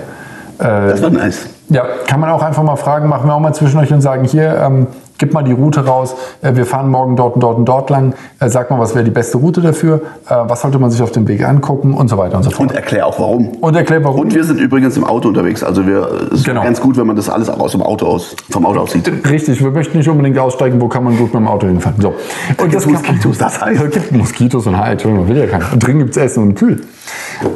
Das 0.58 1.02
war 1.02 1.10
nice. 1.10 1.46
Ja, 1.70 1.86
kann 2.06 2.20
man 2.20 2.30
auch 2.32 2.44
einfach 2.44 2.64
mal 2.64 2.76
fragen, 2.76 3.08
machen 3.08 3.30
wir 3.30 3.34
auch 3.34 3.40
mal 3.40 3.54
zwischen 3.54 3.80
euch 3.80 3.94
und 3.94 4.02
sagen, 4.02 4.26
hier, 4.26 4.58
ähm, 4.58 4.88
gib 5.20 5.34
mal 5.34 5.44
die 5.44 5.52
Route 5.52 5.86
raus, 5.86 6.16
äh, 6.42 6.56
wir 6.56 6.66
fahren 6.66 6.90
morgen 6.90 7.16
dort 7.16 7.36
und 7.36 7.42
dort 7.44 7.58
und 7.58 7.66
dort 7.66 7.90
lang, 7.92 8.14
äh, 8.40 8.50
sag 8.50 8.72
mal, 8.72 8.80
was 8.80 8.96
wäre 8.96 9.04
die 9.06 9.12
beste 9.12 9.38
Route 9.38 9.62
dafür, 9.62 10.02
äh, 10.28 10.34
was 10.48 10.62
sollte 10.62 10.80
man 10.80 10.90
sich 10.90 11.02
auf 11.04 11.12
dem 11.12 11.28
Weg 11.28 11.46
angucken 11.48 11.94
und 11.94 12.08
so 12.08 12.18
weiter 12.18 12.38
und 12.38 12.44
so 12.44 12.50
fort. 12.50 12.70
Und 12.72 12.76
erklär 12.76 13.06
auch 13.06 13.20
warum. 13.20 13.50
Und 13.62 13.76
erklär 13.76 14.04
warum. 14.04 14.22
Und 14.22 14.34
wir 14.34 14.44
sind 14.44 14.60
übrigens 14.60 14.98
im 14.98 15.04
Auto 15.04 15.28
unterwegs. 15.28 15.64
Also 15.64 15.86
wir, 15.86 16.10
es 16.32 16.40
ist 16.40 16.46
Genau. 16.46 16.64
ganz 16.64 16.82
gut, 16.82 16.98
wenn 16.98 17.06
man 17.06 17.16
das 17.16 17.30
alles 17.30 17.50
auch 17.50 17.60
aus 17.60 17.74
dem 17.74 17.82
Auto 17.84 18.08
aus, 18.08 18.36
vom 18.50 18.66
Auto 18.66 18.80
aus 18.80 18.92
sieht. 18.94 19.12
Richtig, 19.30 19.62
wir 19.64 19.72
möchten 19.72 19.98
nicht 19.98 20.10
unbedingt 20.10 20.40
aussteigen, 20.40 20.80
wo 20.82 20.88
kann 20.88 21.04
man 21.04 21.14
gut 21.18 21.34
mit 21.34 21.42
dem 21.42 21.48
Auto 21.48 21.68
hinfahren. 21.68 22.00
So. 22.02 22.14
Und 22.58 22.70
gibt's 22.70 22.86
kann- 22.86 22.94
Moskitos, 22.94 23.38
das 23.38 23.62
heißt. 23.62 23.82
Da 23.82 23.88
gibt 23.88 24.12
Moskitos 24.14 24.66
und 24.68 24.78
Hai, 24.78 24.92
Entschuldigung, 24.94 25.28
will 25.28 25.38
ja 25.38 25.46
keiner. 25.48 25.66
Und 25.74 25.86
drin 25.86 26.00
gibt 26.00 26.12
es 26.12 26.18
Essen 26.18 26.44
und 26.44 26.56
Kühl. 26.56 26.82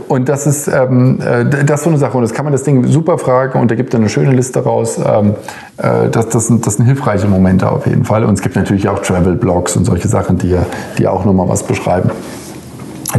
Und 0.07 0.29
das 0.29 0.47
ist, 0.47 0.67
ähm, 0.67 1.19
äh, 1.21 1.45
das 1.45 1.79
ist 1.79 1.83
so 1.83 1.89
eine 1.89 1.99
Sache. 1.99 2.17
Und 2.17 2.23
das 2.23 2.33
kann 2.33 2.45
man 2.45 2.51
das 2.51 2.63
Ding 2.63 2.85
super 2.87 3.17
fragen 3.17 3.59
und 3.59 3.71
da 3.71 3.75
gibt 3.75 3.93
er 3.93 3.99
eine 3.99 4.09
schöne 4.09 4.31
Liste 4.31 4.63
raus. 4.63 4.97
Ähm, 4.97 5.35
äh, 5.77 6.09
das, 6.09 6.29
das, 6.29 6.47
sind, 6.47 6.65
das 6.65 6.75
sind 6.75 6.85
hilfreiche 6.85 7.27
Momente 7.27 7.69
auf 7.69 7.87
jeden 7.87 8.05
Fall. 8.05 8.23
Und 8.23 8.35
es 8.35 8.41
gibt 8.41 8.55
natürlich 8.55 8.87
auch 8.89 8.99
Travel-Blogs 8.99 9.75
und 9.75 9.85
solche 9.85 10.07
Sachen, 10.07 10.37
die, 10.37 10.55
die 10.97 11.07
auch 11.07 11.25
nochmal 11.25 11.49
was 11.49 11.63
beschreiben. 11.63 12.11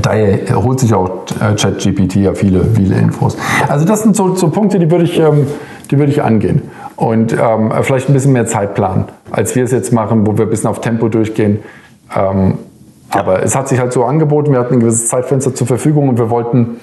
Daher 0.00 0.38
holt 0.62 0.80
sich 0.80 0.92
auch 0.92 1.24
äh, 1.40 1.54
ChatGPT 1.54 2.16
ja 2.16 2.34
viele, 2.34 2.64
viele 2.74 2.96
Infos. 2.96 3.36
Also 3.68 3.84
das 3.84 4.02
sind 4.02 4.16
so, 4.16 4.34
so 4.34 4.48
Punkte, 4.48 4.78
die 4.78 4.90
würde 4.90 5.04
ich, 5.04 5.18
ähm, 5.18 5.46
die 5.90 5.98
würde 5.98 6.10
ich 6.10 6.22
angehen. 6.22 6.62
Und 6.96 7.32
ähm, 7.32 7.72
vielleicht 7.82 8.08
ein 8.08 8.12
bisschen 8.12 8.32
mehr 8.32 8.46
Zeit 8.46 8.74
planen, 8.74 9.04
als 9.30 9.54
wir 9.54 9.64
es 9.64 9.72
jetzt 9.72 9.92
machen, 9.92 10.26
wo 10.26 10.36
wir 10.36 10.46
ein 10.46 10.50
bisschen 10.50 10.70
auf 10.70 10.80
Tempo 10.80 11.08
durchgehen. 11.08 11.60
Ähm, 12.14 12.54
Aber 13.14 13.42
es 13.42 13.54
hat 13.54 13.68
sich 13.68 13.78
halt 13.78 13.92
so 13.92 14.04
angeboten, 14.04 14.52
wir 14.52 14.58
hatten 14.58 14.74
ein 14.74 14.80
gewisses 14.80 15.08
Zeitfenster 15.08 15.54
zur 15.54 15.66
Verfügung 15.66 16.08
und 16.08 16.18
wir 16.18 16.30
wollten, 16.30 16.76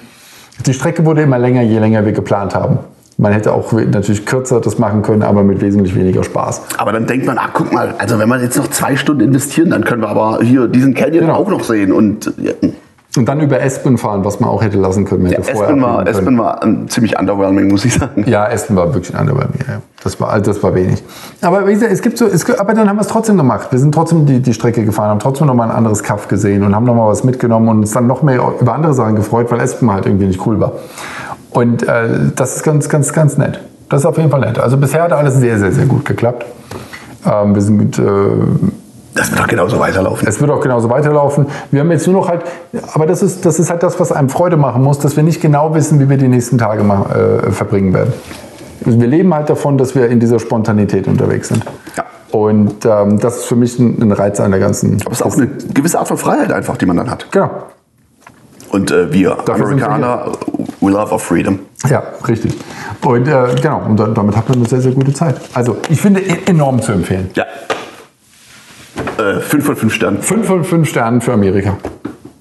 die 0.66 0.74
Strecke 0.74 1.04
wurde 1.04 1.22
immer 1.22 1.38
länger, 1.38 1.62
je 1.62 1.78
länger 1.78 2.04
wir 2.04 2.12
geplant 2.12 2.54
haben. 2.54 2.78
Man 3.18 3.32
hätte 3.32 3.52
auch 3.52 3.72
natürlich 3.72 4.24
kürzer 4.24 4.60
das 4.60 4.78
machen 4.78 5.02
können, 5.02 5.22
aber 5.22 5.42
mit 5.44 5.60
wesentlich 5.60 5.94
weniger 5.94 6.24
Spaß. 6.24 6.62
Aber 6.78 6.92
dann 6.92 7.06
denkt 7.06 7.26
man, 7.26 7.38
ach 7.38 7.50
guck 7.52 7.72
mal, 7.72 7.94
also 7.98 8.18
wenn 8.18 8.28
wir 8.28 8.40
jetzt 8.40 8.56
noch 8.56 8.68
zwei 8.68 8.96
Stunden 8.96 9.22
investieren, 9.22 9.70
dann 9.70 9.84
können 9.84 10.02
wir 10.02 10.08
aber 10.08 10.40
hier 10.42 10.66
diesen 10.66 10.94
Canyon 10.94 11.26
Genau. 11.26 11.34
auch 11.36 11.48
noch 11.48 11.62
sehen. 11.62 11.92
Und 11.92 12.32
ja, 12.38 12.52
Und 13.14 13.28
dann 13.28 13.40
über 13.40 13.60
Espen 13.60 13.98
fahren, 13.98 14.24
was 14.24 14.40
man 14.40 14.48
auch 14.48 14.62
hätte 14.62 14.78
lassen 14.78 15.04
können. 15.04 15.26
Vorher 15.26 15.68
Espen, 15.68 15.82
war. 15.82 16.06
Espen 16.06 16.38
war 16.38 16.62
ähm, 16.64 16.88
ziemlich 16.88 17.18
underwhelming, 17.18 17.68
muss 17.68 17.84
ich 17.84 17.92
sagen. 17.94 18.24
Ja, 18.26 18.46
Essen 18.46 18.74
war 18.74 18.94
wirklich 18.94 19.12
mir. 19.12 19.34
Ja. 19.68 19.82
Das 20.02 20.18
war, 20.18 20.40
das 20.40 20.62
war 20.62 20.74
wenig. 20.74 21.04
Aber 21.42 21.66
wie 21.66 21.74
gesagt, 21.74 21.92
es 21.92 22.00
gibt 22.00 22.16
so, 22.16 22.26
es, 22.26 22.48
aber 22.58 22.72
dann 22.72 22.88
haben 22.88 22.96
wir 22.96 23.02
es 23.02 23.08
trotzdem 23.08 23.36
gemacht. 23.36 23.68
Wir 23.70 23.78
sind 23.78 23.94
trotzdem 23.94 24.24
die, 24.24 24.40
die 24.40 24.54
Strecke 24.54 24.82
gefahren, 24.84 25.10
haben 25.10 25.18
trotzdem 25.18 25.46
noch 25.46 25.54
mal 25.54 25.64
ein 25.64 25.76
anderes 25.76 26.02
Kaff 26.02 26.28
gesehen 26.28 26.62
und 26.62 26.74
haben 26.74 26.86
noch 26.86 26.94
mal 26.94 27.06
was 27.06 27.22
mitgenommen 27.22 27.68
und 27.68 27.80
uns 27.80 27.92
dann 27.92 28.06
noch 28.06 28.22
mehr 28.22 28.40
über 28.58 28.72
andere 28.72 28.94
Sachen 28.94 29.14
gefreut, 29.14 29.50
weil 29.50 29.60
Espen 29.60 29.92
halt 29.92 30.06
irgendwie 30.06 30.26
nicht 30.26 30.46
cool 30.46 30.58
war. 30.58 30.72
Und 31.50 31.82
äh, 31.82 32.08
das 32.34 32.56
ist 32.56 32.62
ganz, 32.62 32.88
ganz, 32.88 33.12
ganz 33.12 33.36
nett. 33.36 33.60
Das 33.90 34.00
ist 34.00 34.06
auf 34.06 34.16
jeden 34.16 34.30
Fall 34.30 34.40
nett. 34.40 34.58
Also 34.58 34.78
bisher 34.78 35.02
hat 35.02 35.12
alles 35.12 35.34
sehr, 35.34 35.58
sehr, 35.58 35.70
sehr 35.70 35.84
gut 35.84 36.06
geklappt. 36.06 36.46
Ähm, 37.26 37.54
wir 37.54 37.60
sind 37.60 37.98
äh, 37.98 38.02
Das 39.14 39.30
wird 39.30 39.40
doch 39.40 39.46
genauso 39.46 39.78
weiterlaufen. 39.78 40.26
es 40.26 40.40
wird 40.40 40.50
auch 40.50 40.60
genauso 40.60 40.88
weiterlaufen. 40.88 41.46
Wir 41.70 41.80
haben 41.80 41.90
jetzt 41.90 42.06
nur 42.06 42.16
noch 42.20 42.28
halt, 42.28 42.42
aber 42.94 43.06
das 43.06 43.22
ist, 43.22 43.44
das 43.44 43.58
ist 43.58 43.68
halt 43.70 43.82
das, 43.82 44.00
was 44.00 44.10
einem 44.10 44.28
Freude 44.30 44.56
machen 44.56 44.82
muss, 44.82 44.98
dass 45.00 45.16
wir 45.16 45.22
nicht 45.22 45.40
genau 45.42 45.74
wissen, 45.74 46.00
wie 46.00 46.08
wir 46.08 46.16
die 46.16 46.28
nächsten 46.28 46.56
Tage 46.58 46.82
ma- 46.82 47.06
äh, 47.14 47.50
verbringen 47.50 47.92
werden. 47.92 48.12
Also 48.86 48.98
wir 49.00 49.06
leben 49.06 49.34
halt 49.34 49.50
davon, 49.50 49.76
dass 49.78 49.94
wir 49.94 50.08
in 50.08 50.18
dieser 50.18 50.38
Spontanität 50.38 51.06
unterwegs 51.06 51.48
sind. 51.48 51.62
Ja. 51.96 52.04
Und 52.32 52.86
ähm, 52.86 53.18
das 53.20 53.36
ist 53.36 53.44
für 53.44 53.56
mich 53.56 53.78
ein, 53.78 54.00
ein 54.00 54.12
Reiz 54.12 54.40
an 54.40 54.50
der 54.50 54.60
ganzen. 54.60 54.98
Aber 55.02 55.12
es 55.12 55.20
ist 55.20 55.26
auch 55.26 55.36
eine 55.36 55.46
gewisse 55.46 55.98
Art 55.98 56.08
von 56.08 56.16
Freiheit 56.16 56.50
einfach, 56.50 56.78
die 56.78 56.86
man 56.86 56.96
dann 56.96 57.10
hat. 57.10 57.26
Genau. 57.30 57.50
Und 58.70 58.90
äh, 58.90 59.12
wir 59.12 59.36
Dafür 59.44 59.66
Amerikaner, 59.66 60.32
we 60.80 60.90
love 60.90 61.12
our 61.12 61.18
freedom. 61.18 61.58
Ja, 61.90 62.02
richtig. 62.26 62.56
Und 63.04 63.28
äh, 63.28 63.54
genau, 63.60 63.82
und 63.86 63.98
damit 63.98 64.34
hat 64.36 64.48
man 64.48 64.58
eine 64.58 64.66
sehr, 64.68 64.80
sehr 64.80 64.92
gute 64.92 65.12
Zeit. 65.12 65.36
Also 65.52 65.76
ich 65.90 66.00
finde 66.00 66.20
e- 66.20 66.38
enorm 66.46 66.80
zu 66.80 66.92
empfehlen. 66.92 67.30
Ja. 67.34 67.44
Äh, 69.22 69.40
fünf 69.40 69.64
von 69.66 69.76
fünf 69.76 69.94
Sternen. 69.94 70.20
5 70.20 70.46
von 70.46 70.64
5 70.64 70.88
Sternen 70.88 71.20
für 71.20 71.32
Amerika. 71.32 71.76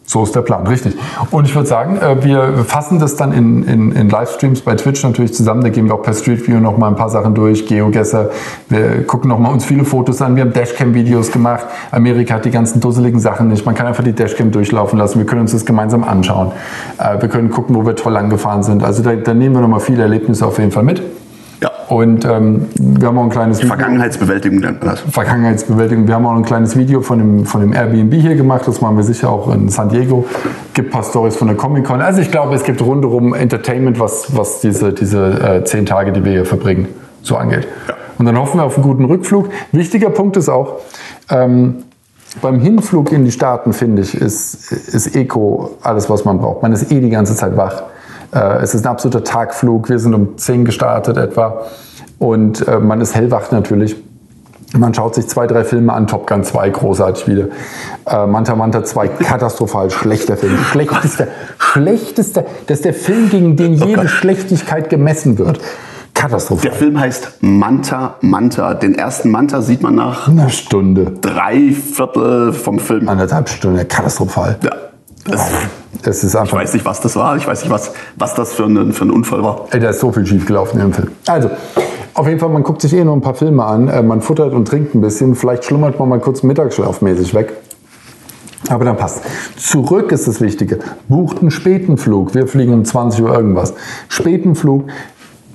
So 0.04 0.24
ist 0.24 0.36
der 0.36 0.42
Plan, 0.42 0.68
richtig. 0.68 0.96
Und 1.30 1.46
ich 1.46 1.56
würde 1.56 1.70
sagen, 1.70 1.98
äh, 1.98 2.22
wir 2.22 2.66
fassen 2.68 3.00
das 3.00 3.16
dann 3.16 3.32
in, 3.32 3.64
in, 3.64 3.92
in 3.94 4.10
Livestreams 4.10 4.60
bei 4.62 4.76
Twitch 4.76 5.04
natürlich 5.04 5.34
zusammen. 5.34 5.62
Da 5.62 5.70
gehen 5.70 5.86
wir 5.86 5.94
auch 5.94 6.02
per 6.02 6.14
Street 6.14 6.46
View 6.46 6.60
noch 6.60 6.78
mal 6.78 6.90
ein 6.90 6.98
paar 6.98 7.10
Sachen 7.10 7.34
durch. 7.34 7.66
GeoGuessr, 7.66 8.30
wir 8.68 9.08
gucken 9.08 9.30
noch 9.30 9.40
mal 9.40 9.50
uns 9.50 9.64
viele 9.64 9.86
Fotos 9.86 10.22
an. 10.22 10.36
Wir 10.36 10.44
haben 10.44 10.52
Dashcam-Videos 10.52 11.32
gemacht. 11.32 11.66
Amerika 11.92 12.34
hat 12.34 12.46
die 12.46 12.52
ganzen 12.52 12.82
dusseligen 12.82 13.22
Sachen 13.22 13.48
nicht. 13.48 13.66
Man 13.66 13.76
kann 13.76 13.88
einfach 13.88 14.04
die 14.04 14.14
Dashcam 14.14 14.52
durchlaufen 14.52 15.00
lassen. 15.00 15.20
Wir 15.20 15.26
können 15.26 15.42
uns 15.42 15.54
das 15.54 15.66
gemeinsam 15.66 16.04
anschauen. 16.04 16.52
Äh, 16.98 17.22
Wir 17.22 17.30
können 17.30 17.50
gucken, 17.50 17.76
wo 17.76 17.86
wir 17.86 17.96
toll 17.96 18.18
angefahren 18.18 18.64
sind. 18.64 18.84
Also 18.84 19.04
da, 19.04 19.16
da 19.16 19.34
nehmen 19.34 19.56
wir 19.56 19.62
noch 19.62 19.70
mal 19.70 19.80
viele 19.80 20.02
Erlebnisse 20.02 20.46
auf 20.46 20.58
jeden 20.58 20.72
Fall 20.72 20.84
mit. 20.84 21.02
Und 21.92 22.24
ähm, 22.24 22.68
wir 22.80 23.10
haben 23.10 23.18
auch 23.18 23.24
ein 23.24 23.30
kleines 23.30 23.58
Video. 23.58 23.68
Vergangenheitsbewältigung 23.68 24.60
nennt 24.60 24.80
man 24.80 24.92
das. 24.92 25.02
Vergangenheitsbewältigung. 25.02 26.08
Wir 26.08 26.16
haben 26.16 26.26
auch 26.26 26.38
ein 26.38 26.46
kleines 26.46 26.78
Video 26.78 27.02
von 27.02 27.20
dem, 27.20 27.46
von 27.46 27.60
dem 27.60 27.74
Airbnb 27.74 28.14
hier 28.14 28.36
gemacht. 28.36 28.62
Das 28.66 28.80
machen 28.80 28.96
wir 28.96 29.04
sicher 29.04 29.30
auch 29.30 29.54
in 29.54 29.68
San 29.68 29.90
Diego. 29.90 30.26
Gibt 30.74 30.88
ein 30.88 30.92
paar 30.92 31.04
Stories 31.04 31.36
von 31.36 31.50
der 31.50 31.58
Comic-Con. 31.58 32.00
Also 32.00 32.22
ich 32.22 32.32
glaube, 32.32 32.56
es 32.56 32.64
gibt 32.64 32.82
rundherum 32.82 33.34
Entertainment, 33.34 34.00
was, 34.00 34.34
was 34.38 34.62
diese, 34.62 34.94
diese 34.94 35.32
äh, 35.42 35.64
zehn 35.66 35.86
Tage, 35.86 36.14
die 36.14 36.24
wir 36.24 36.32
hier 36.32 36.46
verbringen, 36.46 36.88
so 37.24 37.36
angeht. 37.36 37.68
Ja. 37.90 37.96
Und 38.18 38.26
dann 38.26 38.40
hoffen 38.40 38.62
wir 38.62 38.64
auf 38.64 38.78
einen 38.78 38.86
guten 38.86 39.04
Rückflug. 39.04 39.50
Wichtiger 39.74 40.12
Punkt 40.12 40.38
ist 40.38 40.48
auch, 40.48 40.78
ähm, 41.30 41.84
beim 42.42 42.62
Hinflug 42.62 43.12
in 43.12 43.26
die 43.26 43.32
Staaten, 43.32 43.74
finde 43.74 44.04
ich, 44.04 44.16
ist, 44.16 44.72
ist 44.72 45.14
Eco 45.14 45.72
alles, 45.82 46.10
was 46.10 46.24
man 46.24 46.40
braucht. 46.40 46.62
Man 46.62 46.72
ist 46.72 46.90
eh 46.90 47.02
die 47.02 47.10
ganze 47.10 47.36
Zeit 47.36 47.58
wach. 47.58 47.84
Äh, 48.34 48.58
es 48.62 48.74
ist 48.74 48.86
ein 48.86 48.92
absoluter 48.92 49.24
Tagflug. 49.24 49.90
Wir 49.90 50.00
sind 50.00 50.14
um 50.14 50.38
10 50.38 50.66
gestartet 50.66 51.18
etwa. 51.18 51.66
Und 52.20 52.68
äh, 52.68 52.80
man 52.80 53.02
ist 53.02 53.16
hellwach 53.16 53.52
natürlich. 53.52 53.96
Man 54.78 54.94
schaut 54.94 55.16
sich 55.16 55.28
zwei, 55.28 55.48
drei 55.48 55.64
Filme 55.66 55.92
an. 55.92 56.08
Top 56.08 56.28
Gun 56.28 56.44
2, 56.44 56.70
großartig 56.70 57.28
wieder. 57.28 57.48
Äh, 58.06 58.26
Manta 58.26 58.56
Manta 58.56 58.84
2, 58.84 59.08
katastrophal 59.10 59.90
schlechter 59.90 60.38
Film. 60.38 60.58
Schlechtester, 60.58 61.28
schlechtester. 61.58 62.46
Das 62.68 62.78
ist 62.78 62.86
der 62.86 62.94
Film, 62.94 63.30
gegen 63.30 63.58
den 63.58 63.74
jede 63.74 64.08
Schlechtigkeit 64.08 64.90
gemessen 64.90 65.38
wird. 65.38 65.60
Katastrophal. 66.14 66.70
Der 66.70 66.74
Film 66.78 67.00
heißt 67.00 67.40
Manta 67.42 68.16
Manta. 68.22 68.74
Den 68.76 68.96
ersten 68.96 69.32
Manta 69.32 69.62
sieht 69.62 69.82
man 69.82 69.96
nach 69.96 70.28
Eine 70.28 70.50
Stunde, 70.50 71.12
drei 71.20 71.72
Viertel 71.72 72.54
vom 72.54 72.80
Film. 72.80 73.10
anderthalb 73.10 73.50
Stunden, 73.50 73.86
katastrophal. 73.88 74.58
Ja. 74.62 74.72
Das, 75.26 75.50
Es 76.04 76.24
ist 76.24 76.34
ich 76.34 76.40
einfach. 76.40 76.58
weiß 76.58 76.74
nicht, 76.74 76.86
was 76.86 77.02
das 77.02 77.16
war. 77.16 77.36
Ich 77.38 77.48
weiß 77.48 77.62
nicht, 77.62 77.72
was, 77.72 77.94
was 78.16 78.34
das 78.34 78.54
für 78.54 78.64
ein, 78.64 78.94
für 78.94 79.06
ein 79.06 79.12
Unfall 79.12 79.44
war. 79.44 79.68
Ey, 79.72 79.80
da 79.80 79.90
ist 79.90 80.00
so 80.00 80.12
viel 80.12 80.26
schief 80.26 80.46
gelaufen 80.46 80.80
im 80.80 80.94
Film. 80.94 81.10
Also, 81.28 81.50
auf 82.14 82.28
jeden 82.28 82.40
Fall, 82.40 82.50
man 82.50 82.64
guckt 82.64 82.82
sich 82.82 82.94
eh 82.94 83.04
nur 83.04 83.16
ein 83.16 83.22
paar 83.22 83.36
Filme 83.36 83.64
an, 83.64 83.88
äh, 83.88 84.02
man 84.02 84.22
futtert 84.22 84.54
und 84.54 84.68
trinkt 84.68 84.96
ein 84.96 85.02
bisschen, 85.02 85.36
vielleicht 85.36 85.66
schlummert 85.66 86.00
man 86.00 86.10
mal 86.10 86.20
kurz 86.20 86.44
mittagsschlafmäßig 86.44 87.34
weg. 87.34 87.54
Aber 88.70 88.86
dann 88.86 88.96
passt. 88.96 89.24
Zurück 89.58 90.12
ist 90.12 90.28
das 90.28 90.40
Wichtige. 90.40 90.80
Bucht 91.08 91.40
einen 91.42 91.52
späten 91.52 91.98
Flug. 91.98 92.36
Wir 92.36 92.48
fliegen 92.48 92.74
um 92.74 92.86
20 92.86 93.24
Uhr 93.24 93.34
irgendwas. 93.34 93.74
Späten 94.08 94.56
Flug, 94.56 94.86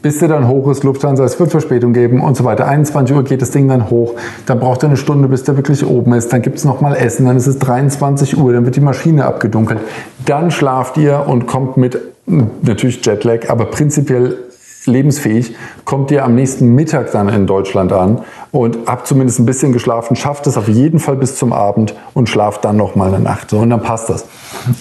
bis 0.07 0.21
der 0.21 0.29
dann 0.29 0.47
hoch 0.47 0.71
ist, 0.71 0.85
Lufthansa, 0.85 1.25
es 1.25 1.41
wird 1.41 1.51
Verspätung 1.51 1.93
geben 1.93 2.21
und 2.21 2.37
so 2.37 2.45
weiter. 2.45 2.69
21 2.69 3.17
Uhr 3.17 3.25
geht 3.25 3.43
das 3.43 3.51
Ding 3.51 3.67
dann 3.67 3.91
hoch. 3.91 4.15
Dann 4.47 4.61
braucht 4.61 4.85
er 4.85 4.89
eine 4.89 4.97
Stunde, 4.97 5.27
bis 5.27 5.43
der 5.43 5.57
wirklich 5.57 5.85
oben 5.85 6.13
ist. 6.13 6.33
Dann 6.33 6.43
gibt 6.43 6.59
es 6.59 6.65
nochmal 6.65 6.95
Essen. 6.95 7.27
Dann 7.27 7.37
ist 7.37 7.49
es 7.49 7.59
23 7.59 8.39
Uhr. 8.39 8.53
Dann 8.53 8.65
wird 8.65 8.77
die 8.77 8.81
Maschine 8.81 9.25
abgedunkelt. 9.25 9.81
Dann 10.25 10.53
schlaft 10.53 10.97
ihr 10.97 11.25
und 11.27 11.49
kommt 11.49 11.77
mit, 11.77 11.99
natürlich 12.25 13.05
Jetlag, 13.05 13.51
aber 13.51 13.65
prinzipiell 13.65 14.39
lebensfähig, 14.85 15.57
kommt 15.85 16.13
ihr 16.13 16.25
am 16.25 16.37
nächsten 16.37 16.73
Mittag 16.77 17.11
dann 17.11 17.29
in 17.29 17.49
Deutschland 17.49 17.93
an 17.93 18.21
und 18.53 18.79
habt 18.87 19.09
zumindest 19.09 19.41
ein 19.41 19.47
bisschen 19.47 19.73
geschlafen, 19.73 20.15
schafft 20.15 20.47
es 20.47 20.57
auf 20.57 20.69
jeden 20.69 21.01
Fall 21.01 21.17
bis 21.17 21.35
zum 21.35 21.53
Abend 21.53 21.97
und 22.15 22.29
schlaft 22.29 22.65
dann 22.65 22.77
noch 22.77 22.95
mal 22.95 23.13
eine 23.13 23.19
Nacht. 23.19 23.51
So, 23.51 23.59
und 23.59 23.71
dann 23.71 23.83
passt 23.83 24.09
das. 24.09 24.25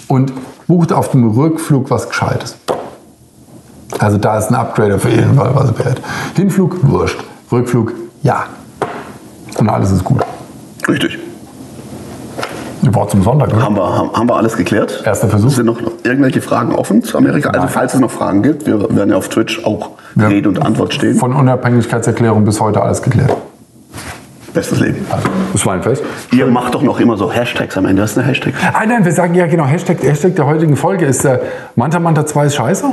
Und 0.06 0.32
bucht 0.68 0.92
auf 0.92 1.10
dem 1.10 1.32
Rückflug 1.32 1.90
was 1.90 2.08
Gescheites. 2.08 2.56
Also 3.98 4.18
da 4.18 4.38
ist 4.38 4.50
ein 4.50 4.54
Upgrade 4.54 4.94
auf 4.96 5.04
jeden 5.04 5.34
Fall 5.34 5.50
was 5.54 5.78
wert. 5.78 6.00
Hinflug, 6.34 6.76
wurscht. 6.82 7.18
Rückflug, 7.50 7.92
ja. 8.22 8.44
Und 9.58 9.68
alles 9.68 9.90
ist 9.90 10.04
gut. 10.04 10.22
Richtig. 10.88 11.18
Braucht 12.82 13.10
zum 13.10 13.22
Sonntag, 13.22 13.52
oder? 13.52 13.62
Haben 13.62 13.76
wir, 13.76 13.82
haben, 13.82 14.12
haben 14.12 14.28
wir 14.28 14.36
alles 14.36 14.56
geklärt? 14.56 15.02
Erster 15.04 15.28
Versuch. 15.28 15.50
Sind 15.50 15.66
noch, 15.66 15.78
irgendwelche 16.04 16.40
Fragen 16.40 16.72
offen 16.74 17.02
zu 17.02 17.18
Amerika? 17.18 17.50
Also 17.50 17.66
falls 17.66 17.94
es 17.94 18.00
noch 18.00 18.10
Fragen 18.10 18.42
gibt, 18.42 18.66
wir 18.66 18.80
werden 18.94 19.10
ja 19.10 19.16
auf 19.16 19.28
Twitch 19.28 19.64
auch 19.64 19.90
Ja. 20.14 20.28
Rede 20.28 20.48
und 20.48 20.62
Antwort 20.62 20.94
stehen. 20.94 21.16
Von 21.16 21.34
Unabhängigkeitserklärung 21.34 22.44
bis 22.44 22.60
heute 22.60 22.80
alles 22.80 23.02
geklärt. 23.02 23.36
Bestes 24.54 24.80
Leben. 24.80 25.04
Also, 25.10 25.28
das 25.52 25.66
war 25.66 25.74
ein 25.74 25.82
Fest. 25.82 26.02
Ihr 26.32 26.46
macht 26.46 26.74
doch 26.74 26.80
noch 26.82 26.98
immer 27.00 27.16
so 27.18 27.30
Hashtags 27.30 27.76
am 27.76 27.84
Ende. 27.84 28.00
Das 28.00 28.12
ist 28.12 28.18
eine 28.18 28.26
Hashtag. 28.28 28.54
Ah 28.72 28.86
nein, 28.86 29.04
wir 29.04 29.12
sagen 29.12 29.34
ja 29.34 29.46
genau, 29.46 29.66
Hashtag, 29.66 30.02
Hashtag 30.02 30.36
der 30.36 30.46
heutigen 30.46 30.76
Folge 30.76 31.04
ist 31.04 31.24
äh, 31.24 31.40
Manta 31.74 31.98
Manta 31.98 32.24
2 32.24 32.46
ist 32.46 32.54
scheiße? 32.54 32.92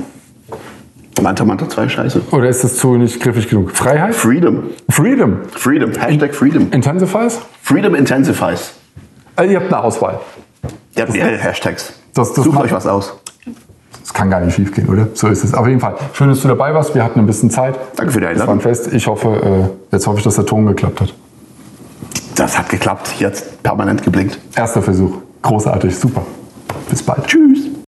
Manta 1.23 1.45
Manta 1.45 1.67
2 1.67 1.89
Scheiße. 1.89 2.21
Oder 2.31 2.49
ist 2.49 2.63
das 2.63 2.75
zu 2.77 2.95
nicht 2.97 3.19
griffig 3.21 3.47
genug? 3.49 3.71
Freiheit? 3.71 4.13
Freedom. 4.13 4.63
Freedom. 4.89 5.37
Freedom. 5.51 5.91
Hashtag 5.93 6.35
Freedom. 6.35 6.67
Intensifies? 6.71 7.39
Freedom 7.61 7.95
intensifies. 7.95 8.73
Äh, 9.37 9.51
ihr 9.51 9.59
habt 9.59 9.73
eine 9.73 9.83
Auswahl. 9.83 10.19
Ihr 10.95 11.03
habt 11.03 11.13
mehrere 11.13 11.37
Hashtags. 11.37 11.93
Das- 12.13 12.33
das 12.33 12.43
Sucht 12.45 12.59
euch 12.59 12.71
was 12.71 12.85
aus. 12.85 13.13
Das 14.01 14.13
kann 14.13 14.29
gar 14.29 14.41
nicht 14.41 14.53
schief 14.53 14.73
gehen, 14.73 14.87
oder? 14.89 15.07
So 15.13 15.27
ist 15.29 15.43
es. 15.43 15.53
Auf 15.53 15.65
jeden 15.65 15.79
Fall. 15.79 15.95
Schön, 16.13 16.27
dass 16.29 16.41
du 16.41 16.47
dabei 16.49 16.73
warst. 16.73 16.93
Wir 16.93 17.03
hatten 17.03 17.19
ein 17.19 17.25
bisschen 17.25 17.49
Zeit. 17.49 17.75
Danke 17.95 18.11
für 18.11 18.19
die 18.19 18.25
Das 18.27 18.35
war 18.39 18.47
ein 18.47 18.59
Einladung. 18.59 18.61
Fest. 18.61 18.93
Ich 18.93 19.07
hoffe, 19.07 19.69
äh, 19.89 19.93
jetzt 19.95 20.05
hoffe 20.05 20.17
ich, 20.19 20.23
dass 20.25 20.35
der 20.35 20.45
Ton 20.45 20.65
geklappt 20.67 20.99
hat. 21.01 21.13
Das 22.35 22.57
hat 22.57 22.67
geklappt. 22.69 23.15
Jetzt 23.19 23.63
permanent 23.63 24.03
geblinkt. 24.03 24.37
Erster 24.55 24.81
Versuch. 24.81 25.17
Großartig. 25.41 25.95
Super. 25.95 26.23
Bis 26.89 27.01
bald. 27.01 27.25
Tschüss. 27.27 27.59